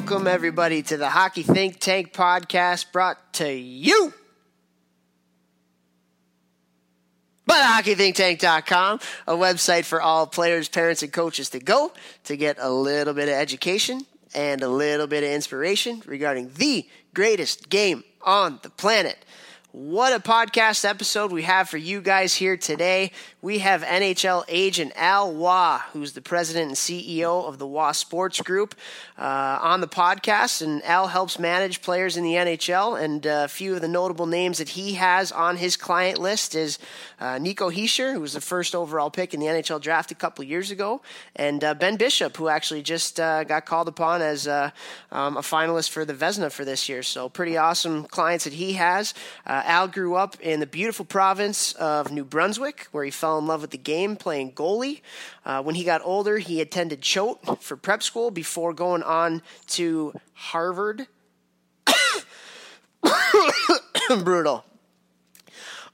Welcome, 0.00 0.26
everybody, 0.28 0.82
to 0.84 0.96
the 0.96 1.10
Hockey 1.10 1.42
Think 1.42 1.78
Tank 1.78 2.14
podcast 2.14 2.90
brought 2.90 3.34
to 3.34 3.52
you 3.52 4.14
by 7.44 7.56
HockeyThinkTank.com, 7.56 9.00
a 9.26 9.34
website 9.34 9.84
for 9.84 10.00
all 10.00 10.26
players, 10.26 10.70
parents, 10.70 11.02
and 11.02 11.12
coaches 11.12 11.50
to 11.50 11.58
go 11.58 11.92
to 12.24 12.36
get 12.38 12.56
a 12.58 12.70
little 12.70 13.12
bit 13.12 13.28
of 13.28 13.34
education 13.34 14.06
and 14.34 14.62
a 14.62 14.68
little 14.70 15.06
bit 15.06 15.22
of 15.22 15.28
inspiration 15.28 16.02
regarding 16.06 16.50
the 16.54 16.88
greatest 17.12 17.68
game 17.68 18.02
on 18.22 18.58
the 18.62 18.70
planet. 18.70 19.22
What 19.72 20.12
a 20.12 20.18
podcast 20.18 20.84
episode 20.84 21.30
we 21.30 21.42
have 21.42 21.68
for 21.68 21.76
you 21.76 22.00
guys 22.00 22.34
here 22.34 22.56
today. 22.56 23.12
We 23.40 23.60
have 23.60 23.82
NHL 23.82 24.42
agent 24.48 24.92
Al 24.96 25.32
Roy, 25.32 25.78
who's 25.92 26.12
the 26.12 26.20
president 26.20 26.66
and 26.66 26.76
CEO 26.76 27.46
of 27.46 27.58
the 27.58 27.68
Roy 27.68 27.92
Sports 27.92 28.42
Group, 28.42 28.74
uh, 29.16 29.60
on 29.62 29.80
the 29.80 29.86
podcast. 29.86 30.60
And 30.60 30.84
Al 30.84 31.06
helps 31.06 31.38
manage 31.38 31.82
players 31.82 32.16
in 32.16 32.24
the 32.24 32.32
NHL. 32.32 33.00
And 33.00 33.24
uh, 33.24 33.42
a 33.44 33.48
few 33.48 33.76
of 33.76 33.80
the 33.80 33.86
notable 33.86 34.26
names 34.26 34.58
that 34.58 34.70
he 34.70 34.94
has 34.94 35.30
on 35.30 35.56
his 35.56 35.76
client 35.76 36.18
list 36.18 36.56
is 36.56 36.80
uh, 37.20 37.38
Nico 37.38 37.70
Hischier, 37.70 38.12
who 38.12 38.20
was 38.20 38.32
the 38.32 38.40
first 38.40 38.74
overall 38.74 39.08
pick 39.08 39.34
in 39.34 39.40
the 39.40 39.46
NHL 39.46 39.80
draft 39.80 40.10
a 40.10 40.16
couple 40.16 40.44
years 40.44 40.72
ago, 40.72 41.00
and 41.36 41.62
uh, 41.62 41.74
Ben 41.74 41.96
Bishop, 41.96 42.36
who 42.38 42.48
actually 42.48 42.82
just 42.82 43.20
uh, 43.20 43.44
got 43.44 43.66
called 43.66 43.86
upon 43.86 44.20
as 44.20 44.48
uh, 44.48 44.70
um, 45.12 45.36
a 45.36 45.42
finalist 45.42 45.90
for 45.90 46.04
the 46.04 46.14
Vezina 46.14 46.50
for 46.50 46.64
this 46.64 46.88
year. 46.88 47.04
So 47.04 47.28
pretty 47.28 47.56
awesome 47.56 48.04
clients 48.04 48.44
that 48.44 48.54
he 48.54 48.72
has. 48.72 49.14
Al 49.64 49.88
grew 49.88 50.14
up 50.14 50.38
in 50.40 50.60
the 50.60 50.66
beautiful 50.66 51.04
province 51.04 51.72
of 51.74 52.12
New 52.12 52.24
Brunswick, 52.24 52.88
where 52.92 53.04
he 53.04 53.10
fell 53.10 53.38
in 53.38 53.46
love 53.46 53.62
with 53.62 53.70
the 53.70 53.78
game 53.78 54.16
playing 54.16 54.52
goalie. 54.52 55.00
Uh, 55.44 55.62
when 55.62 55.74
he 55.74 55.84
got 55.84 56.00
older, 56.04 56.38
he 56.38 56.60
attended 56.60 57.00
Choate 57.02 57.62
for 57.62 57.76
prep 57.76 58.02
school 58.02 58.30
before 58.30 58.72
going 58.72 59.02
on 59.02 59.42
to 59.68 60.12
Harvard. 60.34 61.06
Brutal. 64.08 64.64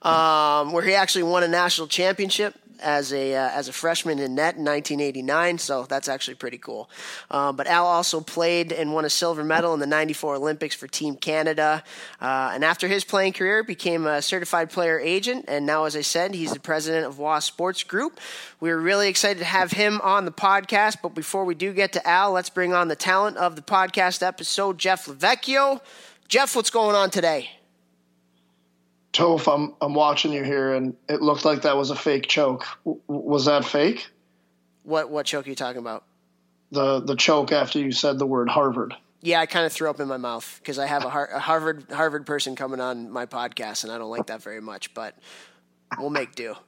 Um, 0.03 0.73
where 0.73 0.85
he 0.85 0.95
actually 0.95 1.25
won 1.25 1.43
a 1.43 1.49
national 1.49 1.89
championship 1.89 2.55
as 2.81 3.13
a 3.13 3.35
uh, 3.35 3.51
as 3.51 3.69
a 3.69 3.73
freshman 3.73 4.19
in 4.19 4.35
net 4.35 4.57
in 4.57 4.65
1989. 4.65 5.59
So 5.59 5.85
that's 5.85 6.09
actually 6.09 6.35
pretty 6.35 6.59
cool. 6.59 6.89
Um, 7.31 7.57
but 7.57 7.67
Al 7.67 7.87
also 7.87 8.21
played 8.21 8.73
and 8.73 8.93
won 8.93 9.05
a 9.05 9.11
silver 9.11 9.45
medal 9.45 9.75
in 9.75 9.81
the 9.81 9.87
'94 9.87 10.37
Olympics 10.37 10.75
for 10.75 10.87
Team 10.87 11.17
Canada. 11.17 11.83
Uh, 12.21 12.53
and 12.55 12.65
after 12.65 12.89
his 12.89 13.05
playing 13.05 13.33
career, 13.33 13.63
became 13.63 14.07
a 14.07 14.23
certified 14.23 14.71
player 14.71 14.99
agent. 14.99 15.45
And 15.49 15.67
now, 15.67 15.85
as 15.85 15.97
I 15.97 16.03
said, 16.03 16.35
he's 16.35 16.53
the 16.53 16.61
president 16.61 17.07
of 17.07 17.19
Roy 17.19 17.39
Sports 17.41 17.83
Group. 17.83 18.21
We're 18.61 18.79
really 18.79 19.09
excited 19.09 19.39
to 19.41 19.45
have 19.45 19.73
him 19.73 20.01
on 20.03 20.25
the 20.25 20.33
podcast. 20.33 20.99
But 21.03 21.15
before 21.15 21.45
we 21.45 21.55
do 21.55 21.73
get 21.73 21.93
to 21.93 22.07
Al, 22.07 22.33
let's 22.33 22.51
bring 22.51 22.73
on 22.73 22.89
the 22.89 22.97
talent 22.97 23.37
of 23.37 23.57
the 23.57 23.63
podcast 23.63 24.23
episode, 24.23 24.79
Jeff 24.79 25.07
Lavecchio. 25.07 25.81
Jeff, 26.29 26.57
what's 26.57 26.71
going 26.71 26.97
on 26.97 27.11
today? 27.11 27.51
Toph, 29.17 29.51
I'm 29.51 29.75
I'm 29.81 29.95
watching 29.95 30.31
you 30.33 30.45
here, 30.45 30.75
and 30.75 30.95
it 31.09 31.23
looked 31.23 31.47
like 31.47 31.63
that 31.63 31.75
was 31.77 31.89
a 31.89 31.97
fake 31.97 32.27
choke. 32.29 32.67
W- 32.85 33.01
was 33.07 33.47
that 33.47 33.65
fake? 33.65 34.09
What 34.83 35.11
what 35.11 35.25
choke 35.25 35.47
are 35.47 35.49
you 35.49 35.57
talking 35.57 35.81
about? 35.81 36.05
The 36.71 37.01
the 37.01 37.17
choke 37.17 37.51
after 37.51 37.79
you 37.79 37.93
said 37.93 38.19
the 38.19 38.27
word 38.27 38.51
Harvard. 38.51 38.95
Yeah, 39.23 39.41
I 39.41 39.47
kind 39.47 39.65
of 39.65 39.73
threw 39.73 39.89
up 39.89 40.01
in 40.01 40.07
my 40.07 40.19
mouth 40.19 40.61
because 40.63 40.79
I 40.79 40.85
have 40.85 41.03
a, 41.05 41.09
Har- 41.09 41.31
a 41.33 41.39
Harvard 41.39 41.87
Harvard 41.91 42.27
person 42.27 42.57
coming 42.57 42.79
on 42.79 43.11
my 43.11 43.25
podcast, 43.25 43.85
and 43.85 43.93
I 43.93 43.97
don't 43.97 44.11
like 44.11 44.27
that 44.27 44.43
very 44.43 44.61
much. 44.61 44.93
But 44.93 45.15
we'll 45.99 46.11
make 46.11 46.35
do. 46.35 46.55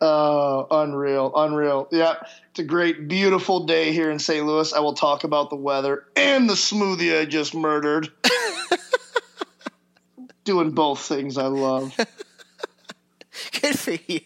Uh, 0.00 0.64
unreal, 0.70 1.30
unreal. 1.36 1.86
Yeah, 1.92 2.14
it's 2.52 2.60
a 2.60 2.64
great, 2.64 3.06
beautiful 3.06 3.66
day 3.66 3.92
here 3.92 4.10
in 4.10 4.18
St. 4.18 4.46
Louis. 4.46 4.72
I 4.72 4.80
will 4.80 4.94
talk 4.94 5.24
about 5.24 5.50
the 5.50 5.56
weather 5.56 6.04
and 6.16 6.48
the 6.48 6.54
smoothie 6.54 7.20
I 7.20 7.26
just 7.26 7.54
murdered. 7.54 8.10
Doing 10.50 10.72
both 10.72 10.98
things 10.98 11.38
I 11.38 11.46
love. 11.46 11.96
Good 13.62 13.78
for 13.78 13.96
you. 14.08 14.20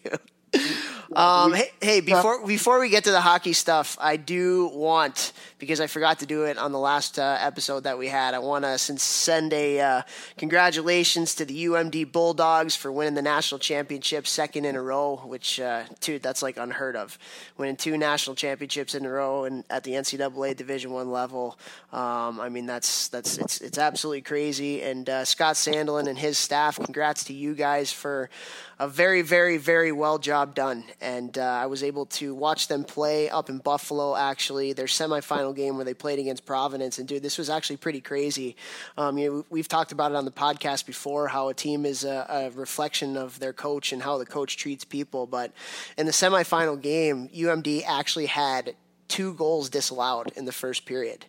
Um, 1.16 1.52
hey, 1.52 1.70
hey, 1.80 2.00
before 2.00 2.44
before 2.44 2.80
we 2.80 2.88
get 2.88 3.04
to 3.04 3.10
the 3.10 3.20
hockey 3.20 3.52
stuff, 3.52 3.96
I 4.00 4.16
do 4.16 4.70
want 4.74 5.32
because 5.58 5.80
I 5.80 5.86
forgot 5.86 6.18
to 6.20 6.26
do 6.26 6.44
it 6.44 6.58
on 6.58 6.72
the 6.72 6.78
last 6.78 7.18
uh, 7.18 7.36
episode 7.40 7.84
that 7.84 7.98
we 7.98 8.08
had. 8.08 8.34
I 8.34 8.40
want 8.40 8.64
to 8.64 8.78
send 8.78 9.52
a 9.52 9.80
uh, 9.80 10.02
congratulations 10.36 11.34
to 11.36 11.44
the 11.44 11.66
UMD 11.66 12.10
Bulldogs 12.10 12.74
for 12.74 12.90
winning 12.90 13.14
the 13.14 13.22
national 13.22 13.60
championship 13.60 14.26
second 14.26 14.64
in 14.64 14.74
a 14.74 14.82
row. 14.82 15.22
Which, 15.24 15.60
uh, 15.60 15.84
dude, 16.00 16.22
that's 16.22 16.42
like 16.42 16.56
unheard 16.56 16.96
of. 16.96 17.16
Winning 17.58 17.76
two 17.76 17.96
national 17.96 18.34
championships 18.34 18.94
in 18.94 19.06
a 19.06 19.10
row 19.10 19.44
and 19.44 19.64
at 19.70 19.84
the 19.84 19.92
NCAA 19.92 20.56
Division 20.56 20.90
One 20.92 21.12
level. 21.12 21.58
Um, 21.92 22.40
I 22.40 22.48
mean, 22.48 22.66
that's 22.66 23.08
that's 23.08 23.38
it's 23.38 23.60
it's 23.60 23.78
absolutely 23.78 24.22
crazy. 24.22 24.82
And 24.82 25.08
uh, 25.08 25.24
Scott 25.24 25.54
Sandelin 25.54 26.08
and 26.08 26.18
his 26.18 26.38
staff, 26.38 26.76
congrats 26.76 27.24
to 27.24 27.32
you 27.32 27.54
guys 27.54 27.92
for 27.92 28.30
a 28.78 28.88
very, 28.88 29.22
very, 29.22 29.56
very 29.56 29.92
well 29.92 30.18
job 30.18 30.54
done. 30.54 30.84
And 31.00 31.36
uh, 31.38 31.42
I 31.42 31.66
was 31.66 31.82
able 31.82 32.06
to 32.06 32.34
watch 32.34 32.68
them 32.68 32.84
play 32.84 33.30
up 33.30 33.48
in 33.48 33.58
Buffalo, 33.58 34.16
actually, 34.16 34.72
their 34.72 34.86
semifinal 34.86 35.54
game 35.54 35.76
where 35.76 35.84
they 35.84 35.94
played 35.94 36.18
against 36.18 36.44
Providence. 36.44 36.98
And, 36.98 37.06
dude, 37.06 37.22
this 37.22 37.38
was 37.38 37.50
actually 37.50 37.76
pretty 37.76 38.00
crazy. 38.00 38.56
Um, 38.96 39.18
you 39.18 39.30
know, 39.30 39.46
we've 39.50 39.68
talked 39.68 39.92
about 39.92 40.10
it 40.10 40.16
on 40.16 40.24
the 40.24 40.32
podcast 40.32 40.86
before 40.86 41.28
how 41.28 41.48
a 41.48 41.54
team 41.54 41.86
is 41.86 42.04
a, 42.04 42.26
a 42.28 42.50
reflection 42.50 43.16
of 43.16 43.38
their 43.38 43.52
coach 43.52 43.92
and 43.92 44.02
how 44.02 44.18
the 44.18 44.26
coach 44.26 44.56
treats 44.56 44.84
people. 44.84 45.26
But 45.26 45.52
in 45.96 46.06
the 46.06 46.12
semifinal 46.12 46.80
game, 46.80 47.28
UMD 47.28 47.84
actually 47.86 48.26
had 48.26 48.74
two 49.08 49.34
goals 49.34 49.68
disallowed 49.68 50.32
in 50.34 50.44
the 50.44 50.52
first 50.52 50.86
period 50.86 51.26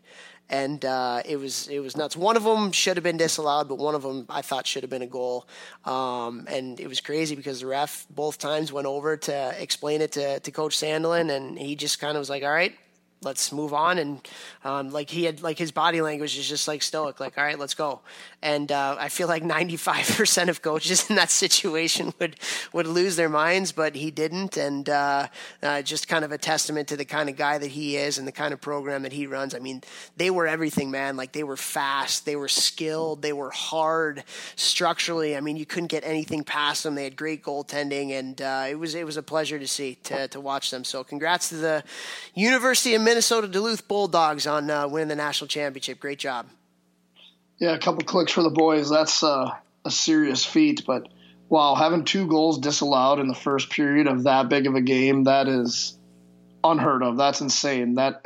and 0.50 0.86
uh, 0.86 1.22
it 1.26 1.38
was 1.38 1.68
it 1.68 1.80
was 1.80 1.98
nuts. 1.98 2.16
One 2.16 2.38
of 2.38 2.44
them 2.44 2.72
should 2.72 2.98
have 2.98 3.04
been 3.04 3.18
disallowed, 3.18 3.68
but 3.68 3.78
one 3.78 3.96
of 3.96 4.04
them 4.04 4.26
I 4.30 4.42
thought 4.42 4.68
should 4.68 4.84
have 4.84 4.90
been 4.90 5.02
a 5.02 5.08
goal. 5.08 5.48
Um, 5.86 6.46
and 6.50 6.80
it 6.80 6.88
was 6.88 7.02
crazy 7.02 7.36
because 7.36 7.62
the 7.62 7.68
ref 7.68 8.06
both 8.10 8.38
times 8.38 8.72
went 8.72 8.88
over 8.88 9.18
to 9.18 9.56
explain 9.60 10.02
it 10.02 10.12
to, 10.14 10.40
to 10.40 10.52
Coach 10.52 10.78
Sandelin, 10.78 11.32
and 11.36 11.58
he 11.58 11.76
just 11.76 12.00
kind 12.00 12.16
of 12.16 12.22
was 12.22 12.30
like, 12.30 12.44
"All 12.44 12.52
right, 12.52 12.76
let's 13.22 13.52
move 13.52 13.74
on." 13.74 13.98
And 13.98 14.28
um, 14.64 14.92
like 14.92 15.10
he 15.10 15.24
had 15.24 15.42
like 15.42 15.58
his 15.58 15.72
body 15.72 16.02
language 16.02 16.38
is 16.38 16.48
just 16.48 16.68
like 16.68 16.84
stoic, 16.84 17.20
like, 17.20 17.38
"All 17.38 17.44
right, 17.44 17.58
let's 17.58 17.74
go." 17.74 18.02
And 18.46 18.72
uh, 18.72 18.96
I 19.00 19.10
feel 19.10 19.28
like 19.28 19.42
95% 19.42 20.50
of 20.50 20.62
coaches 20.62 21.10
in 21.10 21.16
that 21.16 21.32
situation 21.32 22.14
would 22.20 22.36
would 22.74 22.86
lose 22.86 23.16
their 23.16 23.28
minds, 23.28 23.72
but 23.72 23.96
he 23.96 24.12
didn't, 24.12 24.56
and 24.56 24.88
uh, 24.88 25.28
uh, 25.64 25.82
just 25.82 26.08
kind 26.08 26.24
of 26.24 26.32
a 26.32 26.38
testament 26.38 26.88
to 26.90 26.96
the 26.96 27.06
kind 27.06 27.28
of 27.28 27.38
guy 27.38 27.58
that 27.58 27.72
he 27.72 27.98
is 27.98 28.20
and 28.20 28.28
the 28.28 28.32
kind 28.32 28.54
of 28.54 28.62
program 28.62 29.02
that 29.02 29.14
he 29.14 29.26
runs. 29.26 29.56
I 29.56 29.60
mean, 29.60 29.82
they 30.16 30.30
were 30.30 30.46
everything, 30.46 30.92
man. 30.92 31.18
Like 31.18 31.32
they 31.32 31.44
were 31.44 31.58
fast, 31.58 32.28
they 32.28 32.36
were 32.36 32.48
skilled, 32.48 33.24
they 33.24 33.34
were 33.34 33.50
hard 33.50 34.24
structurally. 34.56 35.36
I 35.36 35.42
mean, 35.42 35.58
you 35.58 35.66
couldn't 35.66 35.88
get 35.88 36.04
anything 36.06 36.44
past 36.44 36.84
them. 36.84 36.94
They 36.94 37.06
had 37.06 37.16
great 37.16 37.44
goaltending, 37.44 38.12
and 38.12 38.40
uh, 38.40 38.68
it 38.70 38.76
was 38.76 38.94
it 38.94 39.08
was 39.08 39.18
a 39.18 39.24
pleasure 39.24 39.58
to 39.58 39.68
see 39.68 39.96
to 40.04 40.28
to 40.28 40.40
watch 40.40 40.70
them. 40.70 40.84
So, 40.84 41.04
congrats 41.04 41.50
to 41.50 41.56
the 41.56 41.84
University 42.36 42.94
of 42.94 43.02
Minnesota 43.02 43.48
Duluth 43.48 43.88
Bulldogs 43.88 44.46
on 44.46 44.70
uh, 44.70 44.88
winning 44.88 45.08
the 45.08 45.16
national 45.16 45.48
championship. 45.48 46.00
Great 46.00 46.20
job. 46.20 46.46
Yeah, 47.60 47.74
a 47.74 47.80
couple 47.80 48.04
clicks 48.04 48.32
for 48.32 48.44
the 48.44 48.50
boys. 48.50 48.90
That's 48.90 49.24
uh, 49.24 49.52
a 49.86 49.92
serious 49.92 50.44
feat. 50.44 50.84
But 50.86 51.08
wow, 51.50 51.76
having 51.76 52.04
two 52.04 52.28
goals 52.28 52.60
disallowed 52.60 53.20
in 53.20 53.28
the 53.28 53.36
first 53.36 53.70
period 53.70 54.08
of 54.08 54.24
that 54.24 54.50
big 54.50 54.68
of 54.68 54.76
a 54.76 54.82
game, 54.82 55.24
that 55.24 55.48
is 55.48 55.98
unheard 56.64 57.04
of. 57.04 57.18
That's 57.18 57.42
insane. 57.42 57.96
That 57.96 58.26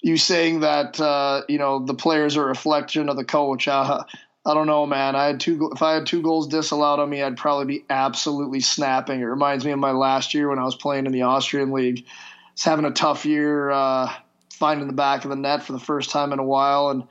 you 0.00 0.16
saying 0.16 0.60
that 0.60 1.00
uh, 1.00 1.42
you 1.48 1.58
know 1.58 1.84
the 1.84 1.94
players 1.94 2.36
are 2.36 2.44
a 2.44 2.48
reflection 2.48 3.08
of 3.08 3.16
the 3.16 3.24
coach. 3.24 3.68
Uh, 3.68 4.04
I 4.46 4.54
don't 4.54 4.68
know, 4.68 4.86
man. 4.86 5.16
I 5.16 5.26
had 5.26 5.40
two. 5.40 5.70
If 5.74 5.82
I 5.82 5.94
had 5.94 6.06
two 6.06 6.22
goals 6.22 6.48
disallowed 6.48 7.00
on 7.00 7.10
me, 7.10 7.22
I'd 7.22 7.36
probably 7.36 7.66
be 7.66 7.84
absolutely 7.90 8.60
snapping. 8.60 9.20
It 9.20 9.24
reminds 9.24 9.64
me 9.64 9.72
of 9.72 9.78
my 9.78 9.90
last 9.90 10.34
year 10.34 10.48
when 10.48 10.58
I 10.58 10.64
was 10.64 10.76
playing 10.76 11.06
in 11.06 11.12
the 11.12 11.22
Austrian 11.22 11.72
league. 11.72 12.04
I 12.06 12.10
was 12.54 12.64
having 12.64 12.84
a 12.84 12.92
tough 12.92 13.26
year, 13.26 13.70
uh, 13.70 14.10
finding 14.50 14.86
the 14.86 14.92
back 14.94 15.24
of 15.24 15.30
the 15.30 15.36
net 15.36 15.64
for 15.64 15.72
the 15.72 15.80
first 15.80 16.10
time 16.10 16.32
in 16.32 16.38
a 16.38 16.44
while, 16.44 16.90
and 16.90 17.02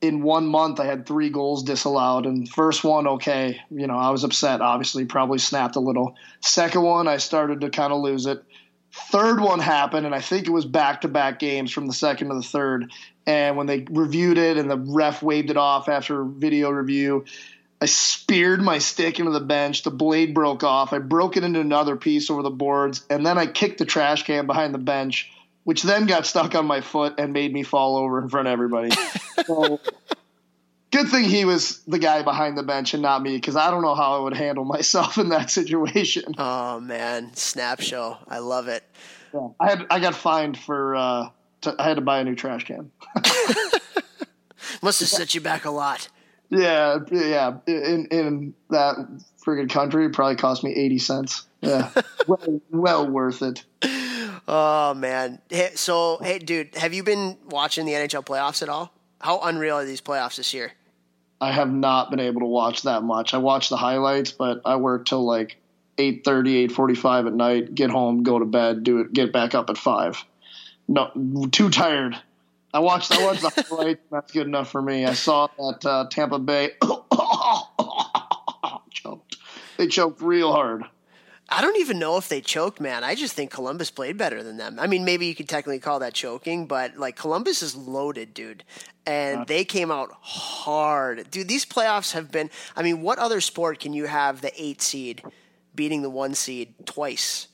in 0.00 0.22
one 0.22 0.46
month 0.46 0.80
I 0.80 0.86
had 0.86 1.06
three 1.06 1.30
goals 1.30 1.62
disallowed. 1.62 2.26
And 2.26 2.48
first 2.48 2.84
one, 2.84 3.06
okay, 3.06 3.60
you 3.70 3.86
know, 3.86 3.96
I 3.96 4.10
was 4.10 4.24
upset. 4.24 4.60
Obviously, 4.60 5.04
probably 5.04 5.38
snapped 5.38 5.76
a 5.76 5.80
little. 5.80 6.14
Second 6.40 6.82
one, 6.82 7.08
I 7.08 7.16
started 7.16 7.60
to 7.62 7.70
kind 7.70 7.92
of 7.92 8.00
lose 8.00 8.26
it. 8.26 8.42
Third 8.92 9.40
one 9.40 9.58
happened, 9.58 10.06
and 10.06 10.14
I 10.14 10.20
think 10.20 10.46
it 10.46 10.50
was 10.50 10.64
back 10.64 11.02
to 11.02 11.08
back 11.08 11.38
games 11.38 11.72
from 11.72 11.86
the 11.86 11.92
second 11.92 12.28
to 12.28 12.34
the 12.34 12.42
third. 12.42 12.90
And 13.26 13.56
when 13.56 13.66
they 13.66 13.86
reviewed 13.90 14.38
it 14.38 14.56
and 14.56 14.70
the 14.70 14.78
ref 14.78 15.22
waved 15.22 15.50
it 15.50 15.58
off 15.58 15.88
after 15.88 16.24
video 16.24 16.70
review, 16.70 17.26
I 17.80 17.86
speared 17.86 18.60
my 18.62 18.78
stick 18.78 19.18
into 19.18 19.30
the 19.30 19.40
bench. 19.40 19.82
The 19.82 19.90
blade 19.90 20.34
broke 20.34 20.64
off. 20.64 20.92
I 20.92 20.98
broke 20.98 21.36
it 21.36 21.44
into 21.44 21.60
another 21.60 21.96
piece 21.96 22.30
over 22.30 22.42
the 22.42 22.50
boards, 22.50 23.04
and 23.10 23.26
then 23.26 23.36
I 23.36 23.46
kicked 23.46 23.78
the 23.78 23.84
trash 23.84 24.24
can 24.24 24.46
behind 24.46 24.74
the 24.74 24.78
bench, 24.78 25.30
which 25.68 25.82
then 25.82 26.06
got 26.06 26.24
stuck 26.24 26.54
on 26.54 26.64
my 26.64 26.80
foot 26.80 27.16
and 27.18 27.34
made 27.34 27.52
me 27.52 27.62
fall 27.62 27.98
over 27.98 28.22
in 28.22 28.30
front 28.30 28.48
of 28.48 28.52
everybody. 28.52 28.90
so, 29.44 29.78
good 30.90 31.08
thing 31.08 31.24
he 31.24 31.44
was 31.44 31.82
the 31.82 31.98
guy 31.98 32.22
behind 32.22 32.56
the 32.56 32.62
bench 32.62 32.94
and 32.94 33.02
not 33.02 33.20
me, 33.20 33.36
because 33.36 33.54
I 33.54 33.70
don't 33.70 33.82
know 33.82 33.94
how 33.94 34.18
I 34.18 34.22
would 34.22 34.34
handle 34.34 34.64
myself 34.78 35.18
in 35.18 35.28
that 35.28 35.50
situation. 35.50 36.34
Oh 36.38 36.80
man, 36.80 37.34
snap 37.34 37.82
show! 37.82 38.16
I 38.26 38.38
love 38.38 38.68
it. 38.68 38.82
Yeah. 39.34 39.48
I 39.60 39.68
had 39.68 39.86
I 39.90 40.00
got 40.00 40.14
fined 40.14 40.56
for 40.56 40.96
uh, 40.96 41.28
to, 41.60 41.76
I 41.78 41.86
had 41.86 41.96
to 41.96 42.00
buy 42.00 42.20
a 42.20 42.24
new 42.24 42.34
trash 42.34 42.64
can. 42.64 42.90
Must 44.82 45.00
have 45.00 45.08
set 45.10 45.34
you 45.34 45.42
back 45.42 45.66
a 45.66 45.70
lot. 45.70 46.08
Yeah, 46.48 47.00
yeah. 47.12 47.58
In 47.66 48.08
in 48.10 48.54
that 48.70 48.96
friggin' 49.44 49.68
country, 49.68 50.06
it 50.06 50.14
probably 50.14 50.36
cost 50.36 50.64
me 50.64 50.74
eighty 50.74 50.98
cents. 50.98 51.46
Yeah, 51.60 51.90
well, 52.26 52.62
well 52.70 53.06
worth 53.06 53.42
it. 53.42 53.66
Oh 54.50 54.94
man. 54.94 55.40
Hey, 55.50 55.72
so 55.74 56.18
hey, 56.22 56.38
dude, 56.38 56.74
have 56.74 56.94
you 56.94 57.02
been 57.02 57.36
watching 57.50 57.84
the 57.84 57.92
NHL 57.92 58.24
playoffs 58.24 58.62
at 58.62 58.70
all? 58.70 58.94
How 59.20 59.40
unreal 59.42 59.76
are 59.76 59.84
these 59.84 60.00
playoffs 60.00 60.36
this 60.36 60.54
year? 60.54 60.72
I 61.38 61.52
have 61.52 61.70
not 61.70 62.10
been 62.10 62.18
able 62.18 62.40
to 62.40 62.46
watch 62.46 62.82
that 62.82 63.02
much. 63.02 63.34
I 63.34 63.38
watch 63.38 63.68
the 63.68 63.76
highlights, 63.76 64.32
but 64.32 64.62
I 64.64 64.76
work 64.76 65.04
till 65.04 65.24
like 65.24 65.58
8.30, 65.98 66.70
8.45 66.70 67.26
at 67.26 67.34
night, 67.34 67.74
get 67.74 67.90
home, 67.90 68.22
go 68.22 68.38
to 68.38 68.46
bed, 68.46 68.84
do 68.84 69.00
it, 69.00 69.12
get 69.12 69.34
back 69.34 69.54
up 69.54 69.68
at 69.68 69.76
5. 69.76 70.24
No, 70.88 71.10
too 71.52 71.68
tired. 71.68 72.18
I 72.72 72.80
watched, 72.80 73.12
I 73.12 73.24
watched 73.24 73.42
the 73.42 73.50
highlights. 73.68 74.00
That's 74.10 74.32
good 74.32 74.46
enough 74.46 74.70
for 74.70 74.80
me. 74.80 75.04
I 75.04 75.12
saw 75.12 75.48
that 75.58 75.86
uh, 75.86 76.06
Tampa 76.10 76.38
Bay 76.38 76.70
choked. 78.90 79.36
They 79.76 79.88
choked 79.88 80.22
real 80.22 80.52
hard. 80.52 80.84
I 81.50 81.62
don't 81.62 81.78
even 81.78 81.98
know 81.98 82.18
if 82.18 82.28
they 82.28 82.40
choked, 82.42 82.78
man. 82.78 83.04
I 83.04 83.14
just 83.14 83.32
think 83.32 83.50
Columbus 83.50 83.90
played 83.90 84.18
better 84.18 84.42
than 84.42 84.58
them. 84.58 84.78
I 84.78 84.86
mean, 84.86 85.04
maybe 85.04 85.26
you 85.26 85.34
could 85.34 85.48
technically 85.48 85.78
call 85.78 86.00
that 86.00 86.12
choking, 86.12 86.66
but 86.66 86.98
like 86.98 87.16
Columbus 87.16 87.62
is 87.62 87.74
loaded, 87.74 88.34
dude. 88.34 88.64
And 89.06 89.46
they 89.46 89.64
came 89.64 89.90
out 89.90 90.10
hard. 90.20 91.30
Dude, 91.30 91.48
these 91.48 91.64
playoffs 91.64 92.12
have 92.12 92.30
been 92.30 92.50
I 92.76 92.82
mean, 92.82 93.00
what 93.00 93.18
other 93.18 93.40
sport 93.40 93.80
can 93.80 93.94
you 93.94 94.04
have 94.04 94.42
the 94.42 94.52
8 94.62 94.82
seed 94.82 95.22
beating 95.74 96.02
the 96.02 96.10
1 96.10 96.34
seed 96.34 96.74
twice? 96.86 97.47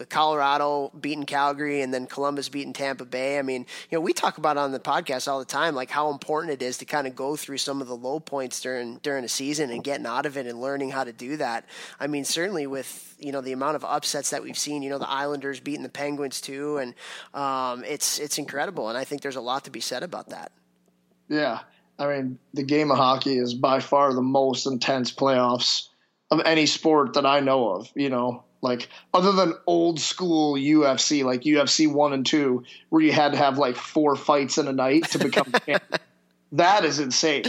With 0.00 0.08
Colorado 0.08 0.90
beating 0.98 1.26
Calgary 1.26 1.82
and 1.82 1.92
then 1.92 2.06
Columbus 2.06 2.48
beating 2.48 2.72
Tampa 2.72 3.04
Bay. 3.04 3.38
I 3.38 3.42
mean, 3.42 3.66
you 3.90 3.98
know, 3.98 4.00
we 4.00 4.14
talk 4.14 4.38
about 4.38 4.56
on 4.56 4.72
the 4.72 4.80
podcast 4.80 5.28
all 5.28 5.38
the 5.38 5.44
time, 5.44 5.74
like 5.74 5.90
how 5.90 6.10
important 6.10 6.54
it 6.54 6.62
is 6.62 6.78
to 6.78 6.86
kind 6.86 7.06
of 7.06 7.14
go 7.14 7.36
through 7.36 7.58
some 7.58 7.82
of 7.82 7.86
the 7.86 7.94
low 7.94 8.18
points 8.18 8.62
during 8.62 8.96
during 9.02 9.24
a 9.24 9.28
season 9.28 9.70
and 9.70 9.84
getting 9.84 10.06
out 10.06 10.24
of 10.24 10.38
it 10.38 10.46
and 10.46 10.58
learning 10.58 10.90
how 10.90 11.04
to 11.04 11.12
do 11.12 11.36
that. 11.36 11.66
I 12.00 12.06
mean, 12.06 12.24
certainly 12.24 12.66
with 12.66 13.14
you 13.18 13.30
know 13.30 13.42
the 13.42 13.52
amount 13.52 13.76
of 13.76 13.84
upsets 13.84 14.30
that 14.30 14.42
we've 14.42 14.56
seen, 14.56 14.82
you 14.82 14.88
know, 14.88 14.98
the 14.98 15.08
Islanders 15.08 15.60
beating 15.60 15.82
the 15.82 15.90
Penguins 15.90 16.40
too, 16.40 16.78
and 16.78 16.94
um, 17.34 17.84
it's 17.84 18.18
it's 18.18 18.38
incredible, 18.38 18.88
and 18.88 18.96
I 18.96 19.04
think 19.04 19.20
there's 19.20 19.36
a 19.36 19.42
lot 19.42 19.64
to 19.64 19.70
be 19.70 19.80
said 19.80 20.02
about 20.02 20.30
that. 20.30 20.50
Yeah, 21.28 21.60
I 21.98 22.06
mean, 22.06 22.38
the 22.54 22.62
game 22.62 22.90
of 22.90 22.96
hockey 22.96 23.36
is 23.36 23.52
by 23.52 23.80
far 23.80 24.14
the 24.14 24.22
most 24.22 24.66
intense 24.66 25.12
playoffs 25.12 25.88
of 26.30 26.40
any 26.46 26.64
sport 26.64 27.12
that 27.14 27.26
I 27.26 27.40
know 27.40 27.68
of. 27.72 27.90
You 27.94 28.08
know, 28.08 28.44
like 28.62 28.88
other 29.14 29.32
than 29.32 29.54
old 29.66 30.00
school 30.00 30.54
UFC, 30.54 31.24
like 31.24 31.42
UFC 31.42 31.90
one 31.90 32.12
and 32.12 32.26
two, 32.26 32.64
where 32.88 33.02
you 33.02 33.12
had 33.12 33.32
to 33.32 33.38
have 33.38 33.58
like 33.58 33.76
four 33.76 34.16
fights 34.16 34.58
in 34.58 34.68
a 34.68 34.72
night 34.72 35.04
to 35.10 35.18
become 35.18 35.50
champion. 35.52 35.80
That 36.52 36.84
is 36.84 36.98
insane. 36.98 37.44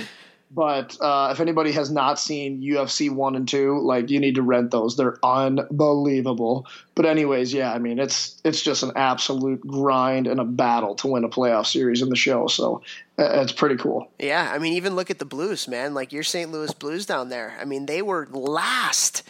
But 0.54 0.98
uh, 1.00 1.30
if 1.32 1.40
anybody 1.40 1.72
has 1.72 1.90
not 1.90 2.20
seen 2.20 2.62
UFC 2.62 3.10
one 3.10 3.38
and 3.38 3.48
two, 3.48 3.80
like 3.80 4.10
you 4.10 4.20
need 4.20 4.36
to 4.36 4.42
rent 4.42 4.72
those. 4.72 4.98
They're 4.98 5.18
unbelievable. 5.24 6.68
But 6.94 7.06
anyways, 7.06 7.54
yeah, 7.54 7.72
I 7.72 7.80
mean 7.80 8.00
it's 8.00 8.40
it's 8.44 8.62
just 8.62 8.84
an 8.84 8.92
absolute 8.98 9.66
grind 9.66 10.28
and 10.28 10.42
a 10.42 10.44
battle 10.44 10.96
to 10.96 11.08
win 11.08 11.24
a 11.24 11.30
playoff 11.30 11.68
series 11.68 12.02
in 12.02 12.10
the 12.10 12.18
show. 12.18 12.48
So 12.48 12.82
uh, 13.18 13.42
it's 13.42 13.54
pretty 13.54 13.78
cool. 13.78 14.12
Yeah, 14.20 14.52
I 14.54 14.60
mean 14.60 14.74
even 14.74 14.96
look 14.98 15.10
at 15.10 15.20
the 15.20 15.26
Blues, 15.26 15.70
man. 15.70 15.94
Like 15.94 16.12
your 16.12 16.24
St. 16.24 16.52
Louis 16.52 16.74
Blues 16.74 17.06
down 17.06 17.30
there. 17.30 17.58
I 17.60 17.64
mean 17.64 17.86
they 17.86 18.02
were 18.02 18.28
last 18.32 19.24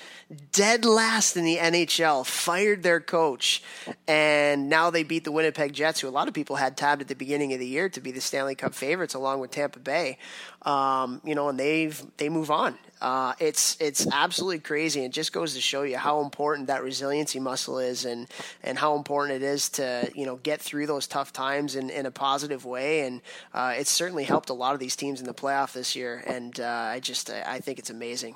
dead 0.52 0.86
last 0.86 1.36
in 1.36 1.44
the 1.44 1.58
NHL, 1.58 2.26
fired 2.26 2.84
their 2.84 3.00
coach, 3.00 3.64
and 4.08 4.70
now 4.70 4.90
they 4.90 5.04
beat 5.04 5.24
the 5.24 5.32
Winnipeg 5.32 5.74
Jets, 5.74 6.00
who 6.00 6.08
a 6.08 6.10
lot 6.10 6.28
of 6.28 6.34
people 6.34 6.56
had 6.56 6.78
tabbed 6.78 7.02
at 7.02 7.08
the 7.08 7.16
beginning 7.16 7.54
of 7.54 7.60
the 7.60 7.68
year 7.68 7.90
to 7.90 8.02
be 8.02 8.12
the 8.12 8.22
Stanley 8.22 8.56
Cup 8.56 8.74
favorites, 8.74 9.14
along 9.14 9.40
with 9.40 9.52
Tampa 9.52 9.80
Bay. 9.80 10.18
Um, 10.64 11.22
you 11.24 11.36
know, 11.36 11.50
and 11.50 11.60
they've 11.60 12.02
they 12.18 12.30
move 12.30 12.52
on. 12.52 12.78
Uh, 13.02 13.34
it's 13.40 13.78
it's 13.82 14.06
absolutely 14.12 14.60
crazy. 14.60 15.04
It 15.04 15.12
just 15.12 15.34
goes 15.34 15.56
to 15.56 15.62
show 15.62 15.82
you 15.82 15.98
how 15.98 16.22
important 16.22 16.68
that 16.68 16.84
resiliency 16.84 17.40
muscle 17.40 17.80
is, 17.80 18.06
and 18.06 18.28
and 18.62 18.78
how 18.78 18.96
important 18.96 19.42
it 19.42 19.46
is 19.46 19.70
to 19.70 20.12
you 20.16 20.26
know 20.26 20.36
get 20.38 20.62
through 20.62 20.86
those 20.86 21.08
tough 21.08 21.34
times 21.34 21.76
in, 21.76 21.90
in 21.90 22.06
a 22.06 22.12
positive 22.12 22.64
way. 22.64 23.02
And 23.08 23.22
uh, 23.54 23.74
it's 23.76 23.90
certainly 23.90 24.24
helped 24.24 24.50
a 24.50 24.54
lot 24.54 24.76
of 24.76 24.80
these 24.80 24.96
teams 24.96 25.20
in 25.20 25.26
the 25.26 25.34
playoff 25.34 25.74
this 25.74 25.96
year. 25.96 26.24
And 26.28 26.60
uh, 26.60 26.66
I 26.68 27.00
just 27.00 27.30
I 27.32 27.60
think 27.60 27.80
it's 27.80 27.90
amazing. 27.90 28.36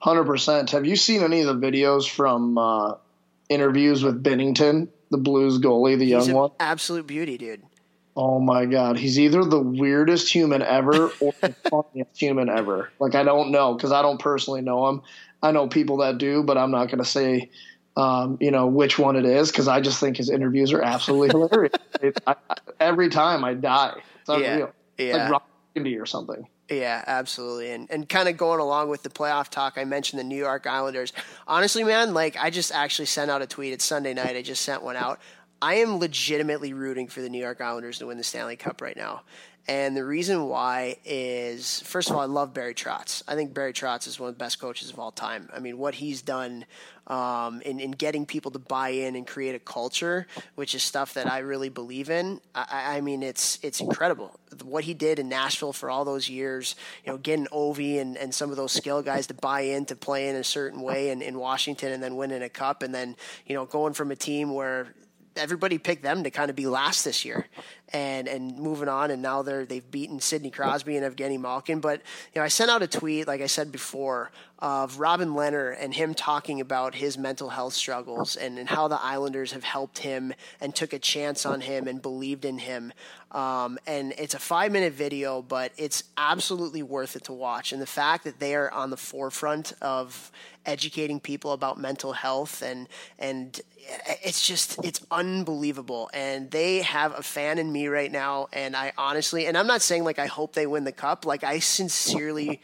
Hundred 0.00 0.24
percent. 0.24 0.70
Have 0.70 0.86
you 0.86 0.96
seen 0.96 1.22
any 1.22 1.40
of 1.40 1.46
the 1.46 1.66
videos 1.66 2.08
from 2.08 2.56
uh, 2.56 2.94
interviews 3.48 4.04
with 4.04 4.22
Binnington, 4.22 4.88
the 5.10 5.18
Blues 5.18 5.58
goalie, 5.58 5.98
the 5.98 6.06
young 6.06 6.32
one? 6.32 6.50
Absolute 6.60 7.06
beauty, 7.06 7.36
dude. 7.36 7.62
Oh 8.16 8.40
my 8.40 8.66
god, 8.66 8.98
he's 8.98 9.18
either 9.18 9.44
the 9.44 9.60
weirdest 9.60 10.32
human 10.32 10.60
ever 10.60 11.12
or 11.20 11.32
the 11.40 11.54
funniest 11.70 12.20
human 12.20 12.48
ever. 12.48 12.90
Like 12.98 13.14
I 13.14 13.22
don't 13.22 13.50
know 13.50 13.74
because 13.74 13.92
I 13.92 14.02
don't 14.02 14.18
personally 14.18 14.60
know 14.60 14.88
him. 14.88 15.02
I 15.42 15.52
know 15.52 15.68
people 15.68 15.98
that 15.98 16.18
do, 16.18 16.42
but 16.42 16.58
I'm 16.58 16.72
not 16.72 16.86
going 16.86 16.98
to 16.98 17.04
say, 17.04 17.50
um, 17.96 18.36
you 18.40 18.50
know, 18.50 18.66
which 18.66 18.98
one 18.98 19.14
it 19.14 19.24
is 19.24 19.52
because 19.52 19.68
I 19.68 19.80
just 19.80 20.00
think 20.00 20.16
his 20.16 20.30
interviews 20.30 20.72
are 20.72 20.82
absolutely 20.82 21.28
hilarious. 21.28 21.74
It, 22.00 22.16
I, 22.28 22.36
every 22.78 23.08
time 23.08 23.44
I 23.44 23.54
die, 23.54 24.00
it's 24.20 24.28
unreal. 24.28 24.70
Yeah, 24.98 25.04
yeah. 25.04 25.16
like 25.16 25.30
Rock 25.32 25.48
or 25.76 26.06
something. 26.06 26.46
Yeah, 26.70 27.02
absolutely. 27.06 27.70
And 27.70 27.90
and 27.90 28.08
kind 28.08 28.28
of 28.28 28.36
going 28.36 28.60
along 28.60 28.90
with 28.90 29.02
the 29.02 29.08
playoff 29.08 29.48
talk, 29.48 29.74
I 29.76 29.84
mentioned 29.84 30.20
the 30.20 30.24
New 30.24 30.36
York 30.36 30.66
Islanders. 30.66 31.12
Honestly, 31.46 31.82
man, 31.82 32.12
like 32.12 32.36
I 32.36 32.50
just 32.50 32.72
actually 32.72 33.06
sent 33.06 33.30
out 33.30 33.40
a 33.40 33.46
tweet. 33.46 33.72
It's 33.72 33.84
Sunday 33.84 34.12
night. 34.12 34.36
I 34.36 34.42
just 34.42 34.62
sent 34.62 34.82
one 34.82 34.96
out. 34.96 35.18
I 35.60 35.76
am 35.76 35.98
legitimately 35.98 36.72
rooting 36.72 37.08
for 37.08 37.20
the 37.20 37.28
New 37.28 37.40
York 37.40 37.60
Islanders 37.60 37.98
to 37.98 38.06
win 38.06 38.18
the 38.18 38.24
Stanley 38.24 38.56
Cup 38.56 38.80
right 38.80 38.96
now. 38.96 39.22
And 39.68 39.94
the 39.94 40.04
reason 40.04 40.48
why 40.48 40.96
is, 41.04 41.80
first 41.82 42.08
of 42.08 42.16
all, 42.16 42.22
I 42.22 42.24
love 42.24 42.54
Barry 42.54 42.72
Trotz. 42.74 43.22
I 43.28 43.34
think 43.34 43.52
Barry 43.52 43.74
Trotz 43.74 44.06
is 44.06 44.18
one 44.18 44.30
of 44.30 44.34
the 44.34 44.42
best 44.42 44.58
coaches 44.58 44.90
of 44.90 44.98
all 44.98 45.12
time. 45.12 45.50
I 45.54 45.58
mean, 45.58 45.76
what 45.76 45.94
he's 45.94 46.22
done 46.22 46.64
um, 47.06 47.60
in, 47.62 47.78
in 47.78 47.90
getting 47.90 48.24
people 48.24 48.50
to 48.52 48.58
buy 48.58 48.90
in 48.90 49.14
and 49.14 49.26
create 49.26 49.54
a 49.54 49.58
culture, 49.58 50.26
which 50.54 50.74
is 50.74 50.82
stuff 50.82 51.12
that 51.14 51.30
I 51.30 51.40
really 51.40 51.68
believe 51.68 52.08
in. 52.08 52.40
I, 52.54 52.96
I 52.96 53.00
mean, 53.02 53.22
it's 53.22 53.58
it's 53.62 53.80
incredible 53.80 54.38
what 54.64 54.84
he 54.84 54.94
did 54.94 55.18
in 55.18 55.28
Nashville 55.28 55.74
for 55.74 55.90
all 55.90 56.06
those 56.06 56.30
years. 56.30 56.74
You 57.04 57.12
know, 57.12 57.18
getting 57.18 57.46
Ovi 57.46 58.00
and, 58.00 58.16
and 58.16 58.34
some 58.34 58.50
of 58.50 58.56
those 58.56 58.72
skill 58.72 59.02
guys 59.02 59.26
to 59.26 59.34
buy 59.34 59.62
in 59.62 59.84
to 59.86 59.96
play 59.96 60.28
in 60.28 60.36
a 60.36 60.44
certain 60.44 60.80
way 60.80 61.10
in, 61.10 61.20
in 61.20 61.38
Washington, 61.38 61.92
and 61.92 62.02
then 62.02 62.16
winning 62.16 62.42
a 62.42 62.48
cup, 62.48 62.82
and 62.82 62.94
then 62.94 63.16
you 63.46 63.54
know 63.54 63.66
going 63.66 63.92
from 63.92 64.10
a 64.10 64.16
team 64.16 64.54
where 64.54 64.94
everybody 65.36 65.78
picked 65.78 66.02
them 66.02 66.24
to 66.24 66.30
kind 66.30 66.50
of 66.50 66.56
be 66.56 66.66
last 66.66 67.04
this 67.04 67.24
year 67.24 67.46
and 67.92 68.28
and 68.28 68.58
moving 68.58 68.88
on. 68.88 69.10
And 69.10 69.22
now 69.22 69.42
they're 69.42 69.64
they've 69.64 69.88
beaten 69.90 70.20
Sidney 70.20 70.50
Crosby 70.50 70.96
and 70.96 71.16
Evgeny 71.16 71.38
Malkin. 71.38 71.80
But 71.80 72.02
you 72.34 72.40
know 72.40 72.44
I 72.44 72.48
sent 72.48 72.70
out 72.70 72.82
a 72.82 72.86
tweet 72.86 73.26
like 73.26 73.40
I 73.40 73.46
said 73.46 73.72
before 73.72 74.30
of 74.58 74.98
Robin 74.98 75.30
Lehner 75.30 75.76
and 75.78 75.94
him 75.94 76.14
talking 76.14 76.60
about 76.60 76.96
his 76.96 77.16
mental 77.16 77.48
health 77.48 77.74
struggles 77.74 78.34
and, 78.34 78.58
and 78.58 78.68
how 78.68 78.88
the 78.88 79.00
Islanders 79.00 79.52
have 79.52 79.62
helped 79.62 79.98
him 79.98 80.32
and 80.60 80.74
took 80.74 80.92
a 80.92 80.98
chance 80.98 81.46
on 81.46 81.60
him 81.60 81.86
and 81.86 82.02
believed 82.02 82.44
in 82.44 82.58
him 82.58 82.92
um, 83.32 83.78
and 83.86 84.12
it's 84.16 84.34
a 84.34 84.38
five 84.38 84.72
minute 84.72 84.92
video 84.92 85.42
but 85.42 85.72
it's 85.76 86.04
absolutely 86.16 86.82
worth 86.82 87.16
it 87.16 87.24
to 87.24 87.32
watch. 87.32 87.72
And 87.72 87.80
the 87.82 87.86
fact 87.86 88.24
that 88.24 88.40
they 88.40 88.54
are 88.54 88.70
on 88.72 88.90
the 88.90 88.96
forefront 88.96 89.72
of 89.80 90.30
educating 90.64 91.20
people 91.20 91.52
about 91.52 91.78
mental 91.78 92.12
health 92.12 92.62
and 92.62 92.88
and 93.18 93.60
it's 94.22 94.46
just 94.46 94.82
it's 94.84 95.00
unbelievable. 95.10 96.10
And 96.12 96.50
they 96.50 96.82
have 96.82 97.18
a 97.18 97.22
fan 97.22 97.58
in 97.58 97.72
me 97.72 97.88
right 97.88 98.10
now 98.12 98.48
and 98.52 98.76
I 98.76 98.92
honestly 98.96 99.46
and 99.46 99.56
I'm 99.56 99.66
not 99.66 99.82
saying 99.82 100.04
like 100.04 100.18
I 100.18 100.26
hope 100.26 100.54
they 100.54 100.66
win 100.66 100.84
the 100.84 100.92
cup. 100.92 101.26
Like 101.26 101.44
I 101.44 101.58
sincerely 101.58 102.60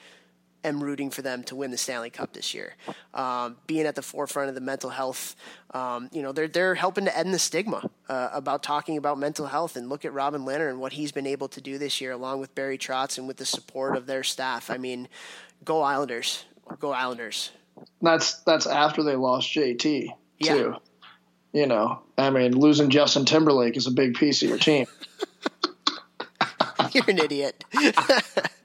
am 0.65 0.83
rooting 0.83 1.11
for 1.11 1.23
them 1.23 1.45
to 1.45 1.55
win 1.55 1.71
the 1.71 1.77
Stanley 1.77 2.11
Cup 2.11 2.33
this 2.33 2.55
year. 2.55 2.75
Um, 3.13 3.57
being 3.67 3.87
at 3.87 3.95
the 3.95 4.03
forefront 4.03 4.49
of 4.49 4.55
the 4.55 4.61
mental 4.61 4.91
health, 4.91 5.37
um, 5.73 6.09
you 6.13 6.23
know, 6.23 6.33
they're 6.33 6.49
they're 6.49 6.75
helping 6.75 7.05
to 7.05 7.17
end 7.17 7.33
the 7.33 7.39
stigma 7.39 7.89
uh, 8.09 8.31
about 8.33 8.63
talking 8.63 8.97
about 8.97 9.19
mental 9.19 9.47
health. 9.47 9.77
And 9.77 9.89
look 9.89 10.05
at 10.05 10.13
Robin 10.13 10.43
Lehner 10.43 10.71
and 10.71 10.81
what 10.81 10.95
he's 10.95 11.13
been 11.13 11.27
able 11.27 11.49
to 11.49 11.61
do 11.61 11.79
this 11.79 12.01
year, 12.01 12.13
along 12.13 12.41
with 12.41 12.55
Barry 12.55 12.79
Trotz 12.79 13.19
and 13.19 13.29
with 13.29 13.37
the 13.37 13.47
support 13.47 13.97
of 13.97 14.07
their 14.07 14.25
staff. 14.25 14.71
I 14.71 14.79
mean, 14.79 15.09
go 15.65 15.83
Islanders, 15.83 16.45
go 16.81 16.93
Islanders. 16.93 17.51
That's 18.01 18.41
that's 18.41 18.67
after 18.67 19.03
they 19.03 19.17
lost 19.17 19.49
JT 19.49 19.81
too. 19.81 20.09
Yeah. 20.39 20.77
You 21.53 21.67
know, 21.67 22.03
I 22.19 22.31
mean, 22.31 22.59
losing 22.59 22.91
Justin 22.91 23.27
Timberlake 23.27 23.77
is 23.77 23.87
a 23.87 23.93
big 23.93 24.15
piece 24.15 24.43
of 24.43 24.49
your 24.49 24.59
team. 24.59 24.87
You're 26.93 27.09
an 27.09 27.19
idiot. 27.19 27.65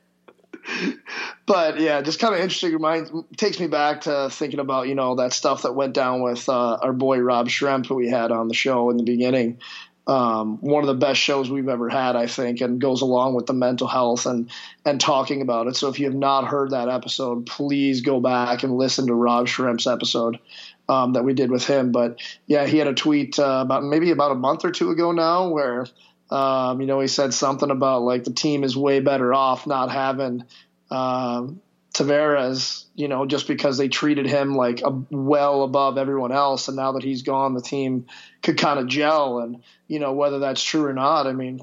but 1.46 1.80
yeah, 1.80 2.02
just 2.02 2.20
kind 2.20 2.34
of 2.34 2.40
interesting. 2.40 2.74
Reminds 2.74 3.12
takes 3.38 3.60
me 3.60 3.68
back 3.68 4.02
to 4.02 4.30
thinking 4.30 4.60
about 4.60 4.88
you 4.88 4.96
know 4.96 5.16
that 5.16 5.34
stuff 5.34 5.64
that 5.64 5.76
went 5.76 5.94
down 5.94 6.22
with 6.22 6.48
uh, 6.50 6.78
our 6.82 6.94
boy 6.94 7.20
Rob 7.20 7.48
Schremp 7.48 7.86
who 7.88 7.96
we 7.96 8.10
had 8.10 8.32
on 8.32 8.48
the 8.48 8.54
show 8.54 8.90
in 8.90 8.98
the 8.98 9.04
beginning. 9.04 9.60
Um, 10.08 10.58
one 10.62 10.82
of 10.82 10.88
the 10.88 10.96
best 10.96 11.20
shows 11.20 11.52
we've 11.52 11.70
ever 11.70 11.88
had, 11.88 12.16
I 12.16 12.26
think, 12.26 12.62
and 12.62 12.82
goes 12.82 13.02
along 13.02 13.36
with 13.36 13.46
the 13.46 13.54
mental 13.54 13.88
health 13.88 14.26
and 14.26 14.50
and 14.84 15.00
talking 15.00 15.42
about 15.42 15.68
it. 15.68 15.76
So 15.76 15.88
if 15.90 16.00
you 16.00 16.06
have 16.06 16.16
not 16.16 16.48
heard 16.48 16.72
that 16.72 16.90
episode, 16.90 17.46
please 17.46 18.02
go 18.02 18.20
back 18.20 18.64
and 18.64 18.76
listen 18.76 19.08
to 19.08 19.14
Rob 19.14 19.46
Schremp's 19.46 19.86
episode 19.86 20.40
um, 20.88 21.14
that 21.14 21.24
we 21.24 21.34
did 21.34 21.52
with 21.52 21.68
him. 21.68 21.92
But 21.92 22.20
yeah, 22.48 22.66
he 22.66 22.80
had 22.80 22.88
a 22.88 22.94
tweet 22.96 23.38
uh, 23.38 23.62
about 23.64 23.84
maybe 23.84 24.10
about 24.10 24.32
a 24.32 24.36
month 24.36 24.66
or 24.66 24.72
two 24.72 24.90
ago 24.90 25.12
now 25.12 25.50
where 25.50 25.86
Um, 26.32 26.80
you 26.80 26.86
know, 26.86 27.00
he 27.00 27.08
said 27.08 27.34
something 27.34 27.72
about 27.72 28.04
like 28.04 28.24
the 28.24 28.34
team 28.34 28.64
is 28.64 28.78
way 28.78 29.00
better 29.00 29.34
off 29.34 29.66
not 29.66 29.92
having 29.92 30.44
um, 30.92 31.62
Tavares, 31.94 32.86
you 32.96 33.08
know, 33.08 33.26
just 33.26 33.48
because 33.48 33.78
they 33.78 33.88
treated 33.88 34.26
him 34.26 34.56
like 34.56 34.82
a, 34.82 34.92
well 35.10 35.64
above 35.64 35.98
everyone 35.98 36.32
else. 36.32 36.68
And 36.68 36.78
now 36.78 36.94
that 36.94 37.04
he's 37.04 37.24
gone, 37.24 37.54
the 37.54 37.62
team 37.62 38.06
could 38.42 38.58
kind 38.58 38.80
of 38.80 38.88
gel. 38.88 39.40
And, 39.40 39.64
you 39.88 40.00
know, 40.00 40.14
whether 40.14 40.40
that's 40.40 40.64
true 40.64 40.86
or 40.86 40.94
not, 40.94 41.28
I 41.28 41.34
mean, 41.34 41.60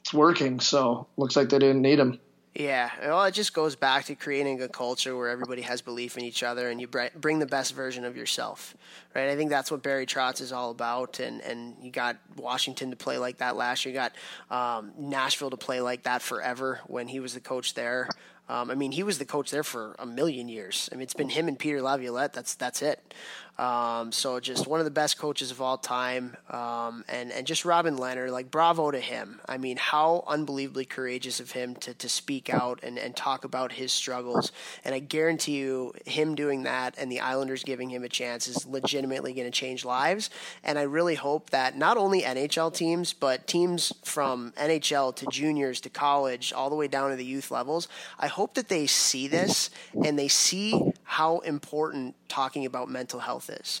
it's 0.00 0.12
working. 0.12 0.60
So 0.60 1.06
looks 1.16 1.36
like 1.36 1.48
they 1.48 1.58
didn't 1.58 1.82
need 1.82 1.98
him. 1.98 2.18
Yeah, 2.58 2.90
well, 3.02 3.22
it 3.24 3.34
just 3.34 3.54
goes 3.54 3.76
back 3.76 4.06
to 4.06 4.16
creating 4.16 4.60
a 4.62 4.68
culture 4.68 5.16
where 5.16 5.28
everybody 5.28 5.62
has 5.62 5.80
belief 5.80 6.18
in 6.18 6.24
each 6.24 6.42
other 6.42 6.70
and 6.70 6.80
you 6.80 6.88
bring 6.88 7.38
the 7.38 7.46
best 7.46 7.72
version 7.72 8.04
of 8.04 8.16
yourself, 8.16 8.76
right? 9.14 9.28
I 9.28 9.36
think 9.36 9.50
that's 9.50 9.70
what 9.70 9.80
Barry 9.80 10.06
Trotz 10.06 10.40
is 10.40 10.50
all 10.50 10.72
about, 10.72 11.20
and 11.20 11.40
and 11.42 11.76
you 11.80 11.92
got 11.92 12.16
Washington 12.36 12.90
to 12.90 12.96
play 12.96 13.16
like 13.16 13.38
that 13.38 13.54
last 13.54 13.84
year. 13.84 13.94
You 13.94 14.00
got 14.00 14.12
um, 14.50 14.92
Nashville 14.98 15.50
to 15.50 15.56
play 15.56 15.80
like 15.80 16.02
that 16.02 16.20
forever 16.20 16.80
when 16.88 17.06
he 17.06 17.20
was 17.20 17.32
the 17.32 17.40
coach 17.40 17.74
there. 17.74 18.08
Um, 18.48 18.70
I 18.70 18.74
mean, 18.74 18.92
he 18.92 19.02
was 19.02 19.18
the 19.18 19.26
coach 19.26 19.50
there 19.50 19.62
for 19.62 19.94
a 19.98 20.06
million 20.06 20.48
years. 20.48 20.88
I 20.90 20.96
mean, 20.96 21.02
it's 21.02 21.14
been 21.14 21.28
him 21.28 21.48
and 21.48 21.58
Peter 21.58 21.82
Laviolette. 21.82 22.32
That's 22.32 22.54
that's 22.54 22.80
it. 22.80 23.14
Um, 23.58 24.12
so 24.12 24.38
just 24.38 24.66
one 24.66 24.78
of 24.78 24.84
the 24.84 24.90
best 24.90 25.18
coaches 25.18 25.50
of 25.50 25.60
all 25.60 25.78
time, 25.78 26.36
um, 26.50 27.04
and 27.08 27.32
and 27.32 27.46
just 27.46 27.64
Robin 27.64 27.96
Lehner, 27.96 28.30
like 28.30 28.50
bravo 28.50 28.90
to 28.90 29.00
him. 29.00 29.40
I 29.48 29.58
mean, 29.58 29.76
how 29.76 30.22
unbelievably 30.28 30.84
courageous 30.84 31.40
of 31.40 31.50
him 31.52 31.74
to 31.76 31.92
to 31.94 32.08
speak 32.08 32.50
out 32.50 32.80
and 32.84 32.98
and 32.98 33.16
talk 33.16 33.44
about 33.44 33.72
his 33.72 33.92
struggles. 33.92 34.52
And 34.84 34.94
I 34.94 35.00
guarantee 35.00 35.58
you, 35.58 35.92
him 36.06 36.36
doing 36.36 36.62
that 36.62 36.94
and 36.98 37.10
the 37.10 37.20
Islanders 37.20 37.64
giving 37.64 37.90
him 37.90 38.04
a 38.04 38.08
chance 38.08 38.46
is 38.46 38.64
legitimately 38.66 39.32
going 39.32 39.46
to 39.46 39.50
change 39.50 39.84
lives. 39.84 40.30
And 40.62 40.78
I 40.78 40.82
really 40.82 41.16
hope 41.16 41.50
that 41.50 41.76
not 41.76 41.96
only 41.96 42.22
NHL 42.22 42.72
teams, 42.72 43.12
but 43.12 43.46
teams 43.46 43.92
from 44.04 44.52
NHL 44.52 45.14
to 45.16 45.26
juniors 45.26 45.80
to 45.80 45.90
college, 45.90 46.52
all 46.52 46.70
the 46.70 46.76
way 46.76 46.88
down 46.88 47.10
to 47.10 47.16
the 47.16 47.24
youth 47.24 47.50
levels, 47.50 47.88
I 48.18 48.28
hope 48.28 48.54
that 48.54 48.68
they 48.68 48.86
see 48.86 49.26
this 49.26 49.70
and 50.04 50.18
they 50.18 50.28
see 50.28 50.92
how 51.10 51.38
important 51.38 52.14
talking 52.28 52.66
about 52.66 52.90
mental 52.90 53.18
health 53.18 53.48
is, 53.48 53.80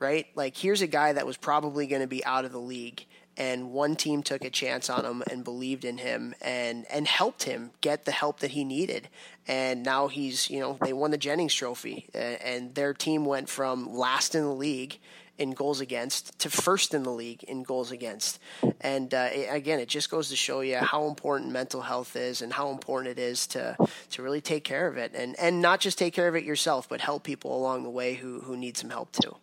right? 0.00 0.26
Like, 0.34 0.56
here's 0.56 0.82
a 0.82 0.88
guy 0.88 1.12
that 1.12 1.24
was 1.24 1.36
probably 1.36 1.86
going 1.86 2.02
to 2.02 2.08
be 2.08 2.24
out 2.24 2.44
of 2.44 2.50
the 2.50 2.58
league, 2.58 3.06
and 3.36 3.70
one 3.70 3.94
team 3.94 4.24
took 4.24 4.44
a 4.44 4.50
chance 4.50 4.90
on 4.90 5.04
him 5.04 5.22
and 5.30 5.44
believed 5.44 5.84
in 5.84 5.98
him 5.98 6.34
and 6.42 6.84
and 6.90 7.06
helped 7.06 7.44
him 7.44 7.70
get 7.80 8.06
the 8.06 8.10
help 8.10 8.40
that 8.40 8.50
he 8.50 8.64
needed. 8.64 9.08
And 9.46 9.84
now 9.84 10.08
he's, 10.08 10.50
you 10.50 10.58
know, 10.58 10.76
they 10.82 10.92
won 10.92 11.12
the 11.12 11.16
Jennings 11.16 11.54
Trophy, 11.54 12.08
and 12.12 12.74
their 12.74 12.92
team 12.92 13.24
went 13.24 13.48
from 13.48 13.94
last 13.94 14.34
in 14.34 14.42
the 14.42 14.52
league 14.52 14.98
in 15.38 15.50
goals 15.50 15.80
against 15.80 16.38
to 16.38 16.50
first 16.50 16.94
in 16.94 17.02
the 17.02 17.10
league 17.10 17.42
in 17.44 17.62
goals 17.62 17.90
against. 17.90 18.38
And 18.80 19.12
uh, 19.12 19.28
it, 19.32 19.48
again, 19.50 19.80
it 19.80 19.88
just 19.88 20.10
goes 20.10 20.28
to 20.28 20.36
show 20.36 20.60
you 20.60 20.76
how 20.76 21.06
important 21.06 21.50
mental 21.50 21.82
health 21.82 22.16
is 22.16 22.42
and 22.42 22.52
how 22.52 22.70
important 22.70 23.18
it 23.18 23.20
is 23.20 23.46
to 23.48 23.76
to 24.10 24.22
really 24.22 24.40
take 24.40 24.64
care 24.64 24.86
of 24.86 24.96
it 24.96 25.12
and 25.14 25.38
and 25.38 25.60
not 25.60 25.80
just 25.80 25.98
take 25.98 26.14
care 26.14 26.28
of 26.28 26.36
it 26.36 26.44
yourself, 26.44 26.88
but 26.88 27.00
help 27.00 27.24
people 27.24 27.56
along 27.56 27.82
the 27.82 27.90
way 27.90 28.14
who 28.14 28.40
who 28.40 28.56
need 28.56 28.76
some 28.76 28.90
help 28.90 29.12
too. 29.12 29.36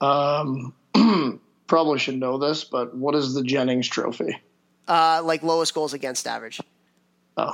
Um, 0.00 0.74
probably 1.66 1.98
should 1.98 2.18
know 2.18 2.38
this, 2.38 2.64
but 2.64 2.94
what 2.94 3.14
is 3.14 3.34
the 3.34 3.42
Jennings 3.42 3.88
Trophy? 3.88 4.40
Uh, 4.86 5.22
like 5.24 5.42
lowest 5.42 5.72
goals 5.72 5.94
against 5.94 6.26
average. 6.26 6.60
Oh, 7.36 7.52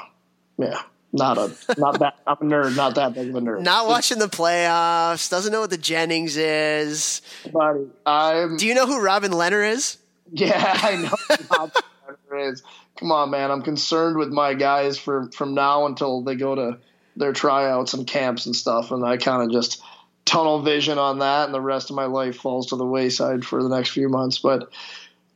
yeah 0.58 0.82
not 1.12 1.38
a 1.38 1.50
not 1.78 1.98
that 2.00 2.18
I'm 2.26 2.36
a 2.40 2.44
nerd, 2.44 2.76
not 2.76 2.94
that 2.94 3.14
big 3.14 3.30
of 3.30 3.34
a 3.34 3.40
nerd. 3.40 3.62
Not 3.62 3.86
watching 3.88 4.18
the 4.18 4.28
playoffs, 4.28 5.30
doesn't 5.30 5.52
know 5.52 5.60
what 5.60 5.70
the 5.70 5.78
Jennings 5.78 6.36
is. 6.36 7.22
Buddy, 7.52 7.86
I'm 8.06 8.56
Do 8.56 8.66
you 8.66 8.74
know 8.74 8.86
who 8.86 9.00
Robin 9.00 9.32
Lehner 9.32 9.68
is? 9.68 9.98
Yeah, 10.32 10.52
I 10.82 10.96
know 10.96 11.36
who 11.36 11.44
Robin 11.56 12.50
is. 12.52 12.62
Come 12.96 13.12
on, 13.12 13.30
man. 13.30 13.50
I'm 13.50 13.62
concerned 13.62 14.16
with 14.16 14.28
my 14.28 14.54
guys 14.54 14.98
for 14.98 15.30
from 15.32 15.54
now 15.54 15.86
until 15.86 16.22
they 16.22 16.36
go 16.36 16.54
to 16.54 16.78
their 17.16 17.32
tryouts 17.32 17.94
and 17.94 18.06
camps 18.06 18.46
and 18.46 18.54
stuff, 18.54 18.92
and 18.92 19.04
I 19.04 19.16
kind 19.16 19.42
of 19.42 19.50
just 19.50 19.82
tunnel 20.24 20.62
vision 20.62 20.98
on 20.98 21.18
that, 21.18 21.46
and 21.46 21.54
the 21.54 21.60
rest 21.60 21.90
of 21.90 21.96
my 21.96 22.04
life 22.04 22.36
falls 22.36 22.68
to 22.68 22.76
the 22.76 22.86
wayside 22.86 23.44
for 23.44 23.62
the 23.62 23.68
next 23.68 23.90
few 23.90 24.08
months. 24.08 24.38
But 24.38 24.70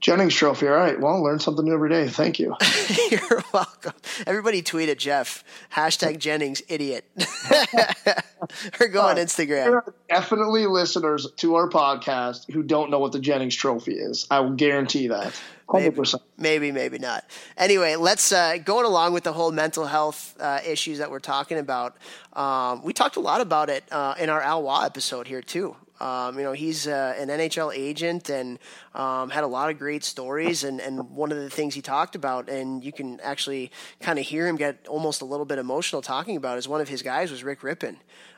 Jennings 0.04 0.34
Trophy. 0.34 0.68
All 0.68 0.74
right. 0.74 1.00
Well, 1.00 1.22
learn 1.22 1.38
something 1.38 1.64
new 1.64 1.72
every 1.72 1.88
day. 1.88 2.06
Thank 2.08 2.38
you. 2.38 2.54
You're 3.10 3.42
welcome. 3.54 3.94
Everybody 4.26 4.60
tweet 4.60 4.90
at 4.90 4.98
Jeff. 4.98 5.42
Hashtag 5.72 6.18
Jennings 6.18 6.60
idiot. 6.68 7.10
or 8.80 8.88
go 8.88 9.02
on 9.02 9.16
Instagram. 9.16 9.64
There 9.64 9.76
are 9.76 9.94
definitely 10.08 10.66
listeners 10.66 11.30
to 11.36 11.54
our 11.56 11.68
podcast 11.68 12.50
who 12.50 12.62
don't 12.62 12.90
know 12.90 12.98
what 12.98 13.12
the 13.12 13.20
Jennings 13.20 13.54
Trophy 13.54 13.94
is. 13.94 14.26
I 14.30 14.40
will 14.40 14.54
guarantee 14.54 15.08
that. 15.08 15.40
100%. 15.68 16.20
Maybe, 16.36 16.70
maybe, 16.70 16.72
maybe 16.72 16.98
not. 16.98 17.24
Anyway, 17.56 17.96
let's 17.96 18.32
uh, 18.32 18.58
going 18.58 18.84
along 18.84 19.12
with 19.12 19.24
the 19.24 19.32
whole 19.32 19.50
mental 19.50 19.86
health 19.86 20.34
uh, 20.38 20.60
issues 20.66 20.98
that 20.98 21.10
we're 21.10 21.20
talking 21.20 21.58
about. 21.58 21.96
Um, 22.34 22.82
we 22.82 22.92
talked 22.92 23.16
a 23.16 23.20
lot 23.20 23.40
about 23.40 23.70
it 23.70 23.84
uh, 23.90 24.14
in 24.18 24.28
our 24.28 24.42
Al 24.42 24.62
Roy 24.62 24.84
episode 24.84 25.26
here 25.26 25.42
too. 25.42 25.76
Um, 26.00 26.36
you 26.36 26.44
know, 26.44 26.52
he's 26.52 26.86
uh, 26.86 27.14
an 27.16 27.28
NHL 27.28 27.74
agent 27.74 28.28
and 28.28 28.58
um, 28.94 29.30
had 29.30 29.44
a 29.44 29.46
lot 29.46 29.70
of 29.70 29.78
great 29.78 30.04
stories. 30.04 30.64
And, 30.64 30.80
and 30.80 31.10
one 31.10 31.30
of 31.30 31.38
the 31.38 31.48
things 31.48 31.74
he 31.74 31.82
talked 31.82 32.14
about, 32.14 32.48
and 32.48 32.84
you 32.84 32.92
can 32.92 33.20
actually 33.20 33.70
kind 34.00 34.18
of 34.18 34.26
hear 34.26 34.46
him 34.46 34.56
get 34.56 34.86
almost 34.88 35.22
a 35.22 35.24
little 35.24 35.46
bit 35.46 35.58
emotional 35.58 36.02
talking 36.02 36.36
about, 36.36 36.58
is 36.58 36.68
one 36.68 36.80
of 36.80 36.88
his 36.88 37.00
guys 37.00 37.30
was 37.30 37.44
Rick 37.44 37.60
Rypien 37.60 37.96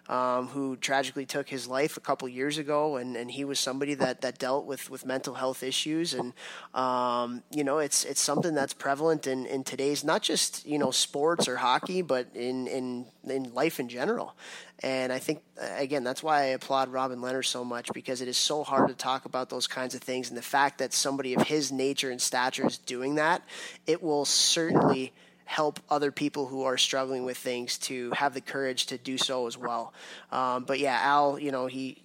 um, 0.09 0.49
who 0.49 0.77
tragically 0.77 1.27
took 1.27 1.49
his 1.49 1.67
life 1.67 1.97
a 1.97 2.01
couple 2.01 2.29
years 2.29 2.59
ago, 2.59 2.97
and, 2.97 3.17
and 3.17 3.31
he 3.31 3.45
was 3.45 3.59
somebody 3.59 3.95
that, 3.95 4.21
that 4.21 4.39
dealt 4.39 4.67
with, 4.67 4.91
with 4.91 5.05
mental 5.05 5.35
health 5.35 5.63
issues, 5.63 6.15
and 6.15 6.33
um, 6.75 7.43
you 7.51 7.65
know 7.65 7.79
it's 7.79 8.05
it's 8.05 8.21
something 8.21 8.55
that's 8.55 8.73
prevalent 8.73 9.27
in, 9.27 9.47
in 9.47 9.65
today's 9.65 10.05
not 10.05 10.23
just 10.23 10.67
you 10.67 10.79
know 10.79 10.91
sports 10.91 11.49
or 11.49 11.57
hockey, 11.57 12.03
but 12.03 12.29
in 12.35 12.67
in 12.67 13.07
in 13.25 13.53
life 13.55 13.81
in 13.81 13.89
general. 13.89 14.35
And 14.83 15.11
I 15.11 15.19
think, 15.19 15.43
again, 15.59 16.05
that's 16.05 16.23
why 16.23 16.43
I 16.43 16.45
applaud 16.47 16.91
Robin 16.91 17.21
Lehner 17.21 17.45
so 17.45 17.65
much 17.65 17.91
because 17.95 18.21
it 18.21 18.29
is 18.29 18.37
so 18.37 18.63
hard 18.63 18.89
to 18.89 18.95
talk 18.95 19.25
about 19.25 19.49
those 19.49 19.67
kinds 19.67 19.95
of 19.95 20.03
things. 20.03 20.29
And 20.29 20.37
the 20.37 20.43
fact 20.43 20.79
that 20.79 20.93
somebody 20.93 21.33
of 21.33 21.43
his 21.43 21.73
nature 21.73 22.11
and 22.11 22.21
stature 22.21 22.67
is 22.67 22.77
doing 22.77 23.15
that, 23.15 23.43
it 23.87 24.03
will 24.03 24.27
certainly 24.27 25.15
help 25.47 25.79
other 25.89 26.11
people 26.11 26.49
who 26.49 26.65
are 26.65 26.77
struggling 26.77 27.25
with 27.25 27.39
things 27.39 27.79
to 27.79 28.11
have 28.11 28.35
the 28.35 28.41
courage 28.41 28.87
to 28.87 28.99
do 28.99 29.17
so 29.17 29.47
as 29.47 29.57
well. 29.57 29.95
Um, 30.33 30.65
but 30.65 30.81
yeah, 30.81 30.99
Al, 31.03 31.39
you 31.39 31.53
know, 31.53 31.67
he 31.67 32.03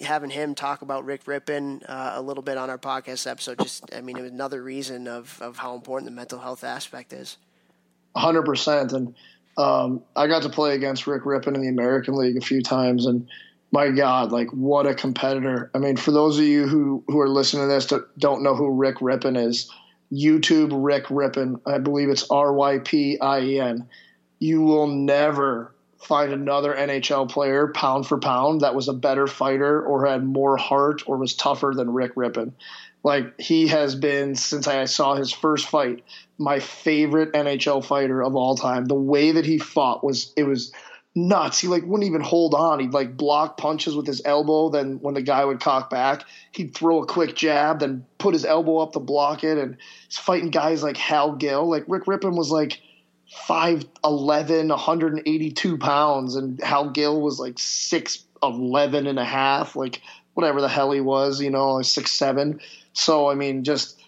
having 0.00 0.28
him 0.28 0.54
talk 0.54 0.82
about 0.82 1.04
Rick 1.04 1.24
Rypien 1.24 1.88
uh, 1.88 2.12
a 2.14 2.20
little 2.20 2.42
bit 2.42 2.58
on 2.58 2.68
our 2.68 2.78
podcast 2.78 3.30
episode, 3.30 3.58
just 3.60 3.94
I 3.94 4.00
mean, 4.00 4.18
it 4.18 4.22
was 4.22 4.32
another 4.32 4.62
reason 4.62 5.06
of 5.06 5.40
of 5.40 5.56
how 5.56 5.74
important 5.74 6.10
the 6.10 6.14
mental 6.14 6.40
health 6.40 6.64
aspect 6.64 7.12
is. 7.12 7.36
Hundred 8.16 8.42
percent, 8.42 8.92
and 8.92 9.14
um, 9.56 10.02
I 10.16 10.26
got 10.26 10.42
to 10.42 10.48
play 10.48 10.74
against 10.74 11.06
Rick 11.06 11.22
Rypien 11.22 11.54
in 11.54 11.62
the 11.62 11.68
American 11.68 12.16
League 12.16 12.36
a 12.36 12.40
few 12.40 12.60
times, 12.60 13.06
and 13.06 13.28
my 13.70 13.90
God, 13.90 14.32
like 14.32 14.48
what 14.50 14.88
a 14.88 14.94
competitor! 14.96 15.70
I 15.74 15.78
mean, 15.78 15.96
for 15.96 16.10
those 16.10 16.38
of 16.38 16.44
you 16.44 16.66
who 16.66 17.04
who 17.06 17.20
are 17.20 17.28
listening 17.28 17.68
to 17.68 17.68
this 17.68 17.92
don't 18.18 18.42
know 18.42 18.56
who 18.56 18.72
Rick 18.72 18.96
Rypien 18.96 19.40
is 19.46 19.70
YouTube 20.12 20.70
Rick 20.72 21.06
Rypien. 21.06 21.60
I 21.66 21.78
believe 21.78 22.08
it's 22.08 22.30
R 22.30 22.52
Y 22.52 22.78
P 22.78 23.18
I 23.20 23.40
E 23.40 23.60
N. 23.60 23.88
You 24.38 24.62
will 24.62 24.86
never 24.86 25.72
find 25.98 26.32
another 26.32 26.74
NHL 26.74 27.30
player 27.30 27.68
pound 27.68 28.06
for 28.06 28.18
pound 28.18 28.62
that 28.62 28.74
was 28.74 28.88
a 28.88 28.92
better 28.94 29.26
fighter 29.26 29.82
or 29.82 30.06
had 30.06 30.24
more 30.24 30.56
heart 30.56 31.02
or 31.06 31.18
was 31.18 31.34
tougher 31.34 31.72
than 31.74 31.92
Rick 31.92 32.14
Rypien. 32.14 32.52
Like 33.02 33.38
he 33.40 33.68
has 33.68 33.94
been 33.94 34.34
since 34.34 34.66
I 34.66 34.84
saw 34.86 35.14
his 35.14 35.32
first 35.32 35.68
fight, 35.68 36.04
my 36.38 36.58
favorite 36.58 37.32
NHL 37.32 37.84
fighter 37.84 38.22
of 38.22 38.34
all 38.34 38.56
time. 38.56 38.86
The 38.86 38.94
way 38.94 39.32
that 39.32 39.46
he 39.46 39.58
fought 39.58 40.04
was 40.04 40.32
it 40.36 40.44
was 40.44 40.72
nuts. 41.14 41.58
He 41.58 41.68
like 41.68 41.82
wouldn't 41.82 42.08
even 42.08 42.20
hold 42.20 42.54
on. 42.54 42.80
He'd 42.80 42.92
like 42.92 43.16
block 43.16 43.56
punches 43.56 43.94
with 43.96 44.06
his 44.06 44.22
elbow. 44.24 44.70
Then 44.70 44.98
when 45.00 45.14
the 45.14 45.22
guy 45.22 45.44
would 45.44 45.60
cock 45.60 45.90
back, 45.90 46.24
he'd 46.52 46.74
throw 46.74 47.02
a 47.02 47.06
quick 47.06 47.34
jab, 47.34 47.80
then 47.80 48.06
put 48.18 48.34
his 48.34 48.44
elbow 48.44 48.78
up 48.78 48.92
to 48.92 49.00
block 49.00 49.44
it. 49.44 49.58
And 49.58 49.76
he's 50.06 50.18
fighting 50.18 50.50
guys 50.50 50.82
like 50.82 50.96
Hal 50.96 51.34
Gill. 51.34 51.68
Like 51.68 51.84
Rick 51.88 52.04
Rypien 52.04 52.36
was 52.36 52.50
like 52.50 52.80
5'11", 53.48 54.68
182 54.68 55.78
pounds, 55.78 56.34
and 56.34 56.60
Hal 56.62 56.90
Gill 56.90 57.20
was 57.20 57.38
like 57.38 57.54
6'11 57.54 59.08
and 59.08 59.18
a 59.18 59.24
half, 59.24 59.76
like 59.76 60.02
whatever 60.34 60.60
the 60.60 60.68
hell 60.68 60.90
he 60.90 61.00
was, 61.00 61.40
you 61.40 61.50
know, 61.50 61.82
six 61.82 62.12
seven. 62.12 62.60
So 62.92 63.30
I 63.30 63.34
mean, 63.34 63.62
just 63.62 63.99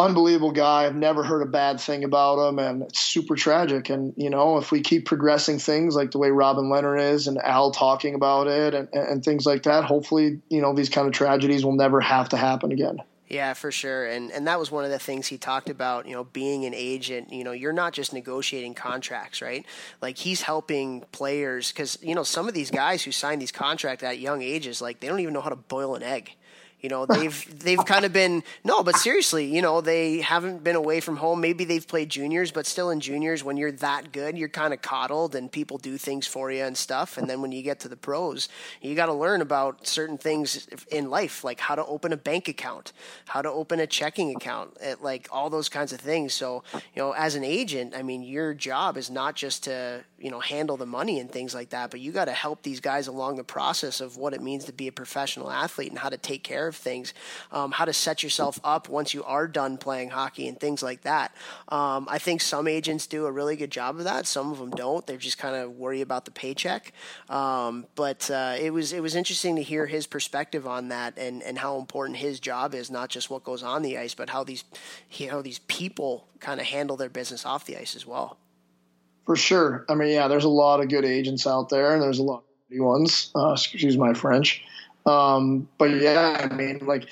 unbelievable 0.00 0.52
guy. 0.52 0.86
I've 0.86 0.96
never 0.96 1.22
heard 1.22 1.42
a 1.42 1.50
bad 1.50 1.80
thing 1.80 2.04
about 2.04 2.48
him, 2.48 2.58
and 2.58 2.82
it's 2.82 3.00
super 3.00 3.36
tragic. 3.36 3.90
And 3.90 4.14
you 4.16 4.30
know, 4.30 4.58
if 4.58 4.72
we 4.72 4.80
keep 4.80 5.06
progressing 5.06 5.58
things 5.58 5.94
like 5.94 6.10
the 6.10 6.18
way 6.18 6.30
Robin 6.30 6.64
Lehner 6.64 7.12
is, 7.12 7.28
and 7.28 7.38
Al 7.38 7.70
talking 7.70 8.14
about 8.14 8.46
it, 8.46 8.74
and, 8.74 8.88
and 8.92 9.24
things 9.24 9.46
like 9.46 9.64
that, 9.64 9.84
hopefully, 9.84 10.40
you 10.48 10.60
know, 10.60 10.74
these 10.74 10.88
kind 10.88 11.06
of 11.06 11.12
tragedies 11.12 11.64
will 11.64 11.76
never 11.76 12.00
have 12.00 12.30
to 12.30 12.36
happen 12.36 12.72
again. 12.72 12.98
Yeah, 13.30 13.54
for 13.54 13.70
sure. 13.70 14.06
And 14.06 14.32
and 14.32 14.48
that 14.48 14.58
was 14.58 14.72
one 14.72 14.84
of 14.84 14.90
the 14.90 14.98
things 14.98 15.28
he 15.28 15.38
talked 15.38 15.70
about, 15.70 16.06
you 16.06 16.14
know, 16.14 16.24
being 16.24 16.64
an 16.64 16.74
agent, 16.74 17.32
you 17.32 17.44
know, 17.44 17.52
you're 17.52 17.72
not 17.72 17.92
just 17.92 18.12
negotiating 18.12 18.74
contracts, 18.74 19.40
right? 19.40 19.64
Like 20.02 20.18
he's 20.18 20.42
helping 20.42 21.04
players 21.12 21.70
cuz 21.70 21.96
you 22.02 22.16
know, 22.16 22.24
some 22.24 22.48
of 22.48 22.54
these 22.54 22.72
guys 22.72 23.04
who 23.04 23.12
sign 23.12 23.38
these 23.38 23.52
contracts 23.52 24.02
at 24.02 24.18
young 24.18 24.42
ages 24.42 24.82
like 24.82 24.98
they 24.98 25.06
don't 25.06 25.20
even 25.20 25.32
know 25.32 25.40
how 25.40 25.48
to 25.48 25.54
boil 25.54 25.94
an 25.94 26.02
egg 26.02 26.32
You 26.80 26.88
know, 26.88 27.06
they've 27.06 27.58
they've 27.60 27.84
kind 27.84 28.04
of 28.04 28.12
been 28.12 28.42
no, 28.64 28.82
but 28.82 28.96
seriously, 28.96 29.44
you 29.46 29.60
know, 29.62 29.80
they 29.80 30.20
haven't 30.20 30.64
been 30.64 30.76
away 30.76 31.00
from 31.00 31.16
home. 31.16 31.40
Maybe 31.40 31.64
they've 31.64 31.86
played 31.86 32.08
juniors, 32.08 32.50
but 32.50 32.66
still 32.66 32.90
in 32.90 33.00
juniors, 33.00 33.44
when 33.44 33.56
you're 33.56 33.72
that 33.72 34.12
good, 34.12 34.38
you're 34.38 34.48
kind 34.48 34.72
of 34.72 34.80
coddled, 34.80 35.34
and 35.34 35.50
people 35.50 35.78
do 35.78 35.98
things 35.98 36.26
for 36.26 36.50
you 36.50 36.64
and 36.64 36.76
stuff. 36.76 37.18
And 37.18 37.28
then 37.28 37.42
when 37.42 37.52
you 37.52 37.62
get 37.62 37.80
to 37.80 37.88
the 37.88 37.96
pros, 37.96 38.48
you 38.80 38.94
got 38.94 39.06
to 39.06 39.14
learn 39.14 39.40
about 39.42 39.86
certain 39.86 40.18
things 40.18 40.66
in 40.90 41.10
life, 41.10 41.44
like 41.44 41.60
how 41.60 41.74
to 41.74 41.84
open 41.84 42.12
a 42.12 42.16
bank 42.16 42.48
account, 42.48 42.92
how 43.26 43.42
to 43.42 43.50
open 43.50 43.80
a 43.80 43.86
checking 43.86 44.34
account, 44.34 44.76
eh, 44.80 44.94
like 45.00 45.28
all 45.30 45.50
those 45.50 45.68
kinds 45.68 45.92
of 45.92 46.00
things. 46.00 46.32
So, 46.32 46.62
you 46.72 46.80
know, 46.96 47.12
as 47.12 47.34
an 47.34 47.44
agent, 47.44 47.94
I 47.94 48.02
mean, 48.02 48.22
your 48.22 48.54
job 48.54 48.96
is 48.96 49.10
not 49.10 49.34
just 49.34 49.64
to 49.64 50.04
you 50.20 50.30
know 50.30 50.40
handle 50.40 50.76
the 50.76 50.86
money 50.86 51.18
and 51.18 51.30
things 51.30 51.54
like 51.54 51.70
that, 51.70 51.90
but 51.90 52.00
you 52.00 52.12
got 52.12 52.26
to 52.26 52.32
help 52.32 52.62
these 52.62 52.80
guys 52.80 53.06
along 53.06 53.36
the 53.36 53.44
process 53.44 54.00
of 54.00 54.16
what 54.16 54.34
it 54.34 54.42
means 54.42 54.64
to 54.64 54.72
be 54.72 54.86
a 54.88 54.92
professional 54.92 55.50
athlete 55.50 55.90
and 55.90 55.98
how 55.98 56.08
to 56.08 56.18
take 56.18 56.44
care 56.44 56.68
of 56.68 56.76
things, 56.76 57.14
um, 57.52 57.72
how 57.72 57.84
to 57.84 57.92
set 57.92 58.22
yourself 58.22 58.60
up 58.62 58.88
once 58.88 59.14
you 59.14 59.24
are 59.24 59.48
done 59.48 59.78
playing 59.78 60.10
hockey 60.10 60.46
and 60.46 60.60
things 60.60 60.82
like 60.82 61.02
that. 61.02 61.34
Um, 61.68 62.06
I 62.10 62.18
think 62.18 62.40
some 62.40 62.68
agents 62.68 63.06
do 63.06 63.26
a 63.26 63.32
really 63.32 63.56
good 63.56 63.70
job 63.70 63.96
of 63.96 64.04
that. 64.04 64.26
Some 64.26 64.52
of 64.52 64.58
them 64.58 64.70
don't. 64.70 65.06
they're 65.06 65.16
just 65.16 65.38
kind 65.38 65.56
of 65.56 65.76
worry 65.76 66.02
about 66.02 66.24
the 66.24 66.30
paycheck. 66.30 66.92
Um, 67.28 67.86
but 67.94 68.30
uh, 68.30 68.56
it 68.60 68.72
was 68.72 68.92
it 68.92 69.00
was 69.00 69.14
interesting 69.14 69.56
to 69.56 69.62
hear 69.62 69.86
his 69.86 70.06
perspective 70.06 70.66
on 70.66 70.88
that 70.88 71.18
and, 71.18 71.42
and 71.42 71.58
how 71.58 71.78
important 71.78 72.18
his 72.18 72.40
job 72.40 72.74
is, 72.74 72.90
not 72.90 73.08
just 73.08 73.30
what 73.30 73.44
goes 73.44 73.62
on 73.62 73.82
the 73.82 73.96
ice, 73.96 74.14
but 74.14 74.30
how 74.30 74.44
these 74.44 74.64
how 75.28 75.40
these 75.40 75.60
people 75.60 76.26
kind 76.40 76.60
of 76.60 76.66
handle 76.66 76.96
their 76.96 77.08
business 77.08 77.46
off 77.46 77.64
the 77.64 77.76
ice 77.76 77.94
as 77.94 78.06
well. 78.06 78.39
For 79.30 79.36
sure. 79.36 79.84
I 79.88 79.94
mean, 79.94 80.08
yeah, 80.08 80.26
there's 80.26 80.42
a 80.42 80.48
lot 80.48 80.80
of 80.80 80.88
good 80.88 81.04
agents 81.04 81.46
out 81.46 81.68
there, 81.68 81.94
and 81.94 82.02
there's 82.02 82.18
a 82.18 82.24
lot 82.24 82.38
of 82.38 82.76
good 82.76 82.82
ones. 82.82 83.30
Uh, 83.32 83.52
excuse 83.52 83.96
my 83.96 84.12
French. 84.12 84.60
Um, 85.06 85.68
but 85.78 85.90
yeah, 85.90 86.48
I 86.50 86.52
mean, 86.52 86.80
like 86.82 87.08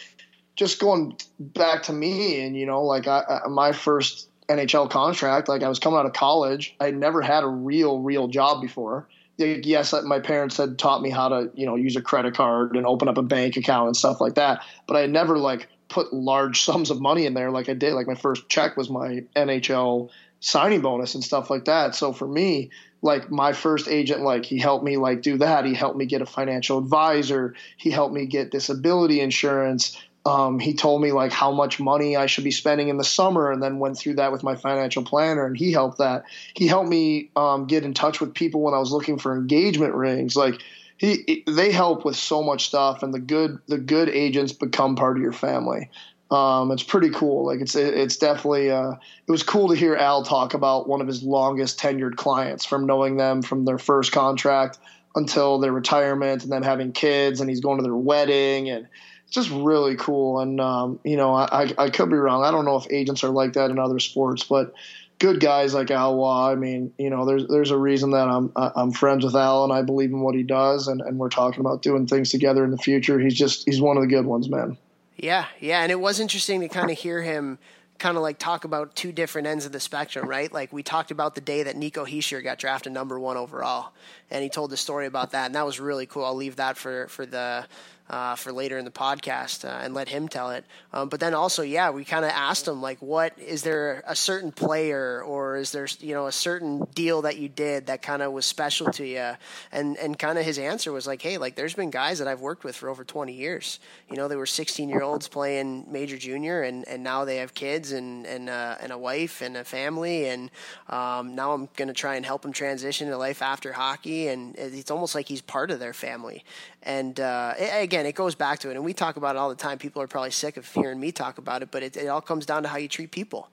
just 0.57 0.81
going 0.81 1.17
back 1.39 1.85
to 1.85 1.93
me, 1.93 2.45
and 2.45 2.57
you 2.57 2.67
know, 2.67 2.83
like 2.83 3.07
I, 3.07 3.23
I, 3.45 3.49
my 3.49 3.71
first 3.71 4.29
NHL 4.49 4.91
contract, 4.91 5.49
like 5.49 5.63
I 5.63 5.69
was 5.69 5.79
coming 5.79 5.97
out 5.97 6.07
of 6.07 6.13
college, 6.13 6.75
I 6.81 6.91
never 6.91 7.23
had 7.23 7.45
a 7.45 7.49
real, 7.49 8.01
real 8.01 8.27
job 8.27 8.63
before. 8.63 9.07
Like, 9.39 9.65
Yes, 9.65 9.95
my 10.03 10.19
parents 10.19 10.57
had 10.57 10.77
taught 10.77 11.03
me 11.03 11.11
how 11.11 11.29
to, 11.29 11.53
you 11.55 11.67
know, 11.67 11.77
use 11.77 11.95
a 11.95 12.03
credit 12.03 12.35
card 12.35 12.75
and 12.75 12.85
open 12.85 13.07
up 13.07 13.17
a 13.17 13.23
bank 13.23 13.57
account 13.57 13.87
and 13.87 13.97
stuff 13.97 14.21
like 14.21 14.35
that. 14.35 14.65
But 14.89 14.97
I 14.97 15.07
never 15.07 15.39
like 15.39 15.69
put 15.89 16.13
large 16.13 16.63
sums 16.65 16.91
of 16.91 17.01
money 17.01 17.27
in 17.27 17.35
there 17.35 17.53
like 17.53 17.69
I 17.69 17.75
did. 17.75 17.95
Like 17.95 18.09
my 18.09 18.17
first 18.17 18.49
check 18.49 18.77
was 18.77 18.91
my 18.91 19.21
NHL 19.37 20.11
signing 20.41 20.81
bonus 20.81 21.15
and 21.15 21.25
stuff 21.25 21.51
like 21.51 21.67
that. 21.67 21.95
So 21.95 22.13
for 22.13 22.27
me, 22.27 22.71
like 23.01 23.31
my 23.31 23.53
first 23.53 23.89
agent 23.89 24.23
like 24.23 24.45
he 24.45 24.59
helped 24.59 24.85
me 24.85 24.97
like 24.97 25.23
do 25.23 25.39
that 25.39 25.65
he 25.65 25.73
helped 25.73 25.97
me 25.97 26.05
get 26.05 26.21
a 26.21 26.27
financial 26.27 26.79
advisor 26.79 27.55
he 27.77 27.93
helped 27.93 28.13
me 28.13 28.27
get 28.27 28.51
disability 28.51 29.21
insurance 29.21 29.97
um, 30.29 30.59
he 30.59 30.75
told 30.75 31.01
me 31.01 31.13
like 31.13 31.33
how 31.33 31.53
much 31.53 31.81
money 31.81 32.17
I 32.17 32.27
should 32.27 32.45
be 32.45 32.51
spending 32.51 32.89
in 32.89 32.99
the 32.99 33.05
summer, 33.05 33.51
and 33.51 33.63
then 33.63 33.79
went 33.79 33.97
through 33.97 34.15
that 34.15 34.31
with 34.31 34.43
my 34.43 34.57
financial 34.57 35.03
planner, 35.03 35.47
and 35.47 35.57
he 35.57 35.73
helped 35.73 35.99
that. 35.99 36.25
He 36.55 36.67
helped 36.67 36.89
me 36.89 37.31
um, 37.35 37.67
get 37.67 37.85
in 37.85 37.95
touch 37.95 38.21
with 38.21 38.35
people 38.35 38.61
when 38.61 38.75
I 38.75 38.79
was 38.79 38.93
looking 38.93 39.19
for 39.19 39.35
engagement 39.35 39.95
rings. 39.95 40.37
Like 40.37 40.61
he, 40.99 41.45
they 41.47 41.73
help 41.73 42.05
with 42.05 42.17
so 42.17 42.43
much 42.43 42.67
stuff, 42.67 43.03
and 43.03 43.15
the 43.15 43.21
good 43.21 43.59
the 43.69 43.79
good 43.79 44.11
agents 44.11 44.53
become 44.53 44.97
part 44.97 45.17
of 45.17 45.23
your 45.23 45.33
family. 45.33 45.89
Um, 46.31 46.71
it's 46.73 46.83
pretty 46.83 47.11
cool. 47.11 47.47
Like 47.47 47.61
it's 47.61 47.75
it's 47.75 48.17
definitely 48.17 48.71
uh, 48.71 48.93
it 48.93 49.31
was 49.31 49.43
cool 49.43 49.69
to 49.69 49.75
hear 49.75 49.97
Al 49.97 50.23
talk 50.23 50.55
about 50.55 50.89
one 50.89 51.01
of 51.01 51.07
his 51.07 51.23
longest 51.23 51.81
tenured 51.81 52.17
clients 52.17 52.65
from 52.65 52.87
knowing 52.87 53.17
them 53.17 53.41
from 53.41 53.65
their 53.65 53.79
first 53.79 54.13
contract 54.13 54.79
until 55.15 55.59
their 55.59 55.73
retirement, 55.73 56.43
and 56.43 56.53
then 56.53 56.63
having 56.63 56.93
kids, 56.93 57.41
and 57.41 57.49
he's 57.49 57.61
going 57.61 57.79
to 57.79 57.83
their 57.83 57.97
wedding 57.97 58.69
and 58.69 58.87
it's 59.29 59.35
just 59.35 59.51
really 59.51 59.95
cool. 59.97 60.41
And 60.41 60.59
um, 60.59 61.01
you 61.05 61.17
know, 61.17 61.35
I, 61.35 61.73
I 61.77 61.91
could 61.91 62.09
be 62.09 62.17
wrong. 62.17 62.45
I 62.45 62.51
don't 62.51 62.65
know 62.65 62.77
if 62.77 62.87
agents 62.91 63.23
are 63.23 63.29
like 63.29 63.53
that 63.53 63.71
in 63.71 63.79
other 63.79 63.99
sports, 63.99 64.43
but 64.43 64.73
good 65.19 65.39
guys 65.39 65.75
like 65.75 65.91
Al 65.91 66.17
Roy. 66.17 66.53
I 66.53 66.55
mean, 66.55 66.95
you 66.99 67.11
know, 67.11 67.27
there's 67.27 67.47
there's 67.47 67.71
a 67.71 67.77
reason 67.77 68.13
that 68.13 68.27
I'm 68.27 68.51
I'm 68.57 68.91
friends 68.91 69.27
with 69.27 69.37
Al 69.37 69.65
and 69.65 69.73
I 69.73 69.83
believe 69.83 70.11
in 70.11 70.21
what 70.21 70.35
he 70.35 70.43
does, 70.43 70.89
and, 70.89 71.03
and 71.03 71.19
we're 71.19 71.29
talking 71.29 71.61
about 71.61 71.83
doing 71.83 72.07
things 72.07 72.31
together 72.31 72.65
in 72.65 72.71
the 72.71 72.79
future. 72.79 73.19
He's 73.19 73.35
just 73.35 73.67
he's 73.67 73.83
one 73.83 73.99
of 73.99 74.03
the 74.03 74.09
good 74.09 74.25
ones, 74.25 74.49
man. 74.49 74.79
Yeah, 75.19 75.47
yeah, 75.59 75.83
and 75.83 75.91
it 75.91 75.99
was 75.99 76.21
interesting 76.21 76.61
to 76.61 76.69
kind 76.69 76.91
of 76.93 76.97
hear 76.97 77.21
him 77.23 77.59
kind 77.99 78.17
of 78.17 78.23
like 78.23 78.39
talk 78.39 78.65
about 78.65 78.95
two 78.95 79.11
different 79.11 79.49
ends 79.49 79.67
of 79.67 79.73
the 79.73 79.81
spectrum, 79.81 80.29
right? 80.29 80.53
Like 80.53 80.73
we 80.73 80.85
talked 80.85 81.11
about 81.11 81.35
the 81.35 81.41
day 81.41 81.65
that 81.65 81.77
Nico 81.77 82.05
Hischier 82.05 82.43
got 82.43 82.59
drafted 82.59 82.93
number 82.93 83.19
one 83.19 83.37
overall, 83.37 83.93
and 84.31 84.43
he 84.43 84.49
told 84.49 84.71
the 84.71 84.77
story 84.77 85.07
about 85.07 85.33
that, 85.33 85.47
and 85.47 85.55
that 85.55 85.67
was 85.67 85.81
really 85.81 86.07
cool. 86.07 86.25
I'll 86.25 86.35
leave 86.35 86.57
that 86.57 86.77
for 86.77 87.09
for 87.09 87.27
the 87.27 87.67
uh, 88.11 88.35
for 88.37 88.53
later 88.53 88.79
in 88.79 88.85
the 88.85 88.91
podcast 88.91 89.65
uh, 89.65 89.81
and 89.83 89.93
let 89.93 90.09
him 90.09 90.29
tell 90.29 90.51
it. 90.51 90.65
Um, 90.93 91.09
but 91.09 91.21
then 91.21 91.35
also, 91.35 91.63
yeah, 91.63 91.91
we 91.91 92.05
kind 92.05 92.25
of 92.25 92.31
asked 92.31 92.67
him 92.67 92.81
like, 92.81 93.01
what 93.03 93.39
is 93.39 93.63
there 93.63 94.03
a 94.07 94.17
certain 94.17 94.51
player 94.51 95.23
or 95.23 95.57
is 95.57 95.73
there 95.73 95.87
you 96.01 96.15
know 96.15 96.27
a 96.27 96.33
certain 96.33 96.87
deal 96.95 97.23
that 97.23 97.39
you 97.39 97.49
did 97.49 97.87
that 97.87 98.03
kind 98.03 98.23
of 98.23 98.33
was 98.33 98.47
special 98.47 98.91
to 98.93 99.07
you? 99.07 99.33
And 99.73 99.97
and 99.99 100.19
kind 100.19 100.39
of 100.39 100.45
his 100.45 100.59
answer 100.59 100.93
was 100.93 101.07
like, 101.07 101.21
hey, 101.21 101.39
like 101.39 101.55
there's 101.55 101.75
been 101.75 101.91
guys 101.91 102.19
that 102.19 102.29
I've 102.29 102.41
worked 102.41 102.65
with 102.65 102.77
for 102.77 102.89
over 102.89 103.05
20 103.05 103.33
years. 103.33 103.79
You 104.11 104.17
know, 104.17 104.29
they 104.29 104.37
were 104.37 104.47
16 104.47 104.89
year 104.89 105.03
olds 105.03 105.29
playing 105.29 105.87
major 105.91 106.17
junior, 106.17 106.63
and, 106.63 106.87
and 106.89 107.03
now 107.03 107.25
they 107.25 107.37
have 107.37 107.55
kids 107.55 107.93
and 107.93 108.27
and 108.27 108.49
uh, 108.49 108.77
and 108.81 108.91
a 108.91 108.99
wife 108.99 109.43
and 109.43 109.57
a 109.57 109.65
family, 109.65 110.29
and 110.29 110.51
um, 110.89 111.35
now 111.35 111.53
I'm 111.53 111.69
to 111.77 111.93
try 111.93 112.17
and 112.17 112.27
help 112.27 112.43
them 112.43 112.53
transition 112.53 113.09
to 113.09 113.17
life 113.17 113.43
after 113.43 113.73
hockey, 113.73 114.18
and 114.27 114.57
it's 114.57 114.91
almost 114.91 115.15
like 115.15 115.29
he's 115.29 115.41
part 115.41 115.71
of 115.71 115.79
their 115.79 115.93
family. 115.93 116.45
And 116.83 117.21
uh, 117.21 117.55
again, 117.59 118.07
it 118.07 118.17
goes 118.17 118.35
back 118.35 118.59
to 118.61 118.71
it, 118.71 118.75
and 118.75 118.85
we 118.85 118.93
talk 118.93 119.17
about 119.17 119.37
it 119.37 119.39
all 119.39 119.49
the 119.49 119.55
time. 119.55 119.79
People 119.79 120.03
are 120.03 120.09
probably 120.09 120.33
sick 120.33 120.57
of 120.57 120.67
hearing 120.73 120.99
me 120.99 121.13
talk 121.13 121.39
about 121.39 121.63
it, 121.63 121.71
but 121.71 121.85
it, 121.85 121.97
it 121.97 122.09
all 122.09 122.21
comes 122.21 122.45
down 122.45 122.65
to 122.65 122.69
how 122.69 122.79
you 122.79 122.89
treat 122.89 123.13
people, 123.13 123.49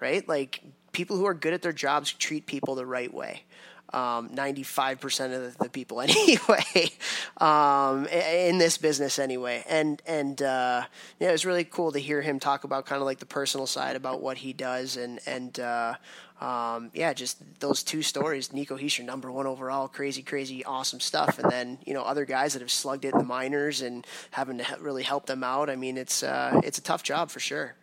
right? 0.00 0.28
Like 0.28 0.60
people 0.90 1.16
who 1.16 1.26
are 1.26 1.34
good 1.34 1.54
at 1.54 1.62
their 1.62 1.72
jobs 1.72 2.12
treat 2.12 2.46
people 2.46 2.74
the 2.74 2.86
right 2.86 3.14
way. 3.14 3.44
Um, 3.92 4.28
95% 4.30 5.34
of 5.34 5.58
the, 5.58 5.64
the 5.64 5.68
people 5.70 6.00
anyway, 6.00 6.92
um, 7.38 8.06
in 8.06 8.58
this 8.58 8.78
business 8.78 9.18
anyway. 9.18 9.64
And, 9.68 10.00
and, 10.06 10.40
uh, 10.40 10.84
yeah, 11.18 11.28
it 11.28 11.32
was 11.32 11.44
really 11.44 11.64
cool 11.64 11.90
to 11.92 11.98
hear 11.98 12.22
him 12.22 12.38
talk 12.38 12.64
about 12.64 12.86
kind 12.86 13.00
of 13.02 13.06
like 13.06 13.18
the 13.18 13.26
personal 13.26 13.66
side 13.66 13.96
about 13.96 14.22
what 14.22 14.38
he 14.38 14.52
does 14.52 14.96
and, 14.96 15.18
and, 15.26 15.58
uh, 15.58 15.94
um, 16.40 16.90
yeah, 16.94 17.12
just 17.12 17.38
those 17.60 17.82
two 17.82 18.00
stories. 18.00 18.52
Nico 18.52 18.76
Hischier, 18.78 19.04
number 19.04 19.30
one 19.30 19.46
overall, 19.46 19.88
crazy, 19.88 20.22
crazy, 20.22 20.64
awesome 20.64 20.98
stuff. 20.98 21.38
And 21.38 21.50
then 21.50 21.78
you 21.84 21.92
know 21.92 22.02
other 22.02 22.24
guys 22.24 22.54
that 22.54 22.62
have 22.62 22.70
slugged 22.70 23.04
it 23.04 23.12
in 23.12 23.18
the 23.18 23.24
minors 23.24 23.82
and 23.82 24.06
having 24.30 24.58
to 24.58 24.64
really 24.80 25.02
help 25.02 25.26
them 25.26 25.44
out. 25.44 25.68
I 25.68 25.76
mean, 25.76 25.98
it's 25.98 26.22
uh, 26.22 26.60
it's 26.64 26.78
a 26.78 26.82
tough 26.82 27.02
job 27.02 27.30
for 27.30 27.40
sure. 27.40 27.74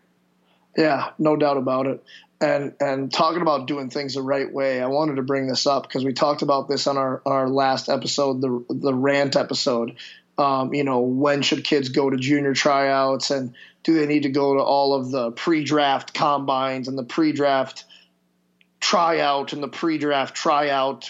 Yeah, 0.76 1.12
no 1.20 1.36
doubt 1.36 1.58
about 1.58 1.86
it. 1.86 2.04
And 2.40 2.76
and 2.80 3.12
talking 3.12 3.42
about 3.42 3.66
doing 3.66 3.90
things 3.90 4.14
the 4.14 4.22
right 4.22 4.52
way, 4.52 4.80
I 4.80 4.88
wanted 4.88 5.16
to 5.16 5.24
bring 5.24 5.48
this 5.48 5.66
up 5.66 5.84
because 5.84 6.06
we 6.06 6.14
talked 6.14 6.44
about 6.44 6.70
this 6.70 6.86
on 6.86 6.98
our 6.98 7.22
on 7.26 7.32
our 7.32 7.50
last 7.50 7.90
episode, 7.90 8.42
the 8.42 8.64
the 8.70 8.94
rant 8.94 9.36
episode. 9.36 9.96
Um, 10.38 10.72
you 10.72 10.84
know, 10.84 11.00
when 11.00 11.42
should 11.42 11.64
kids 11.64 11.90
go 11.90 12.12
to 12.12 12.16
junior 12.16 12.54
tryouts, 12.54 13.32
and 13.32 13.56
do 13.88 13.94
they 13.94 14.06
need 14.06 14.24
to 14.24 14.30
go 14.30 14.56
to 14.56 14.62
all 14.62 14.94
of 14.94 15.12
the 15.12 15.32
pre-draft 15.32 16.14
combines 16.14 16.90
and 16.90 16.98
the 16.98 17.04
pre-draft 17.04 17.86
tryout 18.82 19.54
and 19.54 19.64
the 19.64 19.68
pre-draft 19.68 20.36
tryout 20.36 21.10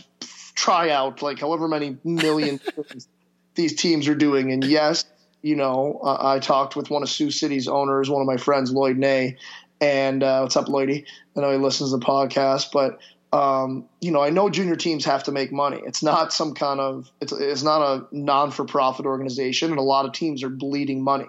tryout 0.55 1.21
like 1.21 1.39
however 1.39 1.67
many 1.67 1.97
million 2.03 2.59
these 3.55 3.75
teams 3.75 4.07
are 4.07 4.15
doing 4.15 4.51
and 4.51 4.63
yes 4.63 5.05
you 5.41 5.55
know 5.55 5.99
uh, 6.03 6.33
i 6.33 6.39
talked 6.39 6.75
with 6.75 6.89
one 6.89 7.03
of 7.03 7.09
sioux 7.09 7.29
city's 7.29 7.67
owners 7.67 8.09
one 8.09 8.21
of 8.21 8.27
my 8.27 8.37
friends 8.37 8.71
lloyd 8.71 8.97
nay 8.97 9.37
and 9.81 10.23
uh, 10.23 10.39
what's 10.41 10.55
up 10.55 10.67
lloydie 10.67 11.05
i 11.35 11.41
know 11.41 11.51
he 11.51 11.57
listens 11.57 11.91
to 11.91 11.97
the 11.97 12.05
podcast 12.05 12.71
but 12.71 12.99
um, 13.37 13.85
you 13.99 14.11
know 14.11 14.21
i 14.21 14.29
know 14.29 14.49
junior 14.49 14.75
teams 14.75 15.05
have 15.05 15.23
to 15.23 15.31
make 15.31 15.51
money 15.51 15.81
it's 15.85 16.01
not 16.01 16.31
some 16.31 16.53
kind 16.53 16.79
of 16.79 17.11
it's, 17.21 17.31
it's 17.33 17.63
not 17.63 17.81
a 17.81 18.15
non-for-profit 18.15 19.05
organization 19.05 19.69
and 19.69 19.79
a 19.79 19.83
lot 19.83 20.05
of 20.05 20.13
teams 20.13 20.43
are 20.43 20.49
bleeding 20.49 21.03
money 21.03 21.27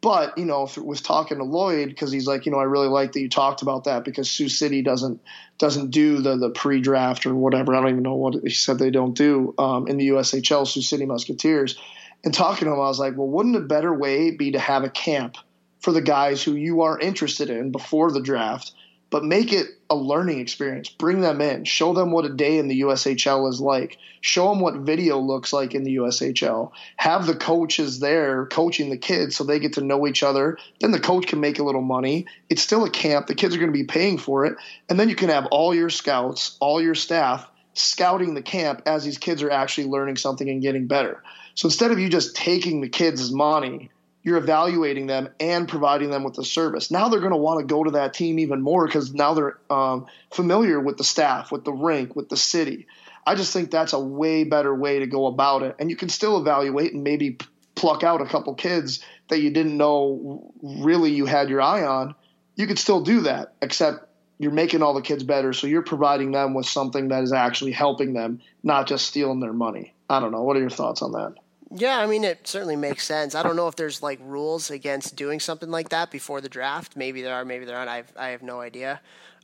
but 0.00 0.38
you 0.38 0.46
know, 0.46 0.68
with 0.78 1.02
talking 1.02 1.38
to 1.38 1.44
Lloyd, 1.44 1.88
because 1.88 2.10
he's 2.10 2.26
like, 2.26 2.46
you 2.46 2.52
know, 2.52 2.58
I 2.58 2.64
really 2.64 2.88
like 2.88 3.12
that 3.12 3.20
you 3.20 3.28
talked 3.28 3.60
about 3.60 3.84
that 3.84 4.04
because 4.04 4.30
Sioux 4.30 4.48
City 4.48 4.82
doesn't 4.82 5.20
doesn't 5.58 5.90
do 5.90 6.20
the 6.22 6.36
the 6.36 6.50
pre-draft 6.50 7.26
or 7.26 7.34
whatever. 7.34 7.74
I 7.74 7.80
don't 7.80 7.90
even 7.90 8.02
know 8.02 8.14
what 8.14 8.34
he 8.42 8.50
said 8.50 8.78
they 8.78 8.90
don't 8.90 9.14
do 9.14 9.54
um, 9.58 9.88
in 9.88 9.98
the 9.98 10.08
USHL 10.08 10.66
Sioux 10.66 10.82
City 10.82 11.04
Musketeers. 11.04 11.78
And 12.24 12.32
talking 12.32 12.66
to 12.66 12.72
him, 12.72 12.80
I 12.80 12.84
was 12.84 12.98
like, 12.98 13.16
well, 13.16 13.28
wouldn't 13.28 13.56
a 13.56 13.60
better 13.60 13.92
way 13.94 14.30
be 14.30 14.52
to 14.52 14.58
have 14.58 14.84
a 14.84 14.90
camp 14.90 15.36
for 15.80 15.92
the 15.92 16.00
guys 16.00 16.42
who 16.42 16.54
you 16.54 16.82
are 16.82 16.98
interested 16.98 17.50
in 17.50 17.72
before 17.72 18.10
the 18.10 18.22
draft 18.22 18.72
but 19.10 19.24
make 19.24 19.52
it 19.52 19.66
a 19.90 19.94
learning 19.94 20.38
experience. 20.38 20.88
Bring 20.88 21.20
them 21.20 21.40
in, 21.40 21.64
show 21.64 21.92
them 21.92 22.12
what 22.12 22.24
a 22.24 22.32
day 22.32 22.58
in 22.58 22.68
the 22.68 22.82
USHL 22.82 23.48
is 23.50 23.60
like, 23.60 23.98
show 24.20 24.48
them 24.48 24.60
what 24.60 24.76
video 24.76 25.18
looks 25.18 25.52
like 25.52 25.74
in 25.74 25.82
the 25.82 25.96
USHL. 25.96 26.70
Have 26.96 27.26
the 27.26 27.34
coaches 27.34 27.98
there 27.98 28.46
coaching 28.46 28.88
the 28.88 28.96
kids 28.96 29.36
so 29.36 29.44
they 29.44 29.58
get 29.58 29.74
to 29.74 29.80
know 29.80 30.06
each 30.06 30.22
other. 30.22 30.56
Then 30.80 30.92
the 30.92 31.00
coach 31.00 31.26
can 31.26 31.40
make 31.40 31.58
a 31.58 31.64
little 31.64 31.82
money. 31.82 32.26
It's 32.48 32.62
still 32.62 32.84
a 32.84 32.90
camp, 32.90 33.26
the 33.26 33.34
kids 33.34 33.54
are 33.54 33.58
going 33.58 33.72
to 33.72 33.78
be 33.78 33.84
paying 33.84 34.16
for 34.16 34.46
it. 34.46 34.56
And 34.88 34.98
then 34.98 35.08
you 35.08 35.16
can 35.16 35.28
have 35.28 35.46
all 35.46 35.74
your 35.74 35.90
scouts, 35.90 36.56
all 36.60 36.80
your 36.80 36.94
staff 36.94 37.50
scouting 37.74 38.34
the 38.34 38.42
camp 38.42 38.82
as 38.86 39.04
these 39.04 39.18
kids 39.18 39.42
are 39.42 39.50
actually 39.50 39.86
learning 39.86 40.16
something 40.16 40.48
and 40.48 40.62
getting 40.62 40.86
better. 40.86 41.22
So 41.54 41.66
instead 41.66 41.90
of 41.90 41.98
you 41.98 42.08
just 42.08 42.36
taking 42.36 42.80
the 42.80 42.88
kids' 42.88 43.32
money 43.32 43.90
you're 44.22 44.36
evaluating 44.36 45.06
them 45.06 45.28
and 45.40 45.68
providing 45.68 46.10
them 46.10 46.24
with 46.24 46.34
the 46.34 46.44
service. 46.44 46.90
Now 46.90 47.08
they're 47.08 47.20
going 47.20 47.32
to 47.32 47.38
want 47.38 47.60
to 47.60 47.66
go 47.66 47.84
to 47.84 47.92
that 47.92 48.14
team 48.14 48.38
even 48.38 48.60
more 48.60 48.86
because 48.86 49.14
now 49.14 49.34
they're 49.34 49.58
um, 49.70 50.06
familiar 50.30 50.78
with 50.78 50.98
the 50.98 51.04
staff, 51.04 51.50
with 51.50 51.64
the 51.64 51.72
rink, 51.72 52.14
with 52.14 52.28
the 52.28 52.36
city. 52.36 52.86
I 53.26 53.34
just 53.34 53.52
think 53.52 53.70
that's 53.70 53.92
a 53.92 54.00
way 54.00 54.44
better 54.44 54.74
way 54.74 54.98
to 54.98 55.06
go 55.06 55.26
about 55.26 55.62
it. 55.62 55.76
And 55.78 55.90
you 55.90 55.96
can 55.96 56.08
still 56.08 56.38
evaluate 56.38 56.92
and 56.92 57.02
maybe 57.02 57.38
pluck 57.74 58.02
out 58.02 58.20
a 58.20 58.26
couple 58.26 58.54
kids 58.54 59.02
that 59.28 59.40
you 59.40 59.50
didn't 59.50 59.76
know 59.76 60.52
really 60.62 61.12
you 61.12 61.26
had 61.26 61.48
your 61.48 61.62
eye 61.62 61.84
on. 61.84 62.14
You 62.56 62.66
could 62.66 62.78
still 62.78 63.02
do 63.02 63.22
that, 63.22 63.54
except 63.62 64.06
you're 64.38 64.52
making 64.52 64.82
all 64.82 64.94
the 64.94 65.02
kids 65.02 65.22
better. 65.22 65.52
So 65.52 65.66
you're 65.66 65.82
providing 65.82 66.32
them 66.32 66.52
with 66.52 66.66
something 66.66 67.08
that 67.08 67.22
is 67.22 67.32
actually 67.32 67.72
helping 67.72 68.12
them, 68.12 68.40
not 68.62 68.86
just 68.86 69.06
stealing 69.06 69.40
their 69.40 69.52
money. 69.52 69.94
I 70.10 70.20
don't 70.20 70.32
know. 70.32 70.42
What 70.42 70.56
are 70.56 70.60
your 70.60 70.70
thoughts 70.70 71.00
on 71.02 71.12
that? 71.12 71.34
Yeah, 71.72 71.98
I 71.98 72.06
mean, 72.06 72.24
it 72.24 72.48
certainly 72.48 72.76
makes 72.76 73.06
sense. 73.06 73.34
I 73.34 73.42
don't 73.42 73.54
know 73.54 73.68
if 73.68 73.76
there's 73.76 74.02
like 74.02 74.18
rules 74.22 74.70
against 74.70 75.14
doing 75.14 75.38
something 75.38 75.70
like 75.70 75.90
that 75.90 76.10
before 76.10 76.40
the 76.40 76.48
draft. 76.48 76.96
Maybe 76.96 77.22
there 77.22 77.34
are, 77.34 77.44
maybe 77.44 77.64
there 77.64 77.76
aren't. 77.76 77.88
I 77.88 77.96
have, 77.96 78.12
I 78.16 78.28
have 78.28 78.42
no 78.42 78.60
idea. 78.60 79.00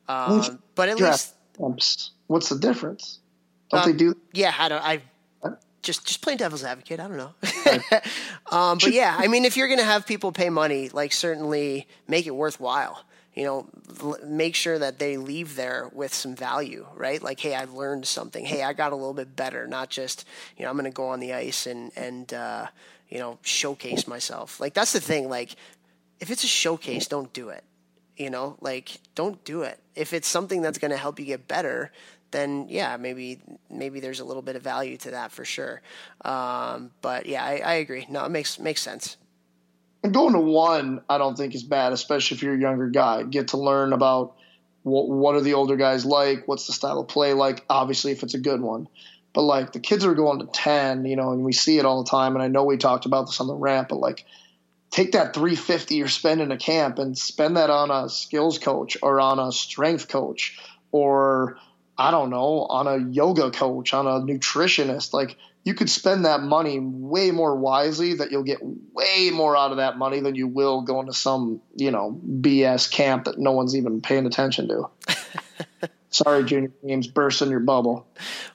Um, 0.09 0.61
but 0.75 0.89
at 0.89 0.99
least, 0.99 1.35
camps. 1.57 2.11
what's 2.27 2.49
the 2.49 2.59
difference? 2.59 3.21
Don't 3.71 3.85
um, 3.85 3.91
they 3.91 3.97
do? 3.97 4.17
Yeah, 4.33 4.55
I 4.59 4.69
don't. 4.69 4.83
I 4.83 5.03
just 5.83 6.05
just 6.05 6.21
playing 6.21 6.39
devil's 6.39 6.65
advocate. 6.65 6.99
I 6.99 7.09
don't 7.09 7.17
know. 7.17 7.35
um, 8.57 8.79
but 8.79 8.93
yeah, 8.93 9.15
I 9.17 9.29
mean, 9.29 9.45
if 9.45 9.57
you're 9.57 9.69
going 9.69 9.79
to 9.79 9.85
have 9.85 10.05
people 10.05 10.33
pay 10.33 10.51
money, 10.51 10.89
like 10.89 11.13
certainly 11.13 11.87
make 12.09 12.27
it 12.27 12.35
worthwhile 12.35 13.05
you 13.37 13.45
know, 13.45 13.69
make 14.25 14.55
sure 14.55 14.79
that 14.79 14.99
they 14.99 15.19
leave 15.19 15.57
there 15.57 15.91
with 15.93 16.13
some 16.13 16.35
value, 16.35 16.87
right? 16.95 17.23
Like, 17.23 17.39
hey, 17.39 17.55
I 17.55 17.65
learned 17.65 18.07
something. 18.07 18.47
Hey, 18.47 18.63
I 18.63 18.73
got 18.73 18.93
a 18.93 18.97
little 18.97 19.13
bit 19.13 19.37
better. 19.37 19.67
Not 19.67 19.91
just, 19.91 20.27
you 20.57 20.65
know, 20.65 20.71
I'm 20.71 20.77
going 20.77 20.91
to 20.91 20.91
go 20.91 21.09
on 21.09 21.21
the 21.21 21.35
ice 21.35 21.67
and 21.67 21.93
and 21.97 22.33
uh, 22.33 22.67
you 23.11 23.19
know 23.19 23.39
showcase 23.43 24.09
myself. 24.09 24.59
Like 24.59 24.73
that's 24.73 24.95
the 24.95 25.01
thing. 25.01 25.29
Like, 25.29 25.55
if 26.19 26.31
it's 26.31 26.45
a 26.45 26.49
showcase, 26.49 27.09
don't 27.09 27.31
do 27.35 27.51
it. 27.51 27.63
You 28.17 28.31
know, 28.31 28.57
like 28.63 28.99
don't 29.15 29.45
do 29.45 29.63
it. 29.63 29.79
If 29.95 30.15
it's 30.15 30.27
something 30.27 30.63
that's 30.63 30.79
going 30.79 30.91
to 30.91 30.97
help 30.97 31.21
you 31.21 31.27
get 31.27 31.47
better, 31.47 31.93
then 32.31 32.67
yeah, 32.71 32.97
maybe 32.97 33.41
maybe 33.69 34.01
there's 34.01 34.21
a 34.21 34.25
little 34.25 34.43
bit 34.43 34.57
of 34.57 34.63
value 34.63 34.97
to 34.97 35.11
that 35.11 35.31
for 35.31 35.45
sure. 35.45 35.83
Um, 36.25 36.91
but 37.03 37.27
yeah, 37.27 37.45
I, 37.45 37.61
I 37.63 37.75
agree. 37.75 38.07
No, 38.09 38.25
it 38.25 38.31
makes 38.31 38.59
makes 38.59 38.81
sense. 38.81 39.19
And 40.07 40.15
going 40.15 40.35
to 40.35 40.41
one, 40.41 41.01
I 41.11 41.19
don't 41.19 41.37
think 41.37 41.57
is 41.57 41.65
bad, 41.65 41.93
especially 41.93 42.37
if 42.37 42.43
you're 42.45 42.55
a 42.55 42.61
younger 42.61 42.89
guy. 42.89 43.25
Get 43.25 43.49
to 43.49 43.57
learn 43.57 43.93
about 43.93 44.37
what, 44.85 45.09
what 45.09 45.35
are 45.35 45.41
the 45.41 45.55
older 45.55 45.75
guys 45.75 46.07
like, 46.07 46.47
what's 46.47 46.69
the 46.69 46.73
style 46.73 47.01
of 47.01 47.09
play 47.09 47.33
like. 47.33 47.65
Obviously, 47.69 48.13
if 48.13 48.23
it's 48.23 48.35
a 48.35 48.39
good 48.39 48.61
one, 48.61 48.87
but 49.33 49.43
like 49.43 49.73
the 49.73 49.81
kids 49.81 50.05
are 50.05 50.15
going 50.15 50.39
to 50.39 50.47
ten, 50.47 51.07
you 51.07 51.17
know, 51.17 51.33
and 51.33 51.43
we 51.43 51.53
see 51.53 51.79
it 51.79 51.85
all 51.85 52.05
the 52.05 52.09
time. 52.09 52.37
And 52.37 52.43
I 52.45 52.47
know 52.47 52.63
we 52.63 52.77
talked 52.77 53.05
about 53.05 53.27
this 53.27 53.41
on 53.41 53.49
the 53.49 53.57
ramp, 53.57 53.89
but 53.89 53.99
like 53.99 54.25
take 54.93 55.11
that 55.11 55.35
350 55.35 55.97
you're 55.97 56.07
spending 56.07 56.53
a 56.53 56.57
camp 56.57 57.01
and 57.01 57.19
spend 57.19 57.57
that 57.57 57.71
on 57.71 57.91
a 57.91 58.09
skills 58.09 58.61
coach 58.61 58.97
or 59.03 59.21
on 59.21 59.41
a 59.41 59.51
strength 59.51 60.07
coach 60.07 60.57
or 60.93 61.59
I 61.99 62.13
don't 62.13 62.31
know, 62.31 62.65
on 62.71 62.87
a 62.87 62.99
yoga 63.11 63.51
coach, 63.51 63.93
on 63.93 64.07
a 64.07 64.21
nutritionist. 64.21 65.13
Like 65.13 65.37
you 65.67 65.75
could 65.75 65.91
spend 65.91 66.27
that 66.27 66.43
money 66.43 66.79
way 66.81 67.33
more 67.33 67.57
wisely 67.57 68.15
that 68.15 68.31
you'll 68.31 68.45
get 68.45 68.61
way 68.63 69.31
more 69.33 69.57
out 69.57 69.73
of 69.73 69.79
that 69.79 69.99
money 69.99 70.21
than 70.21 70.37
you 70.37 70.47
will 70.47 70.83
going 70.83 71.09
to 71.09 71.13
some, 71.13 71.61
you 71.75 71.91
know, 71.91 72.21
BS 72.25 72.89
camp 72.89 73.25
that 73.25 73.37
no 73.37 73.51
one's 73.51 73.75
even 73.75 74.01
paying 74.01 74.27
attention 74.27 74.69
to. 74.69 75.89
Sorry, 76.11 76.45
junior 76.45 76.71
teams, 76.87 77.09
bursting 77.09 77.51
your 77.51 77.59
bubble. 77.59 78.07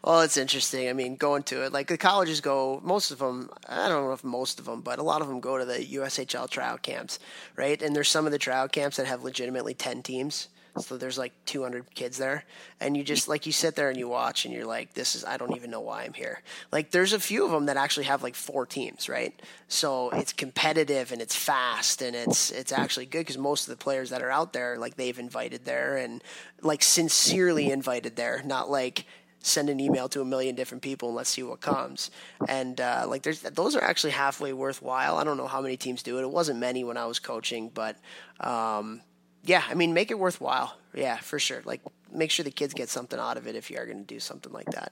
Well, 0.01 0.21
it's 0.21 0.37
interesting. 0.37 0.87
I 0.87 0.93
mean, 0.93 1.17
going 1.17 1.43
to 1.43 1.65
it, 1.65 1.73
like 1.73 1.89
the 1.89 1.97
colleges 1.97 2.39
go, 2.39 2.79
most 2.81 3.11
of 3.11 3.19
them, 3.19 3.49
I 3.67 3.89
don't 3.89 4.05
know 4.05 4.13
if 4.13 4.23
most 4.23 4.57
of 4.57 4.63
them, 4.63 4.79
but 4.79 4.97
a 4.97 5.03
lot 5.03 5.21
of 5.21 5.27
them 5.27 5.41
go 5.41 5.57
to 5.57 5.65
the 5.65 5.79
USHL 5.79 6.49
tryout 6.49 6.81
camps, 6.81 7.19
right? 7.57 7.81
And 7.81 7.93
there's 7.93 8.07
some 8.07 8.25
of 8.25 8.31
the 8.31 8.39
tryout 8.39 8.71
camps 8.71 8.95
that 8.95 9.05
have 9.05 9.21
legitimately 9.21 9.73
10 9.73 10.01
teams. 10.01 10.47
So 10.79 10.97
there's 10.97 11.17
like 11.17 11.33
200 11.45 11.93
kids 11.93 12.17
there, 12.17 12.45
and 12.79 12.95
you 12.95 13.03
just 13.03 13.27
like 13.27 13.45
you 13.45 13.51
sit 13.51 13.75
there 13.75 13.89
and 13.89 13.97
you 13.97 14.07
watch, 14.07 14.45
and 14.45 14.53
you're 14.53 14.65
like, 14.65 14.93
"This 14.93 15.15
is 15.15 15.25
I 15.25 15.37
don't 15.37 15.55
even 15.55 15.69
know 15.69 15.81
why 15.81 16.03
I'm 16.03 16.13
here." 16.13 16.41
Like 16.71 16.91
there's 16.91 17.13
a 17.13 17.19
few 17.19 17.43
of 17.45 17.51
them 17.51 17.65
that 17.65 17.77
actually 17.77 18.05
have 18.05 18.23
like 18.23 18.35
four 18.35 18.65
teams, 18.65 19.09
right? 19.09 19.39
So 19.67 20.09
it's 20.11 20.31
competitive 20.31 21.11
and 21.11 21.21
it's 21.21 21.35
fast 21.35 22.01
and 22.01 22.15
it's 22.15 22.51
it's 22.51 22.71
actually 22.71 23.05
good 23.05 23.19
because 23.19 23.37
most 23.37 23.67
of 23.67 23.77
the 23.77 23.83
players 23.83 24.09
that 24.11 24.21
are 24.21 24.31
out 24.31 24.53
there, 24.53 24.77
like 24.77 24.95
they've 24.95 25.19
invited 25.19 25.65
there 25.65 25.97
and 25.97 26.23
like 26.61 26.83
sincerely 26.83 27.69
invited 27.69 28.15
there, 28.15 28.41
not 28.45 28.69
like 28.69 29.05
send 29.43 29.69
an 29.69 29.79
email 29.79 30.07
to 30.07 30.21
a 30.21 30.25
million 30.25 30.55
different 30.55 30.83
people 30.83 31.09
and 31.09 31.15
let's 31.15 31.29
see 31.29 31.43
what 31.43 31.61
comes. 31.61 32.11
And 32.47 32.79
uh, 32.79 33.05
like 33.07 33.23
there's 33.23 33.41
those 33.41 33.75
are 33.75 33.83
actually 33.83 34.11
halfway 34.11 34.53
worthwhile. 34.53 35.17
I 35.17 35.23
don't 35.23 35.37
know 35.37 35.47
how 35.47 35.61
many 35.61 35.77
teams 35.77 36.03
do 36.03 36.17
it. 36.19 36.21
It 36.21 36.29
wasn't 36.29 36.59
many 36.59 36.83
when 36.83 36.97
I 36.97 37.05
was 37.05 37.19
coaching, 37.19 37.69
but 37.73 37.97
um, 38.39 39.01
yeah, 39.43 39.63
I 39.69 39.73
mean, 39.73 39.93
make 39.93 40.11
it 40.11 40.19
worthwhile. 40.19 40.75
Yeah, 40.93 41.17
for 41.17 41.39
sure. 41.39 41.61
Like, 41.65 41.81
make 42.11 42.31
sure 42.31 42.43
the 42.43 42.51
kids 42.51 42.73
get 42.73 42.89
something 42.89 43.19
out 43.19 43.37
of 43.37 43.47
it 43.47 43.55
if 43.55 43.71
you 43.71 43.77
are 43.77 43.85
going 43.85 43.99
to 43.99 44.03
do 44.03 44.19
something 44.19 44.51
like 44.51 44.71
that. 44.71 44.91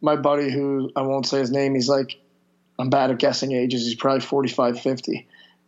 My 0.00 0.16
buddy, 0.16 0.50
who 0.50 0.90
I 0.94 1.02
won't 1.02 1.26
say 1.26 1.38
his 1.38 1.50
name, 1.50 1.74
he's 1.74 1.88
like, 1.88 2.16
I'm 2.78 2.90
bad 2.90 3.10
at 3.10 3.18
guessing 3.18 3.52
ages. 3.52 3.84
He's 3.84 3.96
probably 3.96 4.20
45, 4.20 4.80
50. 4.80 5.26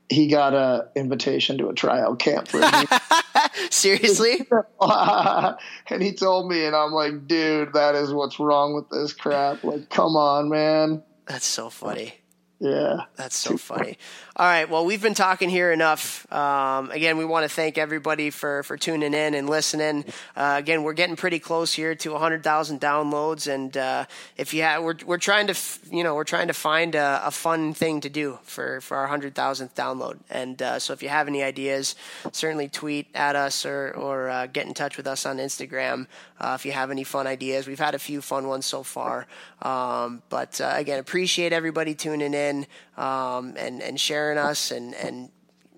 He 0.09 0.29
got 0.29 0.55
a 0.55 0.89
invitation 0.95 1.59
to 1.59 1.69
a 1.69 1.75
tryout 1.75 2.19
camp. 2.19 2.49
For 2.49 2.59
me. 2.59 2.67
Seriously? 3.71 4.47
and 4.81 6.03
he 6.03 6.13
told 6.13 6.49
me, 6.49 6.65
and 6.65 6.75
I'm 6.75 6.93
like, 6.93 7.27
dude, 7.27 7.73
that 7.75 7.95
is 7.95 8.13
what's 8.13 8.39
wrong 8.39 8.75
with 8.75 8.89
this 8.91 9.13
crap. 9.13 9.65
Like, 9.65 9.89
come 9.89 10.17
on, 10.17 10.49
man. 10.49 11.03
That's 11.27 11.47
so 11.47 11.71
funny. 11.71 12.15
Yeah. 12.61 13.05
That's 13.17 13.39
so 13.39 13.57
funny. 13.57 13.97
All 14.37 14.47
right. 14.47 14.69
Well, 14.69 14.85
we've 14.85 15.01
been 15.01 15.15
talking 15.15 15.49
here 15.49 15.73
enough. 15.73 16.31
Um, 16.31 16.91
again, 16.91 17.17
we 17.17 17.25
want 17.25 17.45
to 17.45 17.49
thank 17.49 17.79
everybody 17.79 18.29
for, 18.29 18.63
for 18.65 18.77
tuning 18.77 19.15
in 19.15 19.33
and 19.33 19.49
listening. 19.49 20.05
Uh, 20.37 20.57
again, 20.59 20.83
we're 20.83 20.93
getting 20.93 21.17
pretty 21.17 21.39
close 21.39 21.73
here 21.73 21.95
to 21.95 22.13
100,000 22.13 22.79
downloads. 22.79 23.51
And 23.51 23.75
uh, 23.79 24.05
if 24.37 24.53
you 24.53 24.63
have, 24.63 24.83
we're, 24.83 24.97
we're 25.07 25.17
trying 25.17 25.47
to, 25.47 25.55
you 25.91 26.05
know, 26.05 26.15
we're 26.15 26.25
trying 26.25 26.49
to 26.49 26.53
find 26.53 26.95
a, 26.95 27.23
a 27.25 27.31
fun 27.31 27.73
thing 27.73 28.03
to 28.03 28.11
do 28.11 28.39
for, 28.43 28.83
for 28.83 28.99
our 28.99 29.09
100,000th 29.09 29.75
download. 29.75 30.19
And 30.29 30.61
uh, 30.61 30.79
so 30.79 30.93
if 30.93 31.03
you 31.03 31.09
have 31.09 31.29
any 31.29 31.43
ideas, 31.43 31.95
certainly 32.31 32.69
tweet 32.69 33.07
at 33.15 33.37
us 33.37 33.65
or, 33.65 33.93
or 33.93 34.29
uh, 34.29 34.47
get 34.47 34.67
in 34.67 34.75
touch 34.75 34.99
with 34.99 35.07
us 35.07 35.25
on 35.25 35.39
Instagram 35.39 36.07
uh, 36.39 36.57
if 36.59 36.67
you 36.67 36.73
have 36.73 36.91
any 36.91 37.05
fun 37.05 37.27
ideas. 37.27 37.67
We've 37.67 37.79
had 37.79 37.95
a 37.95 37.99
few 37.99 38.21
fun 38.21 38.49
ones 38.49 38.67
so 38.67 38.83
far. 38.83 39.27
Um, 39.63 40.23
but 40.29 40.61
uh, 40.61 40.75
again, 40.77 40.99
appreciate 40.99 41.53
everybody 41.53 41.95
tuning 41.95 42.35
in 42.35 42.50
um, 42.97 43.55
and, 43.57 43.83
and 43.83 44.01
sharing 44.01 44.39
us 44.39 44.71
and, 44.71 44.95
and 44.95 45.31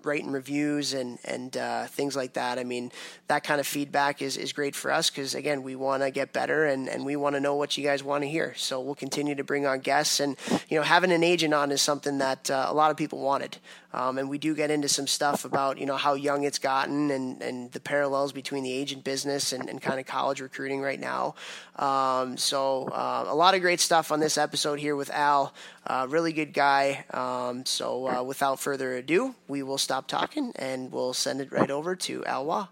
writing 0.05 0.31
reviews 0.31 0.93
and 0.93 1.17
and 1.25 1.55
uh, 1.57 1.85
things 1.85 2.15
like 2.15 2.33
that. 2.33 2.59
I 2.59 2.63
mean, 2.63 2.91
that 3.27 3.43
kind 3.43 3.59
of 3.59 3.67
feedback 3.67 4.21
is, 4.21 4.37
is 4.37 4.53
great 4.53 4.75
for 4.75 4.91
us 4.91 5.09
because 5.09 5.35
again, 5.35 5.63
we 5.63 5.75
want 5.75 6.03
to 6.03 6.11
get 6.11 6.33
better 6.33 6.65
and, 6.65 6.87
and 6.89 7.05
we 7.05 7.15
want 7.15 7.35
to 7.35 7.39
know 7.39 7.55
what 7.55 7.77
you 7.77 7.83
guys 7.83 8.03
want 8.03 8.23
to 8.23 8.29
hear. 8.29 8.53
So 8.55 8.81
we'll 8.81 8.95
continue 8.95 9.35
to 9.35 9.43
bring 9.43 9.65
on 9.65 9.79
guests 9.79 10.19
and 10.19 10.35
you 10.69 10.77
know 10.77 10.83
having 10.83 11.11
an 11.11 11.23
agent 11.23 11.53
on 11.53 11.71
is 11.71 11.81
something 11.81 12.17
that 12.19 12.49
uh, 12.49 12.67
a 12.69 12.73
lot 12.73 12.91
of 12.91 12.97
people 12.97 13.19
wanted. 13.19 13.57
Um, 13.93 14.17
and 14.17 14.27
we 14.27 14.39
do 14.39 14.55
get 14.55 14.71
into 14.71 14.89
some 14.89 15.05
stuff 15.05 15.45
about 15.45 15.77
you 15.77 15.85
know 15.85 15.97
how 15.97 16.15
young 16.15 16.43
it's 16.43 16.59
gotten 16.59 17.11
and, 17.11 17.41
and 17.41 17.71
the 17.71 17.79
parallels 17.79 18.31
between 18.31 18.63
the 18.63 18.71
agent 18.71 19.03
business 19.03 19.53
and, 19.53 19.69
and 19.69 19.81
kind 19.81 19.99
of 19.99 20.05
college 20.05 20.41
recruiting 20.41 20.81
right 20.81 20.99
now. 20.99 21.35
Um, 21.75 22.37
so 22.37 22.87
uh, 22.89 23.25
a 23.27 23.35
lot 23.35 23.55
of 23.55 23.61
great 23.61 23.79
stuff 23.79 24.11
on 24.11 24.19
this 24.19 24.37
episode 24.37 24.79
here 24.79 24.95
with 24.95 25.09
Al. 25.11 25.53
Uh, 25.85 26.07
really 26.09 26.31
good 26.33 26.53
guy. 26.53 27.05
Um, 27.11 27.65
so 27.65 28.07
uh, 28.07 28.23
without 28.23 28.59
further 28.59 28.95
ado, 28.95 29.35
we 29.47 29.63
will 29.63 29.77
stop 29.77 30.07
talking 30.07 30.53
and 30.55 30.91
we'll 30.91 31.13
send 31.13 31.41
it 31.41 31.51
right 31.51 31.71
over 31.71 31.95
to 31.95 32.23
Al 32.25 32.45
Roy. 32.45 32.63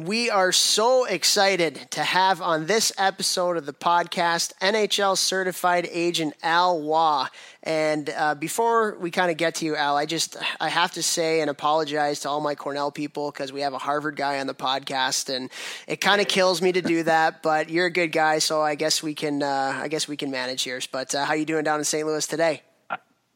We 0.00 0.30
are 0.30 0.50
so 0.50 1.04
excited 1.04 1.88
to 1.90 2.02
have 2.02 2.40
on 2.40 2.64
this 2.64 2.90
episode 2.96 3.58
of 3.58 3.66
the 3.66 3.74
podcast 3.74 4.54
NHL 4.62 5.18
certified 5.18 5.86
agent 5.92 6.32
Al 6.42 6.80
Roy. 6.80 7.26
And 7.62 8.08
uh, 8.08 8.34
before 8.34 8.96
we 8.98 9.10
kind 9.10 9.30
of 9.30 9.36
get 9.36 9.56
to 9.56 9.66
you, 9.66 9.76
Al, 9.76 9.98
I 9.98 10.06
just 10.06 10.38
I 10.58 10.70
have 10.70 10.92
to 10.92 11.02
say 11.02 11.42
and 11.42 11.50
apologize 11.50 12.20
to 12.20 12.30
all 12.30 12.40
my 12.40 12.54
Cornell 12.54 12.90
people 12.90 13.30
because 13.30 13.52
we 13.52 13.60
have 13.60 13.74
a 13.74 13.78
Harvard 13.78 14.16
guy 14.16 14.40
on 14.40 14.46
the 14.46 14.54
podcast, 14.54 15.28
and 15.34 15.50
it 15.86 16.00
kind 16.00 16.22
of 16.22 16.28
kills 16.28 16.62
me 16.62 16.72
to 16.72 16.80
do 16.80 17.02
that. 17.02 17.42
But 17.42 17.68
you're 17.68 17.84
a 17.86 17.92
good 17.92 18.10
guy, 18.10 18.38
so 18.38 18.62
I 18.62 18.76
guess 18.76 19.02
we 19.02 19.12
can 19.12 19.42
uh, 19.42 19.80
I 19.82 19.88
guess 19.88 20.08
we 20.08 20.16
can 20.16 20.30
manage 20.30 20.64
yours. 20.66 20.86
But 20.86 21.14
uh, 21.14 21.26
how 21.26 21.34
you 21.34 21.44
doing 21.44 21.64
down 21.64 21.78
in 21.78 21.84
St. 21.84 22.06
Louis 22.06 22.26
today? 22.26 22.62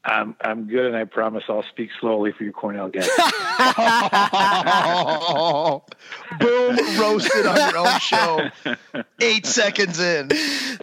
I'm 0.05 0.37
I'm 0.40 0.67
good, 0.67 0.87
and 0.87 0.97
I 0.97 1.05
promise 1.05 1.45
I'll 1.49 1.64
speak 1.71 1.90
slowly 2.01 2.33
for 2.33 2.45
your 2.45 2.53
Cornell 2.53 2.88
guest. 2.90 3.11
Boom! 6.38 6.77
Roasted 7.01 7.47
on 7.47 7.57
your 7.57 7.79
own 7.79 7.99
show. 8.01 8.49
Eight 9.21 9.47
seconds 9.47 9.99
in. 10.01 10.29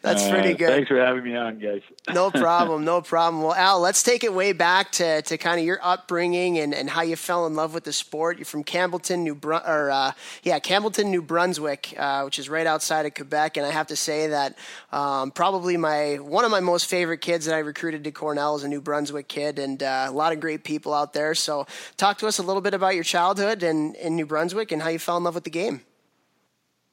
That's 0.01 0.27
pretty 0.27 0.53
good. 0.55 0.69
Thanks 0.69 0.87
for 0.87 0.99
having 0.99 1.23
me 1.23 1.35
on, 1.35 1.59
guys. 1.59 1.81
no 2.13 2.31
problem. 2.41 2.83
No 2.83 3.01
problem. 3.01 3.43
Well, 3.43 3.53
Al, 3.53 3.79
let's 3.79 4.01
take 4.01 4.23
it 4.23 4.33
way 4.33 4.53
back 4.53 4.91
to, 4.93 5.21
to 5.21 5.37
kind 5.37 5.59
of 5.59 5.65
your 5.65 5.79
upbringing 5.83 6.57
and, 6.57 6.73
and 6.73 6.89
how 6.89 7.01
you 7.03 7.15
fell 7.15 7.45
in 7.45 7.55
love 7.55 7.73
with 7.73 7.83
the 7.83 7.93
sport. 7.93 8.37
You're 8.37 8.45
from 8.45 8.63
Campbellton, 8.63 9.19
New 9.19 9.35
Brun- 9.35 9.63
or 9.67 9.91
uh, 9.91 10.11
yeah, 10.41 10.57
Campbellton, 10.59 11.09
New 11.09 11.21
Brunswick, 11.21 11.93
uh, 11.97 12.23
which 12.23 12.39
is 12.39 12.49
right 12.49 12.65
outside 12.65 13.05
of 13.05 13.13
Quebec. 13.13 13.57
And 13.57 13.65
I 13.65 13.71
have 13.71 13.87
to 13.87 13.95
say 13.95 14.27
that 14.27 14.57
um, 14.91 15.29
probably 15.31 15.77
my 15.77 16.15
one 16.15 16.45
of 16.45 16.51
my 16.51 16.61
most 16.61 16.87
favorite 16.87 17.21
kids 17.21 17.45
that 17.45 17.53
I 17.53 17.59
recruited 17.59 18.03
to 18.05 18.11
Cornell 18.11 18.55
is 18.55 18.63
a 18.63 18.67
New 18.67 18.81
Brunswick 18.81 19.10
Brunswick 19.11 19.27
kid, 19.27 19.59
and 19.59 19.83
uh, 19.83 20.05
a 20.07 20.11
lot 20.11 20.31
of 20.31 20.39
great 20.39 20.63
people 20.63 20.93
out 20.93 21.11
there. 21.13 21.35
So, 21.35 21.67
talk 21.97 22.17
to 22.19 22.27
us 22.27 22.39
a 22.39 22.43
little 22.43 22.61
bit 22.61 22.73
about 22.73 22.95
your 22.95 23.03
childhood 23.03 23.61
and 23.61 23.95
in 23.95 24.15
New 24.15 24.25
Brunswick 24.25 24.71
and 24.71 24.81
how 24.81 24.89
you 24.89 24.99
fell 24.99 25.17
in 25.17 25.23
love 25.23 25.35
with 25.35 25.43
the 25.43 25.49
game. 25.49 25.81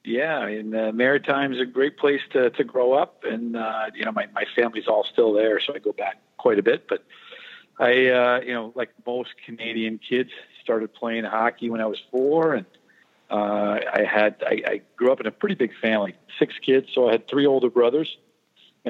Yeah, 0.04 0.46
and 0.46 0.74
uh, 0.74 0.92
Maritime's 0.92 1.60
a 1.60 1.66
great 1.66 1.96
place 1.96 2.20
to 2.32 2.50
to 2.50 2.64
grow 2.64 2.92
up, 2.94 3.24
and 3.24 3.56
uh, 3.56 3.90
you 3.94 4.04
know 4.04 4.12
my 4.12 4.26
my 4.34 4.44
family's 4.56 4.88
all 4.88 5.04
still 5.04 5.32
there, 5.32 5.60
so 5.60 5.74
I 5.74 5.78
go 5.78 5.92
back 5.92 6.20
quite 6.38 6.58
a 6.58 6.62
bit. 6.62 6.88
But 6.88 7.04
I, 7.78 8.08
uh, 8.08 8.40
you 8.44 8.52
know, 8.52 8.72
like 8.74 8.90
most 9.06 9.30
Canadian 9.44 9.98
kids, 9.98 10.30
started 10.62 10.92
playing 10.92 11.24
hockey 11.24 11.70
when 11.70 11.80
I 11.80 11.86
was 11.86 12.00
four, 12.10 12.54
and 12.54 12.66
uh, 13.30 13.78
I 13.92 14.04
had 14.04 14.42
I, 14.44 14.62
I 14.66 14.80
grew 14.96 15.12
up 15.12 15.20
in 15.20 15.26
a 15.26 15.30
pretty 15.30 15.54
big 15.54 15.72
family, 15.80 16.14
six 16.38 16.54
kids, 16.58 16.88
so 16.92 17.08
I 17.08 17.12
had 17.12 17.28
three 17.28 17.46
older 17.46 17.70
brothers, 17.70 18.16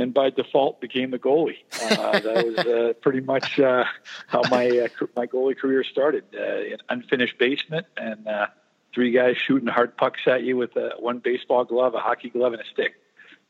and 0.00 0.14
by 0.14 0.30
default 0.30 0.80
became 0.80 1.10
the 1.10 1.18
goalie. 1.18 1.58
Uh, 1.80 2.20
that 2.20 2.46
was 2.46 2.58
uh, 2.58 2.92
pretty 3.00 3.20
much 3.20 3.58
uh, 3.60 3.84
how 4.26 4.42
my 4.50 4.68
uh, 4.68 5.06
my 5.16 5.26
goalie 5.26 5.58
career 5.58 5.84
started. 5.84 6.24
Uh, 6.34 6.74
an 6.74 6.78
unfinished 6.88 7.38
basement 7.38 7.86
and. 7.96 8.26
Uh, 8.26 8.46
three 8.94 9.12
guys 9.12 9.36
shooting 9.36 9.68
hard 9.68 9.96
pucks 9.98 10.20
at 10.26 10.42
you 10.42 10.56
with 10.56 10.70
one 10.98 11.18
baseball 11.18 11.62
glove, 11.62 11.94
a 11.94 11.98
hockey 11.98 12.30
glove, 12.30 12.54
and 12.54 12.62
a 12.62 12.64
stick. 12.72 12.94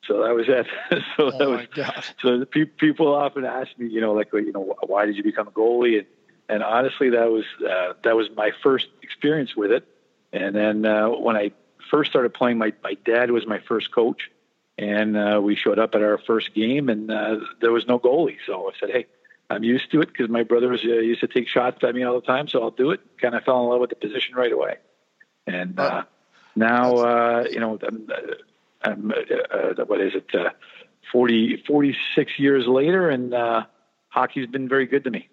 So 0.07 0.23
that 0.23 0.35
was 0.35 0.47
it. 0.49 0.67
so 1.17 1.31
oh 1.33 1.39
that 1.39 1.49
was 1.49 1.67
God. 1.75 2.05
so 2.21 2.39
the 2.39 2.47
pe- 2.47 2.65
people 2.65 3.15
often 3.15 3.45
ask 3.45 3.71
me, 3.79 3.89
you 3.89 4.01
know, 4.01 4.13
like 4.13 4.33
you 4.33 4.53
know, 4.53 4.77
why 4.87 5.07
did 5.07 5.17
you 5.17 5.23
become 5.23 5.49
a 5.49 5.51
goalie? 5.51 5.99
And 5.99 6.07
and 6.49 6.63
honestly, 6.63 7.11
that 7.11 7.31
was 7.31 7.45
uh, 7.69 7.95
that 8.05 8.17
was 8.17 8.29
my 8.37 8.53
first 8.63 8.87
experience 9.03 9.57
with 9.57 9.71
it. 9.71 9.87
And 10.33 10.55
then 10.55 10.87
uh, 10.87 11.09
when 11.09 11.37
I 11.37 11.53
first 11.91 12.11
started 12.11 12.33
playing, 12.33 12.59
my 12.59 12.73
my 12.83 12.95
dad 13.05 13.31
was 13.31 13.47
my 13.47 13.61
first 13.67 13.93
coach, 13.93 14.31
and 14.79 15.17
uh, 15.17 15.41
we 15.43 15.57
showed 15.57 15.79
up 15.79 15.95
at 15.95 16.03
our 16.03 16.19
first 16.19 16.55
game, 16.55 16.89
and 16.89 17.11
uh, 17.11 17.37
there 17.61 17.73
was 17.73 17.87
no 17.87 17.99
goalie. 17.99 18.39
So 18.47 18.69
I 18.69 18.73
said, 18.79 18.91
hey. 18.91 19.07
I'm 19.51 19.65
used 19.65 19.91
to 19.93 20.03
it 20.03 20.09
because 20.09 20.29
my 20.29 20.43
brothers 20.43 20.83
uh, 20.85 20.89
used 20.89 21.21
to 21.23 21.27
take 21.27 21.49
shots 21.49 21.83
at 21.83 21.95
me 21.95 22.03
all 22.03 22.21
the 22.21 22.27
time, 22.27 22.49
so 22.49 22.63
I'll 22.63 22.71
do 22.71 22.91
it. 22.91 23.01
Kind 23.19 23.35
of 23.35 23.45
fell 23.45 23.63
in 23.63 23.71
love 23.71 23.81
with 23.81 23.89
the 23.89 23.97
position 23.97 24.35
right 24.35 24.53
away. 24.53 24.77
And 25.47 25.81
uh, 25.81 26.03
now, 26.55 26.97
uh, 26.97 27.45
you 27.51 27.59
know, 27.59 27.79
I'm, 27.83 28.09
I'm, 28.83 29.11
uh, 29.11 29.85
what 29.87 30.01
is 30.01 30.15
it, 30.15 30.27
uh, 30.35 30.51
40, 31.13 31.65
46 31.67 32.39
years 32.39 32.67
later, 32.67 33.09
and 33.09 33.33
uh, 33.33 33.65
hockey's 34.09 34.47
been 34.49 34.69
very 34.69 34.87
good 34.87 35.05
to 35.05 35.11
me. 35.11 35.29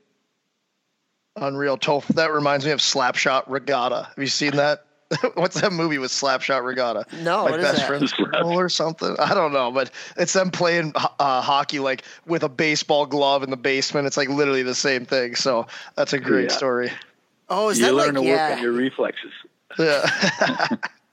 Unreal. 1.35 1.77
Toph, 1.77 2.07
that 2.15 2.31
reminds 2.31 2.65
me 2.65 2.71
of 2.71 2.79
Slapshot 2.79 3.43
Regatta. 3.47 4.03
Have 4.03 4.17
you 4.17 4.27
seen 4.27 4.55
that? 4.55 4.84
What's 5.35 5.61
that 5.61 5.71
movie 5.71 5.97
with 5.97 6.11
Slapshot 6.11 6.63
Regatta? 6.63 7.05
No, 7.23 7.43
like 7.43 7.51
what 7.51 7.59
is 7.59 7.65
best 7.65 7.81
that? 7.81 7.87
friends 7.87 8.13
Girl 8.13 8.59
or 8.59 8.69
something. 8.69 9.15
I 9.19 9.33
don't 9.33 9.53
know, 9.53 9.71
but 9.71 9.91
it's 10.17 10.33
them 10.33 10.49
playing 10.51 10.93
uh, 10.95 11.41
hockey 11.41 11.79
like 11.79 12.03
with 12.25 12.43
a 12.43 12.49
baseball 12.49 13.05
glove 13.05 13.43
in 13.43 13.51
the 13.51 13.57
basement. 13.57 14.07
It's 14.07 14.17
like 14.17 14.29
literally 14.29 14.63
the 14.63 14.75
same 14.75 15.05
thing. 15.05 15.35
So 15.35 15.67
that's 15.95 16.13
a 16.13 16.19
great 16.19 16.49
Yeah. 16.49 16.55
story. 16.55 16.91
Oh, 17.49 17.69
is 17.69 17.77
you 17.79 17.85
that 17.85 17.93
learn 17.93 18.15
like 18.15 18.23
to 18.23 18.29
work 18.29 18.41
on 18.51 18.61
your 18.63 18.71
reflexes. 18.71 19.31
Yeah. 19.77 20.09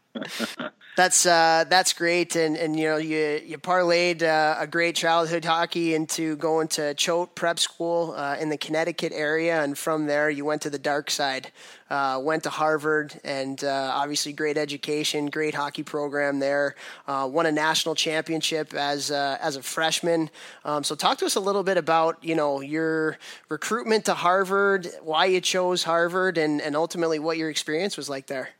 That's 0.95 1.25
uh, 1.25 1.65
that's 1.71 1.95
great, 1.95 2.37
and 2.37 2.55
and 2.55 2.79
you 2.79 2.87
know 2.87 2.99
you 2.99 3.41
you 3.47 3.57
parlayed 3.57 4.23
uh, 4.23 4.57
a 4.59 4.67
great 4.67 4.95
childhood 4.95 5.43
hockey 5.43 5.95
into 5.95 6.37
going 6.37 6.69
to 6.69 6.93
Choate 6.93 7.35
Prep 7.35 7.59
School 7.59 8.13
uh, 8.15 8.37
in 8.39 8.51
the 8.51 8.59
Connecticut 8.59 9.11
area, 9.15 9.63
and 9.63 9.77
from 9.79 10.05
there 10.05 10.29
you 10.29 10.45
went 10.45 10.61
to 10.63 10.71
the 10.71 10.79
dark 10.79 11.11
side, 11.11 11.51
uh, 11.89 12.21
went 12.23 12.43
to 12.43 12.51
Harvard, 12.51 13.19
and 13.25 13.65
uh, 13.65 13.93
obviously 13.95 14.35
great 14.35 14.59
education, 14.59 15.31
great 15.31 15.55
hockey 15.55 15.83
program 15.83 16.41
there. 16.41 16.75
Uh, 17.09 17.27
won 17.33 17.47
a 17.47 17.53
national 17.53 17.95
championship 17.95 18.75
as 18.75 19.11
as 19.11 19.57
a 19.57 19.63
freshman. 19.63 20.29
Um, 20.67 20.85
so 20.85 20.95
talk 20.95 21.17
to 21.19 21.25
us 21.25 21.37
a 21.37 21.41
little 21.41 21.63
bit 21.63 21.79
about 21.79 22.23
you 22.23 22.35
know 22.35 22.61
your 22.61 23.17
recruitment 23.49 24.05
to 24.05 24.15
Harvard, 24.15 24.89
why 25.03 25.25
you 25.25 25.41
chose 25.41 25.85
Harvard, 25.85 26.37
and 26.37 26.61
and 26.61 26.77
ultimately 26.77 27.19
what 27.19 27.39
your 27.39 27.49
experience 27.49 27.97
was 27.97 28.11
like 28.11 28.27
there. 28.27 28.51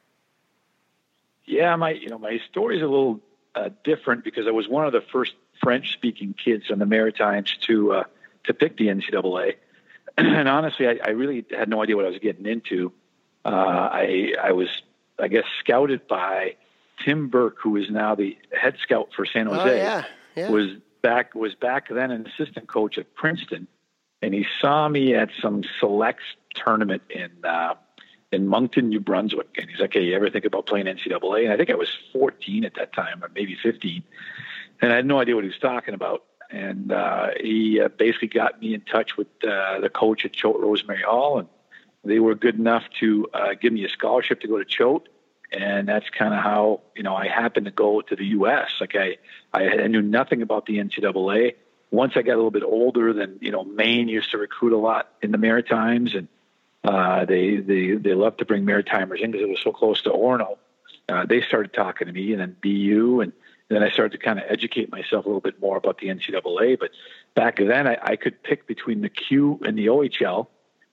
Yeah, 1.53 1.77
my 1.77 1.91
you 1.91 2.09
know 2.09 2.19
my 2.19 2.41
story 2.51 2.77
is 2.79 2.83
a 2.83 2.87
little 2.87 3.21
uh, 3.55 3.69
different 3.85 4.25
because 4.25 4.47
I 4.47 4.53
was 4.53 4.67
one 4.69 4.87
of 4.87 4.93
the 4.93 5.03
first 5.13 5.35
French-speaking 5.63 6.35
kids 6.43 6.71
on 6.71 6.79
the 6.79 6.87
Maritimes 6.87 7.55
to 7.67 7.93
uh, 7.93 8.05
to 8.45 8.55
pick 8.55 8.79
the 8.79 8.89
NCAA, 8.89 9.57
and 10.17 10.49
honestly, 10.49 10.89
I, 10.89 10.99
I 11.05 11.11
really 11.11 11.45
had 11.51 11.69
no 11.69 11.83
idea 11.83 11.95
what 11.97 12.07
I 12.07 12.09
was 12.09 12.19
getting 12.21 12.47
into. 12.47 12.93
Uh, 13.45 13.49
I 13.49 14.35
I 14.43 14.53
was 14.53 14.69
I 15.19 15.29
guess 15.29 15.45
scouted 15.61 16.09
by 16.09 16.57
Tim 17.05 17.29
Burke, 17.29 17.59
who 17.63 17.77
is 17.77 17.91
now 17.91 18.15
the 18.15 18.39
head 18.59 18.77
scout 18.83 19.11
for 19.15 19.27
San 19.27 19.47
Jose. 19.47 19.61
Oh 19.61 19.75
yeah, 19.75 20.05
yeah. 20.35 20.49
was 20.49 20.69
back 21.03 21.35
was 21.35 21.55
back 21.55 21.89
then 21.91 22.11
an 22.11 22.27
assistant 22.27 22.67
coach 22.67 22.97
at 22.97 23.15
Princeton, 23.15 23.69
and 24.23 24.33
he 24.33 24.47
saw 24.59 24.89
me 24.89 25.15
at 25.15 25.29
some 25.43 25.65
selects 25.81 26.25
tournament 26.55 27.03
in 27.11 27.31
uh, 27.45 27.75
in 28.33 28.49
Moncton, 28.49 28.89
New 28.89 29.01
Brunswick, 29.01 29.57
and 29.59 29.71
he's 29.71 29.81
like, 29.81 29.93
"Hey, 29.93 30.05
you 30.05 30.15
ever 30.15 30.31
think 30.31 30.45
about 30.45 30.67
playing 30.67 30.87
NCAA?" 30.87 31.45
And 31.45 31.53
I 31.53 31.57
think 31.57 31.71
I 31.71 31.75
was 31.75 31.91
14 32.13 32.65
at 32.65 32.75
that 32.75 32.93
time, 32.93 33.23
or 33.23 33.31
maybe 33.35 33.57
15, 33.63 34.03
and 34.81 34.93
I 34.93 34.97
had 34.97 35.07
no 35.07 35.21
idea 35.21 35.35
what 35.35 35.45
he 35.45 35.49
was 35.49 35.59
talking 35.59 35.95
about. 35.95 36.25
And 36.51 36.93
uh, 36.93 37.29
he 37.41 37.81
uh, 37.81 37.89
basically 37.89 38.29
got 38.29 38.61
me 38.61 38.75
in 38.75 38.83
touch 38.83 39.17
with 39.17 39.29
uh, 39.43 39.81
the 39.81 39.89
coach 39.89 40.25
at 40.25 40.33
Choate 40.33 40.61
Rosemary 40.61 41.03
Hall, 41.03 41.39
and 41.39 41.49
they 42.05 42.19
were 42.19 42.35
good 42.35 42.59
enough 42.59 42.85
to 43.01 43.29
uh, 43.33 43.55
give 43.61 43.73
me 43.73 43.85
a 43.85 43.89
scholarship 43.89 44.41
to 44.41 44.49
go 44.49 44.59
to 44.59 44.65
Choate 44.65 45.09
and 45.53 45.87
that's 45.87 46.09
kind 46.11 46.33
of 46.33 46.41
how 46.41 46.81
you 46.97 47.03
know 47.03 47.15
I 47.15 47.29
happened 47.29 47.67
to 47.67 47.73
go 47.73 48.01
to 48.01 48.17
the 48.17 48.25
U.S. 48.27 48.71
Like 48.81 48.97
I, 48.97 49.19
I 49.53 49.87
knew 49.87 50.03
nothing 50.03 50.43
about 50.43 50.67
the 50.67 50.79
NCAA. 50.79 51.55
Once 51.91 52.15
I 52.17 52.23
got 52.23 52.33
a 52.33 52.37
little 52.37 52.51
bit 52.51 52.63
older, 52.63 53.13
then 53.13 53.39
you 53.41 53.51
know 53.51 53.65
Maine 53.65 54.09
used 54.09 54.31
to 54.31 54.39
recruit 54.39 54.73
a 54.73 54.79
lot 54.79 55.11
in 55.21 55.31
the 55.31 55.39
Maritimes, 55.39 56.15
and 56.15 56.29
uh, 56.85 57.25
they 57.25 57.57
they 57.57 57.93
they 57.93 58.15
loved 58.15 58.39
to 58.39 58.45
bring 58.45 58.65
Maritimers 58.65 59.21
in 59.21 59.31
because 59.31 59.45
it 59.45 59.49
was 59.49 59.61
so 59.63 59.73
close 59.73 60.03
to 60.03 60.11
Orono. 60.11 60.59
Uh, 61.09 61.27
they 61.27 61.41
started 61.43 61.73
talking 61.73 62.07
to 62.07 62.13
me, 62.13 62.33
and 62.33 62.41
then 62.41 62.57
BU, 62.63 63.21
and 63.21 63.33
then 63.69 63.83
I 63.83 63.91
started 63.91 64.19
to 64.19 64.25
kind 64.25 64.39
of 64.39 64.45
educate 64.49 64.91
myself 64.91 65.25
a 65.25 65.29
little 65.29 65.41
bit 65.41 65.61
more 65.61 65.77
about 65.77 65.99
the 65.99 66.09
NCAA. 66.09 66.79
But 66.79 66.91
back 67.35 67.59
then, 67.59 67.87
I, 67.87 67.99
I 68.03 68.17
could 68.17 68.43
pick 68.43 68.67
between 68.67 69.01
the 69.01 69.09
Q 69.09 69.61
and 69.65 69.77
the 69.79 69.87
OHL 69.87 70.49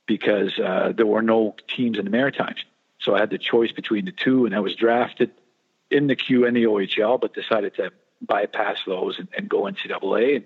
because 0.06 0.58
uh, 0.60 0.94
there 0.96 1.06
were 1.06 1.22
no 1.22 1.56
teams 1.68 1.98
in 1.98 2.06
the 2.06 2.12
Maritimes. 2.12 2.66
So 3.00 3.16
I 3.16 3.20
had 3.20 3.30
the 3.30 3.38
choice 3.38 3.72
between 3.72 4.06
the 4.06 4.12
two, 4.12 4.46
and 4.46 4.56
I 4.56 4.60
was 4.60 4.76
drafted 4.76 5.32
in 5.90 6.08
the 6.08 6.16
Q 6.16 6.46
and 6.46 6.56
the 6.56 6.64
OHL, 6.64 7.20
but 7.20 7.34
decided 7.34 7.76
to 7.76 7.92
bypass 8.22 8.78
those 8.86 9.18
and, 9.18 9.28
and 9.36 9.50
go 9.50 9.64
NCAA. 9.64 10.38
And 10.38 10.46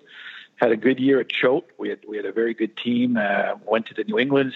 had 0.58 0.72
a 0.72 0.78
good 0.78 1.00
year 1.00 1.20
at 1.20 1.30
Choate. 1.30 1.66
We 1.78 1.90
had 1.90 2.00
we 2.08 2.18
had 2.18 2.26
a 2.26 2.32
very 2.32 2.54
good 2.54 2.78
team. 2.78 3.18
Uh, 3.18 3.56
went 3.66 3.88
to 3.88 3.94
the 3.94 4.04
New 4.04 4.20
Englands, 4.20 4.56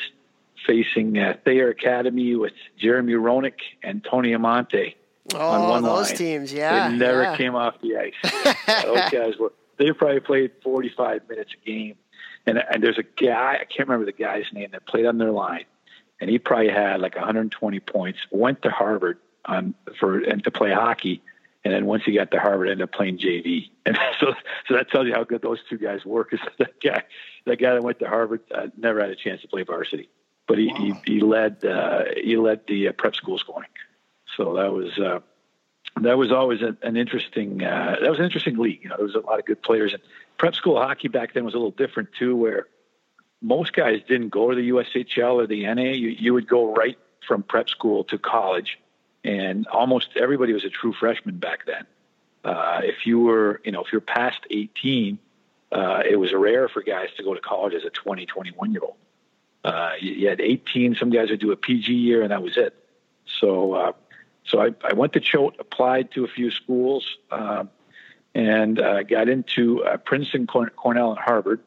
facing 0.66 1.18
uh, 1.18 1.36
Thayer 1.46 1.70
Academy 1.70 2.36
with 2.36 2.54
Jeremy 2.78 3.14
Roenick 3.14 3.60
and 3.84 4.04
Tony 4.04 4.32
Amonte 4.32 4.96
on 5.36 5.62
Oh, 5.62 5.70
one 5.72 5.84
those 5.84 6.08
line. 6.08 6.16
teams, 6.18 6.54
yeah. 6.54 6.90
They 6.90 6.98
never 6.98 7.24
yeah. 7.24 7.38
came 7.38 7.56
off 7.56 7.76
the 7.82 7.98
ice. 7.98 8.84
those 8.84 9.10
guys 9.12 9.38
were. 9.38 9.54
They 9.78 9.92
probably 9.92 10.22
played 10.22 10.52
45 10.64 11.30
minutes 11.30 11.54
a 11.54 11.66
game. 11.66 11.96
And, 12.48 12.58
and 12.58 12.82
there's 12.82 12.98
a 12.98 13.04
guy 13.04 13.58
I 13.62 13.66
can't 13.66 13.90
remember 13.90 14.06
the 14.06 14.14
guy's 14.18 14.46
name 14.54 14.70
that 14.72 14.88
played 14.88 15.06
on 15.06 15.18
their 15.18 15.32
line, 15.32 15.66
and 16.22 16.30
he 16.30 16.40
probably 16.40 16.70
had 16.70 17.02
like 17.02 17.16
120 17.16 17.80
points. 17.82 18.20
Went 18.32 18.62
to 18.62 18.70
Harvard 18.70 19.20
on 19.46 19.76
for 20.00 20.20
and 20.20 20.44
to 20.46 20.52
play 20.52 20.72
hockey, 20.72 21.22
and 21.66 21.74
then 21.74 21.86
once 21.86 22.04
he 22.06 22.14
got 22.14 22.32
to 22.32 22.40
Harvard, 22.40 22.70
ended 22.70 22.84
up 22.86 22.94
playing 22.94 23.18
JV. 23.18 23.70
And 23.86 23.98
so, 24.20 24.34
so 24.68 24.74
that 24.76 24.90
tells 24.90 25.08
you 25.08 25.14
how 25.14 25.24
good 25.24 25.42
those 25.42 25.60
two 25.70 25.78
guys 25.78 26.04
were. 26.06 26.26
Because 26.30 26.46
that 26.60 26.82
guy, 26.82 27.04
that 27.46 27.58
guy 27.58 27.74
that 27.74 27.84
went 27.84 28.00
to 28.00 28.08
Harvard, 28.08 28.42
uh, 28.54 28.68
never 28.78 29.00
had 29.00 29.10
a 29.10 29.16
chance 29.16 29.42
to 29.42 29.48
play 29.48 29.64
varsity, 29.64 30.10
but 30.48 30.58
he 30.58 30.70
he, 30.70 30.94
he 31.06 31.20
led 31.20 31.64
uh, 31.64 32.04
he 32.16 32.38
led 32.38 32.62
the 32.68 32.90
uh, 32.90 32.92
prep 32.94 33.16
schools 33.16 33.44
going. 33.44 33.68
So 34.36 34.56
that 34.56 34.72
was. 34.72 34.98
Uh, 34.98 35.20
that 36.02 36.16
was 36.16 36.32
always 36.32 36.62
an, 36.62 36.78
an 36.84 36.96
interesting 36.96 37.64
uh, 37.64 37.96
that 38.02 38.10
was 38.10 38.20
an 38.20 38.26
interesting 38.26 38.58
league. 38.58 38.82
You 38.84 38.90
know, 38.90 38.98
there 38.98 39.06
was 39.06 39.16
a 39.16 39.20
lot 39.20 39.40
of 39.40 39.46
good 39.46 39.64
players, 39.64 39.94
and 39.94 40.02
prep 40.38 40.54
school 40.54 40.78
hockey 40.78 41.08
back 41.08 41.34
then 41.34 41.44
was 41.44 41.56
a 41.56 41.58
little 41.58 41.72
different 41.72 42.10
too, 42.18 42.36
where 42.36 42.68
most 43.42 43.74
guys 43.74 44.02
didn't 44.08 44.30
go 44.30 44.50
to 44.50 44.56
the 44.56 44.70
USHL 44.70 45.36
or 45.36 45.48
the 45.48 45.64
NA. 45.64 45.94
You, 45.94 46.10
you 46.10 46.34
would 46.34 46.48
go 46.48 46.74
right 46.74 46.98
from 47.28 47.44
prep 47.44 47.70
school 47.70 48.04
to 48.06 48.18
college, 48.18 48.80
and 49.24 49.66
almost 49.68 50.10
everybody 50.16 50.54
was 50.54 50.66
a 50.66 50.70
true 50.70 50.94
freshman 50.94 51.38
back 51.38 51.66
then. 51.66 51.86
Uh, 52.44 52.82
if 52.84 53.06
you 53.06 53.20
were, 53.20 53.62
you 53.66 53.72
know, 53.72 53.84
if 53.84 53.92
you're 53.92 54.02
past 54.02 54.40
18, 54.50 55.20
uh, 55.72 56.04
it 56.10 56.16
was 56.16 56.32
rare 56.34 56.70
for 56.70 56.82
guys 56.82 57.10
to 57.18 57.24
go 57.24 57.34
to 57.34 57.42
college 57.42 57.74
as 57.74 57.84
a 57.84 57.90
20, 57.90 58.26
21 58.26 58.72
year 58.72 58.82
old. 58.84 58.96
Uh, 59.68 59.92
you, 60.00 60.12
you 60.14 60.28
had 60.30 60.40
18. 60.42 60.96
Some 60.96 61.10
guys 61.10 61.30
would 61.30 61.40
do 61.40 61.52
a 61.52 61.56
PG 61.58 61.94
year, 61.94 62.22
and 62.22 62.32
that 62.32 62.42
was 62.44 62.58
it. 62.58 62.74
So. 63.40 63.74
Uh, 63.74 63.92
so 64.46 64.62
I, 64.62 64.70
I 64.90 64.94
went 64.94 65.12
to 65.12 65.20
Choate, 65.20 65.56
applied 65.60 66.12
to 66.12 66.24
a 66.24 66.28
few 66.30 66.52
schools, 66.52 67.06
um, 67.32 67.70
and 68.34 68.80
uh, 68.80 69.04
got 69.04 69.28
into 69.28 69.84
uh, 69.84 69.98
Princeton, 69.98 70.48
Corn- 70.48 70.72
Cornell, 70.74 71.10
and 71.10 71.20
Harvard. 71.20 71.60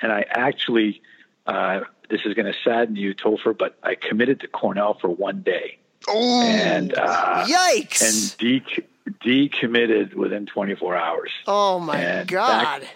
And 0.00 0.10
I 0.10 0.24
actually, 0.30 1.02
uh, 1.46 1.80
this 2.08 2.22
is 2.24 2.32
going 2.32 2.50
to 2.50 2.58
sadden 2.64 2.96
you, 2.96 3.14
Topher, 3.14 3.52
but 3.56 3.76
I 3.82 3.94
committed 3.96 4.40
to 4.40 4.48
Cornell 4.48 4.94
for 4.94 5.08
one 5.10 5.42
day 5.42 5.76
Oh, 6.08 6.40
and 6.46 6.94
uh, 6.96 7.44
Yikes! 7.46 8.00
and 8.00 8.38
de- 8.38 8.84
decommitted 9.22 10.14
within 10.14 10.46
24 10.46 10.96
hours. 10.96 11.30
oh 11.46 11.78
my 11.78 11.98
and 11.98 12.26
god! 12.28 12.88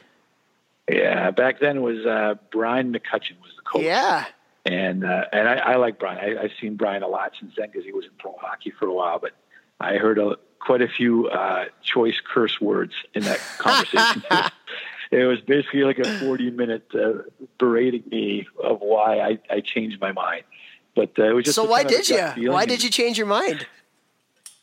Yeah, 0.90 1.30
back 1.32 1.60
then 1.60 1.76
it 1.76 1.80
was 1.80 2.06
uh, 2.06 2.36
Brian 2.50 2.92
McCutcheon 2.94 3.36
was 3.42 3.52
coach. 3.70 3.82
Yeah. 3.82 4.24
And 4.64 5.04
uh, 5.04 5.24
and 5.32 5.48
I, 5.48 5.54
I 5.54 5.76
like 5.76 5.98
Brian. 5.98 6.18
I, 6.18 6.42
I've 6.42 6.50
seen 6.60 6.76
Brian 6.76 7.02
a 7.02 7.08
lot 7.08 7.32
since 7.38 7.52
then 7.56 7.68
because 7.70 7.84
he 7.84 7.92
was 7.92 8.04
in 8.04 8.10
pro 8.18 8.34
hockey 8.40 8.72
for 8.76 8.86
a 8.86 8.92
while. 8.92 9.18
But 9.20 9.32
I 9.80 9.94
heard 9.96 10.18
a, 10.18 10.36
quite 10.58 10.82
a 10.82 10.88
few 10.88 11.28
uh, 11.28 11.66
choice 11.82 12.16
curse 12.24 12.60
words 12.60 12.92
in 13.14 13.22
that 13.22 13.38
conversation. 13.58 14.22
it 15.10 15.24
was 15.24 15.40
basically 15.40 15.84
like 15.84 15.98
a 15.98 16.18
40 16.18 16.50
minute 16.50 16.86
uh, 16.94 17.22
berating 17.58 18.02
me 18.10 18.46
of 18.62 18.80
why 18.80 19.20
I, 19.20 19.38
I 19.48 19.60
changed 19.60 20.00
my 20.00 20.12
mind. 20.12 20.42
But 20.94 21.18
uh, 21.18 21.24
it 21.24 21.32
was 21.32 21.44
just 21.44 21.56
so. 21.56 21.64
Why 21.64 21.84
did 21.84 22.08
you? 22.08 22.50
Why 22.50 22.66
did 22.66 22.82
you 22.82 22.90
change 22.90 23.18
your 23.18 23.26
mind? 23.26 23.66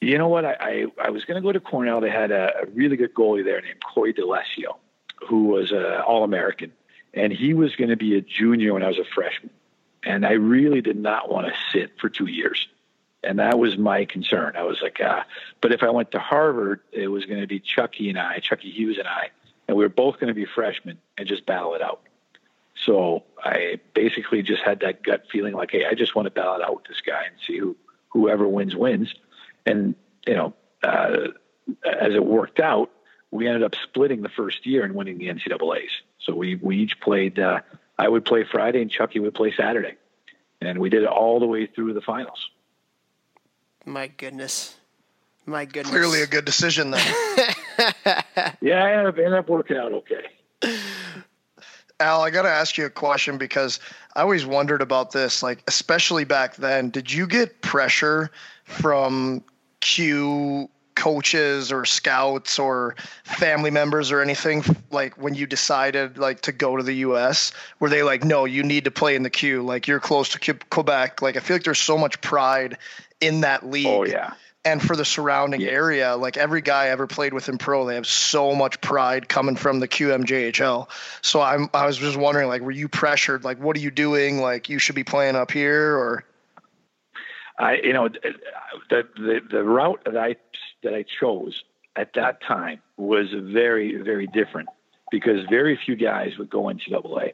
You 0.02 0.18
know 0.18 0.28
what? 0.28 0.44
I 0.44 0.56
I, 0.60 0.86
I 1.06 1.10
was 1.12 1.24
going 1.26 1.42
to 1.42 1.42
go 1.42 1.52
to 1.52 1.60
Cornell. 1.60 2.02
They 2.02 2.10
had 2.10 2.32
a, 2.32 2.52
a, 2.64 2.66
really 2.74 2.98
good 2.98 3.14
goalie 3.14 3.44
there 3.44 3.62
named 3.62 3.82
Corrie 3.84 4.14
D'Alessio, 4.14 4.78
who 5.30 5.46
was 5.46 5.72
an 5.72 6.02
All 6.06 6.24
American, 6.24 6.74
and 7.14 7.32
he 7.32 7.54
was 7.54 7.76
going 7.76 7.90
to 7.90 7.96
be 7.96 8.16
a 8.16 8.22
junior 8.22 8.74
when 8.74 8.84
I 8.84 8.88
was 8.88 9.00
a 9.00 9.06
freshman 9.06 9.52
and 10.06 10.26
I 10.26 10.34
really 10.34 10.82
did 10.82 10.98
not 10.98 11.32
want 11.32 11.48
to 11.48 11.54
sit 11.72 12.00
for 12.00 12.10
two 12.10 12.26
years. 12.26 12.68
And 13.24 13.40
that 13.40 13.58
was 13.58 13.78
my 13.78 14.06
concern. 14.06 14.56
I 14.58 14.64
was 14.64 14.82
like, 14.82 15.00
uh, 15.00 15.24
but 15.62 15.72
if 15.72 15.82
I 15.82 15.90
went 15.90 16.12
to 16.12 16.20
Harvard, 16.20 16.82
it 16.92 17.08
was 17.08 17.26
going 17.26 17.40
to 17.40 17.48
be 17.48 17.60
Chucky 17.60 18.10
and 18.10 18.20
I, 18.20 18.40
Chucky 18.40 18.70
Hughes 18.70 18.98
and 18.98 19.08
I, 19.08 19.30
and 19.68 19.78
we 19.78 19.84
were 19.84 19.90
both 19.90 20.16
going 20.16 20.28
to 20.28 20.34
be 20.34 20.46
freshmen 20.46 20.98
and 21.18 21.28
just 21.28 21.46
battle 21.46 21.74
it 21.76 21.82
out. 21.82 22.02
So 22.76 23.24
I 23.42 23.80
basically 23.94 24.42
just 24.42 24.62
had 24.62 24.82
that 24.82 25.04
gut 25.04 25.24
feeling 25.32 25.54
like, 25.54 25.72
hey, 25.72 25.86
I 25.86 25.94
just 25.94 26.16
want 26.16 26.26
to 26.26 26.32
battle 26.32 26.56
it 26.56 26.62
out 26.62 26.76
with 26.76 26.86
this 26.86 27.02
guy 27.06 27.24
and 27.24 27.36
see 27.46 27.58
who 27.58 27.78
whoever 28.10 28.48
wins 28.48 28.76
wins. 28.76 29.14
And 29.66 29.96
you 30.28 30.34
know, 30.34 30.54
uh, 30.84 31.28
as 31.86 32.14
it 32.14 32.26
worked 32.26 32.60
out, 32.60 32.92
we 33.34 33.48
ended 33.48 33.64
up 33.64 33.76
splitting 33.76 34.22
the 34.22 34.30
first 34.30 34.66
year 34.66 34.84
and 34.84 34.94
winning 34.94 35.18
the 35.18 35.28
NCAA's. 35.28 35.92
So 36.20 36.36
we 36.36 36.56
we 36.56 36.78
each 36.78 37.00
played 37.02 37.40
uh, 37.40 37.62
I 37.98 38.08
would 38.08 38.26
play 38.26 38.44
Friday 38.44 38.82
and 38.82 38.90
Chucky 38.90 39.20
would 39.20 39.34
play 39.34 39.54
Saturday. 39.56 39.96
And 40.62 40.80
we 40.80 40.90
did 40.90 41.04
it 41.04 41.10
all 41.10 41.40
the 41.40 41.46
way 41.46 41.66
through 41.66 41.94
the 41.94 42.02
finals. 42.02 42.50
My 43.86 44.08
goodness. 44.08 44.78
My 45.46 45.66
goodness. 45.66 45.92
Clearly 45.92 46.22
a 46.22 46.28
good 46.28 46.46
decision 46.46 46.92
then. 46.92 47.06
yeah, 48.62 48.84
I 48.84 48.92
ended 48.92 49.08
up, 49.08 49.18
ended 49.18 49.34
up 49.34 49.50
working 49.50 49.76
out 49.76 49.92
okay. 49.92 50.28
Al, 52.00 52.22
I 52.22 52.30
got 52.30 52.44
to 52.44 52.50
ask 52.50 52.78
you 52.78 52.86
a 52.86 52.90
question 52.90 53.38
because 53.38 53.82
I 54.16 54.22
always 54.22 54.46
wondered 54.46 54.82
about 54.82 55.12
this, 55.12 55.44
like, 55.44 55.62
especially 55.68 56.24
back 56.24 56.56
then. 56.56 56.90
Did 56.90 57.12
you 57.12 57.28
get 57.28 57.62
pressure 57.62 58.32
from 58.64 59.44
Q 59.82 60.70
coaches 60.96 61.72
or 61.72 61.86
scouts 61.86 62.60
or 62.60 62.96
family 63.24 63.72
members 63.72 64.12
or 64.12 64.22
anything 64.22 64.64
like 64.92 65.16
when 65.22 65.34
you 65.34 65.46
decided 65.46 66.18
like 66.18 66.42
to 66.42 66.52
go 66.52 66.78
to 66.78 66.84
the 66.84 66.96
US 66.96 67.52
were 67.80 67.90
they 67.90 68.04
like 68.04 68.24
no 68.24 68.46
you 68.46 68.64
need 68.64 68.86
to 68.86 68.92
play 68.92 69.16
in 69.16 69.24
the 69.24 69.30
Q 69.30 69.64
like 69.64 69.88
you're 69.88 70.00
close 70.00 70.30
to 70.30 70.54
Quebec 70.70 71.22
like 71.22 71.38
I 71.38 71.40
feel 71.40 71.56
like 71.56 71.64
there's 71.64 71.80
so 71.80 71.98
much 71.98 72.22
pride 72.22 72.78
in 73.22 73.42
that 73.42 73.66
league. 73.66 73.88
Oh 73.88 74.06
yeah. 74.06 74.34
And 74.66 74.82
for 74.82 74.96
the 74.96 75.04
surrounding 75.04 75.62
yeah. 75.62 75.72
area 75.72 76.16
like 76.16 76.38
every 76.38 76.62
guy 76.62 76.86
I 76.86 76.90
ever 76.90 77.08
played 77.08 77.34
with 77.34 77.50
in 77.50 77.58
pro 77.58 77.86
they 77.86 77.96
have 77.96 78.08
so 78.08 78.56
much 78.56 78.80
pride 78.82 79.28
coming 79.28 79.56
from 79.56 79.80
the 79.80 79.88
QMJHL 79.88 80.88
so 81.22 81.42
I'm 81.42 81.70
I 81.74 81.86
was 81.86 81.98
just 81.98 82.18
wondering 82.18 82.48
like 82.48 82.62
were 82.62 82.72
you 82.72 82.88
pressured? 82.88 83.44
Like 83.44 83.60
what 83.60 83.76
are 83.76 83.82
you 83.82 83.92
doing? 83.92 84.40
Like 84.40 84.70
you 84.70 84.80
should 84.80 84.96
be 84.96 85.04
playing 85.04 85.36
up 85.36 85.52
here 85.52 85.98
or? 85.98 86.24
I, 87.60 87.76
you 87.84 87.94
know, 87.94 88.10
the, 88.10 89.08
the 89.16 89.42
the 89.50 89.64
route 89.64 90.02
that 90.06 90.18
I 90.18 90.36
that 90.84 90.94
I 90.94 91.04
chose 91.04 91.64
at 91.96 92.14
that 92.14 92.42
time 92.42 92.82
was 92.98 93.28
very 93.32 93.96
very 94.02 94.28
different 94.28 94.70
because 95.12 95.46
very 95.50 95.78
few 95.78 95.96
guys 95.96 96.38
would 96.38 96.50
go 96.50 96.70
into 96.70 96.90
NCAA. 96.90 97.34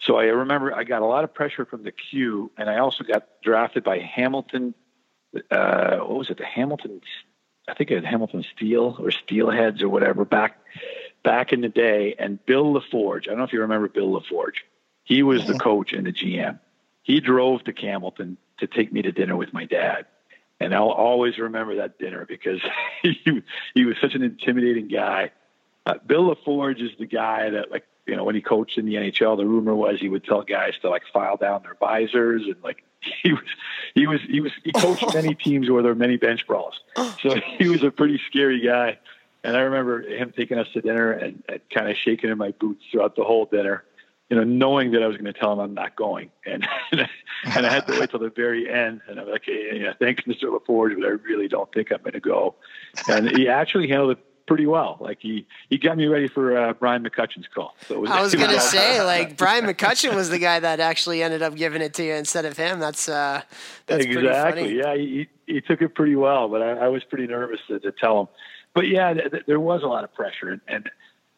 So 0.00 0.18
I 0.18 0.24
remember 0.24 0.74
I 0.74 0.84
got 0.84 1.02
a 1.02 1.06
lot 1.06 1.24
of 1.24 1.32
pressure 1.32 1.64
from 1.64 1.82
the 1.82 1.92
Q, 1.92 2.50
and 2.58 2.68
I 2.68 2.78
also 2.78 3.04
got 3.04 3.26
drafted 3.42 3.84
by 3.84 3.98
Hamilton. 3.98 4.74
Uh, 5.50 5.96
what 5.98 6.18
was 6.18 6.30
it? 6.30 6.36
The 6.36 6.44
Hamilton, 6.44 7.00
I 7.68 7.74
think 7.74 7.90
it 7.90 7.96
was 7.96 8.04
Hamilton 8.04 8.44
Steel 8.54 8.96
or 8.98 9.10
Steelheads 9.10 9.80
or 9.82 9.88
whatever 9.88 10.24
back 10.24 10.58
back 11.22 11.52
in 11.52 11.62
the 11.62 11.68
day. 11.68 12.14
And 12.18 12.44
Bill 12.44 12.74
LaForge, 12.74 13.22
I 13.26 13.30
don't 13.30 13.38
know 13.38 13.44
if 13.44 13.52
you 13.52 13.60
remember 13.60 13.88
Bill 13.88 14.20
LaForge. 14.20 14.58
He 15.04 15.22
was 15.22 15.46
the 15.46 15.58
coach 15.58 15.92
and 15.92 16.06
the 16.06 16.12
GM. 16.12 16.60
He 17.02 17.20
drove 17.20 17.64
to 17.64 17.72
Hamilton 17.72 18.36
to 18.58 18.66
take 18.66 18.92
me 18.92 19.02
to 19.02 19.12
dinner 19.12 19.36
with 19.36 19.52
my 19.52 19.64
dad. 19.64 20.06
And 20.60 20.74
I'll 20.74 20.90
always 20.90 21.38
remember 21.38 21.76
that 21.76 21.98
dinner 21.98 22.24
because 22.26 22.60
he, 23.02 23.42
he 23.74 23.84
was 23.84 23.96
such 24.00 24.14
an 24.14 24.22
intimidating 24.22 24.88
guy. 24.88 25.32
Uh, 25.86 25.94
Bill 26.06 26.34
LaForge 26.34 26.80
is 26.82 26.92
the 26.98 27.06
guy 27.06 27.50
that, 27.50 27.70
like, 27.70 27.84
you 28.06 28.16
know, 28.16 28.24
when 28.24 28.34
he 28.34 28.40
coached 28.40 28.78
in 28.78 28.86
the 28.86 28.94
NHL, 28.94 29.36
the 29.36 29.46
rumor 29.46 29.74
was 29.74 29.98
he 30.00 30.08
would 30.08 30.24
tell 30.24 30.42
guys 30.42 30.74
to 30.82 30.90
like 30.90 31.02
file 31.12 31.36
down 31.36 31.62
their 31.62 31.74
visors 31.74 32.42
and 32.44 32.56
like 32.62 32.84
he 33.22 33.32
was 33.32 33.42
he 33.94 34.06
was 34.06 34.20
he 34.28 34.40
was 34.40 34.52
he 34.62 34.72
coached 34.72 35.14
many 35.14 35.34
teams 35.44 35.70
where 35.70 35.82
there 35.82 35.92
were 35.92 35.98
many 35.98 36.16
bench 36.16 36.46
brawls. 36.46 36.80
So 37.22 37.36
he 37.58 37.68
was 37.68 37.82
a 37.82 37.90
pretty 37.90 38.20
scary 38.28 38.60
guy. 38.60 38.98
And 39.42 39.56
I 39.56 39.60
remember 39.60 40.00
him 40.00 40.32
taking 40.34 40.58
us 40.58 40.68
to 40.72 40.80
dinner 40.80 41.12
and, 41.12 41.42
and 41.48 41.60
kind 41.72 41.90
of 41.90 41.96
shaking 41.96 42.30
in 42.30 42.38
my 42.38 42.52
boots 42.52 42.82
throughout 42.90 43.14
the 43.14 43.24
whole 43.24 43.44
dinner 43.44 43.84
you 44.34 44.40
know, 44.40 44.44
knowing 44.44 44.90
that 44.90 45.02
I 45.02 45.06
was 45.06 45.16
going 45.16 45.32
to 45.32 45.38
tell 45.38 45.52
him 45.52 45.60
I'm 45.60 45.74
not 45.74 45.94
going, 45.94 46.30
and 46.44 46.66
and 46.92 47.66
I 47.66 47.72
had 47.72 47.86
to 47.86 48.00
wait 48.00 48.10
till 48.10 48.18
the 48.18 48.30
very 48.30 48.68
end, 48.68 49.00
and 49.06 49.20
I'm 49.20 49.30
like, 49.30 49.42
hey, 49.44 49.80
yeah, 49.80 49.92
thanks, 50.00 50.24
Mr. 50.24 50.44
LaForge, 50.44 50.96
but 50.98 51.06
I 51.06 51.10
really 51.10 51.46
don't 51.46 51.72
think 51.72 51.92
I'm 51.92 52.00
going 52.00 52.14
to 52.14 52.20
go. 52.20 52.56
And 53.08 53.30
he 53.36 53.48
actually 53.48 53.86
handled 53.86 54.18
it 54.18 54.46
pretty 54.46 54.66
well. 54.66 54.96
Like 54.98 55.18
he 55.20 55.46
he 55.70 55.78
got 55.78 55.96
me 55.96 56.06
ready 56.06 56.26
for 56.26 56.56
uh, 56.56 56.72
Brian 56.72 57.04
McCutcheon's 57.04 57.46
call. 57.54 57.76
So 57.86 58.00
was, 58.00 58.10
I 58.10 58.20
was 58.22 58.34
going 58.34 58.50
to 58.50 58.60
say, 58.60 59.02
like 59.04 59.36
Brian 59.36 59.66
McCutcheon 59.66 60.16
was 60.16 60.30
the 60.30 60.40
guy 60.40 60.58
that 60.58 60.80
actually 60.80 61.22
ended 61.22 61.42
up 61.42 61.54
giving 61.54 61.80
it 61.80 61.94
to 61.94 62.04
you 62.04 62.14
instead 62.14 62.44
of 62.44 62.56
him. 62.56 62.80
That's 62.80 63.08
uh, 63.08 63.42
that's 63.86 64.04
exactly. 64.04 64.78
Yeah, 64.78 64.96
he 64.96 65.28
he 65.46 65.60
took 65.60 65.80
it 65.80 65.94
pretty 65.94 66.16
well, 66.16 66.48
but 66.48 66.60
I, 66.60 66.86
I 66.86 66.88
was 66.88 67.04
pretty 67.04 67.28
nervous 67.28 67.60
to, 67.68 67.78
to 67.78 67.92
tell 67.92 68.22
him. 68.22 68.28
But 68.74 68.88
yeah, 68.88 69.14
th- 69.14 69.30
th- 69.30 69.44
there 69.46 69.60
was 69.60 69.84
a 69.84 69.86
lot 69.86 70.02
of 70.02 70.12
pressure, 70.12 70.48
and, 70.48 70.60
and 70.66 70.90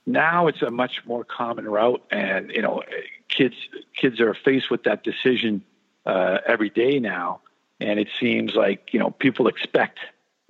now 0.06 0.46
it's 0.46 0.62
a 0.62 0.70
much 0.70 1.02
more 1.04 1.24
common 1.24 1.68
route, 1.68 2.02
and 2.10 2.50
you 2.50 2.62
know, 2.62 2.82
kids 3.28 3.56
kids 3.96 4.20
are 4.20 4.34
faced 4.34 4.70
with 4.70 4.84
that 4.84 5.02
decision 5.02 5.62
uh, 6.06 6.38
every 6.46 6.70
day 6.70 7.00
now, 7.00 7.40
and 7.80 7.98
it 7.98 8.08
seems 8.18 8.54
like 8.54 8.92
you 8.92 9.00
know 9.00 9.10
people 9.10 9.48
expect 9.48 9.98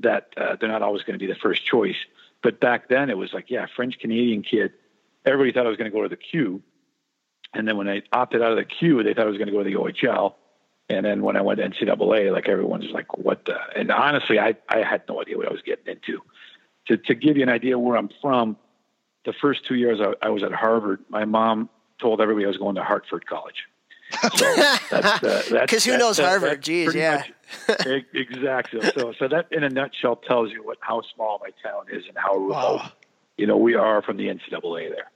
that 0.01 0.29
uh, 0.37 0.57
they're 0.61 0.69
not 0.69 0.83
always 0.83 1.03
going 1.03 1.19
to 1.19 1.25
be 1.25 1.33
the 1.33 1.38
first 1.38 1.64
choice. 1.64 1.97
But 2.42 2.61
back 2.61 2.88
then, 2.88 3.09
it 3.09 3.16
was 3.16 3.33
like, 3.33 3.51
yeah, 3.51 3.66
French 3.75 3.99
Canadian 3.99 4.42
kid. 4.42 4.73
Everybody 5.25 5.53
thought 5.53 5.66
I 5.66 5.71
was 5.71 5.79
going 5.79 5.90
to 5.90 5.97
go 5.97 6.03
to 6.03 6.09
the 6.09 6.16
Q, 6.16 6.62
and 7.55 7.66
then 7.66 7.77
when 7.79 7.88
I 7.88 8.03
opted 8.12 8.42
out 8.42 8.53
of 8.53 8.59
the 8.59 8.64
Q, 8.64 9.03
they 9.03 9.14
thought 9.14 9.27
I 9.27 9.31
was 9.31 9.38
going 9.38 9.49
to 9.49 9.53
go 9.53 9.62
to 9.62 9.71
the 9.71 9.77
OHL. 9.77 10.35
And 10.88 11.05
then 11.05 11.23
when 11.23 11.37
I 11.37 11.40
went 11.40 11.59
to 11.59 11.69
NCAA, 11.69 12.33
like 12.33 12.49
everyone's 12.49 12.90
like, 12.92 13.19
what 13.19 13.45
the? 13.47 13.59
And 13.75 13.90
honestly, 13.90 14.38
I, 14.38 14.55
I 14.69 14.83
had 14.83 15.03
no 15.09 15.21
idea 15.21 15.37
what 15.37 15.49
I 15.49 15.53
was 15.53 15.62
getting 15.62 15.87
into. 15.87 16.23
To, 16.88 16.97
to 16.97 17.14
give 17.16 17.37
you 17.37 17.42
an 17.42 17.49
idea 17.49 17.77
where 17.77 17.97
I'm 17.97 18.11
from, 18.23 18.57
the 19.27 19.35
first 19.35 19.67
two 19.67 19.75
years 19.75 20.01
I, 20.01 20.15
I 20.27 20.31
was 20.31 20.43
at 20.43 20.53
Harvard, 20.53 21.01
my 21.11 21.27
mom 21.27 21.69
told 22.01 22.21
everybody 22.21 22.47
I 22.47 22.49
was 22.49 22.57
going 22.57 22.77
to 22.77 22.83
Hartford 22.83 23.27
College. 23.27 23.65
So 24.12 24.29
because 24.91 25.87
uh, 25.87 25.91
who 25.91 25.99
knows 25.99 26.19
Harvard? 26.19 26.62
Jeez, 26.62 26.95
yeah. 26.95 27.25
Much, 27.69 28.05
exactly. 28.15 28.81
So, 28.97 29.12
so 29.19 29.29
that 29.29 29.49
in 29.51 29.65
a 29.65 29.69
nutshell 29.69 30.17
tells 30.17 30.53
you 30.53 30.65
what 30.65 30.79
how 30.81 31.03
small 31.15 31.41
my 31.43 31.51
town 31.62 31.87
is 31.91 32.05
and 32.07 32.17
how 32.17 32.37
remote 32.37 32.51
wow. 32.53 32.93
you 33.37 33.47
know 33.47 33.57
we 33.57 33.75
are 33.75 34.03
from 34.03 34.17
the 34.17 34.29
NCAA 34.29 34.91
there. 34.91 35.11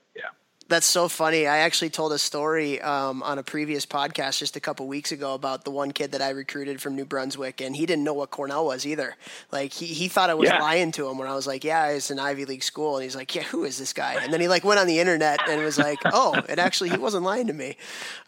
That's 0.71 0.87
so 0.87 1.09
funny. 1.09 1.49
I 1.49 1.59
actually 1.59 1.91
told 1.91 2.13
a 2.13 2.19
story 2.19 2.81
um, 2.81 3.25
on 3.25 3.41
a 3.41 3.43
previous 3.43 3.85
podcast 3.85 4.39
just 4.39 4.55
a 4.55 4.61
couple 4.61 4.87
weeks 4.87 5.11
ago 5.11 5.35
about 5.35 5.65
the 5.65 5.73
one 5.73 5.91
kid 5.91 6.13
that 6.13 6.23
I 6.23 6.31
recruited 6.31 6.81
from 6.81 6.95
New 6.95 7.05
Brunswick, 7.05 7.61
and 7.61 7.75
he 7.75 7.87
didn't 7.87 8.05
know 8.05 8.15
what 8.15 8.31
Cornell 8.31 8.67
was 8.67 8.87
either. 8.87 9.17
Like 9.51 9.73
he, 9.73 9.87
he 9.87 10.07
thought 10.07 10.31
I 10.31 10.35
was 10.35 10.49
yeah. 10.49 10.61
lying 10.61 10.93
to 10.93 11.09
him 11.09 11.19
when 11.19 11.27
I 11.27 11.35
was 11.35 11.45
like, 11.45 11.65
"Yeah, 11.65 11.89
it's 11.89 12.13
an 12.13 12.21
Ivy 12.21 12.45
League 12.45 12.63
school," 12.63 12.95
and 12.95 13.03
he's 13.03 13.17
like, 13.17 13.35
"Yeah, 13.35 13.43
who 13.43 13.65
is 13.65 13.79
this 13.79 13.93
guy?" 13.93 14.23
And 14.23 14.33
then 14.33 14.41
he 14.41 14.47
like 14.47 14.63
went 14.63 14.79
on 14.79 14.87
the 14.87 15.01
internet 15.01 15.41
and 15.49 15.61
was 15.65 15.77
like, 15.77 15.99
"Oh, 16.05 16.41
and 16.49 16.61
actually 16.61 16.91
he 16.91 16.99
wasn't 16.99 17.25
lying 17.25 17.49
to 17.49 17.53
me." 17.53 17.77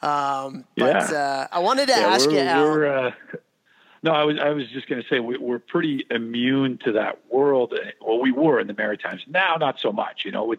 Um, 0.03 0.65
but 0.77 1.13
yeah. 1.13 1.17
uh, 1.17 1.47
I 1.53 1.61
wanted 1.61 1.87
to 1.91 1.93
yeah, 1.93 2.09
ask 2.09 2.29
you, 2.29 2.41
Al. 2.41 3.07
Uh, 3.07 3.11
no, 4.03 4.11
I 4.11 4.25
was 4.25 4.37
I 4.43 4.51
was 4.51 4.69
just 4.71 4.89
going 4.89 5.01
to 5.01 5.09
say 5.09 5.21
we, 5.21 5.37
are 5.37 5.61
pretty 5.61 6.07
immune 6.11 6.79
to 6.79 6.93
that 6.93 7.21
world. 7.31 7.73
Well, 8.01 8.21
we 8.21 8.33
were 8.33 8.59
in 8.59 8.67
the 8.67 8.75
Maritimes. 8.75 9.23
Now, 9.29 9.55
not 9.61 9.79
so 9.79 9.93
much. 9.93 10.25
You 10.25 10.33
know, 10.33 10.45
with 10.45 10.59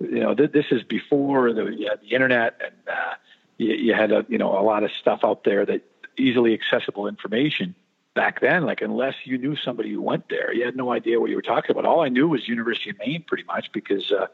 you 0.00 0.20
know, 0.20 0.34
th- 0.34 0.52
this 0.52 0.66
is 0.70 0.82
before 0.82 1.52
the, 1.52 1.64
you 1.66 1.88
had 1.88 2.00
the 2.00 2.12
internet 2.12 2.60
and 2.62 2.74
uh, 2.88 3.14
you, 3.58 3.72
you, 3.74 3.94
had 3.94 4.12
a, 4.12 4.26
you 4.28 4.38
know 4.38 4.58
a 4.58 4.62
lot 4.62 4.84
of 4.84 4.90
stuff 4.92 5.20
out 5.24 5.44
there 5.44 5.64
that 5.66 5.82
easily 6.18 6.54
accessible 6.54 7.06
information 7.06 7.74
back 8.14 8.40
then. 8.40 8.64
Like 8.64 8.82
unless 8.82 9.14
you 9.24 9.38
knew 9.38 9.56
somebody 9.56 9.90
who 9.92 10.02
went 10.02 10.28
there, 10.28 10.52
you 10.52 10.64
had 10.64 10.76
no 10.76 10.92
idea 10.92 11.20
what 11.20 11.30
you 11.30 11.36
were 11.36 11.42
talking 11.42 11.70
about. 11.70 11.86
All 11.86 12.02
I 12.02 12.08
knew 12.08 12.28
was 12.28 12.48
University 12.48 12.90
of 12.90 12.98
Maine, 12.98 13.24
pretty 13.26 13.44
much, 13.44 13.72
because 13.72 14.10
uh, 14.12 14.26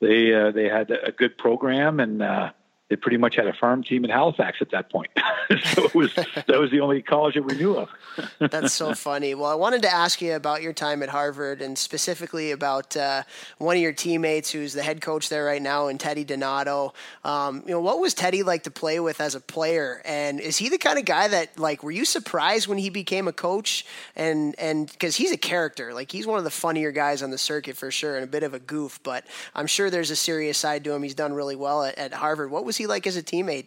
they 0.00 0.34
uh, 0.34 0.50
they 0.50 0.68
had 0.68 0.90
a 0.90 1.12
good 1.12 1.38
program 1.38 2.00
and 2.00 2.22
uh, 2.22 2.52
they 2.90 2.96
pretty 2.96 3.16
much 3.16 3.36
had 3.36 3.46
a 3.46 3.52
farm 3.52 3.84
team 3.84 4.04
in 4.04 4.10
Halifax 4.10 4.58
at 4.60 4.72
that 4.72 4.90
point. 4.90 5.10
so 5.72 5.84
it 5.84 5.94
was 5.94 6.12
that 6.14 6.58
was 6.58 6.72
the 6.72 6.80
only 6.80 7.00
college 7.00 7.34
that 7.34 7.44
we 7.44 7.54
knew 7.54 7.76
of. 7.76 7.88
That's 8.50 8.74
so 8.74 8.94
funny. 8.94 9.34
Well, 9.34 9.48
I 9.48 9.54
wanted 9.54 9.82
to 9.82 9.88
ask 9.88 10.20
you 10.20 10.34
about 10.34 10.60
your 10.60 10.72
time 10.72 11.02
at 11.04 11.08
Harvard 11.08 11.62
and 11.62 11.78
specifically 11.78 12.50
about 12.50 12.96
uh, 12.96 13.22
one 13.58 13.76
of 13.76 13.82
your 13.82 13.92
teammates 13.92 14.50
who's 14.50 14.72
the 14.72 14.82
head 14.82 15.00
coach 15.00 15.28
there 15.28 15.44
right 15.44 15.62
now, 15.62 15.86
and 15.86 16.00
Teddy 16.00 16.24
Donato. 16.24 16.92
Um, 17.24 17.62
you 17.64 17.70
know, 17.70 17.80
what 17.80 18.00
was 18.00 18.12
Teddy 18.12 18.42
like 18.42 18.64
to 18.64 18.72
play 18.72 18.98
with 18.98 19.20
as 19.20 19.36
a 19.36 19.40
player, 19.40 20.02
and 20.04 20.40
is 20.40 20.56
he 20.56 20.68
the 20.68 20.78
kind 20.78 20.98
of 20.98 21.04
guy 21.04 21.28
that 21.28 21.56
like 21.60 21.84
were 21.84 21.92
you 21.92 22.04
surprised 22.04 22.66
when 22.66 22.78
he 22.78 22.90
became 22.90 23.28
a 23.28 23.32
coach? 23.32 23.86
And 24.16 24.56
and 24.58 24.90
because 24.90 25.14
he's 25.14 25.30
a 25.30 25.38
character, 25.38 25.94
like 25.94 26.10
he's 26.10 26.26
one 26.26 26.38
of 26.38 26.44
the 26.44 26.50
funnier 26.50 26.90
guys 26.90 27.22
on 27.22 27.30
the 27.30 27.38
circuit 27.38 27.76
for 27.76 27.92
sure, 27.92 28.16
and 28.16 28.24
a 28.24 28.26
bit 28.26 28.42
of 28.42 28.52
a 28.52 28.58
goof, 28.58 28.98
but 29.04 29.24
I'm 29.54 29.68
sure 29.68 29.90
there's 29.90 30.10
a 30.10 30.16
serious 30.16 30.58
side 30.58 30.82
to 30.84 30.92
him. 30.92 31.04
He's 31.04 31.14
done 31.14 31.32
really 31.32 31.56
well 31.56 31.84
at, 31.84 31.96
at 31.96 32.12
Harvard. 32.12 32.50
What 32.50 32.64
was 32.64 32.79
he 32.80 32.86
like 32.86 33.06
as 33.06 33.16
a 33.16 33.22
teammate? 33.22 33.66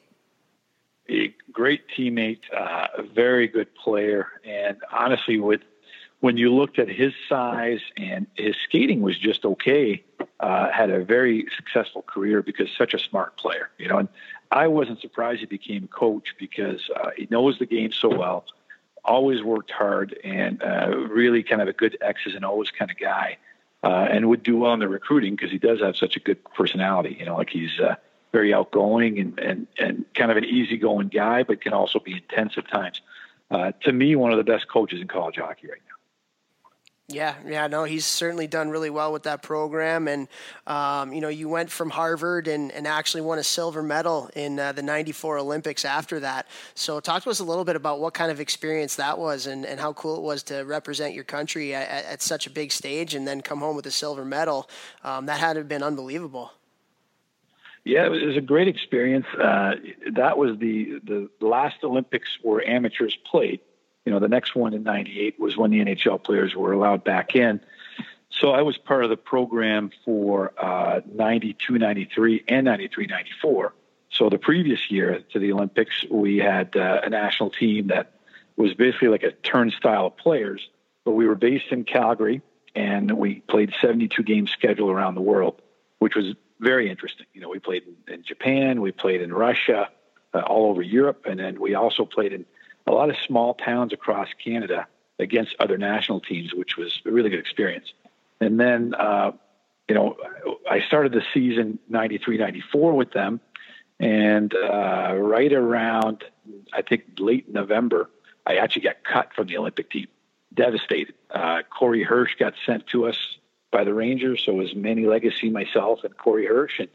A 1.10 1.34
great 1.52 1.84
teammate, 1.96 2.42
uh, 2.56 2.88
a 2.98 3.04
very 3.04 3.48
good 3.48 3.74
player, 3.76 4.28
and 4.44 4.78
honestly, 4.92 5.40
with 5.40 5.62
when 6.22 6.38
you 6.38 6.54
looked 6.54 6.80
at 6.80 6.88
his 6.88 7.14
size 7.28 7.82
and 7.98 8.26
his 8.36 8.56
skating 8.64 9.02
was 9.02 9.20
just 9.20 9.44
okay, 9.44 10.02
uh, 10.40 10.72
had 10.72 10.90
a 10.90 11.04
very 11.04 11.46
successful 11.56 12.02
career 12.02 12.42
because 12.42 12.70
such 12.78 12.94
a 12.94 13.00
smart 13.00 13.36
player, 13.36 13.70
you 13.78 13.90
know. 13.90 13.98
And 13.98 14.08
I 14.50 14.68
wasn't 14.68 15.02
surprised 15.02 15.42
he 15.42 15.46
became 15.46 15.88
coach 15.88 16.34
because 16.40 16.90
uh, 16.96 17.10
he 17.18 17.28
knows 17.30 17.60
the 17.60 17.66
game 17.66 17.92
so 17.92 18.08
well, 18.08 18.46
always 19.04 19.44
worked 19.44 19.72
hard, 19.72 20.18
and 20.24 20.64
uh, 20.64 20.96
really 21.10 21.44
kind 21.44 21.62
of 21.62 21.68
a 21.68 21.74
good 21.74 21.98
X's 22.00 22.36
and 22.36 22.46
O's 22.46 22.72
kind 22.72 22.90
of 22.90 22.98
guy, 22.98 23.38
uh, 23.84 24.08
and 24.10 24.30
would 24.30 24.44
do 24.44 24.56
well 24.58 24.74
in 24.74 24.80
the 24.80 24.88
recruiting 24.88 25.36
because 25.36 25.52
he 25.52 25.58
does 25.58 25.82
have 25.82 25.98
such 25.98 26.16
a 26.16 26.22
good 26.22 26.42
personality. 26.54 27.18
You 27.20 27.26
know, 27.26 27.36
like 27.36 27.50
he's 27.50 27.80
uh, 27.82 27.96
very 28.34 28.54
outgoing 28.54 29.20
and, 29.20 29.40
and, 29.40 29.68
and 29.78 30.06
kind 30.16 30.32
of 30.32 30.38
an 30.38 30.44
easygoing 30.44 31.08
guy, 31.08 31.44
but 31.44 31.62
can 31.62 31.72
also 31.72 32.00
be 32.00 32.14
intense 32.14 32.54
at 32.58 32.68
times. 32.68 33.00
Uh, 33.50 33.72
to 33.84 33.94
me, 33.94 34.16
one 34.16 34.32
of 34.32 34.38
the 34.38 34.44
best 34.44 34.68
coaches 34.68 35.00
in 35.00 35.08
college 35.08 35.36
hockey 35.38 35.68
right 35.68 35.80
now. 35.88 35.94
Yeah, 37.10 37.36
yeah, 37.46 37.68
no, 37.68 37.84
he's 37.84 38.06
certainly 38.06 38.48
done 38.48 38.70
really 38.70 38.90
well 38.90 39.12
with 39.12 39.24
that 39.24 39.44
program. 39.44 40.08
And, 40.08 40.28
um, 40.66 41.14
you 41.14 41.22
know, 41.22 41.28
you 41.28 41.48
went 41.50 41.70
from 41.70 41.90
Harvard 41.90 42.48
and, 42.48 42.72
and 42.72 42.88
actually 42.88 43.22
won 43.22 43.38
a 43.38 43.44
silver 43.44 43.84
medal 43.84 44.32
in 44.36 44.58
uh, 44.58 44.72
the 44.72 44.82
94 44.82 45.38
Olympics 45.38 45.84
after 45.86 46.22
that. 46.22 46.48
So, 46.76 47.02
talk 47.02 47.22
to 47.24 47.30
us 47.30 47.40
a 47.40 47.44
little 47.44 47.66
bit 47.66 47.76
about 47.76 48.00
what 48.00 48.14
kind 48.14 48.32
of 48.32 48.40
experience 48.40 48.96
that 48.96 49.20
was 49.20 49.48
and, 49.48 49.66
and 49.66 49.82
how 49.82 49.94
cool 49.94 50.16
it 50.16 50.22
was 50.22 50.44
to 50.44 50.62
represent 50.62 51.14
your 51.14 51.26
country 51.26 51.76
at, 51.76 52.06
at 52.06 52.22
such 52.22 52.48
a 52.48 52.50
big 52.50 52.72
stage 52.72 53.14
and 53.14 53.28
then 53.28 53.42
come 53.42 53.60
home 53.60 53.76
with 53.76 53.86
a 53.86 53.92
silver 53.92 54.24
medal. 54.24 54.70
Um, 55.04 55.26
that 55.26 55.40
had 55.40 55.54
to 55.54 55.60
have 55.60 55.68
been 55.68 55.84
unbelievable. 55.84 56.54
Yeah, 57.86 58.06
it 58.06 58.26
was 58.26 58.38
a 58.38 58.42
great 58.42 58.70
experience. 58.70 59.26
Uh, 59.28 59.76
that 60.14 60.38
was 60.38 60.58
the 60.58 61.00
the 61.04 61.30
last 61.42 61.84
Olympics 61.84 62.30
where 62.42 62.66
amateurs 62.68 63.18
played. 63.26 63.60
You 64.06 64.12
know, 64.12 64.20
the 64.20 64.30
next 64.30 64.56
one 64.56 64.74
in 64.74 64.84
'98 64.84 65.40
was 65.40 65.58
when 65.58 65.72
the 65.72 65.80
NHL 65.80 66.24
players 66.24 66.56
were 66.56 66.72
allowed 66.72 67.04
back 67.04 67.36
in. 67.36 67.60
So 68.30 68.52
I 68.52 68.62
was 68.62 68.78
part 68.78 69.04
of 69.04 69.10
the 69.10 69.18
program 69.18 69.92
for 70.04 70.54
uh, 70.58 71.02
92, 71.14 71.78
93, 71.78 72.44
and 72.48 72.66
93, 72.66 73.06
94. 73.06 73.74
So 74.10 74.30
the 74.30 74.38
previous 74.38 74.90
year 74.90 75.24
to 75.32 75.40
the 75.40 75.52
Olympics, 75.52 76.04
we 76.10 76.38
had 76.38 76.76
uh, 76.76 77.02
a 77.04 77.10
national 77.10 77.52
team 77.52 77.88
that 77.88 78.14
was 78.56 78.74
basically 78.74 79.10
like 79.10 79.24
a 79.24 79.32
turnstile 79.32 80.08
of 80.08 80.18
players, 80.18 80.68
but 81.06 81.12
we 81.12 81.28
were 81.28 81.36
based 81.36 81.72
in 81.72 81.84
Calgary 81.84 82.42
and 82.76 83.12
we 83.18 83.42
played 83.42 83.74
72 83.82 84.24
game 84.24 84.48
schedule 84.48 84.90
around 84.90 85.16
the 85.16 85.22
world, 85.22 85.62
which 86.00 86.16
was 86.16 86.36
very 86.64 86.90
interesting. 86.90 87.28
You 87.34 87.42
know, 87.42 87.50
we 87.50 87.60
played 87.60 87.84
in, 87.84 88.14
in 88.14 88.24
Japan, 88.24 88.82
we 88.82 88.92
played 88.92 89.22
in 89.22 89.34
Russia, 89.34 89.90
uh, 90.34 90.40
all 90.40 90.70
over 90.70 90.82
Europe, 90.82 91.26
and 91.26 91.40
then 91.40 91.60
we 91.60 91.76
also 91.76 92.06
played 92.06 92.34
in 92.34 92.46
a 92.88 92.92
lot 92.92 93.10
of 93.10 93.16
small 93.26 93.54
towns 93.54 93.94
across 93.94 94.28
Canada 94.44 94.88
against 95.20 95.56
other 95.60 95.78
national 95.78 96.22
teams, 96.22 96.54
which 96.54 96.76
was 96.78 97.02
a 97.06 97.12
really 97.12 97.30
good 97.30 97.40
experience. 97.40 97.94
And 98.42 98.60
then, 98.60 98.94
uh, 98.94 99.32
you 99.88 99.96
know, 99.96 100.18
I 100.70 100.82
started 100.82 101.12
the 101.12 101.24
season 101.34 101.80
93 101.90 102.38
94 102.38 102.94
with 102.94 103.12
them. 103.12 103.40
And 104.00 104.54
uh, 104.54 105.14
right 105.16 105.54
around, 105.54 106.24
I 106.74 106.82
think, 106.82 107.04
late 107.20 107.52
November, 107.52 108.10
I 108.46 108.56
actually 108.56 108.82
got 108.82 109.04
cut 109.04 109.34
from 109.34 109.48
the 109.48 109.58
Olympic 109.58 109.92
team. 109.92 110.08
Devastated. 110.54 111.16
Uh, 111.30 111.62
Corey 111.70 112.04
Hirsch 112.04 112.36
got 112.38 112.54
sent 112.66 112.88
to 112.88 113.08
us 113.08 113.38
by 113.74 113.84
the 113.84 113.94
Rangers. 113.94 114.44
So 114.46 114.54
it 114.54 114.56
was 114.56 114.76
Manny 114.76 115.06
Legace, 115.06 115.52
myself, 115.52 116.06
and 116.06 116.16
Corey 116.16 116.46
Hirsch, 116.46 116.80
and 116.80 116.90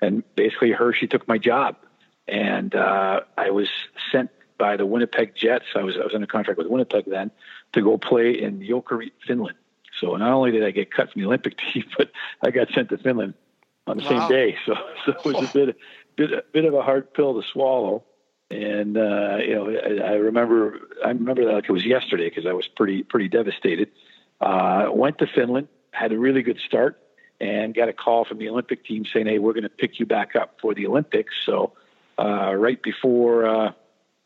and 0.00 0.22
basically 0.34 0.72
Hershey 0.72 1.06
took 1.06 1.28
my 1.28 1.38
job, 1.38 1.76
and 2.26 2.74
uh, 2.74 3.20
I 3.36 3.50
was 3.50 3.68
sent 4.10 4.30
by 4.58 4.76
the 4.76 4.86
Winnipeg 4.86 5.34
Jets. 5.34 5.66
I 5.74 5.82
was 5.82 5.96
I 5.96 6.04
was 6.04 6.14
under 6.14 6.26
contract 6.26 6.56
with 6.56 6.68
Winnipeg 6.68 7.04
then 7.06 7.30
to 7.72 7.82
go 7.82 7.98
play 7.98 8.30
in 8.30 8.60
Jokerit, 8.60 9.12
Finland. 9.26 9.56
So 10.00 10.16
not 10.16 10.32
only 10.32 10.50
did 10.50 10.64
I 10.64 10.70
get 10.70 10.90
cut 10.90 11.12
from 11.12 11.20
the 11.20 11.26
Olympic 11.26 11.58
team, 11.72 11.84
but 11.98 12.10
I 12.42 12.50
got 12.50 12.70
sent 12.72 12.88
to 12.90 12.98
Finland 12.98 13.34
on 13.86 13.98
the 13.98 14.04
wow. 14.04 14.08
same 14.08 14.28
day. 14.28 14.56
So 14.64 14.74
so 15.04 15.12
it 15.12 15.24
was 15.24 15.50
a 15.50 15.52
bit 15.52 15.76
bit 16.16 16.32
a 16.32 16.44
bit 16.52 16.64
of 16.64 16.74
a 16.74 16.82
hard 16.82 17.12
pill 17.12 17.40
to 17.40 17.46
swallow. 17.48 18.04
And 18.50 18.96
uh, 18.96 19.38
you 19.40 19.54
know, 19.54 19.70
I, 19.70 20.12
I 20.12 20.14
remember 20.14 20.78
I 21.04 21.08
remember 21.08 21.44
that 21.46 21.54
like 21.54 21.64
it 21.64 21.72
was 21.72 21.84
yesterday 21.84 22.28
because 22.28 22.46
I 22.46 22.52
was 22.52 22.68
pretty 22.68 23.02
pretty 23.02 23.28
devastated. 23.28 23.90
Uh, 24.40 24.88
went 24.92 25.18
to 25.18 25.26
Finland, 25.26 25.68
had 25.92 26.12
a 26.12 26.18
really 26.18 26.42
good 26.42 26.58
start 26.58 26.98
and 27.40 27.74
got 27.74 27.88
a 27.88 27.92
call 27.92 28.24
from 28.24 28.38
the 28.38 28.48
Olympic 28.48 28.84
team 28.84 29.04
saying, 29.04 29.26
"Hey, 29.26 29.38
we're 29.38 29.52
going 29.52 29.62
to 29.62 29.68
pick 29.68 30.00
you 30.00 30.06
back 30.06 30.34
up 30.34 30.58
for 30.60 30.74
the 30.74 30.86
Olympics." 30.86 31.34
So 31.44 31.74
uh, 32.18 32.54
right 32.54 32.82
before 32.82 33.46
uh, 33.46 33.72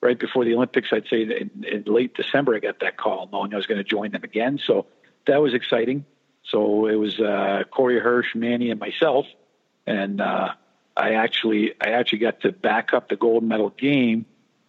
right 0.00 0.18
before 0.18 0.44
the 0.44 0.54
Olympics, 0.54 0.88
I'd 0.92 1.08
say 1.08 1.22
in, 1.22 1.64
in, 1.64 1.84
late 1.86 2.14
December, 2.14 2.54
I 2.54 2.60
got 2.60 2.80
that 2.80 2.96
call 2.96 3.28
knowing 3.32 3.52
I 3.52 3.56
was 3.56 3.66
going 3.66 3.78
to 3.78 3.84
join 3.84 4.12
them 4.12 4.24
again. 4.24 4.58
So 4.64 4.86
that 5.26 5.42
was 5.42 5.54
exciting. 5.54 6.04
So 6.44 6.86
it 6.86 6.94
was 6.94 7.18
uh, 7.18 7.64
Corey 7.70 7.98
Hirsch, 7.98 8.34
Manny, 8.34 8.70
and 8.70 8.78
myself, 8.78 9.26
and 9.86 10.20
uh, 10.20 10.52
I 10.96 11.14
actually 11.14 11.72
I 11.80 11.90
actually 11.90 12.18
got 12.18 12.40
to 12.42 12.52
back 12.52 12.92
up 12.92 13.08
the 13.08 13.16
gold 13.16 13.42
medal 13.42 13.70
game. 13.70 14.26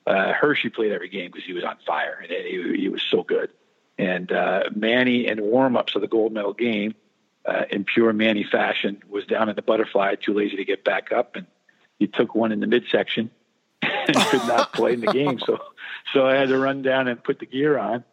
Uh, 0.07 0.31
Hershey 0.31 0.69
played 0.69 0.93
every 0.93 1.09
game 1.09 1.31
because 1.31 1.45
he 1.45 1.51
was 1.51 1.65
on 1.65 1.75
fire 1.85 2.17
and 2.21 2.31
he, 2.31 2.77
he 2.79 2.87
was 2.87 3.01
so 3.01 3.23
good 3.23 3.49
and 3.97 4.31
uh, 4.31 4.63
Manny 4.75 5.27
in 5.27 5.41
warm-ups 5.41 5.95
of 5.95 6.01
the 6.01 6.07
gold 6.07 6.31
medal 6.33 6.53
game, 6.53 6.95
uh, 7.45 7.63
in 7.71 7.85
pure 7.85 8.13
Manny 8.13 8.43
fashion, 8.43 9.01
was 9.09 9.25
down 9.25 9.49
in 9.49 9.55
the 9.55 9.61
butterfly, 9.61 10.15
too 10.15 10.33
lazy 10.33 10.57
to 10.57 10.65
get 10.65 10.83
back 10.83 11.11
up, 11.11 11.35
and 11.35 11.47
he 11.97 12.07
took 12.07 12.35
one 12.35 12.51
in 12.51 12.59
the 12.59 12.67
midsection 12.67 13.31
and 13.81 14.15
could 14.15 14.45
not 14.47 14.73
play 14.73 14.93
in 14.93 15.01
the 15.01 15.11
game. 15.11 15.39
So, 15.39 15.57
so 16.13 16.27
I 16.27 16.35
had 16.35 16.49
to 16.49 16.57
run 16.57 16.81
down 16.81 17.07
and 17.07 17.23
put 17.23 17.39
the 17.39 17.45
gear 17.45 17.77
on, 17.77 18.03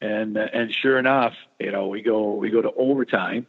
and 0.00 0.36
uh, 0.36 0.46
and 0.52 0.72
sure 0.72 0.98
enough, 0.98 1.34
you 1.58 1.72
know, 1.72 1.88
we 1.88 2.02
go 2.02 2.34
we 2.34 2.50
go 2.50 2.62
to 2.62 2.72
overtime, 2.72 3.46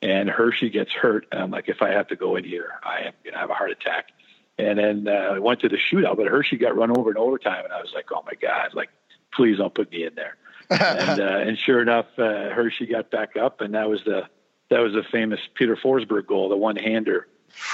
and 0.00 0.30
Hershey 0.30 0.70
gets 0.70 0.92
hurt, 0.92 1.26
I'm 1.32 1.50
like, 1.50 1.68
if 1.68 1.82
I 1.82 1.90
have 1.90 2.08
to 2.08 2.16
go 2.16 2.36
in 2.36 2.44
here, 2.44 2.70
I 2.82 3.06
am 3.06 3.12
gonna 3.24 3.38
have 3.38 3.50
a 3.50 3.54
heart 3.54 3.70
attack. 3.70 4.10
And 4.58 4.78
then 4.78 5.06
uh, 5.06 5.34
I 5.34 5.38
went 5.38 5.60
to 5.60 5.68
the 5.68 5.76
shootout, 5.76 6.16
but 6.16 6.28
Hershey 6.28 6.56
got 6.56 6.74
run 6.74 6.96
over 6.96 7.10
in 7.10 7.18
overtime, 7.18 7.64
and 7.64 7.72
I 7.74 7.80
was 7.80 7.92
like, 7.94 8.06
oh 8.10 8.22
my 8.24 8.34
god, 8.40 8.72
like 8.72 8.88
please 9.34 9.58
don't 9.58 9.74
put 9.74 9.90
me 9.90 10.04
in 10.04 10.14
there 10.14 10.36
and, 10.70 11.20
uh, 11.20 11.38
and 11.38 11.58
sure 11.58 11.80
enough, 11.80 12.06
uh, 12.18 12.50
Hershey 12.50 12.86
got 12.86 13.10
back 13.10 13.36
up, 13.36 13.60
and 13.60 13.74
that 13.74 13.88
was 13.88 14.02
the 14.04 14.28
that 14.70 14.80
was 14.80 14.92
the 14.92 15.04
famous 15.04 15.40
Peter 15.54 15.76
Forsberg 15.76 16.26
goal, 16.26 16.48
the 16.48 16.56
one 16.56 16.76
hander 16.76 17.28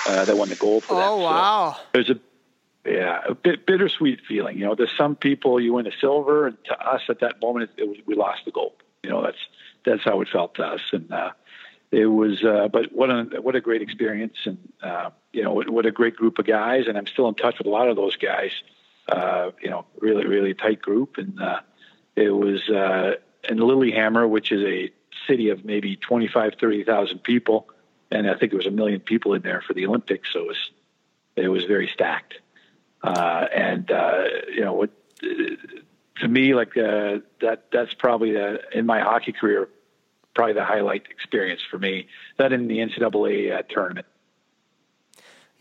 uh, 0.07 0.25
that 0.25 0.37
won 0.37 0.49
the 0.49 0.57
goal 0.57 0.81
for 0.81 0.95
them. 0.95 1.05
Oh 1.05 1.17
wow! 1.19 1.77
So 1.77 1.83
it 1.95 1.99
was 1.99 2.11
a 2.11 2.21
yeah, 2.85 3.21
a 3.29 3.35
bit 3.35 3.67
bittersweet 3.67 4.21
feeling. 4.27 4.59
You 4.59 4.67
know, 4.67 4.75
to 4.75 4.87
some 4.97 5.17
people 5.17 5.61
you 5.61 5.75
win 5.75 5.87
a 5.87 5.93
silver, 6.01 6.49
and 6.49 6.57
to 6.65 6.79
us 6.79 7.03
at 7.09 7.21
that 7.21 7.41
moment 7.41 7.71
it, 7.77 7.83
it 7.83 7.89
was, 7.89 7.99
we 8.07 8.15
lost 8.15 8.45
the 8.45 8.51
gold. 8.51 8.75
You 9.03 9.11
know, 9.11 9.23
that's 9.23 9.39
that's 9.85 10.03
how 10.05 10.21
it 10.21 10.29
felt 10.29 10.57
to 10.57 10.65
us, 10.65 10.81
and 10.93 11.13
uh, 11.13 11.31
it 11.91 12.07
was. 12.07 12.43
Uh, 12.45 12.69
but 12.69 12.93
what 12.93 13.11
a 13.11 13.41
what 13.41 13.55
a 13.55 13.61
great 13.61 13.83
experience, 13.83 14.37
and 14.45 14.59
uh, 14.83 15.11
you 15.33 15.43
know 15.43 15.53
what, 15.53 15.71
what, 15.71 15.87
a 15.87 15.93
great 15.93 16.17
group 16.17 16.39
of 16.39 16.47
guys, 16.47 16.87
and 16.89 16.99
I'm 16.99 17.07
still 17.07 17.29
in 17.29 17.35
touch 17.35 17.59
with 17.59 17.67
a 17.67 17.71
lot 17.71 17.89
of 17.89 17.97
those 17.97 18.17
guys. 18.17 18.53
Uh, 19.09 19.51
you 19.61 19.71
know, 19.71 19.85
really 20.01 20.27
really 20.27 20.55
tight 20.55 20.81
group, 20.81 21.19
and 21.19 21.41
uh, 21.41 21.61
it 22.17 22.31
was 22.31 22.69
uh, 22.69 23.15
in 23.49 23.59
Lillehammer, 23.59 24.27
which 24.27 24.53
is 24.53 24.63
a 24.63 24.91
city 25.27 25.51
of 25.51 25.65
maybe 25.65 25.97
25, 25.97 26.55
30,000 26.61 27.19
people. 27.23 27.69
And 28.11 28.29
I 28.29 28.35
think 28.35 28.53
there 28.53 28.59
was 28.59 28.67
a 28.67 28.71
million 28.71 29.01
people 29.01 29.35
in 29.35 29.43
there 29.43 29.63
for 29.67 29.75
the 29.75 29.87
Olympics. 29.87 30.33
So 30.33 30.41
it 30.41 30.47
was, 30.47 30.71
it 31.37 31.49
was 31.49 31.65
very 31.65 31.89
stacked. 31.89 32.35
Uh, 33.03 33.47
and, 33.55 33.91
uh, 33.91 34.25
you 34.53 34.61
know, 34.61 34.75
what, 34.75 34.91
to 35.21 36.29
me, 36.29 36.55
like 36.55 36.77
uh, 36.77 37.19
that, 37.41 37.65
that's 37.73 37.95
probably 37.95 38.37
in 38.73 38.87
my 38.87 39.01
hockey 39.01 39.33
career, 39.33 39.69
probably 40.35 40.55
the 40.55 40.65
highlight 40.65 41.07
experience 41.11 41.63
for 41.69 41.79
me. 41.79 42.09
That 42.37 42.53
in 42.53 42.69
the 42.69 42.79
NCAA 42.79 43.59
uh, 43.59 43.63
tournament. 43.69 44.07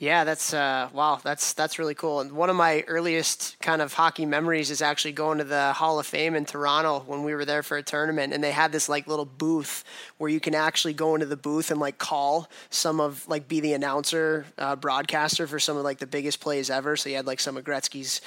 Yeah, 0.01 0.23
that's 0.23 0.51
uh, 0.51 0.89
wow. 0.93 1.19
That's 1.23 1.53
that's 1.53 1.77
really 1.77 1.93
cool. 1.93 2.21
And 2.21 2.31
one 2.31 2.49
of 2.49 2.55
my 2.55 2.81
earliest 2.87 3.55
kind 3.61 3.83
of 3.83 3.93
hockey 3.93 4.25
memories 4.25 4.71
is 4.71 4.81
actually 4.81 5.11
going 5.11 5.37
to 5.37 5.43
the 5.43 5.73
Hall 5.73 5.99
of 5.99 6.07
Fame 6.07 6.33
in 6.33 6.43
Toronto 6.43 7.03
when 7.05 7.23
we 7.23 7.35
were 7.35 7.45
there 7.45 7.61
for 7.61 7.77
a 7.77 7.83
tournament, 7.83 8.33
and 8.33 8.43
they 8.43 8.49
had 8.49 8.71
this 8.71 8.89
like 8.89 9.05
little 9.05 9.25
booth 9.25 9.83
where 10.17 10.27
you 10.27 10.39
can 10.39 10.55
actually 10.55 10.93
go 10.93 11.13
into 11.13 11.27
the 11.27 11.37
booth 11.37 11.69
and 11.69 11.79
like 11.79 11.99
call 11.99 12.49
some 12.71 12.99
of 12.99 13.27
like 13.27 13.47
be 13.47 13.59
the 13.59 13.73
announcer, 13.73 14.47
uh, 14.57 14.75
broadcaster 14.75 15.45
for 15.45 15.59
some 15.59 15.77
of 15.77 15.83
like 15.83 15.99
the 15.99 16.07
biggest 16.07 16.39
plays 16.39 16.71
ever. 16.71 16.95
So 16.95 17.07
you 17.09 17.17
had 17.17 17.27
like 17.27 17.39
some 17.39 17.55
of 17.55 17.63
Gretzky's 17.63 18.21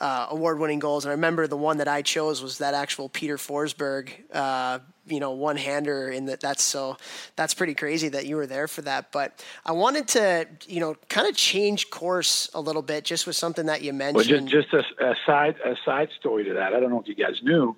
uh, 0.00 0.26
award-winning 0.30 0.78
goals. 0.78 1.04
And 1.04 1.10
I 1.10 1.14
remember 1.14 1.46
the 1.46 1.56
one 1.56 1.78
that 1.78 1.88
I 1.88 2.02
chose 2.02 2.42
was 2.42 2.58
that 2.58 2.74
actual 2.74 3.08
Peter 3.08 3.36
Forsberg, 3.36 4.10
uh, 4.32 4.78
you 5.06 5.20
know, 5.20 5.32
one-hander. 5.32 6.10
In 6.10 6.26
that, 6.26 6.40
that's 6.40 6.62
so 6.62 6.96
that's 7.36 7.54
pretty 7.54 7.74
crazy 7.74 8.08
that 8.08 8.26
you 8.26 8.36
were 8.36 8.46
there 8.46 8.68
for 8.68 8.82
that. 8.82 9.12
But 9.12 9.44
I 9.64 9.72
wanted 9.72 10.08
to, 10.08 10.46
you 10.66 10.80
know, 10.80 10.96
kind 11.08 11.26
of 11.26 11.34
change 11.34 11.90
course 11.90 12.50
a 12.54 12.60
little 12.60 12.82
bit, 12.82 13.04
just 13.04 13.26
with 13.26 13.36
something 13.36 13.66
that 13.66 13.82
you 13.82 13.92
mentioned. 13.92 14.30
Well, 14.30 14.48
just, 14.48 14.70
just 14.72 14.98
a, 15.00 15.10
a 15.10 15.16
side 15.26 15.56
a 15.64 15.76
side 15.84 16.10
story 16.18 16.44
to 16.44 16.54
that. 16.54 16.74
I 16.74 16.80
don't 16.80 16.90
know 16.90 17.00
if 17.00 17.08
you 17.08 17.14
guys 17.14 17.40
knew, 17.42 17.76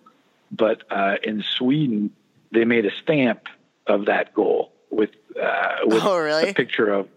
but 0.51 0.83
uh, 0.91 1.17
in 1.23 1.43
Sweden 1.43 2.11
they 2.53 2.65
made 2.65 2.85
a 2.85 2.91
stamp 3.03 3.49
of 3.87 4.07
that 4.07 4.35
goal 4.35 4.73
with 4.91 5.11
uh, 5.41 5.77
with 5.87 6.03
oh, 6.03 6.19
really? 6.19 6.51
a 6.51 6.55
picture 6.55 6.93
of 6.93 7.09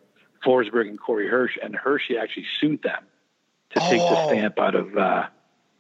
Forsberg 0.46 0.88
and 0.88 1.00
Corey 1.00 1.28
Hirsch, 1.28 1.58
and 1.62 1.76
Hershey 1.76 2.18
actually 2.18 2.46
sued 2.60 2.82
them 2.82 3.04
to 3.76 3.80
take 3.82 4.00
the 4.02 4.18
Oh. 4.18 4.28
stamp 4.30 4.60
out 4.60 4.76
of. 4.76 4.98
Uh, 4.98 5.28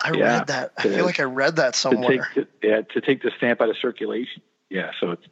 I 0.04 0.12
Yeah, 0.12 0.38
read 0.40 0.48
that. 0.48 0.74
I 0.78 0.82
to- 0.84 0.90
feel 0.90 1.06
like 1.06 1.20
I 1.20 1.24
read 1.24 1.56
that 1.56 1.76
somewhere. 1.76 2.10
to 2.10 2.18
take 2.36 2.50
the, 2.62 2.68
yeah 2.68 2.82
to 2.94 3.02
take 3.02 3.22
the 3.24 3.32
stamp 3.38 3.62
out 3.62 3.70
of 3.70 3.78
circulation. 3.82 4.42
Yeah, 4.70 4.92
so 5.00 5.12
it's 5.12 5.26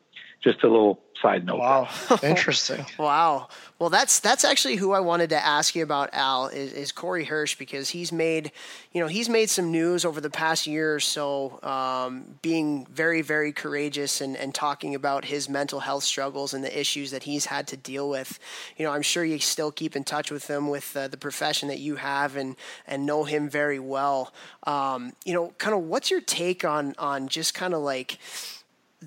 just 0.43 0.63
a 0.63 0.67
little 0.67 0.99
side 1.21 1.45
note. 1.45 1.59
Wow, 1.59 1.89
interesting. 2.23 2.85
Wow. 2.99 3.47
Well, 3.79 3.89
that's 3.89 4.19
that's 4.19 4.43
actually 4.43 4.75
who 4.75 4.91
I 4.91 4.99
wanted 4.99 5.29
to 5.31 5.43
ask 5.43 5.75
you 5.75 5.83
about, 5.83 6.09
Al, 6.13 6.47
is, 6.47 6.73
is 6.73 6.91
Corey 6.91 7.23
Hirsch 7.23 7.55
because 7.55 7.89
he's 7.89 8.11
made, 8.11 8.51
you 8.91 9.01
know, 9.01 9.07
he's 9.07 9.29
made 9.29 9.49
some 9.49 9.71
news 9.71 10.05
over 10.05 10.21
the 10.21 10.29
past 10.29 10.67
year 10.67 10.93
or 10.93 10.99
so, 10.99 11.59
um, 11.63 12.35
being 12.41 12.85
very, 12.87 13.21
very 13.21 13.51
courageous 13.51 14.21
and, 14.21 14.35
and 14.37 14.53
talking 14.53 14.95
about 14.95 15.25
his 15.25 15.49
mental 15.49 15.79
health 15.79 16.03
struggles 16.03 16.53
and 16.53 16.63
the 16.63 16.79
issues 16.79 17.11
that 17.11 17.23
he's 17.23 17.45
had 17.45 17.67
to 17.69 17.77
deal 17.77 18.09
with. 18.09 18.37
You 18.77 18.85
know, 18.85 18.91
I'm 18.91 19.01
sure 19.01 19.23
you 19.23 19.39
still 19.39 19.71
keep 19.71 19.95
in 19.95 20.03
touch 20.03 20.29
with 20.29 20.47
him 20.47 20.69
with 20.69 20.95
uh, 20.95 21.07
the 21.07 21.17
profession 21.17 21.69
that 21.69 21.79
you 21.79 21.95
have 21.95 22.35
and 22.35 22.55
and 22.85 23.05
know 23.05 23.23
him 23.23 23.49
very 23.49 23.79
well. 23.79 24.33
Um, 24.67 25.13
you 25.25 25.33
know, 25.33 25.53
kind 25.57 25.75
of 25.75 25.83
what's 25.83 26.11
your 26.11 26.21
take 26.21 26.65
on 26.65 26.95
on 26.97 27.27
just 27.27 27.53
kind 27.53 27.73
of 27.73 27.81
like 27.81 28.17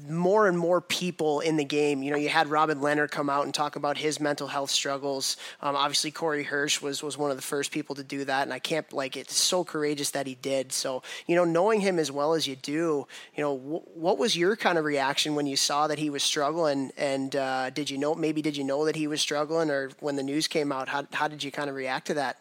more 0.09 0.49
and 0.49 0.59
more 0.59 0.80
people 0.80 1.40
in 1.40 1.57
the 1.57 1.64
game. 1.64 2.03
You 2.03 2.11
know, 2.11 2.16
you 2.16 2.28
had 2.28 2.49
Robin 2.49 2.78
Lehner 2.80 3.11
come 3.11 3.30
out 3.30 3.44
and 3.44 3.55
talk 3.55 3.76
about 3.76 3.99
his 3.99 4.20
mental 4.20 4.49
health 4.49 4.70
struggles. 4.70 5.36
Um, 5.61 5.76
obviously, 5.76 6.11
Corey 6.11 6.44
Hirsch 6.44 6.80
was 6.80 7.03
was 7.03 7.16
one 7.16 7.30
of 7.30 7.36
the 7.36 7.42
first 7.42 7.70
people 7.70 7.94
to 7.97 8.03
do 8.03 8.24
that, 8.24 8.42
and 8.42 8.53
I 8.53 8.59
can't 8.59 8.90
like 8.92 9.16
it's 9.16 9.34
so 9.34 9.64
courageous 9.64 10.11
that 10.11 10.26
he 10.26 10.34
did. 10.36 10.72
So, 10.72 11.03
you 11.26 11.36
know, 11.36 11.44
knowing 11.44 11.80
him 11.80 11.99
as 11.99 12.11
well 12.12 12.34
as 12.34 12.47
you 12.47 12.57
do, 12.57 13.07
you 13.34 13.42
know, 13.42 13.57
wh- 13.57 13.97
what 13.97 14.18
was 14.18 14.36
your 14.36 14.57
kind 14.57 14.78
of 14.78 14.84
reaction 14.84 15.34
when 15.34 15.47
you 15.47 15.57
saw 15.57 15.86
that 15.86 15.99
he 15.99 16.11
was 16.11 16.22
struggling? 16.22 16.92
And 16.97 17.34
uh, 17.34 17.70
did 17.70 17.90
you 17.90 17.99
know 17.99 18.14
maybe 18.14 18.42
did 18.42 18.57
you 18.57 18.64
know 18.64 18.84
that 18.84 18.97
he 18.97 19.07
was 19.07 19.20
struggling, 19.20 19.70
or 19.70 19.90
when 20.01 20.16
the 20.16 20.22
news 20.22 20.49
came 20.49 20.72
out, 20.72 20.88
how 20.88 21.07
how 21.12 21.28
did 21.28 21.42
you 21.42 21.51
kind 21.51 21.70
of 21.70 21.76
react 21.76 22.07
to 22.09 22.14
that? 22.14 22.38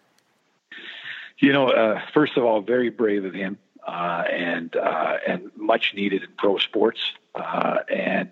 You 1.38 1.52
know, 1.52 1.70
uh, 1.70 2.02
first 2.14 2.38
of 2.38 2.44
all, 2.44 2.62
very 2.62 2.90
brave 2.90 3.26
of 3.26 3.34
him, 3.34 3.58
uh, 3.86 4.24
and 4.32 4.76
uh, 4.76 5.18
and 5.28 5.52
much 5.56 5.94
needed 5.94 6.24
in 6.24 6.30
pro 6.38 6.58
sports. 6.58 7.00
Uh, 7.36 7.80
and 7.94 8.32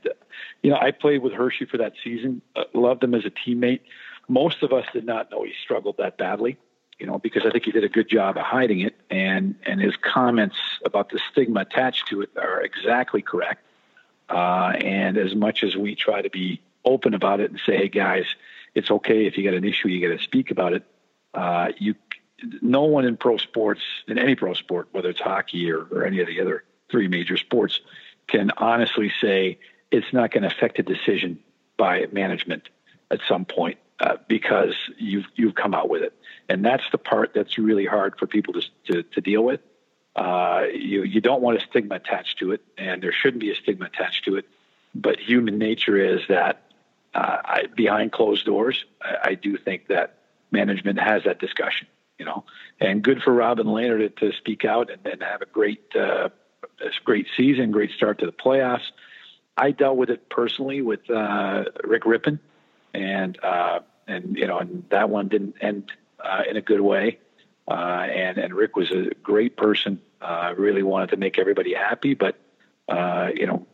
you 0.61 0.71
know, 0.71 0.77
I 0.77 0.91
played 0.91 1.21
with 1.21 1.33
Hershey 1.33 1.65
for 1.65 1.77
that 1.77 1.93
season. 2.03 2.41
Uh, 2.55 2.63
loved 2.73 3.03
him 3.03 3.13
as 3.13 3.25
a 3.25 3.29
teammate. 3.29 3.81
Most 4.27 4.63
of 4.63 4.71
us 4.71 4.85
did 4.93 5.05
not 5.05 5.29
know 5.29 5.43
he 5.43 5.53
struggled 5.61 5.97
that 5.97 6.17
badly. 6.17 6.57
You 6.99 7.07
know, 7.07 7.17
because 7.17 7.43
I 7.45 7.49
think 7.49 7.65
he 7.65 7.71
did 7.71 7.83
a 7.83 7.89
good 7.89 8.07
job 8.07 8.37
of 8.37 8.43
hiding 8.43 8.79
it, 8.81 8.95
and 9.09 9.55
and 9.65 9.81
his 9.81 9.95
comments 9.97 10.55
about 10.85 11.09
the 11.09 11.19
stigma 11.31 11.61
attached 11.61 12.07
to 12.09 12.21
it 12.21 12.29
are 12.37 12.61
exactly 12.61 13.21
correct. 13.21 13.63
Uh, 14.29 14.73
and 14.79 15.17
as 15.17 15.35
much 15.35 15.63
as 15.63 15.75
we 15.75 15.95
try 15.95 16.21
to 16.21 16.29
be 16.29 16.61
open 16.85 17.13
about 17.13 17.39
it 17.39 17.51
and 17.51 17.59
say, 17.65 17.77
hey 17.77 17.89
guys, 17.89 18.25
it's 18.75 18.89
okay 18.89 19.25
if 19.25 19.37
you 19.37 19.43
got 19.43 19.53
an 19.53 19.63
issue, 19.63 19.89
you 19.89 20.07
got 20.07 20.17
to 20.17 20.23
speak 20.23 20.51
about 20.51 20.73
it. 20.73 20.83
Uh, 21.33 21.69
you, 21.77 21.95
no 22.61 22.83
one 22.83 23.05
in 23.05 23.17
pro 23.17 23.37
sports, 23.37 23.81
in 24.07 24.17
any 24.17 24.35
pro 24.35 24.53
sport, 24.53 24.87
whether 24.91 25.09
it's 25.09 25.19
hockey 25.19 25.71
or, 25.71 25.85
or 25.91 26.05
any 26.05 26.19
of 26.19 26.27
the 26.27 26.41
other 26.41 26.63
three 26.89 27.07
major 27.07 27.37
sports, 27.37 27.79
can 28.27 28.51
honestly 28.57 29.11
say 29.21 29.59
it's 29.91 30.11
not 30.13 30.31
going 30.31 30.43
to 30.43 30.49
affect 30.49 30.79
a 30.79 30.83
decision 30.83 31.39
by 31.77 32.05
management 32.11 32.69
at 33.11 33.19
some 33.27 33.45
point 33.45 33.77
uh, 33.99 34.17
because 34.27 34.75
you've 34.97 35.25
you've 35.35 35.55
come 35.55 35.73
out 35.73 35.89
with 35.89 36.01
it, 36.01 36.13
and 36.49 36.65
that's 36.65 36.83
the 36.91 36.97
part 36.97 37.33
that's 37.33 37.57
really 37.57 37.85
hard 37.85 38.17
for 38.17 38.27
people 38.27 38.53
to 38.53 38.61
to, 38.85 39.03
to 39.03 39.21
deal 39.21 39.43
with. 39.43 39.61
Uh, 40.15 40.65
you 40.73 41.03
you 41.03 41.21
don't 41.21 41.41
want 41.41 41.57
a 41.57 41.61
stigma 41.61 41.95
attached 41.95 42.39
to 42.39 42.51
it, 42.51 42.61
and 42.77 43.01
there 43.01 43.11
shouldn't 43.11 43.41
be 43.41 43.51
a 43.51 43.55
stigma 43.55 43.85
attached 43.85 44.25
to 44.25 44.35
it. 44.35 44.45
But 44.95 45.19
human 45.19 45.57
nature 45.57 45.97
is 45.97 46.21
that 46.29 46.63
uh, 47.15 47.37
I, 47.43 47.63
behind 47.75 48.11
closed 48.11 48.45
doors, 48.45 48.83
I, 49.01 49.29
I 49.29 49.35
do 49.35 49.57
think 49.57 49.87
that 49.87 50.17
management 50.51 50.99
has 50.99 51.23
that 51.23 51.39
discussion. 51.39 51.87
You 52.19 52.25
know, 52.25 52.45
and 52.79 53.01
good 53.03 53.21
for 53.23 53.33
Robin 53.33 53.67
Lehner 53.67 53.97
to, 53.97 54.09
to 54.09 54.37
speak 54.37 54.65
out 54.65 54.91
and, 54.91 55.05
and 55.05 55.23
have 55.23 55.41
a 55.41 55.47
great 55.47 55.95
uh, 55.95 56.29
a 56.81 56.89
great 57.03 57.27
season, 57.35 57.71
great 57.71 57.91
start 57.91 58.19
to 58.19 58.25
the 58.25 58.31
playoffs. 58.31 58.83
I 59.55 59.71
dealt 59.71 59.97
with 59.97 60.09
it 60.09 60.29
personally 60.29 60.81
with 60.81 61.09
uh, 61.09 61.65
Rick 61.83 62.03
Rypien, 62.03 62.39
and 62.93 63.37
uh, 63.43 63.79
and 64.07 64.35
you 64.35 64.47
know, 64.47 64.59
and 64.59 64.83
that 64.89 65.09
one 65.09 65.27
didn't 65.27 65.55
end 65.61 65.91
uh, 66.19 66.43
in 66.49 66.57
a 66.57 66.61
good 66.61 66.81
way. 66.81 67.19
Uh, 67.67 67.73
and 67.73 68.37
and 68.37 68.53
Rick 68.53 68.75
was 68.75 68.91
a 68.91 69.13
great 69.21 69.55
person. 69.55 70.01
Uh, 70.21 70.53
really 70.57 70.83
wanted 70.83 71.09
to 71.09 71.17
make 71.17 71.37
everybody 71.37 71.73
happy, 71.73 72.13
but 72.13 72.37
uh, 72.89 73.29
you 73.35 73.45
know, 73.45 73.67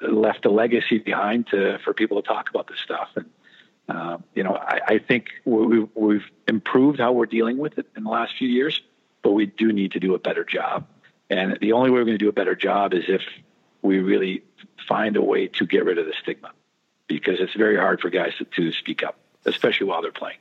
left 0.00 0.44
a 0.44 0.50
legacy 0.50 0.98
behind 0.98 1.48
to 1.48 1.78
for 1.84 1.92
people 1.94 2.22
to 2.22 2.26
talk 2.26 2.48
about 2.50 2.68
this 2.68 2.78
stuff. 2.78 3.08
And 3.16 3.26
uh, 3.88 4.18
you 4.34 4.44
know, 4.44 4.54
I, 4.54 4.80
I 4.86 4.98
think 4.98 5.26
we've, 5.44 5.88
we've 5.94 6.24
improved 6.46 7.00
how 7.00 7.12
we're 7.12 7.26
dealing 7.26 7.58
with 7.58 7.78
it 7.78 7.86
in 7.96 8.04
the 8.04 8.10
last 8.10 8.34
few 8.38 8.48
years, 8.48 8.80
but 9.22 9.32
we 9.32 9.46
do 9.46 9.72
need 9.72 9.92
to 9.92 10.00
do 10.00 10.14
a 10.14 10.18
better 10.18 10.44
job. 10.44 10.86
And 11.30 11.58
the 11.60 11.72
only 11.72 11.90
way 11.90 11.98
we're 11.98 12.06
going 12.06 12.18
to 12.18 12.24
do 12.24 12.28
a 12.28 12.32
better 12.32 12.54
job 12.54 12.94
is 12.94 13.04
if 13.08 13.22
we 13.82 13.98
really 13.98 14.42
find 14.88 15.16
a 15.16 15.22
way 15.22 15.48
to 15.48 15.66
get 15.66 15.84
rid 15.84 15.98
of 15.98 16.06
the 16.06 16.14
stigma, 16.22 16.50
because 17.06 17.40
it's 17.40 17.54
very 17.54 17.76
hard 17.76 18.00
for 18.00 18.10
guys 18.10 18.32
to, 18.38 18.44
to 18.44 18.72
speak 18.72 19.02
up, 19.02 19.16
especially 19.44 19.86
while 19.86 20.02
they're 20.02 20.12
playing. 20.12 20.38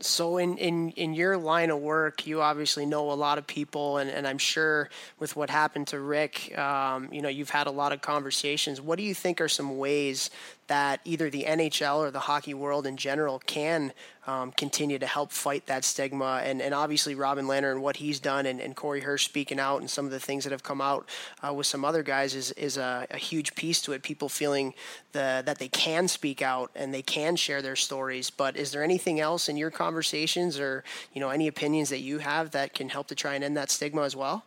So 0.00 0.36
in, 0.36 0.58
in, 0.58 0.90
in 0.90 1.14
your 1.14 1.36
line 1.36 1.70
of 1.70 1.80
work, 1.80 2.24
you 2.24 2.40
obviously 2.40 2.86
know 2.86 3.10
a 3.10 3.14
lot 3.14 3.36
of 3.36 3.48
people, 3.48 3.96
and, 3.96 4.08
and 4.08 4.28
I'm 4.28 4.38
sure 4.38 4.90
with 5.18 5.34
what 5.34 5.50
happened 5.50 5.88
to 5.88 5.98
Rick, 5.98 6.56
um, 6.56 7.08
you 7.12 7.20
know, 7.20 7.28
you've 7.28 7.50
had 7.50 7.66
a 7.66 7.72
lot 7.72 7.92
of 7.92 8.00
conversations. 8.00 8.80
What 8.80 8.96
do 8.96 9.02
you 9.02 9.12
think 9.12 9.40
are 9.40 9.48
some 9.48 9.76
ways 9.76 10.30
that 10.68 11.00
either 11.04 11.28
the 11.28 11.44
NHL 11.44 11.98
or 11.98 12.10
the 12.10 12.20
hockey 12.20 12.54
world 12.54 12.86
in 12.86 12.96
general 12.96 13.40
can 13.40 13.92
um, 14.26 14.52
continue 14.52 14.98
to 14.98 15.06
help 15.06 15.32
fight 15.32 15.66
that 15.66 15.84
stigma? 15.84 16.42
And, 16.44 16.62
and 16.62 16.72
obviously 16.74 17.14
Robin 17.14 17.46
Lehner 17.46 17.72
and 17.72 17.82
what 17.82 17.96
he's 17.96 18.20
done, 18.20 18.46
and, 18.46 18.60
and 18.60 18.76
Corey 18.76 19.00
Hirsch 19.00 19.24
speaking 19.24 19.58
out, 19.58 19.80
and 19.80 19.90
some 19.90 20.04
of 20.04 20.10
the 20.10 20.20
things 20.20 20.44
that 20.44 20.50
have 20.50 20.62
come 20.62 20.80
out 20.80 21.08
uh, 21.46 21.52
with 21.52 21.66
some 21.66 21.84
other 21.84 22.02
guys 22.02 22.34
is 22.34 22.52
is 22.52 22.76
a, 22.76 23.06
a 23.10 23.18
huge 23.18 23.54
piece 23.54 23.82
to 23.82 23.92
it. 23.92 24.02
People 24.02 24.28
feeling 24.28 24.74
the 25.12 25.42
that 25.44 25.58
they 25.58 25.68
can 25.68 26.06
speak 26.08 26.40
out 26.42 26.70
and 26.74 26.94
they 26.94 27.02
can 27.02 27.36
share 27.36 27.60
their 27.60 27.76
stories. 27.76 28.30
But 28.30 28.56
is 28.56 28.70
there 28.70 28.84
anything 28.84 29.20
else 29.20 29.48
in 29.48 29.56
your 29.56 29.70
conversations, 29.70 30.58
or 30.58 30.84
you 31.12 31.20
know, 31.20 31.30
any 31.30 31.48
opinions 31.48 31.88
that 31.90 32.00
you 32.00 32.18
have 32.18 32.52
that 32.52 32.74
can 32.74 32.88
help 32.88 33.08
to 33.08 33.14
try 33.14 33.34
and 33.34 33.42
end 33.42 33.56
that 33.56 33.70
stigma 33.70 34.02
as 34.02 34.14
well? 34.14 34.44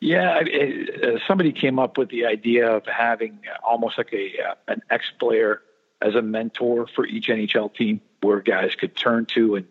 Yeah, 0.00 0.30
I- 0.30 0.38
I- 0.38 1.06
uh, 1.06 1.18
somebody 1.28 1.52
came 1.52 1.78
up 1.78 1.98
with 1.98 2.08
the 2.08 2.24
idea 2.26 2.70
of 2.70 2.86
having 2.86 3.38
almost 3.62 3.98
like 3.98 4.12
a 4.14 4.32
uh, 4.42 4.54
an 4.68 4.82
ex 4.90 5.10
player 5.18 5.62
as 6.00 6.14
a 6.14 6.22
mentor 6.22 6.86
for 6.86 7.06
each 7.06 7.28
NHL 7.28 7.74
team, 7.74 8.00
where 8.22 8.40
guys 8.40 8.74
could 8.74 8.96
turn 8.96 9.26
to 9.34 9.56
and 9.56 9.66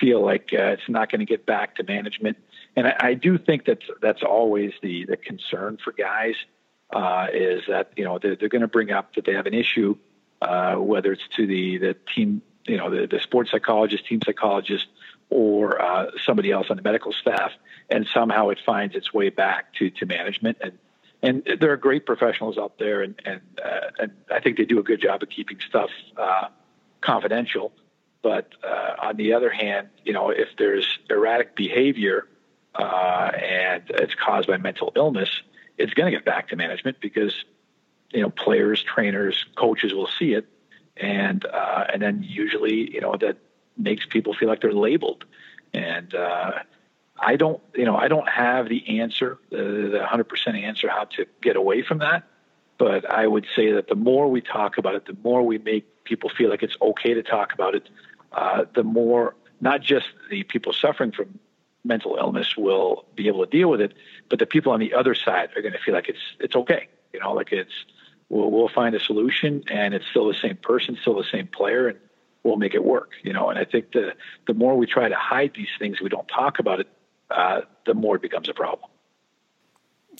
feel 0.00 0.22
like 0.24 0.50
uh, 0.54 0.76
it's 0.76 0.88
not 0.88 1.10
going 1.10 1.20
to 1.20 1.26
get 1.26 1.44
back 1.44 1.76
to 1.76 1.82
management. 1.84 2.38
And 2.76 2.86
I, 2.86 2.96
I 3.00 3.14
do 3.14 3.36
think 3.36 3.66
that 3.66 3.80
that's 4.00 4.22
always 4.22 4.72
the 4.82 5.04
the 5.04 5.18
concern 5.18 5.76
for 5.82 5.92
guys 5.92 6.36
uh, 6.90 7.26
is 7.32 7.64
that 7.68 7.92
you 7.96 8.04
know 8.04 8.18
they're, 8.18 8.36
they're 8.36 8.48
going 8.48 8.62
to 8.62 8.68
bring 8.68 8.90
up 8.90 9.14
that 9.16 9.26
they 9.26 9.34
have 9.34 9.46
an 9.46 9.54
issue, 9.54 9.96
uh, 10.40 10.76
whether 10.76 11.12
it's 11.12 11.28
to 11.36 11.46
the 11.46 11.76
the 11.76 11.96
team, 12.14 12.40
you 12.66 12.78
know, 12.78 12.88
the, 12.88 13.06
the 13.06 13.20
sports 13.20 13.50
psychologist, 13.50 14.06
team 14.06 14.20
psychologist, 14.24 14.86
or 15.30 15.80
uh, 15.80 16.10
somebody 16.24 16.50
else 16.50 16.66
on 16.70 16.76
the 16.76 16.82
medical 16.82 17.12
staff, 17.12 17.52
and 17.90 18.06
somehow 18.12 18.48
it 18.48 18.58
finds 18.64 18.94
its 18.94 19.12
way 19.12 19.28
back 19.28 19.74
to, 19.74 19.90
to 19.90 20.06
management. 20.06 20.58
And 20.60 20.78
and 21.20 21.42
there 21.60 21.72
are 21.72 21.76
great 21.76 22.06
professionals 22.06 22.58
out 22.58 22.78
there, 22.78 23.02
and 23.02 23.20
and, 23.24 23.40
uh, 23.62 23.90
and 23.98 24.12
I 24.30 24.40
think 24.40 24.56
they 24.56 24.64
do 24.64 24.78
a 24.78 24.82
good 24.82 25.00
job 25.00 25.22
of 25.22 25.28
keeping 25.28 25.58
stuff 25.60 25.90
uh, 26.16 26.48
confidential. 27.00 27.72
But 28.22 28.52
uh, 28.64 28.94
on 29.00 29.16
the 29.16 29.32
other 29.32 29.50
hand, 29.50 29.88
you 30.04 30.12
know, 30.12 30.30
if 30.30 30.48
there's 30.58 30.98
erratic 31.08 31.54
behavior 31.54 32.26
uh, 32.74 33.30
and 33.34 33.84
it's 33.90 34.14
caused 34.14 34.48
by 34.48 34.56
mental 34.56 34.92
illness, 34.96 35.30
it's 35.76 35.94
going 35.94 36.10
to 36.10 36.16
get 36.16 36.24
back 36.24 36.48
to 36.48 36.56
management 36.56 37.00
because 37.00 37.44
you 38.10 38.22
know 38.22 38.30
players, 38.30 38.82
trainers, 38.82 39.44
coaches 39.56 39.92
will 39.92 40.08
see 40.18 40.34
it, 40.34 40.46
and 40.96 41.44
uh, 41.46 41.84
and 41.92 42.00
then 42.00 42.22
usually 42.22 42.92
you 42.92 43.00
know 43.00 43.16
that 43.16 43.38
makes 43.78 44.04
people 44.06 44.34
feel 44.34 44.48
like 44.48 44.60
they're 44.60 44.72
labeled. 44.72 45.24
And 45.72 46.14
uh, 46.14 46.52
I 47.18 47.36
don't, 47.36 47.60
you 47.74 47.84
know, 47.84 47.96
I 47.96 48.08
don't 48.08 48.28
have 48.28 48.68
the 48.68 49.00
answer, 49.00 49.38
the, 49.50 49.56
the 49.56 50.06
100% 50.06 50.62
answer 50.62 50.88
how 50.88 51.04
to 51.16 51.26
get 51.40 51.56
away 51.56 51.82
from 51.82 51.98
that. 51.98 52.24
But 52.78 53.10
I 53.10 53.26
would 53.26 53.46
say 53.56 53.72
that 53.72 53.88
the 53.88 53.96
more 53.96 54.28
we 54.28 54.40
talk 54.40 54.78
about 54.78 54.94
it, 54.94 55.06
the 55.06 55.16
more 55.24 55.42
we 55.42 55.58
make 55.58 56.04
people 56.04 56.30
feel 56.30 56.48
like 56.48 56.62
it's 56.62 56.76
okay 56.80 57.14
to 57.14 57.22
talk 57.22 57.52
about 57.52 57.74
it, 57.74 57.88
uh, 58.32 58.64
the 58.74 58.84
more 58.84 59.34
not 59.60 59.82
just 59.82 60.06
the 60.30 60.44
people 60.44 60.72
suffering 60.72 61.10
from 61.10 61.38
mental 61.84 62.16
illness 62.16 62.56
will 62.56 63.04
be 63.16 63.26
able 63.26 63.44
to 63.44 63.50
deal 63.50 63.68
with 63.68 63.80
it, 63.80 63.94
but 64.28 64.38
the 64.38 64.46
people 64.46 64.72
on 64.72 64.78
the 64.78 64.94
other 64.94 65.14
side 65.14 65.50
are 65.56 65.62
going 65.62 65.72
to 65.72 65.78
feel 65.78 65.94
like 65.94 66.08
it's 66.08 66.18
it's 66.38 66.54
okay. 66.54 66.88
You 67.12 67.20
know, 67.20 67.32
like 67.32 67.50
it's 67.50 67.72
we'll, 68.28 68.50
we'll 68.50 68.68
find 68.68 68.94
a 68.94 69.00
solution, 69.00 69.64
and 69.68 69.94
it's 69.94 70.06
still 70.06 70.28
the 70.28 70.34
same 70.34 70.56
person, 70.56 70.96
still 71.00 71.16
the 71.16 71.28
same 71.30 71.48
player, 71.48 71.88
and 71.88 71.98
we'll 72.48 72.56
make 72.56 72.74
it 72.74 72.84
work. 72.84 73.10
You 73.22 73.32
know, 73.32 73.50
and 73.50 73.58
I 73.58 73.64
think 73.64 73.92
the 73.92 74.12
the 74.46 74.54
more 74.54 74.76
we 74.76 74.86
try 74.86 75.08
to 75.08 75.14
hide 75.14 75.52
these 75.54 75.68
things, 75.78 76.00
we 76.00 76.08
don't 76.08 76.28
talk 76.28 76.58
about 76.58 76.80
it, 76.80 76.88
uh, 77.30 77.60
the 77.86 77.94
more 77.94 78.16
it 78.16 78.22
becomes 78.22 78.48
a 78.48 78.54
problem. 78.54 78.90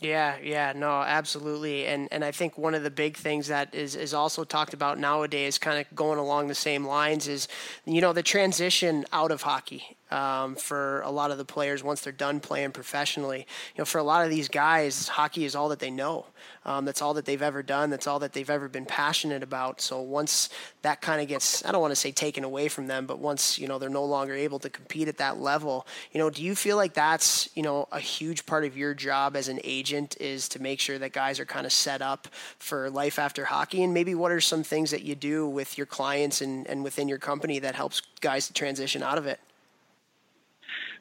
Yeah, 0.00 0.36
yeah, 0.40 0.72
no, 0.76 1.02
absolutely. 1.02 1.86
And 1.86 2.08
and 2.12 2.24
I 2.24 2.30
think 2.30 2.56
one 2.56 2.74
of 2.74 2.84
the 2.84 2.90
big 2.90 3.16
things 3.16 3.48
that 3.48 3.74
is 3.74 3.96
is 3.96 4.14
also 4.14 4.44
talked 4.44 4.74
about 4.74 4.98
nowadays, 4.98 5.58
kind 5.58 5.78
of 5.78 5.96
going 5.96 6.18
along 6.18 6.48
the 6.48 6.54
same 6.54 6.86
lines, 6.86 7.26
is 7.26 7.48
you 7.84 8.00
know 8.00 8.12
the 8.12 8.22
transition 8.22 9.04
out 9.12 9.32
of 9.32 9.42
hockey 9.42 9.97
um, 10.10 10.54
for 10.54 11.00
a 11.02 11.10
lot 11.10 11.30
of 11.30 11.38
the 11.38 11.44
players 11.44 11.82
once 11.84 12.00
they're 12.00 12.12
done 12.12 12.40
playing 12.40 12.72
professionally. 12.72 13.46
You 13.74 13.80
know, 13.80 13.84
for 13.84 13.98
a 13.98 14.02
lot 14.02 14.24
of 14.24 14.30
these 14.30 14.48
guys, 14.48 15.08
hockey 15.08 15.44
is 15.44 15.54
all 15.54 15.68
that 15.68 15.78
they 15.78 15.90
know. 15.90 16.26
Um, 16.64 16.84
that's 16.84 17.00
all 17.00 17.14
that 17.14 17.24
they've 17.24 17.40
ever 17.40 17.62
done. 17.62 17.90
That's 17.90 18.06
all 18.06 18.18
that 18.18 18.32
they've 18.32 18.48
ever 18.48 18.68
been 18.68 18.84
passionate 18.84 19.42
about. 19.42 19.80
So 19.80 20.00
once 20.00 20.50
that 20.82 21.00
kind 21.00 21.20
of 21.20 21.28
gets, 21.28 21.64
I 21.64 21.72
don't 21.72 21.80
want 21.80 21.92
to 21.92 21.96
say 21.96 22.12
taken 22.12 22.44
away 22.44 22.68
from 22.68 22.86
them, 22.86 23.06
but 23.06 23.18
once 23.18 23.58
you 23.58 23.68
know 23.68 23.78
they're 23.78 23.88
no 23.88 24.04
longer 24.04 24.34
able 24.34 24.58
to 24.60 24.70
compete 24.70 25.08
at 25.08 25.18
that 25.18 25.38
level, 25.38 25.86
you 26.12 26.18
know, 26.18 26.30
do 26.30 26.42
you 26.42 26.54
feel 26.54 26.76
like 26.76 26.94
that's 26.94 27.48
you 27.54 27.62
know 27.62 27.88
a 27.92 28.00
huge 28.00 28.46
part 28.46 28.64
of 28.64 28.76
your 28.76 28.94
job 28.94 29.36
as 29.36 29.48
an 29.48 29.60
agent 29.64 30.16
is 30.20 30.48
to 30.50 30.62
make 30.62 30.80
sure 30.80 30.98
that 30.98 31.12
guys 31.12 31.40
are 31.40 31.46
kind 31.46 31.66
of 31.66 31.72
set 31.72 32.02
up 32.02 32.28
for 32.58 32.90
life 32.90 33.18
after 33.18 33.46
hockey? 33.46 33.82
And 33.82 33.94
maybe 33.94 34.14
what 34.14 34.32
are 34.32 34.40
some 34.40 34.62
things 34.62 34.90
that 34.90 35.02
you 35.02 35.14
do 35.14 35.48
with 35.48 35.78
your 35.78 35.86
clients 35.86 36.40
and, 36.40 36.66
and 36.66 36.84
within 36.84 37.08
your 37.08 37.18
company 37.18 37.58
that 37.60 37.74
helps 37.74 38.02
guys 38.20 38.46
to 38.48 38.52
transition 38.52 39.02
out 39.02 39.18
of 39.18 39.26
it? 39.26 39.40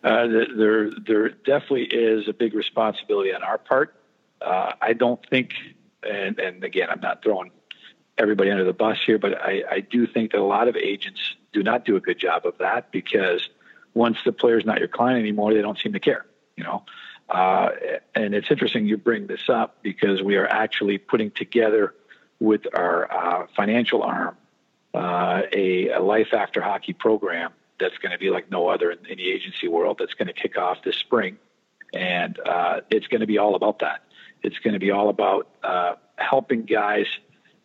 Uh, 0.04 0.28
there, 0.28 0.92
there 1.06 1.30
definitely 1.30 1.86
is 1.86 2.28
a 2.28 2.34
big 2.34 2.54
responsibility 2.54 3.34
on 3.34 3.44
our 3.44 3.58
part. 3.58 3.96
Uh, 4.42 4.74
I 4.82 4.94
don't 4.94 5.24
think, 5.30 5.54
and, 6.04 6.40
and 6.40 6.64
again, 6.64 6.90
I'm 6.90 7.02
not 7.02 7.24
throwing 7.24 7.52
everybody 8.18 8.52
under 8.52 8.64
the 8.64 8.74
bus 8.74 8.98
here, 9.06 9.18
but 9.18 9.42
I, 9.42 9.64
I 9.70 9.80
do 9.80 10.08
think 10.08 10.32
that 10.32 10.40
a 10.40 10.44
lot 10.44 10.68
of 10.68 10.76
agents 10.76 11.36
do 11.54 11.64
not 11.64 11.86
do 11.86 11.96
a 11.96 12.00
good 12.00 12.20
job 12.20 12.46
of 12.46 12.58
that 12.60 12.92
because 12.92 13.50
once 13.94 14.18
the 14.26 14.32
player's 14.32 14.66
not 14.66 14.80
your 14.80 14.88
client 14.88 15.20
anymore, 15.20 15.54
they 15.54 15.62
don't 15.62 15.80
seem 15.80 15.94
to 15.94 16.00
care. 16.00 16.26
You 16.56 16.64
know, 16.64 16.84
uh, 17.30 17.70
and 18.16 18.34
it's 18.34 18.50
interesting 18.50 18.86
you 18.86 18.98
bring 18.98 19.28
this 19.28 19.50
up 19.50 19.78
because 19.82 20.22
we 20.22 20.36
are 20.38 20.48
actually 20.48 20.98
putting 20.98 21.32
together 21.32 21.94
with 22.40 22.62
our 22.74 23.12
uh, 23.12 23.48
financial 23.56 24.04
arm 24.04 24.38
uh, 24.94 25.42
a, 25.52 25.90
a, 25.90 26.00
life 26.00 26.34
after 26.34 26.62
hockey 26.62 26.94
program 26.94 27.52
that's 27.80 27.98
going 27.98 28.12
to 28.12 28.18
be 28.18 28.30
like 28.30 28.50
no 28.50 28.68
other 28.68 28.92
in, 28.92 29.06
in, 29.06 29.18
the 29.18 29.30
agency 29.30 29.68
world 29.68 29.98
that's 30.00 30.14
going 30.14 30.28
to 30.28 30.34
kick 30.34 30.58
off 30.58 30.84
this 30.84 30.96
spring. 30.96 31.38
And 31.94 32.40
uh, 32.40 32.82
it's 32.90 33.08
going 33.08 33.22
to 33.22 33.28
be 33.28 33.38
all 33.38 33.56
about 33.56 33.80
that. 33.80 34.04
It's 34.44 34.60
going 34.60 34.74
to 34.74 34.80
be 34.80 34.92
all 34.92 35.10
about 35.10 35.48
uh, 35.64 35.96
helping 36.18 36.64
guys 36.64 37.08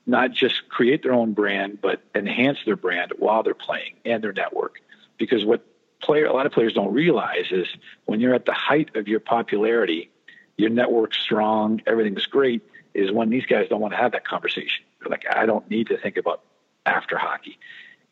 not 0.06 0.32
just 0.32 0.68
create 0.68 1.02
their 1.02 1.12
own 1.12 1.32
brand, 1.32 1.80
but 1.80 2.02
enhance 2.14 2.58
their 2.64 2.76
brand 2.76 3.12
while 3.18 3.42
they're 3.42 3.54
playing 3.54 3.94
and 4.04 4.22
their 4.22 4.32
network. 4.32 4.80
Because 5.18 5.44
what 5.44 5.64
player 6.00 6.26
a 6.26 6.32
lot 6.32 6.46
of 6.46 6.52
players 6.52 6.74
don't 6.74 6.92
realize 6.92 7.46
is 7.50 7.68
when 8.06 8.20
you're 8.20 8.34
at 8.34 8.44
the 8.44 8.52
height 8.52 8.96
of 8.96 9.06
your 9.08 9.20
popularity, 9.20 10.10
your 10.56 10.70
network's 10.70 11.18
strong, 11.18 11.80
everything's 11.86 12.26
great, 12.26 12.62
is 12.94 13.10
when 13.10 13.30
these 13.30 13.46
guys 13.46 13.68
don't 13.68 13.80
want 13.80 13.92
to 13.92 13.98
have 13.98 14.12
that 14.12 14.26
conversation. 14.26 14.84
They're 15.00 15.10
like, 15.10 15.24
I 15.34 15.46
don't 15.46 15.68
need 15.70 15.88
to 15.88 15.96
think 15.96 16.16
about 16.16 16.42
after 16.84 17.16
hockey. 17.16 17.58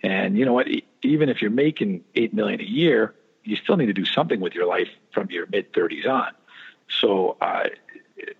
And 0.02 0.38
you 0.38 0.44
know 0.44 0.52
what? 0.52 0.68
Even 1.02 1.28
if 1.28 1.42
you're 1.42 1.50
making 1.50 2.04
eight 2.14 2.32
million 2.32 2.60
a 2.60 2.64
year, 2.64 3.14
you 3.44 3.56
still 3.56 3.76
need 3.76 3.86
to 3.86 3.92
do 3.92 4.04
something 4.04 4.40
with 4.40 4.54
your 4.54 4.66
life 4.66 4.88
from 5.12 5.30
your 5.30 5.46
mid 5.46 5.72
30s 5.72 6.08
on. 6.08 6.32
So 6.88 7.36
uh, 7.40 7.68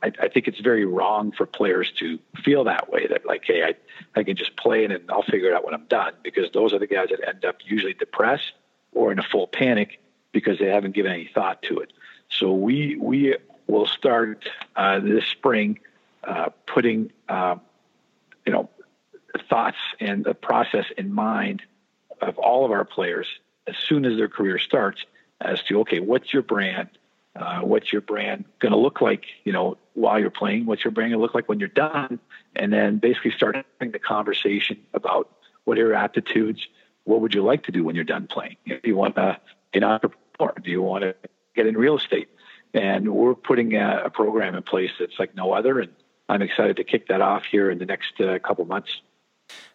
I, 0.03 0.13
I, 0.21 0.29
think 0.29 0.49
it's 0.49 0.61
very 0.61 0.85
wrong 0.85 1.33
for 1.33 1.47
players 1.47 1.93
to 1.99 2.19
feel 2.45 2.65
that 2.65 2.91
way. 2.91 3.07
That 3.07 3.25
like, 3.25 3.45
hey, 3.45 3.63
I 3.63 3.75
I 4.19 4.25
can 4.25 4.37
just 4.37 4.57
play 4.57 4.85
and 4.85 4.99
I'll 5.11 5.23
figure 5.23 5.49
it 5.49 5.55
out 5.55 5.65
when 5.65 5.75
I'm 5.75 5.87
done. 5.87 6.15
Because 6.23 6.51
those 6.53 6.73
are 6.73 6.79
the 6.79 6.87
guys 6.87 7.09
that 7.11 7.27
end 7.27 7.45
up 7.45 7.57
usually 7.65 7.95
depressed 7.95 8.53
or 8.93 9.13
in 9.13 9.19
a 9.19 9.23
full 9.23 9.47
panic 9.47 10.01
because 10.33 10.59
they 10.59 10.67
haven't 10.67 10.93
given 10.93 11.13
any 11.13 11.31
thought 11.33 11.63
to 11.63 11.79
it. 11.79 11.93
So 12.29 12.53
we 12.53 12.97
we 12.97 13.37
will 13.67 13.87
start 13.87 14.49
uh, 14.77 15.01
this 15.01 15.27
spring 15.27 15.79
uh, 16.25 16.51
putting 16.67 17.13
uh, 17.29 17.57
you 18.47 18.53
know 18.53 18.69
thoughts 19.49 19.79
and 19.99 20.25
the 20.25 20.35
process 20.35 20.87
in 20.97 21.13
mind 21.13 21.63
of 22.21 22.39
all 22.39 22.65
of 22.65 22.71
our 22.71 22.85
players 22.85 23.27
as 23.67 23.77
soon 23.77 24.05
as 24.05 24.17
their 24.17 24.29
career 24.29 24.59
starts 24.59 25.05
as 25.41 25.63
to 25.65 25.81
okay 25.81 26.01
what's 26.01 26.33
your 26.33 26.43
brand? 26.43 26.89
Uh, 27.37 27.61
what's 27.61 27.93
your 27.93 28.03
brand 28.03 28.45
going 28.59 28.73
to 28.73 28.79
look 28.79 29.01
like 29.01 29.25
you 29.45 29.53
know 29.53 29.79
while 29.95 30.19
you're 30.19 30.31
playing? 30.31 30.67
What's 30.67 30.85
your 30.85 30.91
brand 30.91 31.13
going 31.13 31.19
to 31.19 31.23
look 31.23 31.35
like 31.35 31.49
when 31.49 31.61
you're 31.61 31.69
done? 31.69 32.19
And 32.57 32.73
then 32.73 32.99
basically 32.99 33.31
start 33.31 33.57
having 33.57 33.93
the 33.93 33.99
conversation 33.99 34.79
about 34.93 35.31
what 35.65 35.79
are 35.79 35.83
your 35.83 35.95
aptitudes? 35.95 36.67
What 37.05 37.21
would 37.21 37.35
you 37.35 37.43
like 37.43 37.65
to 37.65 37.73
do 37.73 37.85
when 37.85 37.95
you're 37.95 38.05
done 38.05 38.27
playing? 38.27 38.57
Do 38.67 38.81
you 38.85 38.97
want 38.97 39.15
to 39.17 39.41
be 39.73 39.79
an 39.79 39.85
entrepreneur? 39.85 40.55
Do 40.63 40.71
you 40.71 40.83
want 40.83 41.03
to 41.03 41.15
get 41.55 41.67
in 41.67 41.77
real 41.77 41.97
estate? 41.97 42.29
And 42.75 43.13
we're 43.13 43.35
putting 43.35 43.75
a, 43.75 44.03
a 44.07 44.11
program 44.11 44.55
in 44.55 44.63
place 44.63 44.91
that's 44.99 45.19
like 45.19 45.35
no 45.35 45.53
other 45.53 45.81
and 45.81 45.91
i'm 46.31 46.43
excited 46.43 46.77
to 46.77 46.85
kick 46.85 47.09
that 47.09 47.21
off 47.21 47.43
here 47.45 47.71
in 47.71 47.79
the 47.79 47.85
next 47.85 48.19
uh, 48.21 48.39
couple 48.39 48.65
months 48.65 49.01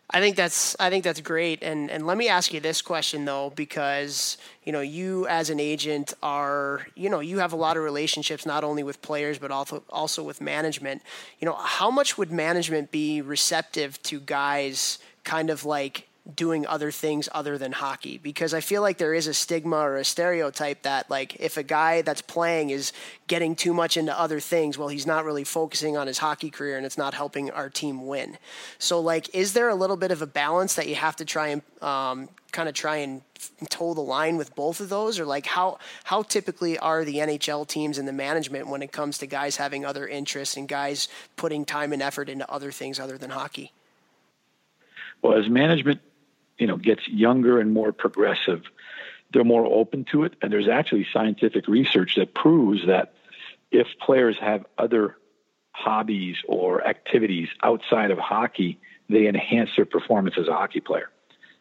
I 0.09 0.19
think 0.19 0.35
that's 0.35 0.75
I 0.79 0.89
think 0.89 1.03
that's 1.03 1.21
great. 1.21 1.63
And 1.63 1.89
and 1.89 2.05
let 2.05 2.17
me 2.17 2.27
ask 2.27 2.53
you 2.53 2.59
this 2.59 2.81
question 2.81 3.25
though, 3.25 3.51
because 3.55 4.37
you 4.63 4.71
know 4.71 4.81
you 4.81 5.27
as 5.27 5.49
an 5.49 5.59
agent 5.59 6.13
are 6.21 6.85
you 6.95 7.09
know 7.09 7.19
you 7.19 7.39
have 7.39 7.53
a 7.53 7.55
lot 7.55 7.75
of 7.75 7.83
relationships 7.83 8.45
not 8.45 8.63
only 8.63 8.83
with 8.83 9.01
players 9.01 9.39
but 9.39 9.49
also 9.51 9.83
also 9.89 10.21
with 10.21 10.41
management. 10.41 11.01
You 11.39 11.47
know 11.47 11.55
how 11.55 11.89
much 11.89 12.17
would 12.17 12.31
management 12.31 12.91
be 12.91 13.21
receptive 13.21 14.01
to 14.03 14.19
guys 14.19 14.99
kind 15.23 15.49
of 15.49 15.65
like 15.65 16.07
doing 16.33 16.65
other 16.65 16.89
things 16.89 17.29
other 17.33 17.57
than 17.57 17.71
hockey 17.71 18.17
because 18.17 18.53
I 18.53 18.59
feel 18.59 18.81
like 18.81 18.97
there 18.97 19.13
is 19.13 19.27
a 19.27 19.33
stigma 19.33 19.77
or 19.77 19.97
a 19.97 20.03
stereotype 20.03 20.81
that 20.81 21.09
like 21.09 21.35
if 21.35 21.55
a 21.55 21.63
guy 21.63 22.01
that's 22.01 22.23
playing 22.23 22.71
is 22.71 22.93
getting 23.27 23.55
too 23.55 23.75
much 23.75 23.95
into 23.95 24.17
other 24.19 24.39
things, 24.39 24.75
well 24.77 24.87
he's 24.87 25.05
not 25.05 25.23
really 25.23 25.43
focusing 25.43 25.97
on 25.97 26.07
his 26.07 26.17
hockey 26.17 26.49
career 26.49 26.77
and 26.77 26.85
it's 26.85 26.97
not 26.97 27.13
helping 27.13 27.51
our 27.51 27.69
team 27.69 28.07
win. 28.07 28.39
So 28.79 28.99
like 28.99 29.33
is 29.35 29.53
there 29.53 29.69
a 29.69 29.75
little 29.75 29.97
bit 29.97 30.09
of 30.09 30.23
a 30.23 30.27
balance 30.27 30.73
that 30.75 30.87
you 30.87 30.95
have 30.95 31.15
to 31.17 31.25
try 31.25 31.49
and 31.49 31.61
um, 31.83 32.29
kind 32.51 32.67
of 32.67 32.73
try 32.73 32.97
and 32.97 33.21
toe 33.69 33.93
the 33.93 34.01
line 34.01 34.37
with 34.37 34.55
both 34.55 34.79
of 34.79 34.89
those 34.89 35.19
or 35.19 35.25
like 35.25 35.45
how 35.45 35.77
how 36.05 36.23
typically 36.23 36.79
are 36.79 37.05
the 37.05 37.17
NHL 37.17 37.67
teams 37.67 37.99
and 37.99 38.07
the 38.07 38.13
management 38.13 38.67
when 38.67 38.81
it 38.81 38.91
comes 38.91 39.19
to 39.19 39.27
guys 39.27 39.57
having 39.57 39.85
other 39.85 40.07
interests 40.07 40.57
and 40.57 40.67
guys 40.67 41.07
putting 41.35 41.65
time 41.65 41.93
and 41.93 42.01
effort 42.01 42.29
into 42.29 42.49
other 42.49 42.71
things 42.71 42.99
other 42.99 43.17
than 43.17 43.29
hockey? 43.29 43.71
Well, 45.21 45.37
as 45.37 45.49
management 45.49 46.01
you 46.57 46.67
know 46.67 46.77
gets 46.77 47.07
younger 47.07 47.59
and 47.59 47.73
more 47.73 47.91
progressive, 47.91 48.63
they're 49.31 49.43
more 49.43 49.65
open 49.65 50.05
to 50.11 50.23
it. 50.23 50.33
And 50.41 50.51
there's 50.51 50.67
actually 50.67 51.07
scientific 51.11 51.67
research 51.67 52.15
that 52.15 52.33
proves 52.33 52.85
that 52.87 53.13
if 53.71 53.87
players 53.99 54.37
have 54.39 54.65
other 54.77 55.17
hobbies 55.71 56.37
or 56.47 56.85
activities 56.87 57.49
outside 57.61 58.11
of 58.11 58.17
hockey, 58.17 58.79
they 59.09 59.27
enhance 59.27 59.71
their 59.75 59.85
performance 59.85 60.37
as 60.37 60.47
a 60.47 60.53
hockey 60.53 60.79
player. 60.79 61.09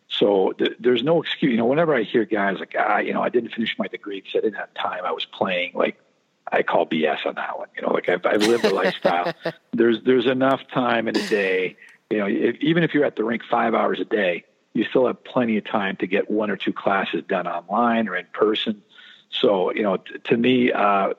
So 0.08 0.52
th- 0.52 0.76
there's 0.78 1.02
no 1.02 1.22
excuse. 1.22 1.50
You 1.50 1.56
know, 1.56 1.66
whenever 1.66 1.94
I 1.94 2.02
hear 2.02 2.24
guys 2.24 2.58
like, 2.60 2.74
ah, 2.78 2.98
you 2.98 3.12
know, 3.12 3.22
I 3.22 3.28
didn't 3.28 3.50
finish 3.50 3.74
my 3.78 3.88
degree 3.88 4.20
because 4.20 4.36
I 4.36 4.40
didn't 4.42 4.58
have 4.58 4.72
time. 4.74 5.04
I 5.04 5.12
was 5.12 5.24
playing. 5.24 5.72
Like, 5.74 5.98
I 6.52 6.62
call 6.62 6.86
BS 6.86 7.26
on 7.26 7.34
that 7.34 7.58
one. 7.58 7.68
You 7.74 7.82
know, 7.82 7.92
like 7.92 8.08
I've, 8.08 8.24
I've 8.24 8.46
lived 8.46 8.64
a 8.64 8.72
lifestyle. 8.72 9.32
There's 9.72 10.02
there's 10.04 10.26
enough 10.26 10.60
time 10.72 11.08
in 11.08 11.16
a 11.16 11.26
day. 11.26 11.76
You 12.10 12.18
know, 12.18 12.26
if, 12.26 12.56
even 12.60 12.84
if 12.84 12.94
you're 12.94 13.04
at 13.04 13.16
the 13.16 13.24
rink 13.24 13.42
five 13.50 13.74
hours 13.74 13.98
a 13.98 14.04
day, 14.04 14.44
you 14.74 14.84
still 14.84 15.06
have 15.06 15.22
plenty 15.24 15.56
of 15.56 15.64
time 15.64 15.96
to 15.96 16.06
get 16.06 16.30
one 16.30 16.50
or 16.50 16.56
two 16.56 16.72
classes 16.72 17.22
done 17.26 17.46
online 17.46 18.08
or 18.08 18.16
in 18.16 18.26
person. 18.32 18.82
So, 19.30 19.72
you 19.72 19.82
know, 19.82 19.96
t- 19.98 20.18
to 20.24 20.36
me, 20.36 20.72
uh, 20.72 21.14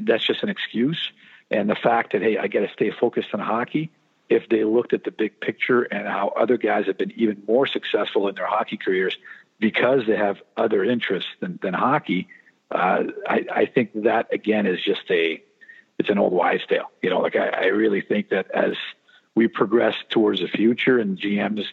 that's 0.00 0.24
just 0.24 0.42
an 0.42 0.48
excuse. 0.48 1.12
And 1.50 1.68
the 1.68 1.74
fact 1.74 2.12
that, 2.12 2.22
hey, 2.22 2.38
I 2.38 2.46
got 2.46 2.60
to 2.60 2.72
stay 2.72 2.90
focused 2.90 3.28
on 3.34 3.40
hockey, 3.40 3.90
if 4.28 4.48
they 4.48 4.64
looked 4.64 4.92
at 4.92 5.04
the 5.04 5.10
big 5.10 5.40
picture 5.40 5.82
and 5.82 6.06
how 6.08 6.28
other 6.28 6.56
guys 6.56 6.86
have 6.86 6.96
been 6.96 7.12
even 7.16 7.42
more 7.46 7.66
successful 7.66 8.28
in 8.28 8.36
their 8.36 8.46
hockey 8.46 8.76
careers 8.76 9.18
because 9.58 10.06
they 10.06 10.16
have 10.16 10.40
other 10.56 10.82
interests 10.84 11.30
than, 11.40 11.58
than 11.62 11.74
hockey, 11.74 12.28
uh, 12.70 13.04
I, 13.28 13.46
I 13.52 13.66
think 13.66 13.90
that, 14.04 14.32
again, 14.32 14.66
is 14.66 14.80
just 14.82 15.02
a, 15.10 15.42
it's 15.98 16.08
an 16.08 16.18
old 16.18 16.32
wives' 16.32 16.64
tale. 16.66 16.90
You 17.02 17.10
know, 17.10 17.20
like 17.20 17.36
I, 17.36 17.48
I 17.48 17.64
really 17.66 18.00
think 18.00 18.30
that 18.30 18.50
as 18.52 18.74
we 19.34 19.48
progress 19.48 19.94
towards 20.10 20.40
the 20.40 20.48
future 20.48 20.98
and 20.98 21.18
GMs 21.18 21.66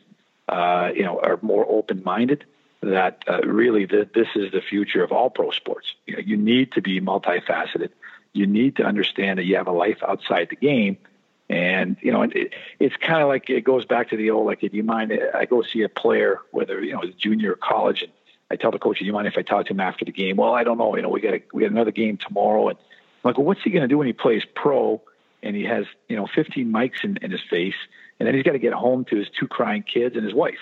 uh, 0.48 0.90
you 0.96 1.04
know, 1.04 1.20
are 1.20 1.40
more 1.42 1.66
open 1.68 2.04
minded, 2.04 2.46
that 2.82 3.24
uh, 3.28 3.42
really 3.42 3.86
that 3.86 4.14
this 4.14 4.28
is 4.36 4.52
the 4.52 4.62
future 4.62 5.04
of 5.04 5.12
all 5.12 5.30
pro 5.30 5.52
sports. 5.52 5.94
You, 6.06 6.16
know, 6.16 6.22
you 6.26 6.38
need 6.38 6.72
to 6.74 6.82
be 6.82 7.00
multifaceted. 7.00 7.90
You 8.34 8.48
need 8.48 8.78
to 8.78 8.84
understand 8.84 9.40
that 9.40 9.46
you 9.46 9.58
have 9.58 9.68
a 9.68 9.72
life 9.72 9.98
outside 10.08 10.48
the 10.50 10.56
game. 10.56 10.98
And 11.50 11.98
you 12.02 12.12
know, 12.12 12.24
it, 12.24 12.54
it's 12.80 12.96
kind 12.96 13.22
of 13.22 13.28
like 13.28 13.50
it 13.50 13.64
goes 13.64 13.86
back 13.86 14.10
to 14.10 14.18
the 14.18 14.32
old 14.32 14.46
like, 14.46 14.62
do 14.62 14.70
you 14.72 14.84
mind? 14.84 15.12
I 15.34 15.46
go 15.46 15.62
see 15.64 15.82
a 15.84 15.90
player, 15.90 16.40
whether 16.52 16.82
you 16.82 16.94
know, 16.94 17.04
junior 17.18 17.54
or 17.54 17.58
college, 17.58 18.04
and 18.04 18.12
I 18.50 18.56
tell 18.56 18.72
the 18.72 18.80
coach, 18.80 19.00
do 19.00 19.06
you 19.06 19.14
mind 19.14 19.28
if 19.28 19.38
I 19.38 19.42
talk 19.42 19.66
to 19.66 19.74
him 19.74 19.82
after 19.82 20.06
the 20.06 20.12
game? 20.12 20.38
Well, 20.38 20.54
I 20.54 20.64
don't 20.64 20.78
know. 20.78 20.96
You 20.96 21.02
know, 21.02 21.10
we 21.10 21.20
got 21.20 21.34
a, 21.34 21.42
we 21.54 21.64
got 21.64 21.72
another 21.72 21.92
game 21.92 22.18
tomorrow, 22.18 22.70
and 22.70 22.78
I'm 22.78 23.30
like, 23.30 23.38
well, 23.38 23.46
what's 23.46 23.62
he 23.62 23.70
going 23.70 23.82
to 23.82 23.88
do 23.88 23.98
when 23.98 24.08
he 24.08 24.14
plays 24.14 24.44
pro 24.56 25.02
and 25.44 25.56
he 25.56 25.64
has 25.64 25.86
you 26.08 26.16
know 26.16 26.28
15 26.28 26.72
mics 26.72 27.04
in, 27.04 27.18
in 27.22 27.32
his 27.32 27.42
face, 27.50 27.76
and 28.22 28.28
then 28.28 28.36
he's 28.36 28.44
got 28.44 28.52
to 28.52 28.60
get 28.60 28.72
home 28.72 29.04
to 29.06 29.16
his 29.16 29.28
two 29.32 29.48
crying 29.48 29.82
kids 29.82 30.16
and 30.16 30.24
his 30.24 30.32
wife? 30.36 30.60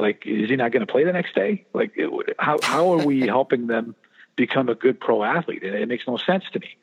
Like, 0.00 0.24
is 0.26 0.50
he 0.50 0.56
not 0.56 0.72
going 0.72 0.84
to 0.84 0.90
play 0.90 1.04
the 1.04 1.12
next 1.12 1.36
day? 1.36 1.64
Like, 1.72 1.92
it, 1.94 2.34
how 2.36 2.58
how 2.64 2.92
are 2.92 3.06
we 3.06 3.20
helping 3.28 3.68
them 3.68 3.94
become 4.34 4.68
a 4.68 4.74
good 4.74 4.98
pro 4.98 5.22
athlete? 5.22 5.62
And 5.62 5.76
it 5.76 5.86
makes 5.86 6.08
no 6.08 6.16
sense 6.16 6.42
to 6.52 6.58
me. 6.58 6.76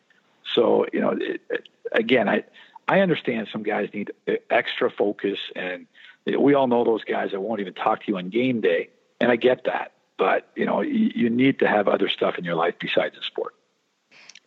So, 0.56 0.86
you 0.94 1.02
know, 1.02 1.10
it, 1.10 1.42
it, 1.50 1.68
again, 1.92 2.30
I 2.30 2.46
I 2.88 3.02
understand 3.02 3.50
some 3.52 3.64
guys 3.64 3.90
need 3.94 4.14
extra 4.50 4.90
focus, 4.90 5.40
and 5.58 5.88
we 6.26 6.54
all 6.54 6.68
know 6.68 6.86
those 6.86 7.04
guys 7.04 7.32
that 7.32 7.42
won't 7.42 7.60
even 7.60 7.74
talk 7.74 8.06
to 8.06 8.06
you 8.08 8.18
on 8.18 8.30
game 8.30 8.62
day, 8.62 8.92
and 9.20 9.30
I 9.30 9.36
get 9.36 9.66
that. 9.66 9.92
But 10.18 10.48
you 10.56 10.66
know, 10.66 10.80
you, 10.80 11.12
you 11.14 11.30
need 11.30 11.60
to 11.60 11.68
have 11.68 11.90
other 11.90 12.08
stuff 12.08 12.38
in 12.38 12.46
your 12.46 12.56
life 12.56 12.76
besides 12.80 13.16
the 13.18 13.24
sport. 13.24 13.56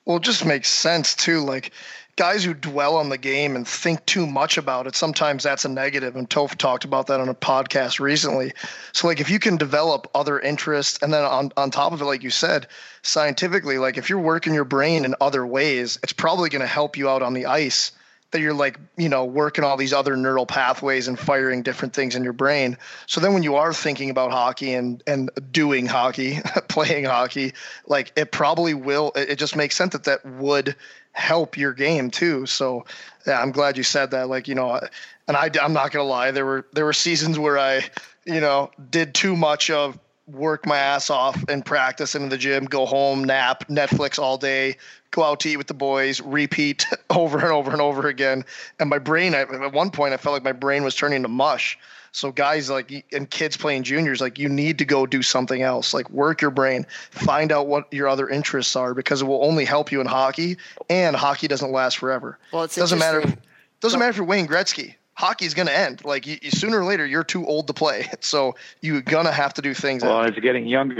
Well, 0.07 0.16
it 0.16 0.22
just 0.22 0.47
makes 0.47 0.70
sense 0.70 1.14
too. 1.14 1.41
Like 1.41 1.72
guys 2.16 2.42
who 2.42 2.54
dwell 2.54 2.96
on 2.96 3.10
the 3.10 3.18
game 3.18 3.56
and 3.56 3.68
think 3.68 4.04
too 4.06 4.26
much 4.26 4.56
about 4.56 4.86
it, 4.86 4.96
sometimes 4.96 5.42
that's 5.42 5.64
a 5.64 5.68
negative. 5.68 6.16
And 6.16 6.28
Toph 6.28 6.56
talked 6.56 6.84
about 6.84 7.06
that 7.08 7.20
on 7.20 7.28
a 7.28 7.34
podcast 7.34 8.00
recently. 8.00 8.52
So, 8.92 9.06
like, 9.06 9.20
if 9.20 9.30
you 9.30 9.38
can 9.38 9.56
develop 9.56 10.10
other 10.14 10.40
interests, 10.40 10.98
and 11.02 11.12
then 11.12 11.22
on, 11.24 11.52
on 11.56 11.70
top 11.70 11.92
of 11.92 12.00
it, 12.00 12.04
like 12.04 12.22
you 12.22 12.30
said, 12.30 12.66
scientifically, 13.02 13.78
like 13.78 13.98
if 13.98 14.10
you're 14.10 14.18
working 14.18 14.54
your 14.54 14.64
brain 14.64 15.04
in 15.04 15.14
other 15.20 15.46
ways, 15.46 15.98
it's 16.02 16.12
probably 16.12 16.48
going 16.48 16.60
to 16.60 16.66
help 16.66 16.96
you 16.96 17.08
out 17.08 17.22
on 17.22 17.34
the 17.34 17.46
ice 17.46 17.92
that 18.32 18.40
you're 18.40 18.54
like, 18.54 18.78
you 18.96 19.08
know, 19.08 19.24
working 19.24 19.64
all 19.64 19.76
these 19.76 19.92
other 19.92 20.16
neural 20.16 20.46
pathways 20.46 21.06
and 21.06 21.18
firing 21.18 21.62
different 21.62 21.94
things 21.94 22.16
in 22.16 22.24
your 22.24 22.32
brain. 22.32 22.76
So 23.06 23.20
then 23.20 23.34
when 23.34 23.42
you 23.42 23.56
are 23.56 23.72
thinking 23.72 24.10
about 24.10 24.32
hockey 24.32 24.74
and 24.74 25.02
and 25.06 25.30
doing 25.52 25.86
hockey, 25.86 26.40
playing 26.68 27.04
hockey, 27.04 27.54
like 27.86 28.12
it 28.16 28.32
probably 28.32 28.74
will 28.74 29.12
it 29.14 29.36
just 29.36 29.54
makes 29.54 29.76
sense 29.76 29.92
that 29.92 30.04
that 30.04 30.26
would 30.26 30.74
help 31.16 31.56
your 31.56 31.72
game 31.72 32.10
too. 32.10 32.46
So 32.46 32.84
yeah, 33.26 33.40
I'm 33.40 33.50
glad 33.50 33.76
you 33.76 33.82
said 33.82 34.10
that. 34.12 34.28
Like, 34.28 34.46
you 34.46 34.54
know, 34.54 34.80
and 35.26 35.36
I, 35.36 35.50
I'm 35.60 35.72
not 35.72 35.90
gonna 35.90 36.04
lie, 36.04 36.30
there 36.30 36.46
were 36.46 36.66
there 36.72 36.84
were 36.84 36.92
seasons 36.92 37.38
where 37.38 37.58
I, 37.58 37.82
you 38.24 38.40
know, 38.40 38.70
did 38.90 39.14
too 39.14 39.36
much 39.36 39.70
of 39.70 39.98
work 40.26 40.66
my 40.66 40.76
ass 40.76 41.08
off 41.08 41.42
and 41.48 41.64
practice 41.64 42.14
in 42.14 42.28
the 42.28 42.38
gym, 42.38 42.64
go 42.64 42.84
home, 42.84 43.24
nap, 43.24 43.66
Netflix 43.68 44.18
all 44.18 44.36
day, 44.36 44.76
go 45.12 45.22
out 45.22 45.40
to 45.40 45.48
eat 45.48 45.56
with 45.56 45.68
the 45.68 45.74
boys, 45.74 46.20
repeat 46.20 46.86
over 47.10 47.38
and 47.38 47.48
over 47.48 47.70
and 47.70 47.80
over 47.80 48.08
again. 48.08 48.44
And 48.78 48.90
my 48.90 48.98
brain, 48.98 49.34
at 49.34 49.72
one 49.72 49.90
point, 49.90 50.14
I 50.14 50.16
felt 50.16 50.32
like 50.32 50.42
my 50.42 50.52
brain 50.52 50.82
was 50.82 50.94
turning 50.94 51.22
to 51.22 51.28
mush. 51.28 51.78
So 52.16 52.32
guys 52.32 52.70
like 52.70 53.04
and 53.12 53.28
kids 53.28 53.58
playing 53.58 53.82
juniors, 53.82 54.22
like 54.22 54.38
you 54.38 54.48
need 54.48 54.78
to 54.78 54.86
go 54.86 55.04
do 55.04 55.20
something 55.20 55.60
else. 55.60 55.92
Like 55.92 56.08
work 56.08 56.40
your 56.40 56.50
brain, 56.50 56.86
find 57.10 57.52
out 57.52 57.66
what 57.66 57.92
your 57.92 58.08
other 58.08 58.26
interests 58.26 58.74
are 58.74 58.94
because 58.94 59.20
it 59.20 59.26
will 59.26 59.44
only 59.44 59.66
help 59.66 59.92
you 59.92 60.00
in 60.00 60.06
hockey. 60.06 60.56
And 60.88 61.14
hockey 61.14 61.46
doesn't 61.46 61.70
last 61.70 61.98
forever. 61.98 62.38
Well, 62.54 62.62
it 62.62 62.72
doesn't 62.72 62.98
matter. 62.98 63.20
If, 63.20 63.36
doesn't 63.80 64.00
matter 64.00 64.08
if 64.08 64.16
you're 64.16 64.24
Wayne 64.24 64.46
Gretzky. 64.46 64.94
Hockey's 65.12 65.52
going 65.52 65.68
to 65.68 65.78
end. 65.78 66.06
Like 66.06 66.26
you, 66.26 66.38
you, 66.40 66.50
sooner 66.50 66.80
or 66.80 66.86
later, 66.86 67.04
you're 67.04 67.22
too 67.22 67.46
old 67.46 67.66
to 67.66 67.74
play. 67.74 68.08
So 68.22 68.56
you're 68.80 69.02
gonna 69.02 69.30
have 69.30 69.52
to 69.54 69.62
do 69.62 69.74
things. 69.74 70.02
Well, 70.02 70.22
as 70.22 70.34
getting 70.36 70.66
younger, 70.66 70.98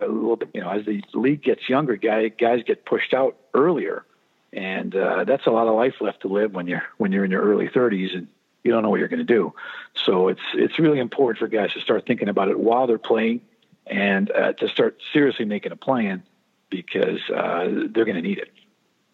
a 0.00 0.06
little 0.06 0.36
bit, 0.36 0.50
you 0.52 0.60
know, 0.60 0.68
as 0.68 0.84
the 0.84 1.02
league 1.14 1.42
gets 1.42 1.66
younger, 1.66 1.96
guys 1.96 2.32
guys 2.38 2.62
get 2.66 2.84
pushed 2.84 3.14
out 3.14 3.38
earlier, 3.54 4.04
and 4.52 4.94
uh, 4.94 5.24
that's 5.24 5.46
a 5.46 5.50
lot 5.50 5.66
of 5.66 5.76
life 5.76 5.94
left 6.02 6.20
to 6.22 6.28
live 6.28 6.52
when 6.52 6.66
you're 6.66 6.82
when 6.98 7.10
you're 7.10 7.24
in 7.24 7.30
your 7.30 7.42
early 7.42 7.68
30s 7.68 8.14
and 8.14 8.28
you 8.64 8.70
don't 8.70 8.82
know 8.82 8.90
what 8.90 8.98
you're 8.98 9.08
going 9.08 9.18
to 9.18 9.24
do. 9.24 9.52
So 9.94 10.28
it's 10.28 10.40
it's 10.54 10.78
really 10.78 10.98
important 10.98 11.38
for 11.38 11.48
guys 11.48 11.72
to 11.72 11.80
start 11.80 12.06
thinking 12.06 12.28
about 12.28 12.48
it 12.48 12.58
while 12.58 12.86
they're 12.86 12.98
playing, 12.98 13.40
and 13.86 14.30
uh, 14.30 14.52
to 14.54 14.68
start 14.68 14.98
seriously 15.12 15.44
making 15.44 15.72
a 15.72 15.76
plan 15.76 16.22
because 16.68 17.20
uh, 17.30 17.68
they're 17.90 18.04
going 18.04 18.16
to 18.16 18.22
need 18.22 18.38
it. 18.38 18.52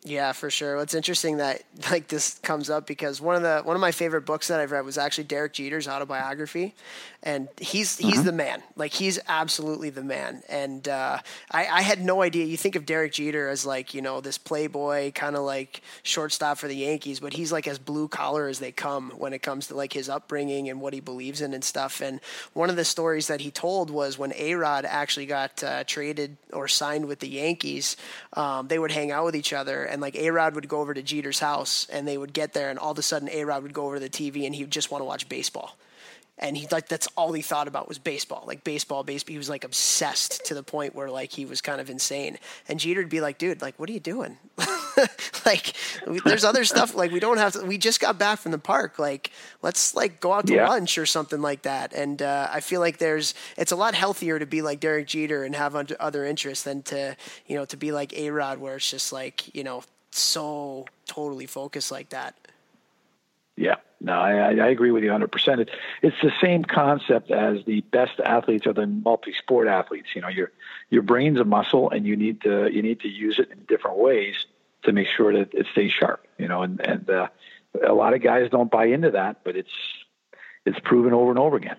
Yeah, 0.07 0.31
for 0.31 0.51
sure. 0.51 0.81
It's 0.81 0.95
interesting 0.95 1.39
that 1.39 1.63
like 1.91 2.07
this 2.07 2.39
comes 2.39 2.71
up 2.71 2.87
because 2.87 3.21
one 3.21 3.35
of 3.35 3.43
the 3.43 3.61
one 3.63 3.75
of 3.75 3.81
my 3.81 3.91
favorite 3.91 4.25
books 4.25 4.49
that 4.49 4.61
I've 4.61 4.71
read 4.71 4.85
was 4.85 4.97
actually 4.97 5.25
Derek 5.25 5.53
Jeter's 5.53 5.89
autobiography, 5.89 6.75
and 7.25 7.49
he's 7.61 7.99
he's 7.99 8.19
mm-hmm. 8.19 8.27
the 8.27 8.33
man. 8.33 8.63
Like 8.77 8.93
he's 8.93 9.19
absolutely 9.27 9.91
the 9.91 10.05
man. 10.05 10.43
And 10.49 10.87
uh, 10.87 11.19
I, 11.51 11.67
I 11.67 11.83
had 11.83 12.01
no 12.01 12.23
idea. 12.23 12.45
You 12.45 12.57
think 12.57 12.77
of 12.77 12.87
Derek 12.87 13.13
Jeter 13.13 13.49
as 13.49 13.67
like 13.67 13.95
you 13.95 14.01
know 14.01 14.21
this 14.21 14.39
playboy 14.39 15.11
kind 15.11 15.35
of 15.35 15.43
like 15.43 15.83
shortstop 16.05 16.59
for 16.59 16.69
the 16.69 16.77
Yankees, 16.77 17.19
but 17.19 17.33
he's 17.33 17.51
like 17.51 17.67
as 17.67 17.81
blue 17.81 18.07
collar 18.07 18.47
as 18.47 18.61
they 18.61 18.71
come 18.71 19.11
when 19.19 19.33
it 19.33 19.43
comes 19.43 19.67
to 19.69 19.75
like 19.75 19.93
his 19.93 20.09
upbringing 20.09 20.69
and 20.69 20.81
what 20.81 20.95
he 20.95 21.01
believes 21.01 21.41
in 21.41 21.53
and 21.53 21.65
stuff. 21.65 22.01
And 22.01 22.21
one 22.53 22.71
of 22.71 22.77
the 22.77 22.85
stories 22.85 23.27
that 23.27 23.41
he 23.41 23.51
told 23.51 23.91
was 23.91 24.19
when 24.19 24.33
A 24.37 24.55
Rod 24.55 24.85
actually 24.85 25.27
got 25.27 25.65
uh, 25.65 25.83
traded 25.83 26.37
or 26.53 26.69
signed 26.69 27.07
with 27.07 27.19
the 27.19 27.29
Yankees, 27.29 27.97
um, 28.35 28.69
they 28.69 28.79
would 28.79 28.93
hang 28.93 29.11
out 29.11 29.25
with 29.25 29.35
each 29.35 29.53
other, 29.53 29.83
and 29.83 29.96
like 30.01 30.17
A 30.17 30.31
Rod 30.31 30.55
would 30.55 30.69
go 30.69 30.81
over 30.81 30.95
to 30.95 31.03
Jeter's 31.03 31.39
house, 31.39 31.87
and 31.91 32.07
they 32.07 32.19
would 32.19 32.33
get 32.33 32.53
there, 32.53 32.71
and 32.71 32.79
all 32.79 32.93
of 32.93 32.99
a 32.99 33.03
sudden 33.03 33.29
A 33.31 33.45
Rod 33.45 33.63
would 33.63 33.73
go 33.73 33.87
over 33.87 33.97
to 33.97 34.01
the 34.01 34.11
TV, 34.11 34.47
and 34.47 34.55
he 34.55 34.63
would 34.65 34.71
just 34.71 34.91
want 34.91 35.01
to 35.01 35.07
watch 35.07 35.29
baseball 35.29 35.77
and 36.39 36.57
he 36.57 36.67
like 36.71 36.89
that's 36.89 37.09
all 37.17 37.33
he 37.33 37.43
thought 37.43 37.69
about 37.69 37.89
was 37.89 37.99
baseball, 37.99 38.45
like 38.47 38.63
baseball, 38.63 39.03
baseball. 39.03 39.33
He 39.33 39.39
was 39.39 39.49
like 39.49 39.65
obsessed 39.65 40.45
to 40.47 40.55
the 40.55 40.63
point 40.63 40.95
where 40.95 41.11
like 41.11 41.33
he 41.33 41.47
was 41.47 41.61
kind 41.61 41.81
of 41.81 41.89
insane. 41.89 42.39
And 42.69 42.79
Jeter'd 42.79 43.09
be 43.09 43.21
like, 43.21 43.39
"Dude, 43.39 43.63
like, 43.63 43.79
what 43.79 43.89
are 43.89 43.93
you 43.93 44.01
doing? 44.01 44.37
like, 45.47 45.75
there's 46.25 46.45
other 46.45 46.65
stuff. 46.65 46.95
Like, 46.95 47.13
we 47.13 47.21
don't 47.21 47.39
have 47.39 47.53
to. 47.53 47.65
We 47.65 47.79
just 47.79 48.01
got 48.01 48.19
back 48.19 48.39
from 48.39 48.53
the 48.53 48.59
park. 48.59 48.99
Like, 48.99 49.31
let's 49.63 49.95
like 49.95 50.21
go 50.21 50.33
out 50.33 50.47
to 50.47 50.55
yeah. 50.55 50.69
lunch 50.69 50.99
or 50.99 51.07
something 51.07 51.41
like 51.41 51.63
that." 51.63 51.93
And 51.93 52.23
uh, 52.23 52.49
I 52.51 52.61
feel 52.61 52.81
like 52.81 52.99
there's 52.99 53.35
it's 53.57 53.73
a 53.73 53.77
lot 53.77 53.95
healthier 53.95 54.39
to 54.39 54.47
be 54.47 54.63
like 54.63 54.81
Derek 54.81 55.07
Jeter 55.07 55.45
and 55.45 55.55
have 55.55 55.75
other 55.75 56.25
interests 56.25 56.65
than 56.65 56.83
to 56.85 57.17
you 57.47 57.57
know 57.57 57.65
to 57.67 57.77
be 57.77 57.93
like 57.93 58.17
A 58.17 58.31
Rod, 58.31 58.59
where 58.59 58.77
it's 58.77 58.91
just 58.91 59.13
like 59.13 59.55
you 59.55 59.65
know 59.65 59.83
so 60.11 60.87
totally 61.07 61.47
focused 61.47 61.91
like 61.91 62.11
that. 62.11 62.35
Yeah, 63.57 63.77
no, 64.01 64.13
I, 64.13 64.55
I 64.55 64.69
agree 64.69 64.91
with 64.91 65.03
you 65.03 65.11
100%. 65.11 65.61
It, 65.61 65.71
it's 66.03 66.17
the 66.23 66.33
same 66.43 66.63
concept 66.63 67.31
as 67.31 67.65
the 67.65 67.81
best 67.81 68.21
athletes 68.21 68.67
are 68.67 68.75
the 68.75 68.87
multi-sport 68.87 69.67
athletes. 69.67 70.09
You 70.15 70.21
know, 70.21 70.29
your 70.29 70.53
your 70.91 71.03
brain's 71.03 71.41
a 71.41 71.45
muscle, 71.45 71.91
and 71.91 72.07
you 72.07 72.17
need 72.17 72.43
to 72.43 72.71
you 72.71 72.83
need 72.83 73.01
to 73.01 73.09
use 73.09 73.39
it 73.39 73.51
in 73.51 73.65
different 73.67 73.99
ways 73.99 74.35
to 74.87 74.93
make 74.93 75.07
sure 75.17 75.33
that 75.33 75.53
it 75.55 75.67
stays 75.73 75.93
sharp. 75.93 76.27
You 76.39 76.49
know, 76.49 76.63
and 76.63 76.81
and 76.81 77.09
uh, 77.11 77.29
a 77.87 77.93
lot 77.93 78.15
of 78.15 78.23
guys 78.23 78.51
don't 78.51 78.71
buy 78.71 78.87
into 78.87 79.13
that, 79.13 79.45
but 79.45 79.57
it's 79.57 79.71
it's 80.65 80.79
proven 80.81 81.13
over 81.13 81.31
and 81.31 81.39
over 81.39 81.57
again. 81.57 81.77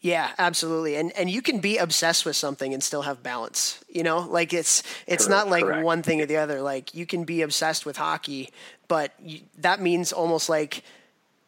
Yeah, 0.00 0.30
absolutely. 0.38 0.96
And 0.96 1.10
and 1.16 1.30
you 1.30 1.42
can 1.42 1.60
be 1.60 1.78
obsessed 1.78 2.26
with 2.26 2.36
something 2.36 2.74
and 2.74 2.82
still 2.82 3.02
have 3.02 3.22
balance. 3.22 3.82
You 3.88 4.02
know, 4.02 4.20
like 4.20 4.52
it's 4.52 4.82
it's 5.06 5.26
correct, 5.26 5.46
not 5.46 5.50
like 5.50 5.64
correct. 5.64 5.84
one 5.84 6.02
thing 6.02 6.20
or 6.20 6.26
the 6.26 6.36
other. 6.36 6.60
Like 6.60 6.94
you 6.94 7.06
can 7.06 7.24
be 7.24 7.42
obsessed 7.42 7.86
with 7.86 7.96
hockey, 7.96 8.50
but 8.88 9.12
you, 9.20 9.40
that 9.58 9.80
means 9.80 10.12
almost 10.12 10.48
like 10.48 10.84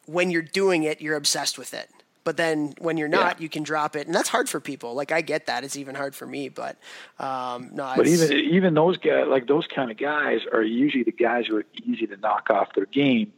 when 0.07 0.31
you're 0.31 0.41
doing 0.41 0.83
it, 0.83 1.01
you're 1.01 1.15
obsessed 1.15 1.57
with 1.57 1.73
it. 1.73 1.89
But 2.29 2.37
then 2.37 2.75
when 2.77 2.97
you're 2.97 3.07
not, 3.07 3.39
yeah. 3.39 3.41
you 3.43 3.49
can 3.49 3.63
drop 3.63 3.95
it, 3.95 4.05
and 4.05 4.13
that's 4.13 4.29
hard 4.29 4.47
for 4.47 4.59
people. 4.59 4.93
Like 4.93 5.11
I 5.11 5.21
get 5.21 5.47
that; 5.47 5.63
it's 5.63 5.75
even 5.75 5.95
hard 5.95 6.13
for 6.13 6.27
me. 6.27 6.47
But 6.47 6.77
um, 7.17 7.71
no, 7.73 7.91
but 7.97 8.05
even 8.05 8.31
even 8.33 8.73
those 8.75 8.97
guys, 8.97 9.25
like 9.27 9.47
those 9.47 9.65
kind 9.65 9.89
of 9.89 9.97
guys, 9.97 10.41
are 10.53 10.61
usually 10.61 11.01
the 11.03 11.11
guys 11.11 11.47
who 11.47 11.57
are 11.57 11.65
easy 11.83 12.05
to 12.05 12.17
knock 12.17 12.51
off 12.51 12.75
their 12.75 12.85
game 12.85 13.33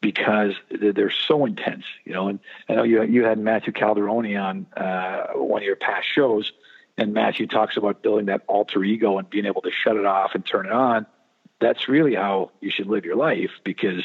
because 0.00 0.54
they're 0.70 1.10
so 1.10 1.44
intense, 1.44 1.84
you 2.06 2.14
know. 2.14 2.28
And 2.28 2.38
I 2.66 2.76
know 2.76 2.82
you 2.82 3.02
you 3.02 3.26
had 3.26 3.38
Matthew 3.38 3.74
Calderoni 3.74 4.42
on 4.42 4.64
uh, 4.74 5.34
one 5.34 5.60
of 5.60 5.66
your 5.66 5.76
past 5.76 6.06
shows, 6.10 6.50
and 6.96 7.12
Matthew 7.12 7.46
talks 7.46 7.76
about 7.76 8.02
building 8.02 8.24
that 8.24 8.40
alter 8.46 8.82
ego 8.82 9.18
and 9.18 9.28
being 9.28 9.44
able 9.44 9.60
to 9.60 9.70
shut 9.70 9.98
it 9.98 10.06
off 10.06 10.34
and 10.34 10.46
turn 10.46 10.64
it 10.64 10.72
on. 10.72 11.04
That's 11.60 11.90
really 11.90 12.14
how 12.14 12.52
you 12.62 12.70
should 12.70 12.86
live 12.86 13.04
your 13.04 13.16
life 13.16 13.50
because 13.64 14.02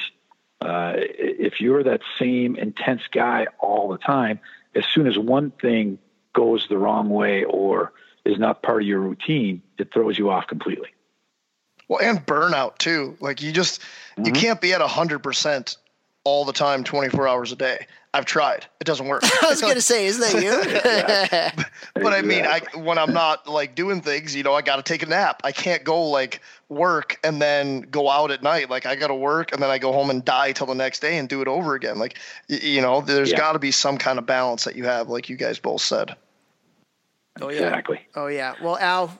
uh, 0.61 0.93
if 0.97 1.59
you're 1.61 1.83
that 1.83 2.01
same 2.17 2.55
intense 2.55 3.01
guy 3.11 3.47
all 3.59 3.89
the 3.89 3.97
time, 3.97 4.39
as 4.73 4.85
soon 4.85 5.07
as 5.07 5.17
one 5.17 5.51
thing 5.51 5.99
goes 6.33 6.67
the 6.67 6.77
wrong 6.77 7.09
way 7.09 7.43
or 7.43 7.93
is 8.25 8.39
not 8.39 8.63
part 8.63 8.81
of 8.81 8.87
your 8.87 8.99
routine, 8.99 9.61
it 9.77 9.93
throws 9.93 10.17
you 10.17 10.29
off 10.29 10.47
completely. 10.47 10.89
Well, 11.87 11.99
and 12.01 12.25
burnout 12.25 12.77
too. 12.77 13.15
Like 13.19 13.41
you 13.41 13.51
just 13.51 13.81
mm-hmm. 13.81 14.25
you 14.25 14.31
can't 14.31 14.59
be 14.59 14.73
at 14.73 14.81
hundred 14.81 15.19
percent 15.19 15.77
all 16.23 16.43
the 16.43 16.53
time, 16.53 16.83
24 16.83 17.27
hours 17.27 17.51
a 17.51 17.55
day. 17.55 17.85
I've 18.15 18.23
tried. 18.23 18.65
It 18.79 18.85
doesn't 18.85 19.07
work. 19.07 19.23
I 19.43 19.49
was 19.49 19.59
going 19.59 19.75
to 19.75 19.81
say, 19.81 20.05
isn't 20.05 20.21
that 20.21 21.53
you? 21.55 21.59
but, 21.93 22.01
but 22.01 22.13
I 22.13 22.21
mean, 22.21 22.45
I, 22.45 22.61
when 22.77 22.97
I'm 22.97 23.13
not 23.13 23.45
like 23.45 23.75
doing 23.75 24.01
things, 24.01 24.33
you 24.33 24.41
know, 24.41 24.53
I 24.53 24.61
got 24.61 24.77
to 24.77 24.83
take 24.83 25.03
a 25.03 25.05
nap. 25.05 25.41
I 25.43 25.51
can't 25.51 25.83
go 25.83 26.09
like 26.09 26.39
work 26.69 27.19
and 27.25 27.41
then 27.41 27.81
go 27.81 28.09
out 28.09 28.31
at 28.31 28.41
night. 28.41 28.69
Like 28.69 28.85
I 28.85 28.95
got 28.95 29.07
to 29.07 29.15
work 29.15 29.51
and 29.51 29.61
then 29.61 29.69
I 29.69 29.79
go 29.79 29.91
home 29.91 30.09
and 30.09 30.23
die 30.23 30.53
till 30.53 30.65
the 30.65 30.75
next 30.75 31.01
day 31.01 31.17
and 31.17 31.27
do 31.27 31.41
it 31.41 31.49
over 31.49 31.75
again. 31.75 31.99
Like, 31.99 32.17
you 32.47 32.81
know, 32.81 33.01
there's 33.01 33.31
yeah. 33.31 33.37
got 33.37 33.51
to 33.51 33.59
be 33.59 33.71
some 33.71 33.97
kind 33.97 34.17
of 34.17 34.25
balance 34.25 34.63
that 34.63 34.77
you 34.77 34.85
have, 34.85 35.09
like 35.09 35.27
you 35.27 35.35
guys 35.35 35.59
both 35.59 35.81
said. 35.81 36.15
Oh 37.41 37.49
yeah. 37.49 37.63
Exactly. 37.63 37.99
Oh 38.15 38.27
yeah. 38.27 38.55
Well, 38.63 38.77
Al, 38.77 39.19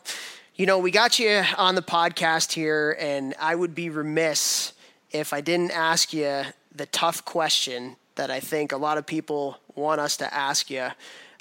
you 0.56 0.66
know 0.66 0.80
we 0.80 0.90
got 0.90 1.20
you 1.20 1.44
on 1.58 1.76
the 1.76 1.82
podcast 1.82 2.54
here, 2.54 2.96
and 2.98 3.36
I 3.42 3.56
would 3.56 3.76
be 3.76 3.90
remiss 3.90 4.72
if 5.12 5.34
I 5.34 5.42
didn't 5.42 5.72
ask 5.72 6.14
you 6.14 6.44
the 6.74 6.86
tough 6.86 7.26
question 7.26 7.98
that 8.16 8.32
I 8.32 8.40
think 8.40 8.72
a 8.72 8.78
lot 8.78 8.98
of 8.98 9.06
people 9.06 9.58
want 9.76 10.02
us 10.02 10.18
to 10.18 10.34
ask 10.34 10.70
you, 10.70 10.88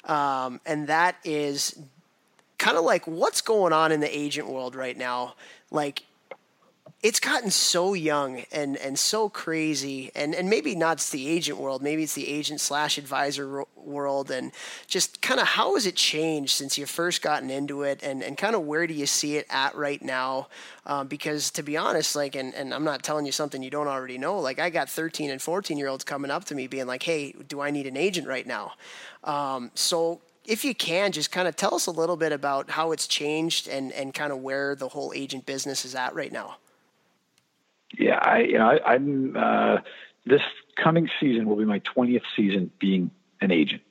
um, 0.05 0.59
and 0.65 0.87
that 0.87 1.15
is 1.23 1.79
kind 2.57 2.77
of 2.77 2.83
like 2.83 3.05
what's 3.07 3.41
going 3.41 3.73
on 3.73 3.91
in 3.91 3.99
the 3.99 4.17
agent 4.17 4.47
world 4.47 4.75
right 4.75 4.97
now. 4.97 5.35
Like 5.71 6.03
it's 7.05 7.19
gotten 7.19 7.51
so 7.51 7.93
young 7.93 8.39
and, 8.51 8.77
and 8.77 8.97
so 8.97 9.29
crazy 9.29 10.09
and, 10.15 10.33
and 10.33 10.49
maybe 10.49 10.73
not 10.73 10.93
it's 10.93 11.11
the 11.11 11.27
agent 11.27 11.59
world 11.59 11.83
maybe 11.83 12.01
it's 12.01 12.15
the 12.15 12.27
agent 12.27 12.59
slash 12.59 12.97
advisor 12.97 13.63
world 13.75 14.31
and 14.31 14.51
just 14.87 15.21
kind 15.21 15.39
of 15.39 15.45
how 15.45 15.75
has 15.75 15.85
it 15.85 15.95
changed 15.95 16.53
since 16.53 16.79
you 16.79 16.87
first 16.87 17.21
gotten 17.21 17.51
into 17.51 17.83
it 17.83 18.01
and, 18.01 18.23
and 18.23 18.39
kind 18.39 18.55
of 18.55 18.63
where 18.63 18.87
do 18.87 18.93
you 18.95 19.05
see 19.05 19.37
it 19.37 19.45
at 19.51 19.75
right 19.75 20.01
now 20.01 20.47
um, 20.87 21.07
because 21.07 21.51
to 21.51 21.61
be 21.61 21.77
honest 21.77 22.15
like 22.15 22.33
and, 22.35 22.55
and 22.55 22.73
i'm 22.73 22.83
not 22.83 23.03
telling 23.03 23.23
you 23.23 23.31
something 23.31 23.61
you 23.61 23.69
don't 23.69 23.87
already 23.87 24.17
know 24.17 24.39
like 24.39 24.57
i 24.57 24.71
got 24.71 24.89
13 24.89 25.29
and 25.29 25.39
14 25.39 25.77
year 25.77 25.87
olds 25.87 26.03
coming 26.03 26.31
up 26.31 26.43
to 26.45 26.55
me 26.55 26.65
being 26.65 26.87
like 26.87 27.03
hey 27.03 27.35
do 27.47 27.61
i 27.61 27.69
need 27.69 27.85
an 27.85 27.95
agent 27.95 28.27
right 28.27 28.47
now 28.47 28.73
um, 29.23 29.69
so 29.75 30.21
if 30.43 30.63
you 30.63 30.75
can, 30.75 31.11
just 31.11 31.31
kind 31.31 31.47
of 31.47 31.55
tell 31.55 31.73
us 31.73 31.87
a 31.87 31.91
little 31.91 32.15
bit 32.15 32.31
about 32.31 32.69
how 32.69 32.91
it's 32.91 33.07
changed 33.07 33.67
and, 33.67 33.91
and 33.93 34.13
kind 34.13 34.31
of 34.31 34.37
where 34.43 34.75
the 34.75 34.89
whole 34.89 35.11
agent 35.15 35.47
business 35.47 35.85
is 35.85 35.95
at 35.95 36.13
right 36.13 36.31
now. 36.31 36.57
Yeah, 37.93 38.19
I 38.21 38.39
you 38.39 38.57
know 38.57 38.67
I, 38.67 38.95
am 38.95 39.35
uh, 39.37 39.77
this 40.25 40.41
coming 40.75 41.09
season 41.19 41.47
will 41.47 41.55
be 41.55 41.65
my 41.65 41.79
20th 41.79 42.23
season 42.35 42.71
being 42.79 43.11
an 43.41 43.51
agent. 43.51 43.83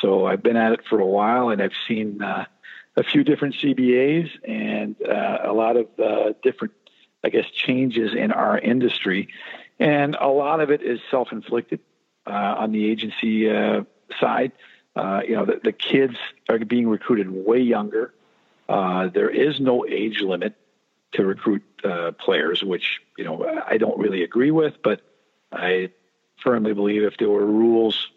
So 0.00 0.26
I've 0.26 0.42
been 0.42 0.56
at 0.56 0.72
it 0.72 0.80
for 0.88 1.00
a 1.00 1.06
while, 1.06 1.48
and 1.48 1.60
I've 1.60 1.72
seen 1.88 2.22
uh, 2.22 2.44
a 2.96 3.02
few 3.02 3.24
different 3.24 3.54
CBAs 3.56 4.30
and 4.44 4.94
uh, 5.02 5.38
a 5.44 5.52
lot 5.52 5.76
of 5.76 5.86
uh, 5.98 6.32
different, 6.42 6.74
I 7.24 7.30
guess, 7.30 7.46
changes 7.50 8.14
in 8.14 8.30
our 8.30 8.58
industry, 8.58 9.28
and 9.78 10.16
a 10.20 10.28
lot 10.28 10.60
of 10.60 10.70
it 10.70 10.82
is 10.82 11.00
self-inflicted 11.10 11.80
uh, 12.26 12.30
on 12.58 12.72
the 12.72 12.88
agency 12.88 13.50
uh, 13.50 13.82
side. 14.20 14.52
you 14.96 15.34
know, 15.34 15.46
the, 15.46 15.60
the, 15.64 15.72
kids 15.72 16.16
are 16.48 16.58
being 16.58 16.86
recruited 16.86 17.30
way 17.30 17.60
younger. 17.60 18.12
there 18.68 19.30
is 19.30 19.58
no 19.58 19.86
age 19.86 20.20
limit 20.20 20.54
to 21.12 21.24
recruit 21.24 21.62
uh, 21.84 22.12
players, 22.12 22.62
which 22.62 23.00
you 23.18 23.24
know 23.24 23.62
I 23.66 23.78
don't 23.78 23.98
really 23.98 24.22
agree 24.22 24.50
with, 24.50 24.82
but 24.82 25.00
I 25.52 25.90
firmly 26.42 26.72
believe 26.72 27.02
if 27.02 27.16
there 27.18 27.28
were 27.28 27.44
rules 27.44 28.08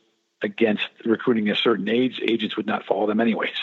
against 0.42 0.88
recruiting 1.06 1.50
a 1.50 1.56
certain 1.56 1.88
age, 1.88 2.20
agents 2.22 2.58
would 2.58 2.68
not 2.68 2.86
follow 2.86 3.08
them 3.08 3.20
anyways. 3.20 3.56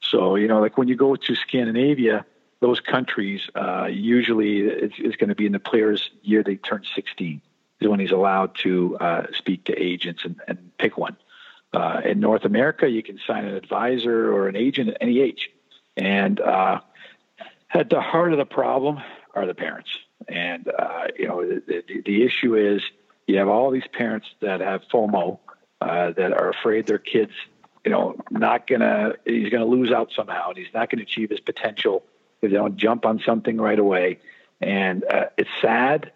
So 0.00 0.36
you 0.36 0.48
know, 0.48 0.60
like 0.60 0.76
when 0.76 0.88
you 0.88 0.96
go 0.96 1.16
to 1.16 1.34
Scandinavia, 1.34 2.26
those 2.60 2.80
countries 2.80 3.48
uh, 3.54 3.86
usually 3.90 4.60
it's, 4.60 4.94
it's 4.98 5.16
going 5.16 5.28
to 5.28 5.34
be 5.34 5.46
in 5.46 5.52
the 5.52 5.60
player's 5.60 6.10
year 6.22 6.42
they 6.42 6.56
turn 6.56 6.84
16 6.94 7.42
is 7.80 7.88
when 7.88 8.00
he's 8.00 8.12
allowed 8.12 8.54
to 8.54 8.96
uh, 8.98 9.26
speak 9.32 9.64
to 9.64 9.74
agents 9.76 10.24
and, 10.24 10.40
and 10.48 10.76
pick 10.78 10.96
one. 10.96 11.16
Uh, 11.72 12.00
in 12.04 12.20
North 12.20 12.44
America, 12.44 12.88
you 12.88 13.02
can 13.02 13.18
sign 13.26 13.44
an 13.44 13.54
advisor 13.54 14.32
or 14.32 14.48
an 14.48 14.56
agent 14.56 14.90
at 14.90 14.98
any 15.00 15.20
age, 15.20 15.50
and 15.96 16.38
uh, 16.38 16.80
at 17.74 17.90
the 17.90 18.00
heart 18.00 18.32
of 18.32 18.38
the 18.38 18.44
problem 18.44 19.00
are 19.34 19.46
the 19.46 19.54
parents. 19.54 19.90
And, 20.28 20.68
uh, 20.68 21.08
you 21.18 21.26
know, 21.26 21.44
the, 21.44 21.82
the, 21.86 22.02
the, 22.04 22.22
issue 22.22 22.54
is 22.54 22.82
you 23.26 23.38
have 23.38 23.48
all 23.48 23.70
these 23.70 23.86
parents 23.92 24.26
that 24.40 24.60
have 24.60 24.82
FOMO, 24.92 25.38
uh, 25.80 26.12
that 26.12 26.32
are 26.32 26.50
afraid 26.50 26.86
their 26.86 26.98
kids, 26.98 27.32
you 27.84 27.90
know, 27.90 28.16
not 28.30 28.66
going 28.66 28.82
to, 28.82 29.16
he's 29.24 29.48
going 29.48 29.62
to 29.62 29.66
lose 29.66 29.90
out 29.90 30.12
somehow 30.14 30.50
and 30.50 30.58
he's 30.58 30.72
not 30.72 30.90
going 30.90 30.98
to 30.98 31.02
achieve 31.02 31.30
his 31.30 31.40
potential 31.40 32.04
if 32.40 32.50
they 32.50 32.56
don't 32.56 32.76
jump 32.76 33.04
on 33.04 33.20
something 33.24 33.56
right 33.56 33.78
away. 33.78 34.20
And 34.60 35.04
uh, 35.04 35.26
it's 35.36 35.50
sad 35.60 36.12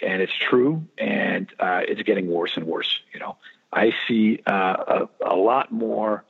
and 0.00 0.22
it's 0.22 0.32
true 0.34 0.86
and 0.96 1.52
uh, 1.58 1.82
it's 1.86 2.02
getting 2.02 2.30
worse 2.30 2.56
and 2.56 2.66
worse. 2.66 3.00
You 3.12 3.20
know, 3.20 3.36
I 3.72 3.92
see 4.08 4.40
uh, 4.46 5.06
a, 5.20 5.34
a 5.34 5.36
lot 5.36 5.70
more 5.70 6.24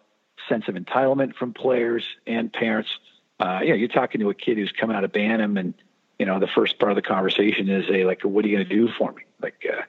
sense 0.49 0.66
of 0.66 0.74
entitlement 0.74 1.37
from 1.37 1.53
players 1.53 2.05
and 2.26 2.53
parents 2.53 2.91
uh, 3.41 3.61
you 3.62 3.70
know, 3.70 3.74
you're 3.74 3.88
talking 3.88 4.20
to 4.20 4.30
a 4.30 4.34
kid 4.34 4.59
who's 4.59 4.72
coming 4.72 4.97
out 4.97 5.05
of 5.05 5.12
Bantam, 5.12 5.57
and 5.57 5.74
you 6.18 6.26
know, 6.26 6.38
the 6.38 6.47
first 6.47 6.78
part 6.78 6.93
of 6.93 6.97
the 6.97 7.03
conversation 7.03 7.68
is, 7.68 7.86
"Hey, 7.86 8.05
like, 8.05 8.22
what 8.22 8.45
are 8.45 8.49
you 8.49 8.57
going 8.57 8.68
to 8.68 8.74
do 8.74 8.88
for 8.99 9.12
me? 9.12 9.22
Like, 9.41 9.64
uh, 9.68 9.82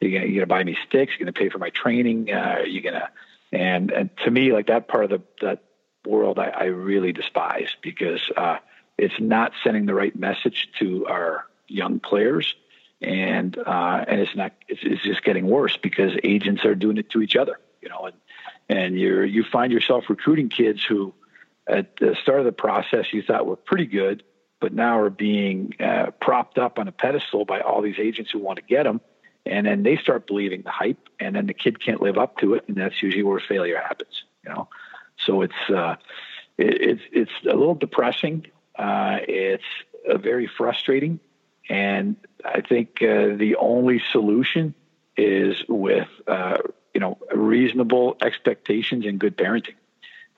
you 0.00 0.10
going 0.10 0.40
to 0.40 0.46
buy 0.46 0.62
me 0.62 0.76
sticks? 0.86 1.12
you're 1.18 1.24
going 1.24 1.32
to 1.32 1.38
pay 1.38 1.48
for 1.48 1.58
my 1.58 1.70
training? 1.70 2.30
Uh, 2.30 2.56
are 2.58 2.66
you 2.66 2.80
going 2.82 2.94
to?" 2.94 3.08
And 3.52 3.90
and 3.90 4.10
to 4.24 4.30
me, 4.30 4.52
like 4.52 4.66
that 4.66 4.88
part 4.88 5.04
of 5.04 5.10
the 5.10 5.22
that 5.40 5.64
world, 6.06 6.38
I, 6.38 6.48
I 6.48 6.64
really 6.64 7.12
despise 7.12 7.74
because 7.82 8.20
uh, 8.36 8.58
it's 8.98 9.18
not 9.18 9.52
sending 9.64 9.86
the 9.86 9.94
right 9.94 10.14
message 10.14 10.68
to 10.78 11.06
our 11.06 11.46
young 11.66 12.00
players, 12.00 12.54
and 13.00 13.56
uh, 13.56 14.04
and 14.06 14.20
it's 14.20 14.36
not 14.36 14.52
it's, 14.68 14.80
it's 14.82 15.02
just 15.02 15.24
getting 15.24 15.46
worse 15.46 15.78
because 15.78 16.12
agents 16.22 16.64
are 16.66 16.74
doing 16.74 16.98
it 16.98 17.10
to 17.10 17.22
each 17.22 17.36
other, 17.36 17.58
you 17.80 17.88
know, 17.88 18.04
and 18.04 18.16
and 18.68 18.98
you're, 18.98 19.24
you 19.24 19.44
find 19.44 19.72
yourself 19.72 20.04
recruiting 20.08 20.48
kids 20.48 20.84
who 20.84 21.14
at 21.68 21.96
the 21.96 22.16
start 22.22 22.40
of 22.40 22.46
the 22.46 22.52
process 22.52 23.06
you 23.12 23.22
thought 23.22 23.46
were 23.46 23.56
pretty 23.56 23.86
good, 23.86 24.22
but 24.60 24.72
now 24.72 24.98
are 24.98 25.10
being 25.10 25.74
uh, 25.80 26.10
propped 26.20 26.58
up 26.58 26.78
on 26.78 26.88
a 26.88 26.92
pedestal 26.92 27.44
by 27.44 27.60
all 27.60 27.82
these 27.82 27.98
agents 27.98 28.30
who 28.30 28.38
want 28.38 28.56
to 28.56 28.62
get 28.62 28.84
them. 28.84 29.00
And 29.46 29.66
then 29.66 29.82
they 29.82 29.96
start 29.96 30.26
believing 30.26 30.62
the 30.62 30.70
hype, 30.70 31.08
and 31.20 31.34
then 31.34 31.46
the 31.46 31.54
kid 31.54 31.82
can't 31.82 32.02
live 32.02 32.18
up 32.18 32.38
to 32.38 32.54
it, 32.54 32.64
and 32.68 32.76
that's 32.76 33.02
usually 33.02 33.22
where 33.22 33.40
failure 33.40 33.78
happens. 33.78 34.24
You 34.44 34.52
know, 34.52 34.68
so 35.16 35.42
it's 35.42 35.70
uh, 35.70 35.96
it, 36.58 36.80
it's 36.80 37.02
it's 37.12 37.30
a 37.44 37.56
little 37.56 37.74
depressing. 37.74 38.46
Uh, 38.76 39.18
it's 39.26 39.64
uh, 40.08 40.18
very 40.18 40.46
frustrating, 40.46 41.20
and 41.68 42.16
I 42.44 42.60
think 42.60 42.98
uh, 43.00 43.36
the 43.36 43.56
only 43.58 44.02
solution 44.12 44.74
is 45.16 45.64
with 45.68 46.08
uh, 46.26 46.58
you 46.92 47.00
know 47.00 47.18
reasonable 47.34 48.16
expectations 48.20 49.06
and 49.06 49.18
good 49.18 49.36
parenting. 49.36 49.76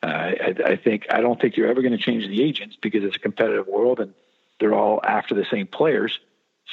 Uh, 0.03 0.07
I, 0.07 0.55
I 0.65 0.77
think 0.77 1.07
I 1.11 1.21
don't 1.21 1.41
think 1.41 1.57
you're 1.57 1.69
ever 1.69 1.83
going 1.83 1.93
to 1.93 1.99
change 1.99 2.27
the 2.27 2.43
agents 2.43 2.77
because 2.81 3.05
it's 3.05 3.17
a 3.17 3.21
competitive 3.21 3.67
world 3.67 4.01
and 4.01 4.15
they're 4.59 4.75
all 4.75 5.01
after 5.03 5.35
the 5.35 5.45
same 5.51 5.67
players. 5.67 6.19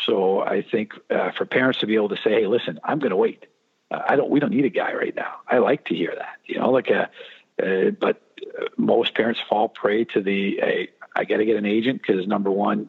So 0.05 0.41
I 0.41 0.61
think 0.61 0.93
uh, 1.09 1.32
for 1.32 1.45
parents 1.45 1.80
to 1.80 1.88
be 1.88 1.95
able 1.95 2.09
to 2.09 2.17
say, 2.17 2.32
"Hey, 2.32 2.47
listen, 2.47 2.80
I'm 2.84 2.99
going 2.99 3.09
to 3.09 3.15
wait. 3.15 3.47
Uh, 3.89 4.01
I 4.07 4.15
don't. 4.15 4.30
We 4.30 4.39
don't 4.39 4.51
need 4.51 4.65
a 4.65 4.69
guy 4.69 4.93
right 4.93 5.15
now." 5.15 5.38
I 5.47 5.57
like 5.57 5.86
to 5.86 5.95
hear 5.95 6.13
that. 6.15 6.38
You 6.45 6.59
know, 6.59 6.69
like 6.69 6.89
a. 6.89 7.03
Uh, 7.03 7.07
uh, 7.59 7.89
but 7.89 8.21
uh, 8.61 8.65
most 8.78 9.15
parents 9.15 9.39
fall 9.49 9.67
prey 9.67 10.05
to 10.05 10.21
the 10.21 10.57
hey, 10.57 10.89
I 11.15 11.25
got 11.25 11.38
to 11.38 11.45
get 11.45 11.57
an 11.57 11.65
agent 11.65 12.01
because 12.05 12.28
number 12.28 12.51
one, 12.51 12.88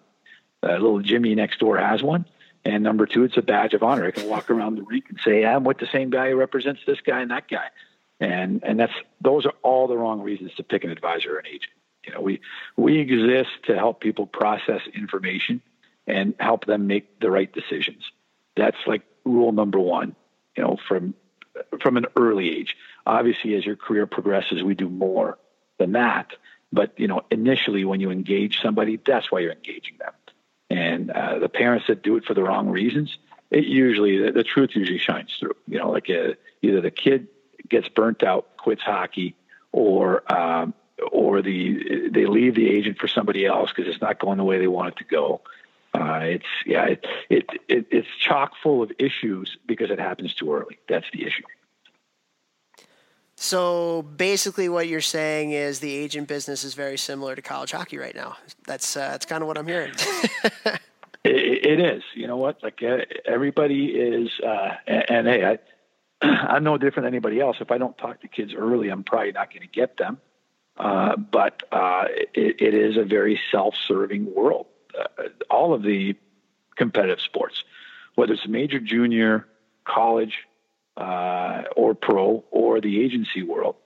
little 0.62 1.00
Jimmy 1.00 1.34
next 1.34 1.58
door 1.58 1.78
has 1.78 2.02
one, 2.02 2.26
and 2.66 2.84
number 2.84 3.06
two, 3.06 3.24
it's 3.24 3.38
a 3.38 3.42
badge 3.42 3.72
of 3.72 3.82
honor. 3.82 4.04
I 4.04 4.10
can 4.10 4.28
walk 4.28 4.50
around 4.50 4.76
the 4.76 4.82
rink 4.82 5.06
and 5.08 5.18
say, 5.24 5.46
"I'm 5.46 5.64
with 5.64 5.78
the 5.78 5.86
same 5.86 6.10
guy 6.10 6.30
who 6.30 6.36
represents 6.36 6.82
this 6.86 7.00
guy 7.00 7.22
and 7.22 7.30
that 7.30 7.48
guy." 7.48 7.70
And 8.20 8.62
and 8.64 8.78
that's 8.80 8.92
those 9.20 9.46
are 9.46 9.54
all 9.62 9.86
the 9.86 9.96
wrong 9.96 10.20
reasons 10.20 10.54
to 10.56 10.62
pick 10.62 10.84
an 10.84 10.90
advisor 10.90 11.36
or 11.36 11.38
an 11.38 11.46
agent. 11.46 11.72
You 12.06 12.14
know, 12.14 12.20
we 12.20 12.40
we 12.76 12.98
exist 12.98 13.50
to 13.66 13.76
help 13.76 14.00
people 14.00 14.26
process 14.26 14.80
information 14.94 15.62
and 16.06 16.34
help 16.40 16.64
them 16.66 16.86
make 16.86 17.20
the 17.20 17.30
right 17.30 17.52
decisions. 17.52 18.02
That's 18.56 18.78
like 18.86 19.02
rule 19.24 19.52
number 19.52 19.78
one. 19.78 20.16
You 20.56 20.64
know, 20.64 20.76
from 20.88 21.14
from 21.80 21.96
an 21.96 22.06
early 22.16 22.50
age. 22.58 22.76
Obviously, 23.06 23.54
as 23.54 23.64
your 23.64 23.76
career 23.76 24.06
progresses, 24.06 24.62
we 24.62 24.74
do 24.74 24.88
more 24.88 25.38
than 25.78 25.92
that. 25.92 26.32
But 26.72 26.98
you 26.98 27.08
know, 27.08 27.22
initially, 27.30 27.84
when 27.84 28.00
you 28.00 28.10
engage 28.10 28.60
somebody, 28.60 28.98
that's 29.04 29.30
why 29.30 29.40
you're 29.40 29.52
engaging 29.52 29.96
them. 29.98 30.12
And 30.70 31.10
uh, 31.10 31.38
the 31.38 31.48
parents 31.48 31.86
that 31.86 32.02
do 32.02 32.16
it 32.16 32.24
for 32.24 32.34
the 32.34 32.42
wrong 32.42 32.68
reasons, 32.68 33.16
it 33.50 33.64
usually 33.64 34.18
the, 34.18 34.32
the 34.32 34.44
truth 34.44 34.70
usually 34.74 34.98
shines 34.98 35.34
through. 35.38 35.56
You 35.66 35.78
know, 35.78 35.90
like 35.90 36.08
a, 36.10 36.32
uh, 36.32 36.34
either 36.62 36.80
the 36.80 36.90
kid 36.90 37.28
gets 37.68 37.88
burnt 37.88 38.22
out, 38.22 38.56
quits 38.56 38.82
hockey, 38.82 39.34
or 39.72 40.30
um, 40.32 40.74
or 41.12 41.42
the 41.42 42.08
they 42.10 42.26
leave 42.26 42.54
the 42.54 42.68
agent 42.68 42.98
for 42.98 43.08
somebody 43.08 43.46
else 43.46 43.70
because 43.74 43.92
it's 43.92 44.00
not 44.00 44.18
going 44.18 44.38
the 44.38 44.44
way 44.44 44.58
they 44.58 44.68
want 44.68 44.88
it 44.88 44.96
to 44.98 45.04
go. 45.04 45.40
Uh, 45.94 46.20
it's 46.22 46.44
yeah, 46.66 46.84
it, 46.84 47.06
it, 47.30 47.46
it 47.68 47.86
it's 47.90 48.08
chock 48.20 48.52
full 48.62 48.82
of 48.82 48.92
issues 48.98 49.56
because 49.66 49.90
it 49.90 49.98
happens 49.98 50.34
too 50.34 50.52
early. 50.52 50.78
That's 50.88 51.06
the 51.12 51.24
issue. 51.24 51.44
So 53.40 54.02
basically, 54.02 54.68
what 54.68 54.88
you're 54.88 55.00
saying 55.00 55.52
is 55.52 55.78
the 55.78 55.94
agent 55.94 56.26
business 56.26 56.64
is 56.64 56.74
very 56.74 56.98
similar 56.98 57.36
to 57.36 57.42
college 57.42 57.70
hockey 57.70 57.96
right 57.96 58.14
now. 58.14 58.36
That's 58.66 58.96
uh, 58.96 59.10
that's 59.10 59.26
kind 59.26 59.42
of 59.42 59.46
what 59.46 59.56
I'm 59.56 59.66
hearing. 59.68 59.92
it, 60.64 60.80
it 61.24 61.80
is. 61.80 62.02
You 62.14 62.26
know 62.26 62.36
what? 62.36 62.62
Like 62.64 62.82
uh, 62.82 62.98
everybody 63.24 63.90
is, 63.90 64.28
uh, 64.44 64.74
and, 64.88 65.04
and, 65.08 65.26
hey, 65.28 65.44
I, 65.44 65.58
I'm 66.22 66.64
no 66.64 66.78
different 66.78 67.06
than 67.06 67.14
anybody 67.14 67.40
else. 67.40 67.58
If 67.60 67.70
I 67.70 67.78
don't 67.78 67.96
talk 67.96 68.20
to 68.22 68.28
kids 68.28 68.54
early, 68.54 68.88
I'm 68.88 69.04
probably 69.04 69.32
not 69.32 69.50
going 69.50 69.62
to 69.62 69.68
get 69.68 69.96
them. 69.96 70.18
Uh, 70.76 71.16
but 71.16 71.62
uh, 71.72 72.04
it, 72.34 72.60
it 72.60 72.74
is 72.74 72.96
a 72.96 73.04
very 73.04 73.40
self-serving 73.50 74.32
world. 74.32 74.66
Uh, 74.98 75.24
all 75.50 75.74
of 75.74 75.82
the 75.82 76.16
competitive 76.76 77.20
sports, 77.20 77.64
whether 78.14 78.32
it's 78.32 78.46
major, 78.46 78.78
junior, 78.78 79.46
college, 79.84 80.46
uh, 80.96 81.64
or 81.76 81.94
pro, 81.94 82.44
or 82.50 82.80
the 82.80 83.02
agency 83.02 83.42
world, 83.42 83.76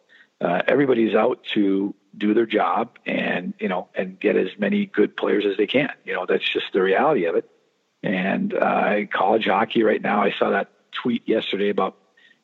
uh, 0.40 0.62
everybody's 0.66 1.14
out 1.14 1.44
to 1.54 1.94
do 2.16 2.34
their 2.34 2.46
job 2.46 2.98
and 3.06 3.54
you 3.58 3.68
know 3.68 3.88
and 3.94 4.20
get 4.20 4.36
as 4.36 4.48
many 4.58 4.86
good 4.86 5.16
players 5.16 5.44
as 5.46 5.56
they 5.56 5.66
can. 5.66 5.90
You 6.04 6.14
know 6.14 6.26
that's 6.26 6.48
just 6.48 6.72
the 6.72 6.82
reality 6.82 7.24
of 7.24 7.36
it. 7.36 7.48
And 8.02 8.52
uh, 8.52 9.06
college 9.12 9.44
hockey 9.46 9.82
right 9.82 10.02
now, 10.02 10.22
I 10.22 10.32
saw 10.38 10.50
that 10.50 10.70
tweet 10.92 11.28
yesterday 11.28 11.68
about 11.68 11.96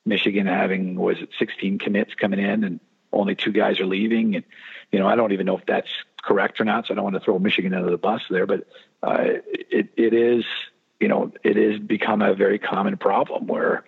Michigan 0.09 0.47
having 0.47 0.97
was 0.97 1.19
it 1.21 1.31
16 1.39 1.79
commits 1.79 2.15
coming 2.15 2.41
in 2.41 2.65
and 2.65 2.81
only 3.13 3.35
two 3.35 3.53
guys 3.53 3.81
are 3.81 3.87
leaving. 3.87 4.37
And 4.37 4.45
you 4.91 4.99
know 4.99 5.07
I 5.07 5.17
don't 5.17 5.33
even 5.33 5.47
know 5.47 5.59
if 5.59 5.67
that's 5.67 5.91
correct 6.23 6.61
or 6.61 6.65
not, 6.65 6.87
so 6.87 6.95
I 6.95 6.97
don't 6.97 7.05
want 7.05 7.17
to 7.17 7.21
throw 7.21 7.39
Michigan 7.39 7.75
under 7.75 7.91
the 7.91 7.99
bus 7.99 8.23
there, 8.31 8.47
but 8.47 8.67
uh, 9.03 9.25
it 9.47 9.89
it 9.97 10.15
is 10.15 10.45
you 11.01 11.09
know 11.09 11.33
it 11.45 11.57
is 11.57 11.79
become 11.79 12.23
a 12.23 12.35
very 12.35 12.59
common 12.59 12.97
problem 12.97 13.47
where 13.47 13.85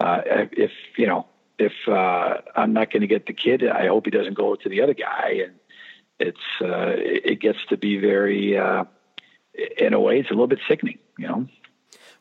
uh, 0.00 0.22
if 0.52 0.70
you 0.96 1.06
know 1.06 1.26
if 1.58 1.72
uh, 1.86 2.38
I'm 2.56 2.72
not 2.72 2.90
going 2.90 3.02
to 3.02 3.06
get 3.06 3.26
the 3.26 3.32
kid, 3.32 3.66
I 3.66 3.86
hope 3.86 4.06
he 4.06 4.10
doesn't 4.10 4.34
go 4.34 4.54
to 4.56 4.68
the 4.68 4.82
other 4.82 4.94
guy, 4.94 5.42
and 5.44 5.52
it's 6.18 6.38
uh, 6.60 6.94
it 6.96 7.40
gets 7.40 7.58
to 7.68 7.76
be 7.76 7.98
very, 7.98 8.58
uh, 8.58 8.84
in 9.78 9.94
a 9.94 10.00
way, 10.00 10.20
it's 10.20 10.30
a 10.30 10.32
little 10.32 10.46
bit 10.46 10.60
sickening, 10.68 10.98
you 11.18 11.28
know. 11.28 11.46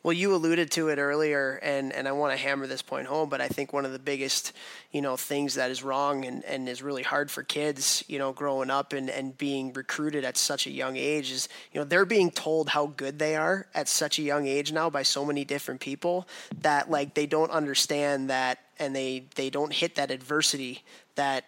Well, 0.03 0.13
you 0.13 0.33
alluded 0.33 0.71
to 0.71 0.89
it 0.89 0.97
earlier, 0.97 1.59
and, 1.61 1.93
and 1.93 2.07
I 2.07 2.11
want 2.13 2.35
to 2.35 2.37
hammer 2.37 2.65
this 2.65 2.81
point 2.81 3.05
home, 3.05 3.29
but 3.29 3.39
I 3.39 3.47
think 3.47 3.71
one 3.71 3.85
of 3.85 3.91
the 3.91 3.99
biggest, 3.99 4.51
you 4.91 4.99
know, 4.99 5.15
things 5.15 5.53
that 5.55 5.69
is 5.69 5.83
wrong 5.83 6.25
and, 6.25 6.43
and 6.45 6.67
is 6.67 6.81
really 6.81 7.03
hard 7.03 7.29
for 7.29 7.43
kids, 7.43 8.03
you 8.07 8.17
know, 8.17 8.33
growing 8.33 8.71
up 8.71 8.93
and, 8.93 9.11
and 9.11 9.37
being 9.37 9.71
recruited 9.73 10.25
at 10.25 10.37
such 10.37 10.65
a 10.65 10.71
young 10.71 10.95
age 10.97 11.31
is, 11.31 11.49
you 11.71 11.79
know, 11.79 11.85
they're 11.85 12.05
being 12.05 12.31
told 12.31 12.69
how 12.69 12.87
good 12.87 13.19
they 13.19 13.35
are 13.35 13.67
at 13.75 13.87
such 13.87 14.17
a 14.17 14.23
young 14.23 14.47
age 14.47 14.71
now 14.71 14.89
by 14.89 15.03
so 15.03 15.23
many 15.23 15.45
different 15.45 15.79
people 15.79 16.27
that, 16.61 16.89
like, 16.89 17.13
they 17.13 17.27
don't 17.27 17.51
understand 17.51 18.31
that 18.31 18.57
and 18.79 18.95
they, 18.95 19.25
they 19.35 19.51
don't 19.51 19.71
hit 19.71 19.93
that 19.95 20.09
adversity 20.09 20.83
that 21.13 21.45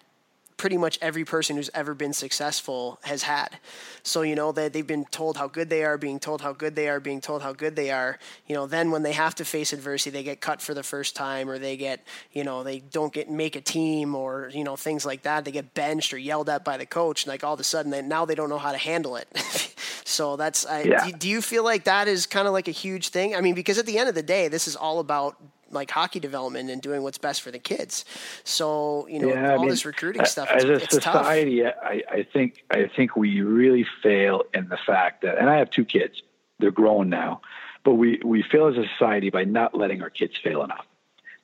pretty 0.57 0.77
much 0.77 0.99
every 1.01 1.25
person 1.25 1.55
who's 1.55 1.69
ever 1.73 1.93
been 1.93 2.13
successful 2.13 2.99
has 3.03 3.23
had. 3.23 3.57
So, 4.03 4.21
you 4.21 4.35
know, 4.35 4.51
that 4.51 4.73
they've 4.73 4.85
been 4.85 5.05
told 5.05 5.37
how 5.37 5.47
good 5.47 5.69
they 5.69 5.83
are, 5.83 5.97
being 5.97 6.19
told 6.19 6.41
how 6.41 6.53
good 6.53 6.75
they 6.75 6.89
are, 6.89 6.99
being 6.99 7.21
told 7.21 7.41
how 7.41 7.53
good 7.53 7.75
they 7.75 7.91
are. 7.91 8.19
You 8.47 8.55
know, 8.55 8.67
then 8.67 8.91
when 8.91 9.03
they 9.03 9.13
have 9.13 9.35
to 9.35 9.45
face 9.45 9.73
adversity, 9.73 10.11
they 10.11 10.23
get 10.23 10.41
cut 10.41 10.61
for 10.61 10.73
the 10.73 10.83
first 10.83 11.15
time 11.15 11.49
or 11.49 11.57
they 11.57 11.77
get, 11.77 12.05
you 12.31 12.43
know, 12.43 12.63
they 12.63 12.79
don't 12.79 13.13
get 13.13 13.29
make 13.29 13.55
a 13.55 13.61
team 13.61 14.15
or, 14.15 14.49
you 14.53 14.63
know, 14.63 14.75
things 14.75 15.05
like 15.05 15.23
that. 15.23 15.45
They 15.45 15.51
get 15.51 15.73
benched 15.73 16.13
or 16.13 16.17
yelled 16.17 16.49
at 16.49 16.63
by 16.63 16.77
the 16.77 16.85
coach. 16.85 17.23
And 17.23 17.31
like 17.31 17.43
all 17.43 17.53
of 17.53 17.59
a 17.59 17.63
sudden, 17.63 17.91
they, 17.91 18.01
now 18.01 18.25
they 18.25 18.35
don't 18.35 18.49
know 18.49 18.57
how 18.57 18.71
to 18.71 18.77
handle 18.77 19.15
it. 19.15 19.27
so 20.05 20.35
that's, 20.35 20.65
I, 20.65 20.83
yeah. 20.83 21.05
do, 21.05 21.11
do 21.13 21.29
you 21.29 21.41
feel 21.41 21.63
like 21.63 21.85
that 21.85 22.07
is 22.07 22.25
kind 22.25 22.47
of 22.47 22.53
like 22.53 22.67
a 22.67 22.71
huge 22.71 23.09
thing? 23.09 23.35
I 23.35 23.41
mean, 23.41 23.55
because 23.55 23.77
at 23.77 23.85
the 23.85 23.97
end 23.97 24.09
of 24.09 24.15
the 24.15 24.23
day, 24.23 24.47
this 24.47 24.67
is 24.67 24.75
all 24.75 24.99
about 24.99 25.37
like 25.73 25.91
hockey 25.91 26.19
development 26.19 26.69
and 26.69 26.81
doing 26.81 27.03
what's 27.03 27.17
best 27.17 27.41
for 27.41 27.51
the 27.51 27.59
kids. 27.59 28.05
So 28.43 29.07
you 29.07 29.19
know, 29.19 29.29
yeah, 29.29 29.51
all 29.51 29.59
I 29.59 29.61
mean, 29.61 29.69
this 29.69 29.85
recruiting 29.85 30.25
stuff. 30.25 30.49
As 30.49 30.63
a 30.63 30.79
society, 30.79 31.65
I, 31.65 32.03
I 32.09 32.27
think 32.31 32.63
I 32.69 32.87
think 32.95 33.15
we 33.15 33.41
really 33.41 33.85
fail 34.01 34.43
in 34.53 34.69
the 34.69 34.77
fact 34.77 35.23
that, 35.23 35.37
and 35.37 35.49
I 35.49 35.57
have 35.57 35.69
two 35.69 35.85
kids. 35.85 36.21
They're 36.59 36.71
grown 36.71 37.09
now, 37.09 37.41
but 37.83 37.95
we 37.95 38.21
we 38.23 38.43
fail 38.43 38.67
as 38.67 38.77
a 38.77 38.87
society 38.87 39.29
by 39.29 39.43
not 39.43 39.77
letting 39.77 40.01
our 40.01 40.09
kids 40.09 40.37
fail 40.41 40.63
enough. 40.63 40.85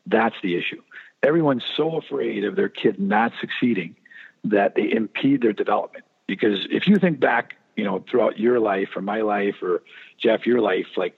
That's 0.05 0.35
the 0.41 0.55
issue. 0.55 0.81
Everyone's 1.21 1.65
so 1.75 1.97
afraid 1.97 2.45
of 2.45 2.55
their 2.55 2.69
kid 2.69 2.99
not 2.99 3.33
succeeding 3.41 3.95
that 4.45 4.75
they 4.75 4.91
impede 4.91 5.41
their 5.41 5.53
development. 5.53 6.05
Because 6.27 6.67
if 6.71 6.87
you 6.87 6.95
think 6.97 7.19
back, 7.19 7.55
you 7.75 7.83
know, 7.83 8.03
throughout 8.09 8.39
your 8.39 8.59
life 8.59 8.89
or 8.95 9.01
my 9.01 9.21
life 9.21 9.55
or 9.61 9.83
Jeff, 10.17 10.45
your 10.45 10.61
life, 10.61 10.85
like 10.95 11.15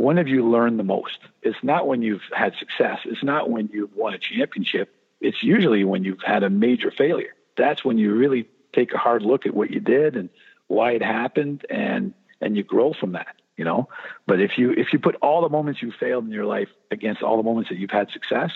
when 0.00 0.16
have 0.16 0.28
you 0.28 0.48
learned 0.48 0.78
the 0.78 0.84
most? 0.84 1.18
It's 1.42 1.62
not 1.62 1.86
when 1.86 2.00
you've 2.00 2.22
had 2.34 2.54
success. 2.58 3.00
It's 3.04 3.22
not 3.22 3.50
when 3.50 3.68
you've 3.70 3.94
won 3.94 4.14
a 4.14 4.18
championship. 4.18 4.94
It's 5.20 5.42
usually 5.42 5.84
when 5.84 6.04
you've 6.04 6.22
had 6.22 6.42
a 6.42 6.48
major 6.48 6.90
failure. 6.90 7.34
That's 7.54 7.84
when 7.84 7.98
you 7.98 8.14
really 8.14 8.48
take 8.72 8.94
a 8.94 8.98
hard 8.98 9.20
look 9.20 9.44
at 9.44 9.52
what 9.52 9.70
you 9.70 9.78
did 9.78 10.16
and 10.16 10.30
why 10.68 10.92
it 10.92 11.02
happened 11.02 11.66
and 11.68 12.14
and 12.40 12.56
you 12.56 12.62
grow 12.62 12.94
from 12.94 13.12
that, 13.12 13.36
you 13.58 13.66
know? 13.66 13.90
But 14.26 14.40
if 14.40 14.56
you 14.56 14.70
if 14.72 14.94
you 14.94 14.98
put 14.98 15.16
all 15.16 15.42
the 15.42 15.50
moments 15.50 15.82
you 15.82 15.92
failed 15.92 16.24
in 16.24 16.30
your 16.30 16.46
life 16.46 16.70
against 16.90 17.22
all 17.22 17.36
the 17.36 17.42
moments 17.42 17.68
that 17.68 17.76
you've 17.76 17.90
had 17.90 18.10
success, 18.10 18.52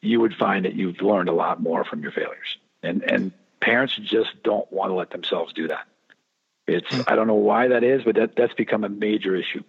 you 0.00 0.20
would 0.20 0.34
find 0.34 0.64
that 0.64 0.74
you've 0.74 1.02
learned 1.02 1.28
a 1.28 1.34
lot 1.34 1.60
more 1.60 1.84
from 1.84 2.02
your 2.02 2.12
failures. 2.12 2.56
And 2.82 3.02
and 3.02 3.32
parents 3.60 3.94
just 3.96 4.42
don't 4.42 4.72
want 4.72 4.88
to 4.88 4.94
let 4.94 5.10
themselves 5.10 5.52
do 5.52 5.68
that. 5.68 5.86
It's. 6.66 7.06
I 7.06 7.14
don't 7.14 7.26
know 7.26 7.34
why 7.34 7.68
that 7.68 7.84
is, 7.84 8.04
but 8.04 8.14
that 8.14 8.36
that's 8.36 8.54
become 8.54 8.84
a 8.84 8.88
major 8.88 9.36
issue. 9.36 9.64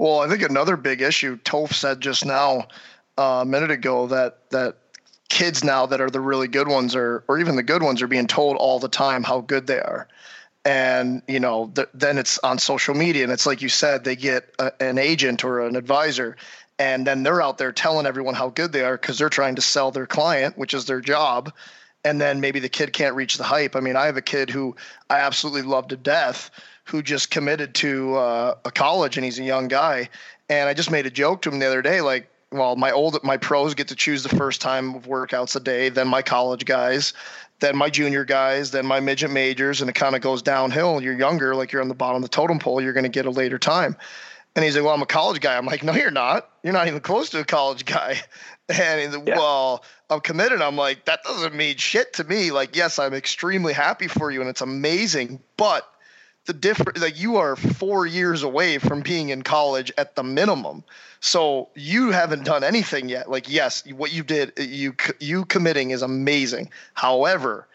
Well, 0.00 0.20
I 0.20 0.28
think 0.28 0.40
another 0.40 0.78
big 0.78 1.02
issue, 1.02 1.36
Toph 1.36 1.74
said 1.74 2.00
just 2.00 2.24
now, 2.24 2.68
uh, 3.18 3.40
a 3.42 3.44
minute 3.44 3.70
ago, 3.70 4.06
that 4.06 4.48
that 4.48 4.76
kids 5.28 5.62
now 5.62 5.84
that 5.84 6.00
are 6.00 6.08
the 6.08 6.22
really 6.22 6.48
good 6.48 6.68
ones 6.68 6.96
are, 6.96 7.22
or 7.28 7.38
even 7.38 7.54
the 7.54 7.62
good 7.62 7.82
ones, 7.82 8.00
are 8.00 8.06
being 8.06 8.26
told 8.26 8.56
all 8.56 8.78
the 8.78 8.88
time 8.88 9.22
how 9.22 9.42
good 9.42 9.66
they 9.66 9.78
are. 9.78 10.08
And 10.64 11.20
you 11.28 11.38
know, 11.38 11.70
th- 11.74 11.90
then 11.92 12.16
it's 12.16 12.38
on 12.38 12.56
social 12.56 12.94
media, 12.94 13.24
and 13.24 13.30
it's 13.30 13.44
like 13.44 13.60
you 13.60 13.68
said, 13.68 14.02
they 14.02 14.16
get 14.16 14.54
a, 14.58 14.72
an 14.82 14.96
agent 14.96 15.44
or 15.44 15.60
an 15.60 15.76
advisor, 15.76 16.38
and 16.78 17.06
then 17.06 17.22
they're 17.22 17.42
out 17.42 17.58
there 17.58 17.70
telling 17.70 18.06
everyone 18.06 18.34
how 18.34 18.48
good 18.48 18.72
they 18.72 18.82
are 18.82 18.96
because 18.96 19.18
they're 19.18 19.28
trying 19.28 19.56
to 19.56 19.62
sell 19.62 19.90
their 19.90 20.06
client, 20.06 20.56
which 20.56 20.72
is 20.72 20.86
their 20.86 21.02
job. 21.02 21.52
And 22.06 22.18
then 22.18 22.40
maybe 22.40 22.60
the 22.60 22.70
kid 22.70 22.94
can't 22.94 23.16
reach 23.16 23.36
the 23.36 23.44
hype. 23.44 23.76
I 23.76 23.80
mean, 23.80 23.96
I 23.96 24.06
have 24.06 24.16
a 24.16 24.22
kid 24.22 24.48
who 24.48 24.76
I 25.10 25.18
absolutely 25.18 25.60
love 25.60 25.88
to 25.88 25.98
death, 25.98 26.50
who 26.84 27.02
just 27.02 27.30
committed 27.30 27.74
to 27.76 28.16
uh, 28.16 28.54
a 28.64 28.70
college 28.70 29.16
and 29.16 29.24
he's 29.24 29.38
a 29.38 29.44
young 29.44 29.68
guy. 29.68 30.08
And 30.48 30.68
I 30.68 30.74
just 30.74 30.90
made 30.90 31.06
a 31.06 31.10
joke 31.10 31.42
to 31.42 31.50
him 31.50 31.58
the 31.58 31.66
other 31.66 31.82
day, 31.82 32.00
like, 32.00 32.28
well, 32.52 32.74
my 32.74 32.90
old 32.90 33.22
my 33.22 33.36
pros 33.36 33.74
get 33.74 33.88
to 33.88 33.94
choose 33.94 34.22
the 34.22 34.28
first 34.28 34.60
time 34.60 34.94
of 34.96 35.06
workouts 35.06 35.54
a 35.54 35.60
day, 35.60 35.88
then 35.88 36.08
my 36.08 36.22
college 36.22 36.64
guys, 36.64 37.12
then 37.60 37.76
my 37.76 37.88
junior 37.88 38.24
guys, 38.24 38.72
then 38.72 38.86
my 38.86 38.98
midget 38.98 39.30
majors, 39.30 39.80
and 39.80 39.88
it 39.88 39.94
kind 39.94 40.16
of 40.16 40.20
goes 40.20 40.42
downhill. 40.42 41.00
You're 41.00 41.18
younger, 41.18 41.54
like 41.54 41.70
you're 41.70 41.82
on 41.82 41.88
the 41.88 41.94
bottom 41.94 42.16
of 42.16 42.22
the 42.22 42.28
totem 42.28 42.58
pole, 42.58 42.80
you're 42.80 42.92
going 42.92 43.04
to 43.04 43.10
get 43.10 43.26
a 43.26 43.30
later 43.30 43.58
time. 43.58 43.96
And 44.56 44.64
he's 44.64 44.74
like, 44.74 44.84
"Well, 44.84 44.94
I'm 44.94 45.02
a 45.02 45.06
college 45.06 45.40
guy." 45.40 45.56
I'm 45.56 45.66
like, 45.66 45.84
"No, 45.84 45.94
you're 45.94 46.10
not. 46.10 46.50
You're 46.64 46.72
not 46.72 46.88
even 46.88 47.00
close 47.00 47.30
to 47.30 47.40
a 47.40 47.44
college 47.44 47.84
guy." 47.84 48.20
And 48.68 49.00
he's 49.00 49.16
like, 49.16 49.26
yeah. 49.26 49.36
"Well, 49.36 49.84
I'm 50.10 50.20
committed." 50.20 50.62
I'm 50.62 50.76
like, 50.76 51.04
"That 51.06 51.24
doesn't 51.24 51.56
mean 51.56 51.76
shit 51.76 52.12
to 52.14 52.24
me. 52.24 52.52
Like, 52.52 52.76
yes, 52.76 53.00
I'm 53.00 53.14
extremely 53.14 53.72
happy 53.72 54.06
for 54.06 54.30
you, 54.30 54.40
and 54.40 54.48
it's 54.48 54.60
amazing, 54.60 55.40
but." 55.56 55.88
The 56.46 56.52
different 56.52 57.00
like 57.00 57.20
you 57.20 57.36
are 57.36 57.56
four 57.56 58.06
years 58.06 58.42
away 58.42 58.78
from 58.78 59.02
being 59.02 59.28
in 59.28 59.42
college 59.42 59.92
at 59.98 60.16
the 60.16 60.22
minimum. 60.22 60.82
So 61.20 61.68
you 61.74 62.10
haven't 62.10 62.44
done 62.44 62.64
anything 62.64 63.08
yet. 63.08 63.30
Like 63.30 63.50
yes 63.50 63.84
what 63.92 64.12
you 64.12 64.22
did 64.22 64.52
you 64.58 64.94
you 65.18 65.44
committing 65.44 65.90
is 65.90 66.02
amazing. 66.02 66.70
However 66.94 67.66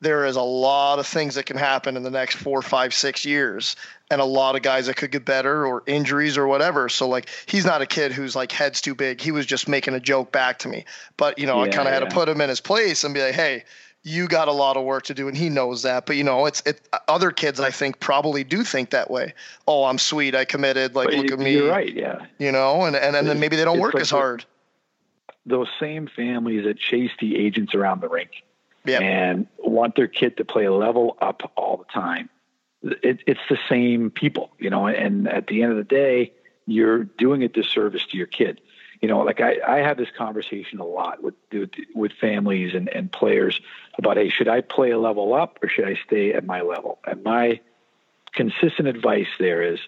there 0.00 0.26
is 0.26 0.36
a 0.36 0.42
lot 0.42 1.00
of 1.00 1.06
things 1.06 1.34
that 1.34 1.46
can 1.46 1.56
happen 1.56 1.96
in 1.96 2.04
the 2.04 2.10
next 2.10 2.36
four 2.36 2.62
five 2.62 2.92
six 2.94 3.24
years 3.24 3.76
and 4.10 4.20
a 4.20 4.24
lot 4.24 4.56
of 4.56 4.62
guys 4.62 4.86
that 4.86 4.96
could 4.96 5.10
get 5.10 5.24
better 5.24 5.66
or 5.66 5.82
injuries 5.86 6.36
or 6.36 6.46
whatever. 6.46 6.88
So 6.88 7.08
like 7.08 7.28
he's 7.46 7.64
not 7.64 7.82
a 7.82 7.86
kid 7.86 8.12
who's 8.12 8.34
like 8.34 8.50
head's 8.52 8.80
too 8.80 8.94
big. 8.94 9.20
He 9.20 9.30
was 9.30 9.46
just 9.46 9.68
making 9.68 9.94
a 9.94 10.00
joke 10.00 10.32
back 10.32 10.58
to 10.60 10.68
me. 10.68 10.84
But 11.16 11.38
you 11.38 11.46
know 11.46 11.58
yeah, 11.58 11.64
i 11.64 11.68
kind 11.68 11.88
of 11.88 11.92
yeah. 11.94 12.00
had 12.00 12.10
to 12.10 12.14
put 12.14 12.28
him 12.28 12.40
in 12.40 12.48
his 12.48 12.60
place 12.60 13.04
and 13.04 13.14
be 13.14 13.22
like 13.22 13.34
hey 13.34 13.64
you 14.02 14.28
got 14.28 14.48
a 14.48 14.52
lot 14.52 14.76
of 14.76 14.84
work 14.84 15.04
to 15.04 15.14
do 15.14 15.28
and 15.28 15.36
he 15.36 15.48
knows 15.48 15.82
that. 15.82 16.06
But 16.06 16.16
you 16.16 16.24
know 16.24 16.46
it's 16.46 16.62
it 16.66 16.80
other 17.08 17.30
kids 17.30 17.60
i 17.60 17.70
think 17.70 18.00
probably 18.00 18.44
do 18.44 18.64
think 18.64 18.90
that 18.90 19.10
way. 19.10 19.34
Oh 19.66 19.84
i'm 19.84 19.98
sweet. 19.98 20.34
I 20.34 20.44
committed. 20.44 20.94
Like 20.94 21.08
but 21.08 21.14
look 21.16 21.28
you, 21.28 21.34
at 21.34 21.38
me. 21.38 21.52
you're 21.54 21.70
right. 21.70 21.92
Yeah. 21.92 22.26
You 22.38 22.52
know 22.52 22.84
and 22.84 22.96
and, 22.96 23.16
and 23.16 23.26
then 23.26 23.40
maybe 23.40 23.56
they 23.56 23.64
don't 23.64 23.80
work 23.80 23.94
like 23.94 24.02
as 24.02 24.10
hard. 24.10 24.44
Those 25.46 25.68
same 25.80 26.08
families 26.14 26.64
that 26.64 26.78
chase 26.78 27.10
the 27.20 27.36
agents 27.36 27.74
around 27.74 28.02
the 28.02 28.08
rink 28.08 28.30
yep. 28.84 29.00
and 29.00 29.46
want 29.58 29.94
their 29.94 30.08
kid 30.08 30.36
to 30.36 30.44
play 30.44 30.68
level 30.68 31.16
up 31.20 31.52
all 31.56 31.78
the 31.78 31.92
time. 31.92 32.28
It, 32.82 33.20
it's 33.26 33.40
the 33.48 33.58
same 33.68 34.10
people 34.10 34.50
you 34.58 34.70
know 34.70 34.86
and 34.86 35.28
at 35.28 35.48
the 35.48 35.62
end 35.62 35.72
of 35.72 35.78
the 35.78 35.84
day 35.84 36.32
you're 36.66 37.04
doing 37.04 37.42
a 37.42 37.48
disservice 37.48 38.06
to 38.06 38.16
your 38.16 38.26
kid 38.26 38.60
you 39.00 39.08
know, 39.08 39.20
like 39.20 39.40
I, 39.40 39.56
I 39.66 39.76
have 39.78 39.96
this 39.96 40.08
conversation 40.16 40.80
a 40.80 40.84
lot 40.84 41.22
with 41.22 41.34
with 41.94 42.12
families 42.20 42.74
and, 42.74 42.88
and 42.88 43.10
players 43.10 43.60
about, 43.96 44.16
hey, 44.16 44.28
should 44.28 44.48
I 44.48 44.60
play 44.60 44.90
a 44.90 44.98
level 44.98 45.34
up 45.34 45.58
or 45.62 45.68
should 45.68 45.86
I 45.86 45.96
stay 46.06 46.32
at 46.32 46.44
my 46.44 46.62
level? 46.62 46.98
And 47.06 47.22
my 47.22 47.60
consistent 48.32 48.88
advice 48.88 49.28
there 49.38 49.62
is, 49.62 49.78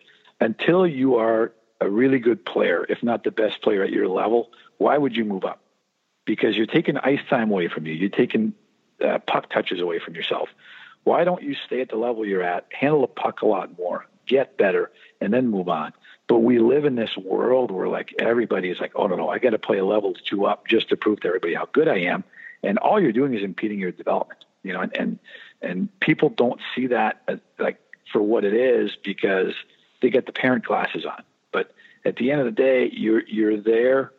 until 0.41 0.87
you 0.87 1.17
are 1.17 1.53
a 1.81 1.89
really 1.89 2.19
good 2.19 2.45
player, 2.45 2.87
if 2.89 3.03
not 3.03 3.25
the 3.25 3.31
best 3.31 3.63
player 3.63 3.83
at 3.83 3.91
your 3.91 4.09
level, 4.09 4.51
why 4.79 4.97
would 4.97 5.17
you 5.17 5.25
move 5.25 5.45
up? 5.45 5.61
Because 6.25 6.57
you're 6.57 6.67
taking 6.67 6.97
ice 6.99 7.21
time 7.29 7.51
away 7.51 7.69
from 7.69 7.87
you. 7.87 7.95
You're 7.95 8.11
taking 8.11 8.55
uh, 9.05 9.19
puck 9.19 9.51
touches 9.51 9.81
away 9.81 9.99
from 9.99 10.15
yourself. 10.15 10.49
Why 11.05 11.25
don't 11.25 11.43
you 11.43 11.55
stay 11.67 11.81
at 11.81 11.89
the 11.89 11.97
level 11.97 12.27
you're 12.27 12.43
at, 12.43 12.67
handle 12.71 13.01
the 13.01 13.07
puck 13.07 13.43
a 13.43 13.47
lot 13.47 13.77
more, 13.79 14.07
get 14.27 14.57
better, 14.59 14.91
and 15.21 15.33
then 15.33 15.49
move 15.49 15.69
on? 15.69 15.93
But 16.31 16.45
we 16.45 16.61
live 16.61 16.85
in 16.85 16.95
this 16.95 17.17
world 17.17 17.73
where 17.73 17.89
like 17.89 18.15
everybody 18.21 18.71
is 18.71 18.79
like, 18.79 18.93
oh 18.95 19.09
no, 19.09 19.17
no, 19.17 19.29
I 19.29 19.41
got 19.41 19.51
to 19.51 19.59
play 19.59 19.79
a 19.79 19.85
level 19.85 20.15
two 20.15 20.47
up 20.47 20.69
just 20.69 20.91
to 20.91 20.97
prove 20.97 21.19
to 21.23 21.27
everybody 21.27 21.55
how 21.55 21.67
good 21.73 21.89
I 21.89 22.03
am, 22.03 22.23
and 22.63 22.79
all 22.79 23.01
you're 23.01 23.11
doing 23.11 23.35
is 23.35 23.43
impeding 23.43 23.81
your 23.81 23.91
development. 23.91 24.45
You 24.63 24.75
know, 24.75 24.81
and 24.81 24.97
and, 24.97 25.19
and 25.61 26.01
people 26.01 26.29
don't 26.29 26.61
see 26.73 26.87
that 26.87 27.23
as, 27.27 27.41
like 27.59 27.81
for 28.13 28.23
what 28.23 28.45
it 28.45 28.55
is 28.55 28.93
because 29.03 29.55
they 30.03 30.09
get 30.09 30.27
the 30.27 30.33
parent 30.33 30.65
glasses 30.65 31.05
on. 31.05 31.25
But 31.51 31.75
at 32.05 32.15
the 32.15 32.31
end 32.31 32.39
of 32.39 32.47
the 32.47 32.53
day, 32.53 32.89
you're 32.93 33.27
you're 33.27 33.61
there 33.61 34.13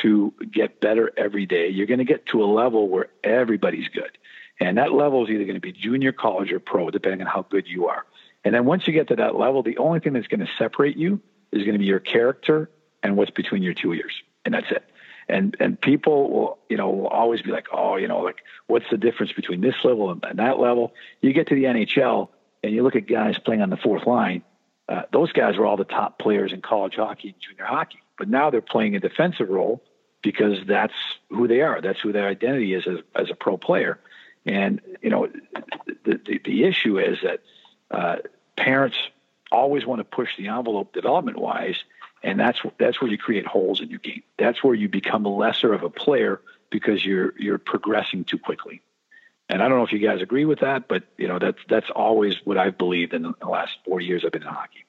to 0.00 0.32
get 0.50 0.80
better 0.80 1.12
every 1.18 1.44
day. 1.44 1.68
You're 1.68 1.86
going 1.86 1.98
to 1.98 2.06
get 2.06 2.24
to 2.28 2.42
a 2.42 2.46
level 2.46 2.88
where 2.88 3.08
everybody's 3.22 3.88
good. 3.88 4.16
And 4.58 4.78
that 4.78 4.94
level 4.94 5.22
is 5.22 5.30
either 5.30 5.44
going 5.44 5.54
to 5.54 5.60
be 5.60 5.72
junior 5.72 6.12
college 6.12 6.50
or 6.50 6.60
pro, 6.60 6.88
depending 6.88 7.20
on 7.20 7.26
how 7.26 7.42
good 7.42 7.66
you 7.68 7.88
are. 7.88 8.06
And 8.42 8.54
then 8.54 8.64
once 8.64 8.86
you 8.86 8.94
get 8.94 9.08
to 9.08 9.16
that 9.16 9.36
level, 9.36 9.62
the 9.62 9.76
only 9.76 10.00
thing 10.00 10.14
that's 10.14 10.28
going 10.28 10.40
to 10.40 10.48
separate 10.58 10.96
you 10.96 11.20
is 11.52 11.64
going 11.64 11.72
to 11.74 11.78
be 11.78 11.84
your 11.84 12.00
character 12.00 12.70
and 13.02 13.16
what's 13.16 13.30
between 13.30 13.62
your 13.62 13.74
two 13.74 13.92
ears. 13.94 14.12
And 14.44 14.54
that's 14.54 14.70
it. 14.70 14.84
And 15.28 15.56
and 15.60 15.78
people 15.78 16.30
will, 16.30 16.58
you 16.70 16.76
know, 16.76 16.88
will 16.88 17.08
always 17.08 17.42
be 17.42 17.50
like, 17.50 17.66
oh, 17.72 17.96
you 17.96 18.08
know, 18.08 18.20
like 18.20 18.38
what's 18.66 18.86
the 18.90 18.96
difference 18.96 19.32
between 19.32 19.60
this 19.60 19.74
level 19.84 20.10
and, 20.10 20.24
and 20.24 20.38
that 20.38 20.58
level? 20.58 20.94
You 21.20 21.32
get 21.34 21.48
to 21.48 21.54
the 21.54 21.64
NHL 21.64 22.28
and 22.62 22.72
you 22.72 22.82
look 22.82 22.96
at 22.96 23.06
guys 23.06 23.38
playing 23.38 23.60
on 23.60 23.70
the 23.70 23.76
fourth 23.76 24.06
line. 24.06 24.42
Uh, 24.88 25.02
those 25.12 25.32
guys 25.32 25.58
were 25.58 25.66
all 25.66 25.76
the 25.76 25.84
top 25.84 26.18
players 26.18 26.52
in 26.52 26.62
college 26.62 26.94
hockey 26.94 27.34
junior 27.40 27.66
hockey, 27.66 28.00
but 28.16 28.28
now 28.28 28.48
they're 28.48 28.62
playing 28.62 28.96
a 28.96 29.00
defensive 29.00 29.50
role 29.50 29.82
because 30.22 30.58
that's 30.66 30.94
who 31.28 31.46
they 31.46 31.60
are. 31.60 31.82
That's 31.82 32.00
who 32.00 32.10
their 32.10 32.26
identity 32.26 32.72
is 32.72 32.86
as, 32.86 32.98
as 33.14 33.30
a 33.30 33.34
pro 33.34 33.58
player. 33.58 34.00
And 34.46 34.80
you 35.02 35.10
know, 35.10 35.28
the 36.04 36.20
the, 36.24 36.40
the 36.42 36.64
issue 36.64 36.98
is 36.98 37.18
that 37.22 37.40
uh, 37.90 38.16
parents 38.56 38.96
always 39.50 39.86
want 39.86 40.00
to 40.00 40.04
push 40.04 40.36
the 40.36 40.48
envelope 40.48 40.92
development 40.92 41.38
wise, 41.38 41.76
and 42.22 42.38
that's 42.38 42.60
that's 42.78 43.00
where 43.00 43.10
you 43.10 43.18
create 43.18 43.46
holes 43.46 43.80
in 43.80 43.90
your 43.90 44.00
game. 44.00 44.22
That's 44.38 44.62
where 44.62 44.74
you 44.74 44.88
become 44.88 45.24
lesser 45.24 45.72
of 45.72 45.82
a 45.82 45.90
player 45.90 46.40
because 46.70 47.04
you're 47.04 47.34
you're 47.38 47.58
progressing 47.58 48.24
too 48.24 48.38
quickly. 48.38 48.82
And 49.48 49.62
I 49.62 49.68
don't 49.68 49.78
know 49.78 49.84
if 49.84 49.92
you 49.92 49.98
guys 49.98 50.20
agree 50.20 50.44
with 50.44 50.60
that, 50.60 50.88
but 50.88 51.04
you 51.16 51.28
know 51.28 51.38
that's 51.38 51.58
that's 51.68 51.90
always 51.94 52.36
what 52.44 52.58
I've 52.58 52.78
believed 52.78 53.14
in 53.14 53.22
the 53.22 53.48
last 53.48 53.78
four 53.84 54.00
years 54.00 54.24
I've 54.24 54.32
been 54.32 54.42
in 54.42 54.48
hockey. 54.48 54.84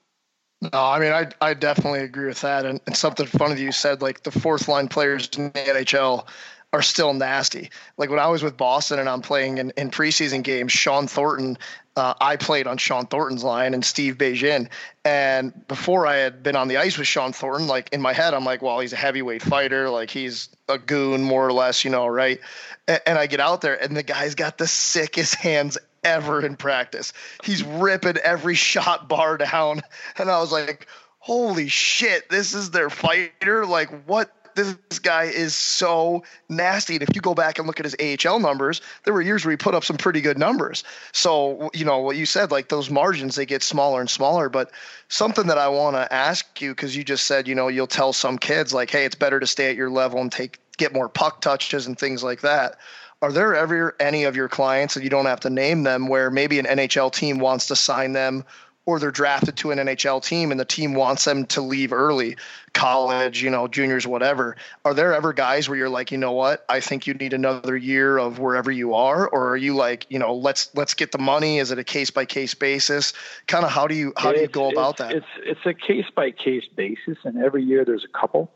No, 0.62 0.70
I 0.74 1.00
mean 1.00 1.14
I 1.14 1.28
I 1.42 1.54
definitely 1.54 2.02
agree 2.02 2.28
with 2.28 2.42
that. 2.42 2.66
And, 2.66 2.82
and 2.86 2.96
something 2.96 3.26
funny 3.26 3.56
that 3.56 3.62
you 3.62 3.72
said, 3.72 4.02
like 4.02 4.24
the 4.24 4.32
fourth 4.32 4.68
line 4.68 4.90
players 4.90 5.30
in 5.38 5.46
the 5.46 5.52
NHL 5.52 6.28
are 6.72 6.82
still 6.82 7.14
nasty. 7.14 7.72
Like 7.98 8.10
when 8.10 8.20
I 8.20 8.28
was 8.28 8.44
with 8.44 8.56
Boston 8.56 9.00
and 9.00 9.10
I'm 9.10 9.22
playing 9.22 9.58
in, 9.58 9.72
in 9.76 9.90
preseason 9.90 10.44
games, 10.44 10.72
Shawn 10.72 11.08
Thornton, 11.08 11.58
uh, 11.96 12.14
I 12.22 12.36
played 12.36 12.68
on 12.68 12.78
Shawn 12.78 13.08
Thornton's 13.08 13.44
line 13.44 13.74
and 13.74 13.84
Steve 13.84 14.18
Begin. 14.18 14.70
And 15.04 15.68
before 15.68 16.06
I 16.06 16.18
had 16.18 16.44
been 16.44 16.56
on 16.56 16.68
the 16.68 16.78
ice 16.78 16.98
with 16.98 17.08
Shawn 17.08 17.34
Thornton, 17.34 17.68
like 17.68 17.90
in 17.92 18.02
my 18.02 18.14
head, 18.14 18.36
I'm 18.36 18.46
like, 18.46 18.62
well, 18.62 18.80
he's 18.80 18.94
a 18.94 18.98
heavyweight 18.98 19.42
fighter. 19.42 19.90
Like 19.90 20.12
he's 20.12 20.50
a 20.68 20.78
goon, 20.78 21.24
more 21.24 21.46
or 21.46 21.54
less, 21.54 21.84
you 21.84 21.90
know, 21.90 22.06
right? 22.06 22.40
And, 22.88 23.02
and 23.08 23.18
I 23.18 23.26
get 23.26 23.40
out 23.40 23.62
there 23.62 23.82
and 23.82 23.98
the 23.98 24.04
guy's 24.04 24.36
got 24.36 24.60
the 24.60 24.68
sickest 24.68 25.36
hands 25.36 25.78
ever 26.04 26.46
in 26.46 26.56
practice. 26.56 27.14
He's 27.44 27.64
ripping 27.64 28.18
every 28.18 28.56
shot 28.56 29.10
bar 29.10 29.38
down. 29.38 29.82
And 30.18 30.30
I 30.30 30.40
was 30.40 30.52
like, 30.52 30.88
holy 31.18 31.68
shit, 31.68 32.30
this 32.30 32.54
is 32.54 32.72
their 32.72 32.90
fighter. 32.90 33.66
Like, 33.66 33.90
what 34.06 34.32
this 34.64 35.00
guy 35.00 35.26
is 35.26 35.56
so 35.56 36.24
nasty. 36.48 36.96
And 36.96 37.04
if 37.04 37.16
you 37.16 37.22
go 37.22 37.34
back 37.34 37.58
and 37.58 37.68
look 37.68 37.80
at 37.80 37.86
his 37.86 37.96
AHL 38.00 38.40
numbers, 38.40 38.82
there 39.04 39.14
were 39.14 39.22
years 39.22 39.46
where 39.46 39.52
he 39.52 39.58
put 39.58 39.76
up 39.76 39.84
some 39.84 39.98
pretty 39.98 40.22
good 40.22 40.38
numbers. 40.38 40.84
So, 41.12 41.70
you 41.74 41.86
know, 41.86 42.00
what 42.00 42.18
you 42.18 42.26
said, 42.26 42.52
like 42.52 42.70
those 42.70 42.90
margins, 42.90 43.36
they 43.36 43.46
get 43.46 43.64
smaller 43.64 44.02
and 44.02 44.10
smaller. 44.10 44.50
But 44.50 44.72
something 45.08 45.48
that 45.48 45.58
I 45.58 45.70
want 45.70 45.96
to 45.96 46.14
ask 46.14 46.62
you, 46.62 46.72
because 46.72 46.96
you 46.96 47.04
just 47.04 47.26
said, 47.26 47.48
you 47.48 47.56
know, 47.56 47.68
you'll 47.68 47.88
tell 47.88 48.14
some 48.14 48.38
kids, 48.38 48.74
like, 48.74 48.90
hey, 48.90 49.06
it's 49.06 49.16
better 49.16 49.40
to 49.40 49.48
stay 49.48 49.70
at 49.70 49.76
your 49.76 49.90
level 49.90 50.20
and 50.22 50.32
take 50.32 50.60
get 50.78 50.94
more 50.94 51.10
puck 51.10 51.42
touches 51.42 51.88
and 51.88 52.00
things 52.00 52.24
like 52.24 52.42
that. 52.42 52.78
Are 53.22 53.34
there 53.34 53.54
ever 53.54 53.96
any 54.00 54.24
of 54.24 54.38
your 54.38 54.48
clients, 54.48 54.96
and 54.96 55.04
you 55.04 55.10
don't 55.10 55.26
have 55.26 55.42
to 55.42 55.50
name 55.50 55.84
them, 55.84 56.08
where 56.08 56.32
maybe 56.32 56.58
an 56.58 56.66
NHL 56.66 57.12
team 57.12 57.40
wants 57.40 57.68
to 57.68 57.76
sign 57.76 58.14
them 58.14 58.46
or 58.90 59.00
they're 59.00 59.12
drafted 59.12 59.56
to 59.56 59.70
an 59.70 59.78
NHL 59.78 60.24
team 60.24 60.50
and 60.50 60.60
the 60.60 60.66
team 60.66 60.96
wants 60.96 61.24
them 61.24 61.46
to 61.46 61.62
leave 61.62 61.94
early, 61.94 62.38
college, 62.74 63.44
you 63.44 63.52
know, 63.52 63.68
juniors, 63.68 64.08
whatever. 64.08 64.56
Are 64.84 64.96
there 64.96 65.14
ever 65.14 65.32
guys 65.32 65.70
where 65.70 65.78
you're 65.78 65.90
like, 65.90 66.12
you 66.12 66.18
know 66.18 66.32
what, 66.32 66.66
I 66.68 66.80
think 66.80 67.06
you 67.06 67.14
need 67.14 67.34
another 67.34 67.78
year 67.78 68.18
of 68.18 68.40
wherever 68.40 68.72
you 68.72 68.96
are, 68.96 69.28
or 69.28 69.50
are 69.50 69.58
you 69.58 69.76
like, 69.76 70.08
you 70.10 70.18
know, 70.18 70.34
let's 70.34 70.72
let's 70.76 70.96
get 70.96 71.12
the 71.12 71.20
money? 71.20 71.60
Is 71.60 71.70
it 71.70 71.78
a 71.78 71.84
case 71.84 72.10
by 72.10 72.26
case 72.26 72.56
basis? 72.56 73.14
Kind 73.46 73.64
of 73.64 73.70
how 73.70 73.86
do 73.86 73.94
you 73.94 74.12
how 74.18 74.34
do 74.34 74.42
you 74.42 74.48
go 74.48 74.72
about 74.72 74.98
that? 74.98 75.12
It's 75.14 75.28
it's 75.44 75.66
a 75.68 75.74
case 75.76 76.06
by 76.16 76.32
case 76.32 76.66
basis, 76.76 77.20
and 77.24 77.38
every 77.38 77.64
year 77.64 77.86
there's 77.86 78.06
a 78.06 78.20
couple, 78.20 78.52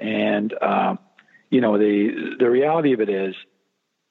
and 0.00 0.52
um, 0.60 0.98
you 1.50 1.60
know 1.60 1.78
the 1.78 2.34
the 2.38 2.50
reality 2.50 2.92
of 2.92 3.00
it 3.00 3.08
is. 3.08 3.34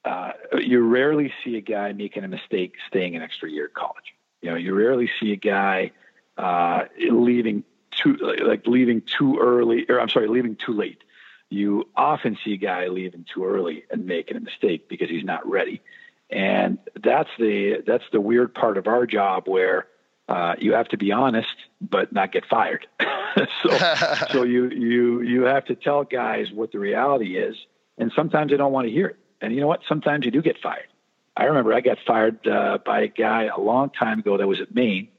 Uh, 0.06 0.32
you 0.62 0.80
rarely 0.80 1.34
see 1.44 1.58
a 1.58 1.62
guy 1.62 1.92
making 1.92 2.24
a 2.24 2.30
mistake 2.30 2.76
staying 2.88 3.18
an 3.18 3.22
extra 3.22 3.52
year 3.52 3.66
at 3.66 3.74
college. 3.74 4.14
You 4.42 4.52
know, 4.52 4.56
you 4.56 4.74
rarely 4.74 5.10
see 5.20 5.32
a 5.32 5.36
guy 5.36 5.92
uh, 6.38 6.86
leaving 7.10 7.64
too 7.92 8.16
like 8.44 8.68
leaving 8.68 9.02
too 9.02 9.40
early, 9.40 9.86
or 9.90 10.00
I'm 10.00 10.10
sorry, 10.10 10.28
leaving 10.28 10.56
too 10.56 10.74
late. 10.74 11.04
You 11.50 11.88
often 11.96 12.38
see 12.44 12.54
a 12.54 12.58
guy 12.58 12.88
leaving 12.88 13.26
too 13.34 13.46
early 13.46 13.84
and 13.90 14.06
making 14.06 14.38
a 14.38 14.40
mistake 14.40 14.90
because 14.90 15.10
he's 15.10 15.24
not 15.24 15.48
ready, 15.50 15.82
and 16.30 16.78
that's 17.02 17.30
the 17.40 17.84
that's 17.86 18.04
the 18.12 18.22
weird 18.22 18.54
part 18.54 18.78
of 18.78 18.88
our 18.88 19.06
job 19.06 19.48
where 19.48 19.88
uh, 20.28 20.56
you 20.60 20.74
have 20.74 20.90
to 20.90 20.98
be 20.98 21.12
honest 21.12 21.56
but 21.80 22.12
not 22.12 22.32
get 22.32 22.46
fired. 22.46 22.86
so 23.64 23.70
so 24.32 24.44
you 24.44 24.70
you 24.70 25.22
you 25.22 25.42
have 25.44 25.66
to 25.66 25.76
tell 25.76 26.04
guys 26.04 26.52
what 26.52 26.72
the 26.72 26.80
reality 26.80 27.38
is, 27.38 27.56
and 27.98 28.12
sometimes 28.16 28.52
they 28.52 28.58
don't 28.58 28.74
want 28.74 28.88
to 28.88 28.94
hear 28.94 29.08
it. 29.08 29.18
And 29.42 29.54
you 29.54 29.62
know 29.62 29.68
what? 29.68 29.82
Sometimes 29.88 30.26
you 30.26 30.32
do 30.32 30.42
get 30.42 30.58
fired. 30.62 30.88
I 31.38 31.46
remember 31.46 31.72
I 31.72 31.82
got 31.82 32.00
fired 32.06 32.48
uh, 32.48 32.80
by 32.84 33.02
a 33.02 33.08
guy 33.08 33.44
a 33.44 33.60
long 33.60 33.92
time 33.92 34.20
ago 34.20 34.38
that 34.38 34.48
was 34.48 34.60
at 34.60 34.74
Maine 34.74 35.10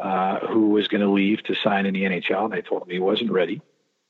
uh, 0.00 0.46
who 0.46 0.70
was 0.70 0.88
going 0.88 1.02
to 1.02 1.10
leave 1.10 1.42
to 1.44 1.54
sign 1.54 1.86
in 1.86 1.94
the 1.94 2.02
NHL, 2.02 2.44
and 2.44 2.52
they 2.52 2.62
told 2.62 2.82
him 2.82 2.90
he 2.90 2.98
wasn't 2.98 3.30
ready, 3.30 3.62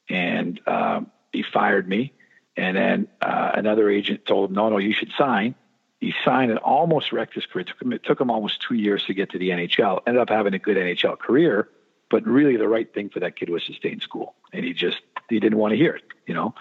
and 0.09 0.61
um, 0.67 1.11
he 1.33 1.43
fired 1.43 1.87
me. 1.87 2.13
And 2.57 2.77
then 2.77 3.09
uh, 3.21 3.53
another 3.55 3.91
agent 3.91 4.25
told 4.25 4.51
him, 4.51 4.57
"No, 4.57 4.69
no, 4.71 4.79
you 4.79 4.93
should 4.93 5.13
sign." 5.19 5.55
He 6.01 6.15
signed 6.25 6.51
and 6.51 6.59
almost 6.61 7.13
wrecked 7.13 7.35
his 7.35 7.45
career. 7.45 7.63
It 7.63 7.69
took 7.69 7.83
him, 7.83 7.93
it 7.93 8.05
took 8.05 8.21
him 8.21 8.31
almost 8.31 8.63
two 8.63 8.75
years 8.75 9.05
to 9.05 9.15
get 9.15 9.31
to 9.31 9.39
the 9.39 9.51
NHL. 9.51 10.01
Ended 10.07 10.23
up 10.23 10.31
having 10.31 10.55
a 10.55 10.59
good 10.59 10.79
NHL 10.79 11.19
career, 11.19 11.69
but 12.09 12.27
really 12.27 12.57
the 12.57 12.69
right 12.69 12.93
thing 12.93 13.11
for 13.11 13.21
that 13.21 13.37
kid 13.37 13.51
was 13.51 13.65
to 13.67 13.75
stay 13.75 13.93
in 13.93 14.01
school, 14.01 14.35
and 14.53 14.65
he 14.65 14.73
just 14.73 15.01
he 15.31 15.41
didn't 15.41 15.59
want 15.59 15.73
to 15.73 15.77
hear 15.77 15.95
it, 15.95 16.05
you 16.27 16.35
know. 16.35 16.55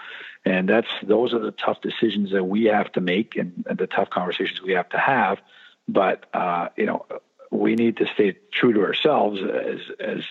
And 0.44 0.68
that's 0.68 0.88
those 1.02 1.34
are 1.34 1.38
the 1.38 1.50
tough 1.50 1.82
decisions 1.82 2.32
that 2.32 2.44
we 2.44 2.64
have 2.64 2.90
to 2.92 3.00
make 3.00 3.36
and, 3.36 3.64
and 3.68 3.78
the 3.78 3.86
tough 3.86 4.08
conversations 4.10 4.62
we 4.62 4.72
have 4.72 4.88
to 4.90 4.98
have. 4.98 5.38
But 5.86 6.24
uh, 6.32 6.68
you 6.76 6.86
know, 6.86 7.04
we 7.50 7.74
need 7.74 7.98
to 7.98 8.06
stay 8.14 8.36
true 8.52 8.72
to 8.72 8.80
ourselves 8.82 9.40
as 9.42 9.80
as 9.98 10.24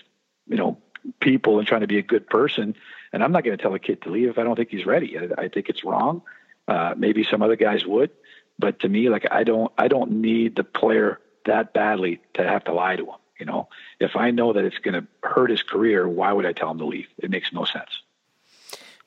you 0.48 0.56
know 0.56 0.78
people 1.20 1.58
and 1.58 1.66
trying 1.66 1.82
to 1.82 1.86
be 1.86 1.98
a 1.98 2.02
good 2.02 2.28
person. 2.28 2.74
And 3.12 3.22
I'm 3.22 3.32
not 3.32 3.44
going 3.44 3.56
to 3.56 3.62
tell 3.62 3.74
a 3.74 3.78
kid 3.78 4.02
to 4.02 4.10
leave 4.10 4.28
if 4.28 4.38
I 4.38 4.44
don't 4.44 4.56
think 4.56 4.70
he's 4.70 4.86
ready. 4.86 5.18
I, 5.18 5.42
I 5.42 5.48
think 5.48 5.68
it's 5.68 5.84
wrong. 5.84 6.22
Uh, 6.68 6.94
maybe 6.96 7.24
some 7.24 7.42
other 7.42 7.56
guys 7.56 7.84
would, 7.84 8.10
but 8.58 8.80
to 8.80 8.88
me, 8.88 9.08
like 9.08 9.26
I 9.30 9.44
don't 9.44 9.72
I 9.78 9.88
don't 9.88 10.10
need 10.20 10.56
the 10.56 10.64
player 10.64 11.20
that 11.46 11.72
badly 11.72 12.20
to 12.34 12.46
have 12.46 12.64
to 12.64 12.72
lie 12.72 12.96
to 12.96 13.04
him. 13.04 13.18
You 13.38 13.46
know, 13.46 13.68
if 13.98 14.16
I 14.16 14.30
know 14.30 14.52
that 14.52 14.64
it's 14.64 14.78
going 14.78 15.00
to 15.00 15.06
hurt 15.22 15.50
his 15.50 15.62
career, 15.62 16.06
why 16.06 16.32
would 16.32 16.44
I 16.44 16.52
tell 16.52 16.70
him 16.70 16.78
to 16.78 16.84
leave? 16.84 17.08
It 17.18 17.30
makes 17.30 17.52
no 17.52 17.64
sense. 17.64 18.02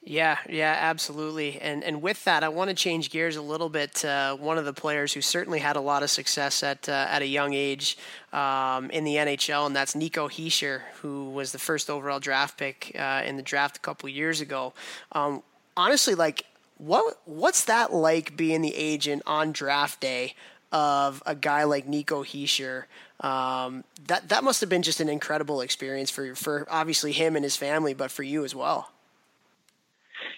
Yeah, 0.06 0.38
yeah, 0.50 0.76
absolutely. 0.82 1.62
And 1.62 1.82
and 1.82 2.02
with 2.02 2.26
that, 2.26 2.44
I 2.44 2.50
want 2.50 2.70
to 2.70 2.76
change 2.76 3.10
gears 3.10 3.38
a 3.38 3.42
little 3.42 3.70
bit. 3.70 3.96
To 3.96 4.36
one 4.38 4.58
of 4.58 4.66
the 4.66 4.74
players 4.74 5.14
who 5.14 5.22
certainly 5.22 5.60
had 5.60 5.78
a 5.78 5.82
lot 5.82 6.04
of 6.04 6.10
success 6.10 6.62
at 6.62 6.90
uh, 6.90 7.08
at 7.10 7.22
a 7.22 7.26
young 7.26 7.54
age 7.54 7.98
um, 8.34 8.90
in 8.92 9.06
the 9.06 9.16
NHL, 9.16 9.66
and 9.66 9.74
that's 9.74 9.96
Nico 9.96 10.28
Hischier, 10.28 10.82
who 11.02 11.30
was 11.30 11.54
the 11.54 11.60
first 11.60 11.90
overall 11.90 12.20
draft 12.20 12.58
pick 12.58 12.92
uh, 13.00 13.22
in 13.26 13.38
the 13.38 13.42
draft 13.44 13.78
a 13.78 13.80
couple 13.80 14.10
years 14.10 14.42
ago. 14.42 14.74
Um, 15.14 15.42
honestly, 15.78 16.16
like 16.16 16.44
what 16.78 17.18
what's 17.24 17.64
that 17.66 17.94
like 17.94 18.36
being 18.36 18.62
the 18.62 18.76
agent 18.76 19.24
on 19.26 19.54
draft 19.54 20.02
day 20.02 20.36
of 20.74 21.24
a 21.26 21.34
guy 21.34 21.64
like 21.64 21.88
Nico 21.88 22.24
Hischier? 22.26 22.86
Um, 23.22 23.86
that 24.08 24.28
that 24.28 24.44
must 24.44 24.60
have 24.60 24.70
been 24.70 24.84
just 24.84 25.00
an 25.00 25.08
incredible 25.08 25.62
experience 25.62 26.12
for 26.12 26.36
for 26.36 26.68
obviously 26.70 27.14
him 27.14 27.38
and 27.38 27.46
his 27.46 27.56
family, 27.56 27.94
but 27.94 28.12
for 28.12 28.24
you 28.24 28.44
as 28.44 28.54
well. 28.54 28.93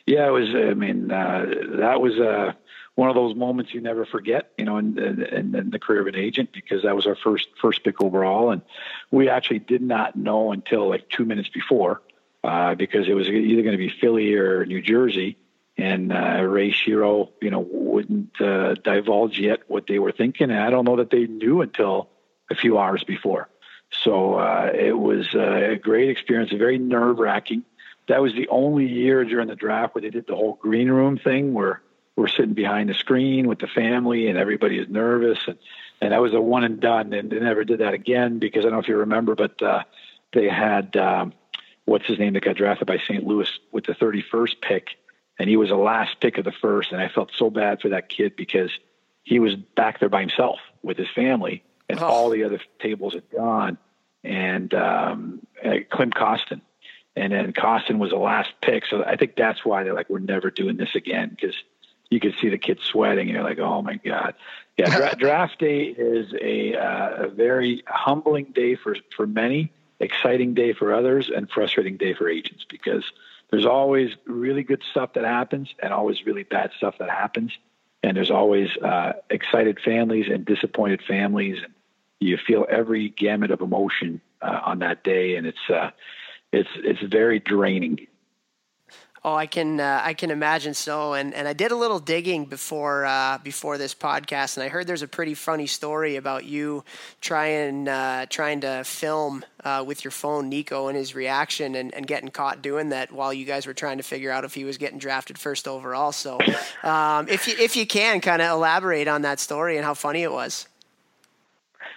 Yeah, 0.06 0.28
it 0.28 0.32
was. 0.32 0.50
I 0.50 0.74
mean, 0.74 1.12
uh, 1.12 1.46
that 1.80 2.00
was 2.00 2.20
uh, 2.20 2.54
one 2.94 3.10
of 3.10 3.16
those 3.16 3.36
moments 3.36 3.74
you 3.74 3.82
never 3.82 4.06
forget. 4.06 4.52
You 4.58 4.66
know, 4.66 4.78
in, 4.78 4.98
in, 5.00 5.56
in 5.56 5.70
the 5.72 5.80
career 5.80 6.02
of 6.02 6.08
an 6.08 6.16
agent 6.16 6.52
because 6.54 6.84
that 6.84 6.96
was 6.96 7.08
our 7.08 7.16
first 7.16 7.48
first 7.60 7.84
pick 7.84 8.02
overall, 8.02 8.52
and 8.52 8.62
we 9.10 9.30
actually 9.30 9.60
did 9.60 9.82
not 9.82 10.16
know 10.16 10.52
until 10.52 10.88
like 10.88 11.10
two 11.10 11.26
minutes 11.26 11.50
before 11.50 12.02
uh, 12.44 12.76
because 12.76 13.08
it 13.08 13.14
was 13.14 13.28
either 13.28 13.64
going 13.64 13.74
to 13.74 13.78
be 13.78 13.90
Philly 13.90 14.36
or 14.36 14.66
New 14.66 14.82
Jersey. 14.82 15.38
And 15.78 16.14
uh, 16.14 16.42
Ray 16.42 16.72
Shero, 16.72 17.32
you 17.42 17.50
know, 17.50 17.68
wouldn't 17.70 18.40
uh, 18.40 18.76
divulge 18.76 19.38
yet 19.38 19.64
what 19.68 19.88
they 19.88 20.00
were 20.00 20.14
thinking, 20.14 20.50
and 20.50 20.60
I 20.60 20.70
don't 20.70 20.86
know 20.86 20.98
that 20.98 21.10
they 21.10 21.26
knew 21.26 21.62
until 21.62 22.10
a 22.50 22.56
few 22.56 22.78
hours 22.78 23.04
before. 23.04 23.50
So 23.92 24.36
uh, 24.36 24.72
it 24.74 24.98
was 24.98 25.34
a 25.34 25.78
great 25.82 26.10
experience, 26.10 26.52
very 26.52 26.78
nerve 26.78 27.20
wracking 27.20 27.64
that 28.08 28.22
was 28.22 28.34
the 28.34 28.48
only 28.50 28.86
year 28.86 29.24
during 29.26 29.48
the 29.48 29.56
draft 29.56 29.96
where 29.96 30.02
they 30.02 30.10
did 30.10 30.28
the 30.28 30.36
whole 30.36 30.54
green 30.62 30.90
room 30.90 31.18
thing 31.18 31.54
where 31.54 31.82
we're 32.16 32.28
sitting 32.28 32.54
behind 32.54 32.90
the 32.90 32.94
screen 32.94 33.48
with 33.48 33.60
the 33.60 33.68
family 33.68 34.28
and 34.28 34.38
everybody 34.38 34.78
is 34.80 34.88
nervous 34.90 35.40
and 35.48 35.58
and 36.02 36.12
that 36.12 36.22
was 36.22 36.34
a 36.34 36.42
one 36.42 36.64
and 36.64 36.80
done 36.80 37.14
and 37.14 37.30
they 37.30 37.40
never 37.40 37.64
did 37.64 37.80
that 37.80 37.94
again 37.94 38.40
because 38.40 38.62
I 38.62 38.70
don't 38.70 38.74
know 38.74 38.80
if 38.80 38.88
you 38.88 38.98
remember 38.98 39.36
but 39.36 39.62
uh 39.62 39.84
they 40.34 40.48
had 40.50 40.96
um 40.98 41.34
what's 41.86 42.06
his 42.06 42.20
name 42.20 42.34
that 42.34 42.44
got 42.44 42.56
drafted 42.56 42.88
by 42.88 42.98
St. 42.98 43.24
Louis 43.26 43.50
with 43.72 43.86
the 43.86 43.94
31st 43.94 44.62
pick 44.62 44.90
and 45.38 45.50
he 45.50 45.58
was 45.58 45.70
the 45.70 45.76
last 45.76 46.20
pick 46.20 46.38
of 46.38 46.46
the 46.46 46.52
first 46.52 46.92
and 46.92 47.02
I 47.02 47.10
felt 47.10 47.32
so 47.36 47.50
bad 47.50 47.82
for 47.82 47.90
that 47.90 48.10
kid 48.10 48.36
because 48.36 48.72
he 49.26 49.40
was 49.40 49.56
back 49.56 50.00
there 50.00 50.08
by 50.08 50.22
himself 50.22 50.60
with 50.82 50.98
his 50.98 51.10
family, 51.14 51.64
and 51.90 52.00
oh. 52.00 52.06
all 52.06 52.30
the 52.30 52.46
other 52.46 52.62
tables 52.80 53.16
had 53.16 53.30
gone. 53.30 53.78
And 54.24 54.74
um, 54.74 55.46
uh, 55.64 55.78
Klim 55.92 56.12
Kostin, 56.12 56.62
and 57.16 57.32
then 57.32 57.54
Kostin 57.54 57.98
was 57.98 58.12
the 58.12 58.18
last 58.18 58.50
pick. 58.62 58.86
So 58.86 59.04
I 59.04 59.16
think 59.16 59.36
that's 59.36 59.64
why 59.64 59.84
they're 59.84 59.94
like, 59.94 60.10
we're 60.10 60.20
never 60.20 60.50
doing 60.50 60.78
this 60.78 60.96
again 60.96 61.30
because 61.30 61.56
you 62.10 62.20
could 62.20 62.36
see 62.42 62.50
the 62.50 62.58
kids 62.58 62.82
sweating, 62.84 63.28
and 63.28 63.36
you're 63.36 63.44
like, 63.44 63.60
oh 63.60 63.82
my 63.82 63.96
god. 63.96 64.36
Yeah, 64.78 64.96
dra- 64.96 65.16
draft 65.20 65.60
day 65.60 65.84
is 65.86 66.34
a, 66.40 66.76
uh, 66.76 67.26
a 67.26 67.28
very 67.30 67.84
humbling 67.88 68.46
day 68.54 68.76
for 68.76 68.96
for 69.16 69.26
many, 69.26 69.72
exciting 70.00 70.54
day 70.54 70.74
for 70.74 70.94
others, 70.94 71.30
and 71.36 71.50
frustrating 71.50 71.98
day 71.98 72.14
for 72.14 72.30
agents 72.30 72.66
because 72.70 73.04
there's 73.52 73.66
always 73.66 74.12
really 74.26 74.64
good 74.64 74.84
stuff 74.92 75.14
that 75.14 75.24
happens 75.24 75.74
and 75.82 75.94
always 75.94 76.26
really 76.26 76.44
bad 76.44 76.72
stuff 76.78 76.96
that 77.00 77.10
happens 77.10 77.52
and 78.06 78.16
there's 78.16 78.32
always 78.32 78.70
uh, 78.78 79.14
excited 79.32 79.80
families 79.84 80.28
and 80.32 80.46
disappointed 80.46 81.02
families 81.02 81.58
and 81.64 81.74
you 82.20 82.38
feel 82.38 82.66
every 82.70 83.10
gamut 83.10 83.50
of 83.50 83.62
emotion 83.62 84.22
uh, 84.42 84.60
on 84.64 84.80
that 84.80 85.04
day 85.04 85.36
and 85.36 85.48
it's 85.48 85.70
uh, 85.70 85.90
it's 86.56 86.70
it's 86.84 87.02
very 87.12 87.40
draining 87.40 88.08
Oh, 89.26 89.34
I 89.34 89.48
can 89.48 89.80
uh, 89.80 90.02
I 90.04 90.14
can 90.14 90.30
imagine 90.30 90.76
so. 90.76 91.14
And 91.14 91.34
and 91.34 91.48
I 91.48 91.54
did 91.54 91.72
a 91.72 91.76
little 91.76 91.98
digging 91.98 92.46
before 92.46 93.06
uh, 93.06 93.40
before 93.40 93.80
this 93.80 93.96
podcast, 93.96 94.56
and 94.56 94.64
I 94.64 94.68
heard 94.68 94.86
there's 94.86 95.02
a 95.02 95.08
pretty 95.08 95.34
funny 95.34 95.66
story 95.66 96.16
about 96.16 96.46
you 96.46 96.84
trying 97.22 97.88
uh, 97.88 98.28
trying 98.28 98.62
to 98.62 98.84
film 98.84 99.44
uh, 99.64 99.84
with 99.86 100.04
your 100.04 100.12
phone 100.12 100.48
Nico 100.48 100.90
and 100.90 100.96
his 100.96 101.16
reaction, 101.16 101.74
and, 101.74 101.92
and 101.96 102.06
getting 102.06 102.30
caught 102.30 102.62
doing 102.62 102.90
that 102.90 103.12
while 103.12 103.34
you 103.34 103.46
guys 103.46 103.66
were 103.66 103.74
trying 103.74 103.98
to 103.98 104.04
figure 104.04 104.30
out 104.30 104.44
if 104.44 104.54
he 104.54 104.64
was 104.64 104.78
getting 104.78 105.00
drafted 105.00 105.40
first 105.40 105.68
overall. 105.68 106.12
So, 106.12 106.38
um, 106.84 107.28
if 107.28 107.48
you 107.48 107.56
if 107.58 107.76
you 107.76 107.88
can, 107.88 108.22
kind 108.22 108.44
of 108.44 108.52
elaborate 108.52 109.08
on 109.08 109.24
that 109.24 109.40
story 109.40 109.78
and 109.78 109.84
how 109.84 109.96
funny 109.96 110.22
it 110.22 110.32
was. 110.32 110.68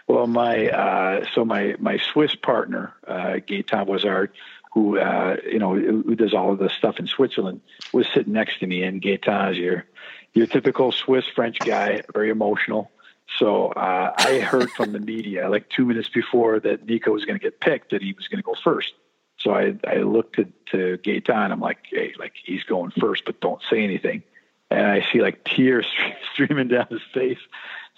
Well, 0.09 0.27
my 0.27 0.69
uh, 0.69 1.27
so 1.35 1.45
my 1.45 1.77
my 1.79 1.99
Swiss 1.99 2.35
partner, 2.35 2.95
uh, 3.07 3.41
Gaetan 3.47 3.87
Voisard, 3.87 4.31
who 4.73 4.99
uh, 4.99 5.37
you 5.45 5.59
know 5.59 5.75
who 5.75 6.15
does 6.15 6.33
all 6.33 6.51
of 6.51 6.59
this 6.59 6.73
stuff 6.73 6.99
in 6.99 7.07
Switzerland, 7.07 7.61
was 7.93 8.07
sitting 8.15 8.33
next 8.33 8.59
to 8.61 8.67
me. 8.67 8.83
And 8.83 9.03
Gaetan 9.03 9.53
is 9.53 9.59
your 9.59 9.85
your 10.33 10.47
typical 10.47 10.93
Swiss 10.93 11.27
French 11.27 11.59
guy, 11.59 12.03
very 12.15 12.31
emotional. 12.31 12.91
So 13.39 13.67
uh, 13.69 14.15
I 14.17 14.39
heard 14.39 14.71
from 14.71 14.93
the 14.93 14.99
media 14.99 15.51
like 15.51 15.69
two 15.69 15.85
minutes 15.85 16.09
before 16.09 16.59
that 16.61 16.87
Nico 16.87 17.13
was 17.13 17.27
going 17.27 17.39
to 17.39 17.43
get 17.43 17.61
picked 17.61 17.91
that 17.91 18.01
he 18.01 18.15
was 18.15 18.29
going 18.29 18.39
to 18.39 18.43
go 18.43 18.55
first. 18.55 18.95
So 19.37 19.53
I 19.53 19.75
I 19.87 19.97
looked 19.97 20.37
to, 20.37 20.45
to 20.71 20.99
Gaetan. 21.03 21.53
I'm 21.53 21.61
like, 21.61 21.81
hey, 21.91 22.15
like 22.19 22.33
he's 22.43 22.65
going 22.65 22.93
first, 22.93 23.27
but 23.27 23.43
don't 23.43 23.61
say 23.69 23.85
anything. 23.85 24.23
And 24.71 24.87
I 24.87 25.07
see 25.13 25.21
like 25.21 25.45
tears 25.45 25.87
streaming 26.33 26.69
down 26.69 26.87
his 26.91 27.03
face. 27.13 27.39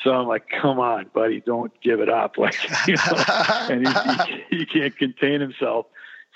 So 0.02 0.10
I'm 0.10 0.26
like, 0.26 0.44
come 0.48 0.78
on, 0.78 1.10
buddy, 1.12 1.40
don't 1.40 1.72
give 1.82 2.00
it 2.00 2.08
up. 2.08 2.36
Like, 2.38 2.56
you 2.86 2.96
know, 2.96 3.24
and 3.68 3.86
he, 3.86 3.94
he, 4.50 4.58
he 4.58 4.66
can't 4.66 4.96
contain 4.96 5.40
himself. 5.40 5.86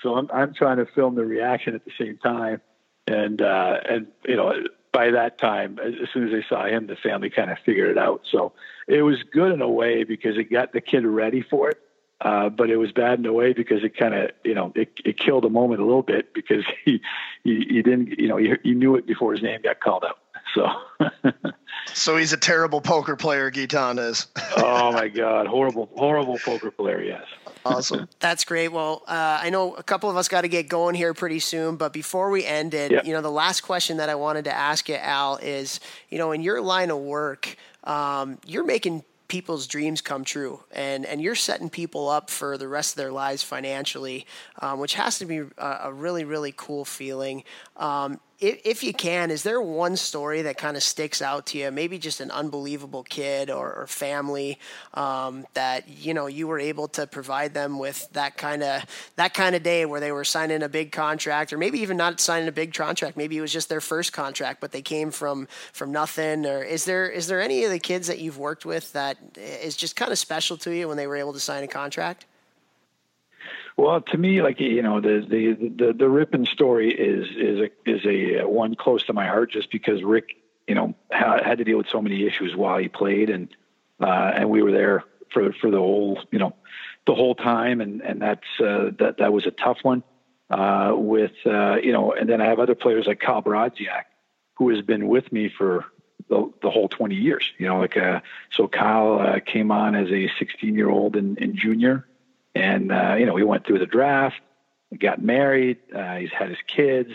So 0.03 0.15
I'm 0.15 0.29
I'm 0.31 0.53
trying 0.53 0.77
to 0.77 0.85
film 0.85 1.15
the 1.15 1.25
reaction 1.25 1.73
at 1.73 1.83
the 1.85 1.91
same 1.99 2.17
time, 2.17 2.61
and 3.07 3.41
uh, 3.41 3.77
and 3.89 4.07
you 4.27 4.35
know 4.35 4.53
by 4.95 5.11
that 5.11 5.37
time, 5.37 5.77
as 5.77 6.07
soon 6.13 6.25
as 6.25 6.31
they 6.31 6.45
saw 6.47 6.65
him, 6.65 6.87
the 6.87 6.95
family 6.95 7.29
kind 7.29 7.51
of 7.51 7.57
figured 7.65 7.89
it 7.89 7.97
out. 7.97 8.21
So 8.31 8.53
it 8.87 9.01
was 9.01 9.17
good 9.23 9.51
in 9.51 9.61
a 9.61 9.69
way 9.69 10.05
because 10.05 10.37
it 10.37 10.49
got 10.49 10.71
the 10.71 10.79
kid 10.79 11.05
ready 11.05 11.41
for 11.41 11.69
it. 11.69 11.79
Uh, 12.21 12.47
but 12.47 12.69
it 12.69 12.77
was 12.77 12.93
bad 12.93 13.19
in 13.19 13.25
a 13.25 13.33
way 13.33 13.51
because 13.51 13.83
it 13.83 13.97
kind 13.97 14.13
of, 14.13 14.31
you 14.45 14.53
know, 14.53 14.71
it, 14.73 14.89
it 15.03 15.19
killed 15.19 15.43
the 15.43 15.49
moment 15.49 15.81
a 15.81 15.85
little 15.85 16.01
bit 16.01 16.33
because 16.33 16.63
he, 16.85 17.01
he, 17.43 17.65
he 17.69 17.81
didn't, 17.81 18.17
you 18.17 18.29
know, 18.29 18.37
he, 18.37 18.53
he 18.63 18.73
knew 18.73 18.95
it 18.95 19.05
before 19.05 19.33
his 19.33 19.43
name 19.43 19.61
got 19.61 19.81
called 19.81 20.05
out. 20.05 20.17
So, 20.55 20.67
so 21.93 22.17
he's 22.17 22.33
a 22.33 22.37
terrible 22.37 22.81
poker 22.81 23.15
player. 23.15 23.51
Gaetan 23.51 23.99
is. 23.99 24.27
oh 24.57 24.91
my 24.91 25.09
God, 25.09 25.47
horrible, 25.47 25.89
horrible 25.95 26.39
poker 26.39 26.71
player. 26.71 27.03
Yes. 27.03 27.25
Awesome. 27.65 28.07
That's 28.19 28.45
great. 28.45 28.69
Well, 28.69 29.03
uh, 29.07 29.39
I 29.41 29.49
know 29.49 29.73
a 29.73 29.83
couple 29.83 30.09
of 30.09 30.17
us 30.17 30.27
got 30.27 30.41
to 30.41 30.47
get 30.47 30.69
going 30.69 30.95
here 30.95 31.13
pretty 31.13 31.39
soon, 31.39 31.75
but 31.75 31.93
before 31.93 32.29
we 32.29 32.45
end 32.45 32.73
it, 32.73 32.91
yep. 32.91 33.05
you 33.05 33.13
know, 33.13 33.21
the 33.21 33.31
last 33.31 33.61
question 33.61 33.97
that 33.97 34.09
I 34.09 34.15
wanted 34.15 34.45
to 34.45 34.55
ask 34.55 34.87
you, 34.87 34.95
Al, 34.95 35.37
is, 35.37 35.79
you 36.09 36.17
know, 36.17 36.31
in 36.31 36.41
your 36.41 36.61
line 36.61 36.91
of 36.91 36.99
work, 36.99 37.57
um, 37.83 38.37
you're 38.45 38.65
making 38.65 39.03
people's 39.27 39.65
dreams 39.65 40.01
come 40.01 40.23
true 40.23 40.63
and 40.71 41.05
and 41.05 41.19
you're 41.19 41.35
setting 41.35 41.69
people 41.69 42.07
up 42.07 42.29
for 42.29 42.57
the 42.57 42.67
rest 42.67 42.93
of 42.93 42.97
their 42.97 43.11
lives 43.11 43.41
financially 43.41 44.25
um, 44.59 44.79
which 44.79 44.93
has 44.93 45.17
to 45.17 45.25
be 45.25 45.37
a, 45.57 45.79
a, 45.85 45.91
really 45.91 46.23
really 46.23 46.53
cool 46.55 46.85
feeling 46.85 47.43
um, 47.77 48.19
if, 48.39 48.61
if 48.65 48.83
you 48.83 48.93
can, 48.93 49.31
is 49.31 49.43
there 49.43 49.61
one 49.61 49.95
story 49.95 50.41
that 50.41 50.57
kind 50.57 50.75
of 50.75 50.83
sticks 50.83 51.21
out 51.21 51.45
to 51.47 51.57
you? 51.57 51.71
Maybe 51.71 51.97
just 51.97 52.19
an 52.19 52.31
unbelievable 52.31 53.03
kid 53.03 53.49
or, 53.49 53.73
or 53.73 53.87
family 53.87 54.59
um, 54.93 55.45
that 55.53 55.87
you 55.87 56.13
know 56.13 56.27
you 56.27 56.47
were 56.47 56.59
able 56.59 56.89
to 56.89 57.07
provide 57.07 57.53
them 57.53 57.79
with 57.79 58.09
that 58.11 58.37
kind 58.37 58.61
of 58.61 58.83
that 59.15 59.33
kind 59.33 59.55
of 59.55 59.63
day 59.63 59.85
where 59.85 60.01
they 60.01 60.11
were 60.11 60.25
signing 60.25 60.63
a 60.63 60.69
big 60.69 60.91
contract, 60.91 61.53
or 61.53 61.57
maybe 61.57 61.79
even 61.79 61.95
not 61.95 62.19
signing 62.19 62.47
a 62.47 62.53
big 62.53 62.73
contract. 62.73 63.15
Maybe 63.15 63.37
it 63.37 63.41
was 63.41 63.53
just 63.53 63.69
their 63.69 63.81
first 63.81 64.11
contract, 64.11 64.59
but 64.59 64.71
they 64.71 64.81
came 64.81 65.11
from 65.11 65.47
from 65.71 65.91
nothing. 65.91 66.45
Or 66.45 66.61
is 66.61 66.83
there 66.85 67.09
is 67.09 67.27
there 67.27 67.41
any 67.41 67.63
of 67.63 67.71
the 67.71 67.79
kids 67.79 68.07
that 68.07 68.19
you've 68.19 68.37
worked 68.37 68.65
with 68.65 68.91
that 68.93 69.17
is 69.37 69.77
just 69.77 69.95
kind 69.95 70.11
of 70.11 70.19
special 70.19 70.57
to 70.57 70.75
you 70.75 70.87
when 70.89 70.97
they 70.97 71.07
were 71.07 71.15
able 71.15 71.33
to 71.33 71.39
sign 71.39 71.63
a 71.63 71.67
contract? 71.67 72.25
Well, 73.77 73.99
to 74.01 74.17
me, 74.17 74.41
like 74.41 74.59
you 74.61 74.81
know, 74.81 75.01
the 75.01 75.25
the 75.27 75.53
the, 75.53 75.93
the 75.93 76.45
story 76.45 76.93
is 76.93 77.27
is 77.35 77.59
a 77.59 77.89
is 77.89 78.05
a 78.05 78.43
uh, 78.43 78.47
one 78.47 78.75
close 78.75 79.03
to 79.05 79.13
my 79.13 79.27
heart, 79.27 79.51
just 79.51 79.69
because 79.69 80.01
Rick, 80.01 80.29
you 80.65 80.75
know, 80.75 80.95
had, 81.11 81.43
had 81.43 81.57
to 81.57 81.65
deal 81.65 81.77
with 81.77 81.89
so 81.91 82.01
many 82.01 82.25
issues 82.25 82.55
while 82.55 82.77
he 82.77 82.87
played, 82.87 83.29
and 83.29 83.49
uh, 83.99 84.31
and 84.35 84.49
we 84.49 84.63
were 84.63 84.71
there 84.71 85.03
for 85.31 85.51
for 85.53 85.69
the 85.71 85.77
whole 85.77 86.19
you 86.31 86.39
know 86.39 86.55
the 87.05 87.13
whole 87.13 87.35
time, 87.35 87.81
and 87.81 88.01
and 88.01 88.21
that's 88.21 88.47
uh, 88.61 88.91
that 88.99 89.17
that 89.19 89.33
was 89.33 89.45
a 89.45 89.51
tough 89.51 89.79
one. 89.83 90.03
Uh, 90.49 90.93
with 90.95 91.33
uh, 91.45 91.75
you 91.75 91.91
know, 91.91 92.13
and 92.13 92.29
then 92.29 92.39
I 92.39 92.45
have 92.45 92.59
other 92.59 92.75
players 92.75 93.07
like 93.07 93.19
Kyle 93.19 93.41
Brodziak, 93.41 94.05
who 94.53 94.69
has 94.69 94.81
been 94.83 95.07
with 95.07 95.31
me 95.33 95.49
for 95.49 95.85
the, 96.29 96.51
the 96.61 96.69
whole 96.69 96.87
20 96.87 97.15
years. 97.15 97.51
You 97.57 97.67
know, 97.67 97.79
like 97.79 97.97
uh, 97.97 98.21
so 98.51 98.67
Kyle 98.67 99.19
uh, 99.19 99.39
came 99.39 99.71
on 99.71 99.95
as 99.95 100.09
a 100.11 100.29
16 100.39 100.75
year 100.75 100.89
old 100.89 101.15
in, 101.15 101.35
in 101.37 101.57
junior 101.57 102.07
and, 102.55 102.91
uh, 102.91 103.15
you 103.19 103.25
know, 103.25 103.33
we 103.33 103.43
went 103.43 103.65
through 103.65 103.79
the 103.79 103.85
draft, 103.85 104.39
got 104.97 105.21
married, 105.21 105.77
uh, 105.93 106.15
he's 106.15 106.31
had 106.31 106.49
his 106.49 106.57
kids, 106.67 107.11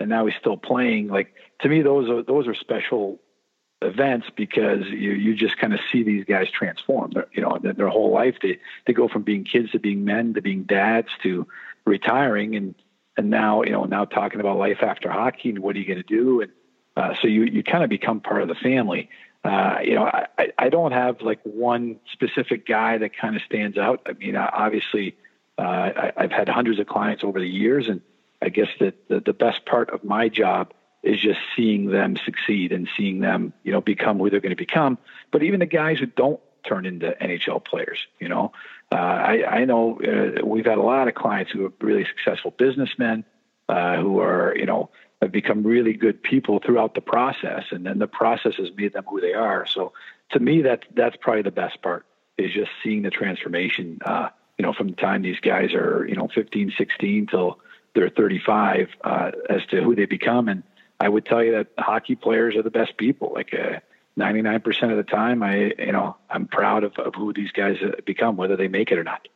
and 0.00 0.10
now 0.10 0.26
he's 0.26 0.34
still 0.36 0.56
playing. 0.56 1.08
Like, 1.08 1.32
to 1.60 1.68
me, 1.68 1.82
those 1.82 2.08
are, 2.10 2.22
those 2.22 2.48
are 2.48 2.54
special 2.54 3.20
events 3.82 4.26
because 4.36 4.86
you, 4.86 5.12
you 5.12 5.34
just 5.34 5.56
kind 5.58 5.72
of 5.72 5.80
see 5.90 6.02
these 6.02 6.24
guys 6.24 6.50
transform, 6.50 7.12
you 7.32 7.42
know, 7.42 7.58
their, 7.62 7.72
their 7.72 7.88
whole 7.88 8.12
life. 8.12 8.36
They, 8.42 8.58
they 8.86 8.92
go 8.92 9.08
from 9.08 9.22
being 9.22 9.44
kids 9.44 9.70
to 9.70 9.78
being 9.78 10.04
men 10.04 10.34
to 10.34 10.42
being 10.42 10.64
dads 10.64 11.08
to 11.22 11.46
retiring. 11.86 12.56
And, 12.56 12.74
and 13.16 13.30
now, 13.30 13.62
you 13.62 13.72
know, 13.72 13.84
now 13.84 14.04
talking 14.04 14.40
about 14.40 14.58
life 14.58 14.82
after 14.82 15.10
hockey 15.10 15.50
and 15.50 15.60
what 15.60 15.76
are 15.76 15.78
you 15.78 15.86
going 15.86 16.02
to 16.02 16.02
do? 16.02 16.42
And, 16.42 16.52
uh, 16.96 17.14
so 17.22 17.28
you, 17.28 17.44
you 17.44 17.62
kind 17.62 17.84
of 17.84 17.88
become 17.88 18.20
part 18.20 18.42
of 18.42 18.48
the 18.48 18.54
family 18.54 19.08
uh, 19.44 19.78
you 19.82 19.94
know, 19.94 20.04
I, 20.04 20.52
I 20.58 20.68
don't 20.68 20.92
have 20.92 21.22
like 21.22 21.40
one 21.44 22.00
specific 22.12 22.66
guy 22.66 22.98
that 22.98 23.16
kind 23.16 23.36
of 23.36 23.42
stands 23.42 23.78
out. 23.78 24.02
I 24.06 24.12
mean, 24.12 24.36
obviously, 24.36 25.16
uh, 25.58 25.62
I, 25.62 26.12
I've 26.16 26.32
had 26.32 26.48
hundreds 26.48 26.78
of 26.78 26.86
clients 26.86 27.24
over 27.24 27.38
the 27.38 27.48
years, 27.48 27.88
and 27.88 28.02
I 28.42 28.50
guess 28.50 28.68
that 28.80 29.08
the, 29.08 29.20
the 29.20 29.32
best 29.32 29.64
part 29.64 29.90
of 29.90 30.04
my 30.04 30.28
job 30.28 30.72
is 31.02 31.18
just 31.18 31.38
seeing 31.56 31.86
them 31.86 32.16
succeed 32.24 32.72
and 32.72 32.88
seeing 32.96 33.20
them, 33.20 33.54
you 33.62 33.72
know, 33.72 33.80
become 33.80 34.18
who 34.18 34.28
they're 34.28 34.40
going 34.40 34.50
to 34.50 34.56
become. 34.56 34.98
But 35.30 35.42
even 35.42 35.60
the 35.60 35.66
guys 35.66 35.98
who 35.98 36.06
don't 36.06 36.40
turn 36.62 36.84
into 36.84 37.16
NHL 37.20 37.64
players, 37.64 38.06
you 38.18 38.28
know, 38.28 38.52
uh, 38.92 38.96
I, 38.96 39.44
I 39.60 39.64
know 39.64 39.98
uh, 40.00 40.44
we've 40.44 40.66
had 40.66 40.76
a 40.76 40.82
lot 40.82 41.08
of 41.08 41.14
clients 41.14 41.50
who 41.50 41.64
are 41.66 41.72
really 41.80 42.04
successful 42.04 42.50
businessmen 42.50 43.24
uh, 43.70 43.96
who 43.96 44.20
are, 44.20 44.54
you 44.56 44.66
know, 44.66 44.90
have 45.20 45.32
become 45.32 45.62
really 45.62 45.92
good 45.92 46.22
people 46.22 46.60
throughout 46.64 46.94
the 46.94 47.00
process, 47.00 47.64
and 47.70 47.84
then 47.84 47.98
the 47.98 48.06
process 48.06 48.54
has 48.56 48.68
made 48.76 48.92
them 48.92 49.04
who 49.08 49.20
they 49.20 49.34
are. 49.34 49.66
So 49.66 49.92
to 50.30 50.40
me, 50.40 50.62
that 50.62 50.84
that's 50.94 51.16
probably 51.16 51.42
the 51.42 51.50
best 51.50 51.82
part 51.82 52.06
is 52.38 52.52
just 52.52 52.70
seeing 52.82 53.02
the 53.02 53.10
transformation. 53.10 53.98
Uh, 54.04 54.28
you 54.58 54.64
know, 54.64 54.72
from 54.72 54.88
the 54.88 54.96
time 54.96 55.22
these 55.22 55.40
guys 55.40 55.72
are 55.74 56.06
you 56.08 56.16
know 56.16 56.28
15, 56.34 56.72
16 56.76 57.26
till 57.26 57.58
they're 57.94 58.08
35, 58.08 58.88
uh, 59.02 59.30
as 59.48 59.62
to 59.70 59.82
who 59.82 59.94
they 59.94 60.06
become. 60.06 60.48
And 60.48 60.62
I 60.98 61.08
would 61.08 61.26
tell 61.26 61.42
you 61.42 61.52
that 61.52 61.68
hockey 61.78 62.14
players 62.14 62.56
are 62.56 62.62
the 62.62 62.70
best 62.70 62.96
people. 62.96 63.32
Like. 63.34 63.54
Uh, 63.54 63.80
99% 64.18 64.90
of 64.90 64.96
the 64.96 65.02
time, 65.04 65.42
I, 65.42 65.72
you 65.78 65.92
know, 65.92 66.16
I'm 66.28 66.46
proud 66.46 66.84
of, 66.84 66.92
of 66.98 67.14
who 67.14 67.32
these 67.32 67.52
guys 67.52 67.76
become, 68.04 68.36
whether 68.36 68.56
they 68.56 68.68
make 68.68 68.90
it 68.90 68.98
or 68.98 69.04
not. 69.04 69.26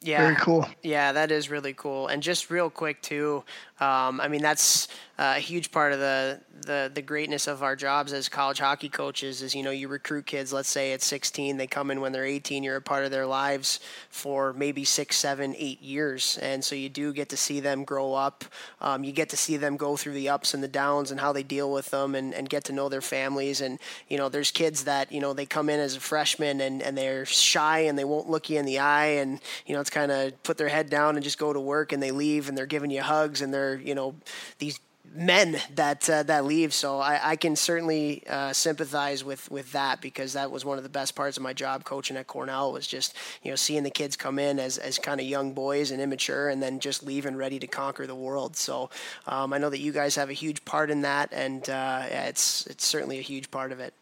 Yeah. 0.00 0.22
Very 0.22 0.36
cool. 0.36 0.66
Yeah, 0.82 1.12
that 1.12 1.30
is 1.30 1.50
really 1.50 1.74
cool. 1.74 2.06
And 2.06 2.22
just 2.22 2.50
real 2.50 2.70
quick 2.70 3.02
too, 3.02 3.44
um, 3.80 4.20
I 4.20 4.28
mean 4.28 4.42
that's 4.42 4.88
a 5.18 5.40
huge 5.40 5.72
part 5.72 5.92
of 5.92 5.98
the, 5.98 6.40
the 6.64 6.90
the 6.94 7.02
greatness 7.02 7.48
of 7.48 7.62
our 7.62 7.74
jobs 7.74 8.12
as 8.12 8.28
college 8.28 8.58
hockey 8.60 8.88
coaches 8.88 9.42
is 9.42 9.52
you 9.52 9.64
know 9.64 9.72
you 9.72 9.88
recruit 9.88 10.26
kids. 10.26 10.52
Let's 10.52 10.68
say 10.68 10.92
at 10.92 11.02
16, 11.02 11.56
they 11.56 11.66
come 11.66 11.90
in 11.90 12.00
when 12.00 12.12
they're 12.12 12.24
18. 12.24 12.62
You're 12.62 12.76
a 12.76 12.82
part 12.82 13.04
of 13.04 13.10
their 13.10 13.26
lives 13.26 13.80
for 14.10 14.52
maybe 14.52 14.84
six, 14.84 15.16
seven, 15.16 15.56
eight 15.58 15.82
years, 15.82 16.38
and 16.40 16.64
so 16.64 16.76
you 16.76 16.88
do 16.88 17.12
get 17.12 17.28
to 17.30 17.36
see 17.36 17.58
them 17.58 17.82
grow 17.82 18.14
up. 18.14 18.44
Um, 18.80 19.02
you 19.02 19.10
get 19.10 19.28
to 19.30 19.36
see 19.36 19.56
them 19.56 19.76
go 19.76 19.96
through 19.96 20.14
the 20.14 20.28
ups 20.28 20.54
and 20.54 20.62
the 20.62 20.68
downs 20.68 21.10
and 21.10 21.18
how 21.18 21.32
they 21.32 21.42
deal 21.42 21.72
with 21.72 21.90
them, 21.90 22.14
and, 22.14 22.32
and 22.32 22.48
get 22.48 22.62
to 22.64 22.72
know 22.72 22.88
their 22.88 23.00
families. 23.00 23.60
And 23.60 23.80
you 24.08 24.18
know, 24.18 24.28
there's 24.28 24.52
kids 24.52 24.84
that 24.84 25.10
you 25.10 25.20
know 25.20 25.32
they 25.32 25.46
come 25.46 25.68
in 25.68 25.80
as 25.80 25.96
a 25.96 26.00
freshman 26.00 26.60
and, 26.60 26.80
and 26.80 26.96
they're 26.96 27.26
shy 27.26 27.80
and 27.80 27.98
they 27.98 28.04
won't 28.04 28.30
look 28.30 28.48
you 28.50 28.58
in 28.58 28.66
the 28.66 28.78
eye, 28.78 29.06
and 29.06 29.40
you 29.66 29.74
know 29.74 29.80
it's 29.80 29.90
kind 29.90 30.12
of 30.12 30.40
put 30.44 30.58
their 30.58 30.68
head 30.68 30.88
down 30.88 31.16
and 31.16 31.24
just 31.24 31.38
go 31.38 31.52
to 31.52 31.60
work, 31.60 31.92
and 31.92 32.00
they 32.00 32.12
leave 32.12 32.48
and 32.48 32.56
they're 32.56 32.66
giving 32.66 32.90
you 32.90 33.02
hugs 33.02 33.42
and 33.42 33.52
they're 33.52 33.76
you 33.76 33.96
know 33.96 34.14
these 34.58 34.78
men 35.14 35.58
that 35.74 36.08
uh, 36.08 36.22
that 36.24 36.44
leave. 36.44 36.72
So 36.72 36.98
I, 36.98 37.30
I 37.30 37.36
can 37.36 37.56
certainly 37.56 38.22
uh, 38.28 38.52
sympathize 38.52 39.24
with 39.24 39.50
with 39.50 39.72
that 39.72 40.00
because 40.00 40.32
that 40.34 40.50
was 40.50 40.64
one 40.64 40.78
of 40.78 40.84
the 40.84 40.90
best 40.90 41.14
parts 41.14 41.36
of 41.36 41.42
my 41.42 41.52
job 41.52 41.84
coaching 41.84 42.16
at 42.16 42.26
Cornell 42.26 42.72
was 42.72 42.86
just 42.86 43.14
you 43.42 43.50
know 43.50 43.56
seeing 43.56 43.82
the 43.82 43.90
kids 43.90 44.16
come 44.16 44.38
in 44.38 44.58
as 44.58 44.78
as 44.78 44.98
kind 44.98 45.20
of 45.20 45.26
young 45.26 45.52
boys 45.52 45.90
and 45.90 46.00
immature 46.00 46.48
and 46.48 46.62
then 46.62 46.80
just 46.80 47.02
leaving 47.02 47.36
ready 47.36 47.58
to 47.58 47.66
conquer 47.66 48.06
the 48.06 48.14
world. 48.14 48.56
So 48.56 48.90
um, 49.26 49.52
I 49.52 49.58
know 49.58 49.70
that 49.70 49.80
you 49.80 49.92
guys 49.92 50.16
have 50.16 50.30
a 50.30 50.34
huge 50.34 50.64
part 50.64 50.90
in 50.90 51.02
that, 51.02 51.32
and 51.32 51.68
uh, 51.68 52.06
it's 52.08 52.66
it's 52.66 52.84
certainly 52.84 53.18
a 53.18 53.22
huge 53.22 53.50
part 53.50 53.72
of 53.72 53.80
it. 53.80 53.94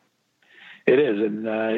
It 0.87 1.01
is, 1.01 1.19
and 1.19 1.49
uh, 1.49 1.73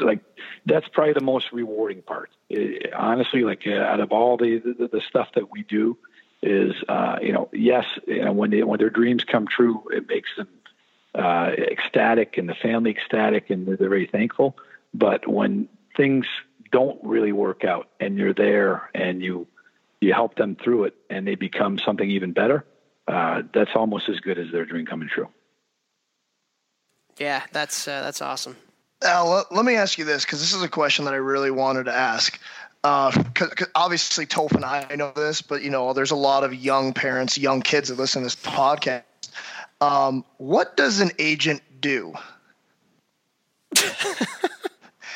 like 0.00 0.20
that's 0.64 0.88
probably 0.88 1.12
the 1.12 1.20
most 1.20 1.52
rewarding 1.52 2.00
part. 2.00 2.30
It, 2.48 2.94
honestly, 2.94 3.42
like 3.42 3.66
uh, 3.66 3.72
out 3.72 4.00
of 4.00 4.10
all 4.10 4.38
the, 4.38 4.58
the 4.58 4.88
the 4.88 5.02
stuff 5.02 5.28
that 5.34 5.50
we 5.50 5.64
do, 5.64 5.98
is 6.42 6.74
uh, 6.88 7.18
you 7.20 7.32
know 7.32 7.48
yes 7.52 7.84
you 8.06 8.24
know 8.24 8.32
when 8.32 8.50
they 8.50 8.62
when 8.62 8.78
their 8.78 8.90
dreams 8.90 9.24
come 9.24 9.46
true 9.46 9.82
it 9.90 10.08
makes 10.08 10.28
them 10.36 10.48
uh, 11.14 11.50
ecstatic 11.58 12.38
and 12.38 12.48
the 12.48 12.54
family 12.54 12.90
ecstatic 12.90 13.50
and 13.50 13.66
they're, 13.66 13.76
they're 13.76 13.88
very 13.88 14.06
thankful. 14.06 14.56
But 14.94 15.26
when 15.26 15.68
things 15.96 16.26
don't 16.70 16.98
really 17.02 17.32
work 17.32 17.64
out 17.64 17.88
and 17.98 18.16
you're 18.16 18.34
there 18.34 18.90
and 18.94 19.22
you 19.22 19.46
you 20.00 20.12
help 20.12 20.36
them 20.36 20.56
through 20.62 20.84
it 20.84 20.94
and 21.10 21.26
they 21.26 21.34
become 21.34 21.78
something 21.78 22.08
even 22.08 22.32
better 22.32 22.64
uh, 23.08 23.42
that's 23.52 23.70
almost 23.74 24.08
as 24.08 24.20
good 24.20 24.38
as 24.38 24.52
their 24.52 24.64
dream 24.64 24.86
coming 24.86 25.08
true. 25.08 25.28
Yeah 27.18 27.42
that's 27.52 27.88
uh, 27.88 28.02
that's 28.02 28.22
awesome. 28.22 28.56
Al, 29.02 29.28
let, 29.30 29.52
let 29.52 29.64
me 29.64 29.76
ask 29.76 29.98
you 29.98 30.04
this 30.04 30.24
because 30.24 30.40
this 30.40 30.54
is 30.54 30.62
a 30.62 30.68
question 30.68 31.04
that 31.04 31.14
I 31.14 31.18
really 31.18 31.50
wanted 31.50 31.84
to 31.84 31.94
ask. 31.94 32.38
Uh, 32.88 33.10
cause, 33.34 33.50
cause 33.50 33.68
obviously 33.74 34.24
Toph 34.24 34.54
and 34.54 34.64
I, 34.64 34.86
I 34.88 34.96
know 34.96 35.12
this, 35.14 35.42
but 35.42 35.60
you 35.60 35.68
know, 35.68 35.92
there's 35.92 36.10
a 36.10 36.16
lot 36.16 36.42
of 36.42 36.54
young 36.54 36.94
parents, 36.94 37.36
young 37.36 37.60
kids 37.60 37.90
that 37.90 37.98
listen 37.98 38.22
to 38.22 38.24
this 38.24 38.36
podcast. 38.36 39.02
Um, 39.82 40.24
what 40.38 40.74
does 40.74 41.00
an 41.00 41.10
agent 41.18 41.60
do? 41.82 42.14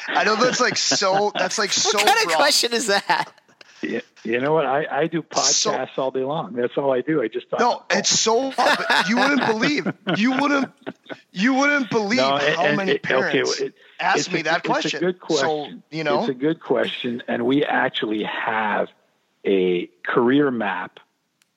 I 0.08 0.24
know 0.24 0.36
that's 0.36 0.60
like 0.60 0.76
so. 0.76 1.32
That's 1.34 1.56
like 1.56 1.72
so. 1.72 1.96
What 1.96 2.06
kind 2.06 2.24
broad. 2.24 2.32
of 2.32 2.36
question 2.36 2.74
is 2.74 2.88
that? 2.88 3.32
Yeah, 3.82 4.00
you 4.22 4.40
know 4.40 4.52
what? 4.52 4.64
I, 4.64 4.86
I 4.90 5.06
do 5.08 5.22
podcasts 5.22 5.94
so, 5.96 6.02
all 6.02 6.10
day 6.12 6.22
long. 6.22 6.52
That's 6.52 6.76
all 6.78 6.92
I 6.92 7.00
do. 7.00 7.20
I 7.20 7.28
just 7.28 7.50
talk. 7.50 7.58
No, 7.58 7.82
it's 7.90 8.08
so. 8.08 8.52
you 9.08 9.16
wouldn't 9.16 9.46
believe. 9.46 9.92
You 10.16 10.32
wouldn't. 10.32 10.72
You 11.32 11.54
wouldn't 11.54 11.90
believe 11.90 12.18
no, 12.18 12.36
how 12.36 12.64
and, 12.64 12.76
many 12.76 12.98
parents 12.98 13.56
okay, 13.56 13.66
it, 13.66 13.74
ask 13.98 14.32
me 14.32 14.40
a, 14.40 14.44
that 14.44 14.62
question. 14.62 14.98
A 14.98 15.00
good 15.00 15.20
question. 15.20 15.82
So, 15.90 15.96
you 15.96 16.04
know, 16.04 16.20
it's 16.20 16.28
a 16.28 16.34
good 16.34 16.60
question, 16.60 17.22
and 17.26 17.44
we 17.44 17.64
actually 17.64 18.22
have 18.22 18.88
a 19.44 19.88
career 20.06 20.50
map 20.52 21.00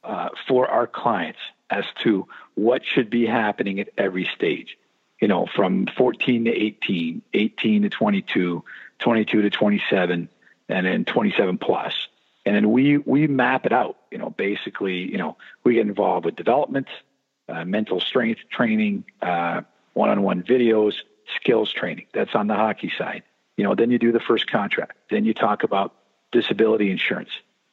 uh, 0.03 0.30
for 0.47 0.68
our 0.68 0.88
clients 0.88 1.39
as 1.69 1.85
to 2.03 2.27
what 2.56 2.84
should 2.85 3.10
be 3.10 3.26
happening 3.27 3.80
at 3.80 3.89
every 3.97 4.27
stage. 4.35 4.77
You 5.22 5.27
know, 5.27 5.47
from 5.56 5.88
14 5.95 6.45
to 6.45 6.52
18, 6.52 7.22
18 7.34 7.81
to 7.84 7.89
22, 7.89 8.64
22 8.99 9.41
to 9.43 9.49
27, 9.49 10.30
and 10.68 10.85
then 10.85 11.06
27 11.06 11.57
plus 11.57 11.93
and 12.45 12.55
then 12.55 12.72
we 12.72 12.97
we 12.97 13.27
map 13.27 13.65
it 13.65 13.73
out. 13.73 13.97
You 14.11 14.17
know, 14.17 14.30
basically, 14.30 15.09
you 15.11 15.17
know, 15.17 15.38
we 15.63 15.76
get 15.76 15.88
involved 15.88 16.26
with 16.26 16.35
development, 16.35 16.88
uh, 17.49 17.65
mental 17.65 17.99
strength 17.99 18.41
training, 18.51 19.05
uh, 19.22 19.61
one-on-one 19.93 20.43
videos, 20.43 20.93
skills 21.35 21.72
training. 21.72 22.05
That's 22.13 22.35
on 22.35 22.47
the 22.47 22.55
hockey 22.55 22.91
side. 22.97 23.23
You 23.57 23.63
know, 23.63 23.76
then 23.76 23.89
you 23.89 23.97
do 23.97 24.11
the 24.11 24.19
first 24.19 24.49
contract. 24.49 24.97
Then 25.09 25.26
you 25.26 25.34
talk 25.34 25.63
about 25.63 25.93
disability 26.31 26.91
insurance. 26.91 27.30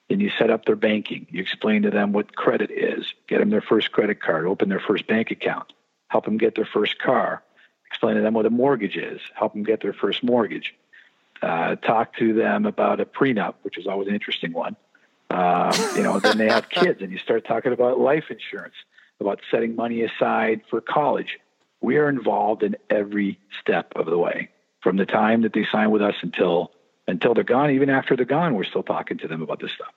Then 0.09 0.21
you 0.21 0.31
set 0.39 0.51
up 0.51 0.65
their 0.65 0.77
banking. 0.77 1.27
You 1.31 1.43
explain 1.43 1.83
to 1.83 1.91
them 1.91 2.13
what 2.13 2.37
credit 2.37 2.71
is. 2.71 3.13
Get 3.29 3.39
them 3.39 3.51
their 3.51 3.61
first 3.61 3.93
credit 3.93 4.21
card. 4.21 4.47
Open 4.47 4.69
their 4.69 4.81
first 4.81 5.07
bank 5.07 5.31
account. 5.31 5.73
Help 6.09 6.25
them 6.25 6.39
get 6.39 6.55
their 6.55 6.67
first 6.67 6.99
car. 6.99 7.43
Explain 7.87 8.17
to 8.17 8.23
them 8.23 8.35
what 8.35 8.47
a 8.47 8.51
mortgage 8.51 8.97
is. 8.97 9.21
Help 9.35 9.53
them 9.53 9.65
get 9.65 9.81
their 9.83 9.93
first 9.93 10.23
mortgage 10.23 10.75
uh, 11.43 11.77
talk 11.77 12.17
to 12.19 12.33
them 12.33 12.67
about 12.67 13.01
a 13.01 13.05
prenup, 13.05 13.55
which 13.63 13.77
is 13.77 13.87
always 13.87 14.09
an 14.09 14.15
interesting 14.15 14.53
one. 14.53 14.77
Um, 15.31 15.73
you 15.97 16.03
know, 16.03 16.21
then 16.21 16.39
they 16.39 16.49
have 16.49 16.69
kids, 16.71 17.03
and 17.03 17.11
you 17.11 17.19
start 17.19 17.45
talking 17.47 17.73
about 17.73 17.99
life 17.99 18.25
insurance, 18.31 18.75
about 19.21 19.41
setting 19.51 19.75
money 19.75 20.03
aside 20.03 20.63
for 20.71 20.81
college. 20.81 21.39
We 21.81 21.97
are 21.97 22.09
involved 22.09 22.63
in 22.63 22.77
every 22.89 23.41
step 23.61 23.93
of 23.97 24.07
the 24.07 24.19
way, 24.19 24.51
from 24.81 24.97
the 24.97 25.07
time 25.07 25.43
that 25.43 25.53
they 25.53 25.67
sign 25.71 25.91
with 25.91 26.03
us 26.03 26.15
until 26.23 26.71
until 27.09 27.35
they're 27.35 27.45
gone. 27.45 27.71
Even 27.73 27.91
after 27.91 28.15
they're 28.15 28.25
gone, 28.25 28.55
we're 28.55 28.65
still 28.65 28.85
talking 28.85 29.19
to 29.19 29.29
them 29.29 29.43
about 29.43 29.61
this 29.61 29.73
stuff. 29.73 29.93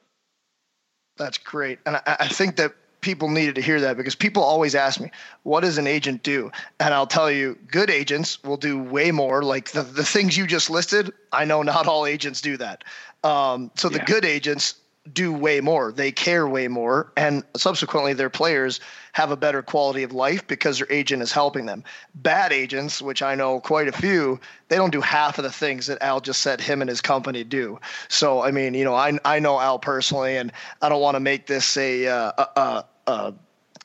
That's 1.18 1.38
great, 1.38 1.80
and 1.86 1.98
I, 1.98 2.18
I 2.22 2.28
think 2.28 2.56
that 2.56 2.74
people 3.06 3.30
needed 3.30 3.53
to 3.53 3.61
hear 3.61 3.80
that 3.80 3.95
because 3.95 4.15
people 4.15 4.44
always 4.44 4.73
ask 4.73 4.99
me, 4.99 5.11
what 5.44 5.61
does 5.61 5.77
an 5.77 5.86
agent 5.86 6.23
do? 6.23 6.52
And 6.80 6.91
I'll 6.91 7.06
tell 7.06 7.30
you, 7.30 7.56
good 7.68 7.91
agents 7.91 8.44
will 8.44 8.57
do 8.57 8.82
way 8.82 9.11
more. 9.11 9.44
Like 9.44 9.69
the, 9.72 9.84
the 9.84 10.03
things 10.03 10.36
you 10.36 10.48
just 10.48 10.72
listed, 10.72 11.14
I 11.32 11.45
know 11.45 11.61
not 11.61 11.86
all 11.86 12.07
agents 12.07 12.41
do 12.41 12.57
that. 12.57 12.84
Um, 13.23 13.69
so 13.76 13.90
the 13.90 13.99
yeah. 13.99 14.06
good 14.06 14.26
agents 14.26 14.73
do 15.14 15.32
way 15.32 15.61
more. 15.61 15.91
They 15.91 16.11
care 16.11 16.48
way 16.48 16.68
more. 16.68 17.11
And 17.15 17.44
subsequently, 17.56 18.14
their 18.14 18.32
players 18.32 18.80
have 19.11 19.30
a 19.30 19.38
better 19.38 19.61
quality 19.61 20.02
of 20.02 20.11
life 20.11 20.48
because 20.48 20.80
their 20.80 20.88
agent 20.90 21.22
is 21.22 21.32
helping 21.32 21.68
them. 21.68 21.84
Bad 22.15 22.52
agents, 22.52 23.03
which 23.03 23.22
I 23.22 23.36
know 23.36 23.60
quite 23.60 23.88
a 23.88 23.91
few, 23.91 24.40
they 24.68 24.77
don't 24.77 24.91
do 24.91 25.02
half 25.02 25.38
of 25.38 25.44
the 25.44 25.52
things 25.52 25.86
that 25.88 26.02
Al 26.02 26.22
just 26.22 26.41
said 26.41 26.60
him 26.60 26.82
and 26.82 26.90
his 26.90 27.02
company 27.02 27.44
do. 27.44 27.80
So, 28.10 28.41
I 28.41 28.49
mean, 28.49 28.73
you 28.73 28.84
know, 28.84 28.95
I, 28.95 29.19
I 29.23 29.38
know 29.38 29.60
Al 29.60 29.77
personally, 29.77 30.38
and 30.38 30.52
I 30.82 30.90
don't 30.90 31.02
want 31.02 31.15
to 31.15 31.19
make 31.19 31.45
this 31.45 31.77
a, 31.77 32.07
uh, 32.07 32.32
a, 32.56 32.86
a 33.07 33.11
a 33.11 33.34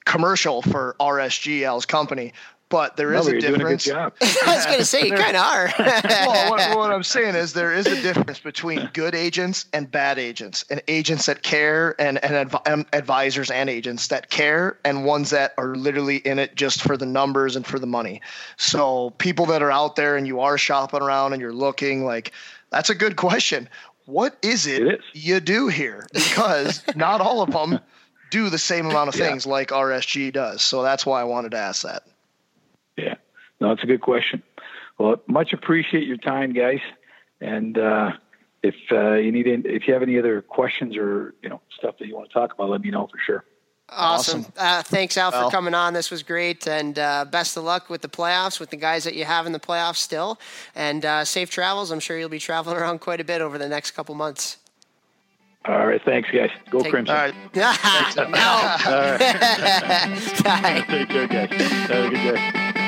commercial 0.05 0.63
for 0.63 0.97
RSG, 1.01 1.63
Al's 1.63 1.87
company, 1.87 2.33
but 2.71 2.97
there 2.97 3.13
is 3.13 3.27
no, 3.27 3.37
a 3.37 3.41
difference. 3.41 3.89
A 3.89 4.13
I 4.47 4.55
was 4.55 4.65
going 4.65 4.79
to 4.79 4.85
say 4.85 5.05
you 5.05 5.13
kind 5.13 5.37
of 5.37 5.43
are. 5.45 5.73
well, 5.79 6.51
what, 6.51 6.77
what, 6.77 6.93
I'm 6.93 7.03
saying 7.03 7.35
is 7.35 7.53
there 7.53 7.75
is 7.75 7.87
a 7.87 8.01
difference 8.01 8.39
between 8.39 8.89
good 8.93 9.15
agents 9.15 9.67
and 9.73 9.91
bad 9.91 10.19
agents, 10.19 10.65
and 10.71 10.81
agents 10.87 11.27
that 11.27 11.43
care, 11.43 12.01
and 12.01 12.23
and 12.25 12.35
adv- 12.35 12.63
um, 12.67 12.87
advisors 12.93 13.51
and 13.51 13.69
agents 13.69 14.07
that 14.09 14.31
care, 14.31 14.79
and 14.85 15.05
ones 15.05 15.31
that 15.31 15.53
are 15.59 15.75
literally 15.75 16.19
in 16.19 16.39
it 16.39 16.55
just 16.55 16.81
for 16.81 16.97
the 16.97 17.07
numbers 17.07 17.57
and 17.57 17.67
for 17.67 17.79
the 17.81 17.89
money. 17.89 18.23
So 18.57 19.11
people 19.19 19.47
that 19.47 19.63
are 19.63 19.73
out 19.73 19.97
there 19.97 20.17
and 20.17 20.27
you 20.27 20.41
are 20.41 20.57
shopping 20.57 21.03
around 21.03 21.33
and 21.33 21.43
you're 21.43 21.53
looking 21.53 22.05
like 22.05 22.33
that's 22.71 22.89
a 22.89 22.95
good 22.95 23.17
question. 23.17 23.69
What 24.07 24.37
is 24.43 24.67
it, 24.67 24.83
it 24.83 24.95
is. 24.95 25.05
you 25.13 25.41
do 25.41 25.69
here? 25.69 26.07
Because 26.13 26.83
not 26.97 27.21
all 27.21 27.43
of 27.43 27.51
them 27.51 27.81
do 28.31 28.51
the 28.51 28.59
same 28.59 28.87
amount 28.87 29.09
of 29.09 29.15
things 29.15 29.47
yeah. 29.47 29.53
like 29.53 29.69
RSG 29.69 30.33
does. 30.33 30.63
So 30.63 30.83
that's 30.83 31.05
why 31.05 31.21
I 31.21 31.25
wanted 31.25 31.53
to 31.53 31.59
ask 31.59 31.83
that. 31.83 32.05
Yeah, 32.97 33.15
no, 33.61 33.73
it's 33.73 33.83
a 33.83 33.87
good 33.87 34.01
question. 34.01 34.43
Well, 34.99 35.21
much 35.27 35.53
appreciate 35.53 36.07
your 36.07 36.19
time, 36.19 36.53
guys. 36.53 36.81
And 37.41 37.79
uh, 37.79 38.13
if 38.63 38.75
uh, 38.93 39.15
you 39.15 39.33
need, 39.33 39.47
any, 39.47 39.63
if 39.65 39.89
you 39.89 39.95
have 39.95 40.03
any 40.03 40.19
other 40.19 40.43
questions 40.43 40.97
or 40.97 41.35
you 41.43 41.49
know 41.49 41.61
stuff 41.79 41.97
that 41.99 42.07
you 42.07 42.15
want 42.15 42.29
to 42.29 42.35
talk 42.35 42.53
about, 42.53 42.69
let 42.69 42.83
me 42.83 42.91
know 42.91 43.07
for 43.07 43.19
sure. 43.25 43.45
Awesome. 43.93 44.41
awesome. 44.41 44.53
Uh, 44.57 44.83
thanks, 44.83 45.17
Al, 45.17 45.33
for 45.33 45.51
coming 45.51 45.75
on. 45.75 45.95
This 45.95 46.11
was 46.11 46.23
great, 46.23 46.69
and 46.69 46.97
uh, 46.97 47.25
best 47.25 47.57
of 47.57 47.65
luck 47.65 47.91
with 47.91 48.03
the 48.03 48.09
playoffs, 48.09 48.61
with 48.61 48.71
the 48.71 48.77
guys 48.77 49.03
that 49.05 49.17
you 49.17 49.25
have 49.25 49.47
in 49.47 49.53
the 49.53 49.59
playoffs 49.59 49.97
still, 49.97 50.39
and 50.77 51.05
uh, 51.05 51.25
safe 51.25 51.51
travels. 51.51 51.91
I'm 51.91 51.99
sure 51.99 52.17
you'll 52.17 52.29
be 52.29 52.39
traveling 52.39 52.77
around 52.81 53.01
quite 53.01 53.21
a 53.21 53.25
bit 53.25 53.41
over 53.41 53.59
the 53.59 53.69
next 53.69 53.93
couple 53.93 54.15
months. 54.15 54.59
All 55.67 55.87
right, 55.87 56.01
thanks, 56.05 56.29
guys. 56.31 56.51
Go 56.71 56.81
Take, 56.81 56.91
Crimson. 56.91 57.15
All 57.15 57.23
right. 57.23 57.35
no. 57.55 57.63
all 57.63 59.11
right. 59.13 60.85
Take 60.89 61.09
care, 61.09 61.27
guys. 61.27 61.51
Have 61.51 62.05
a 62.05 62.11
good 62.11 62.35
day. 62.35 62.73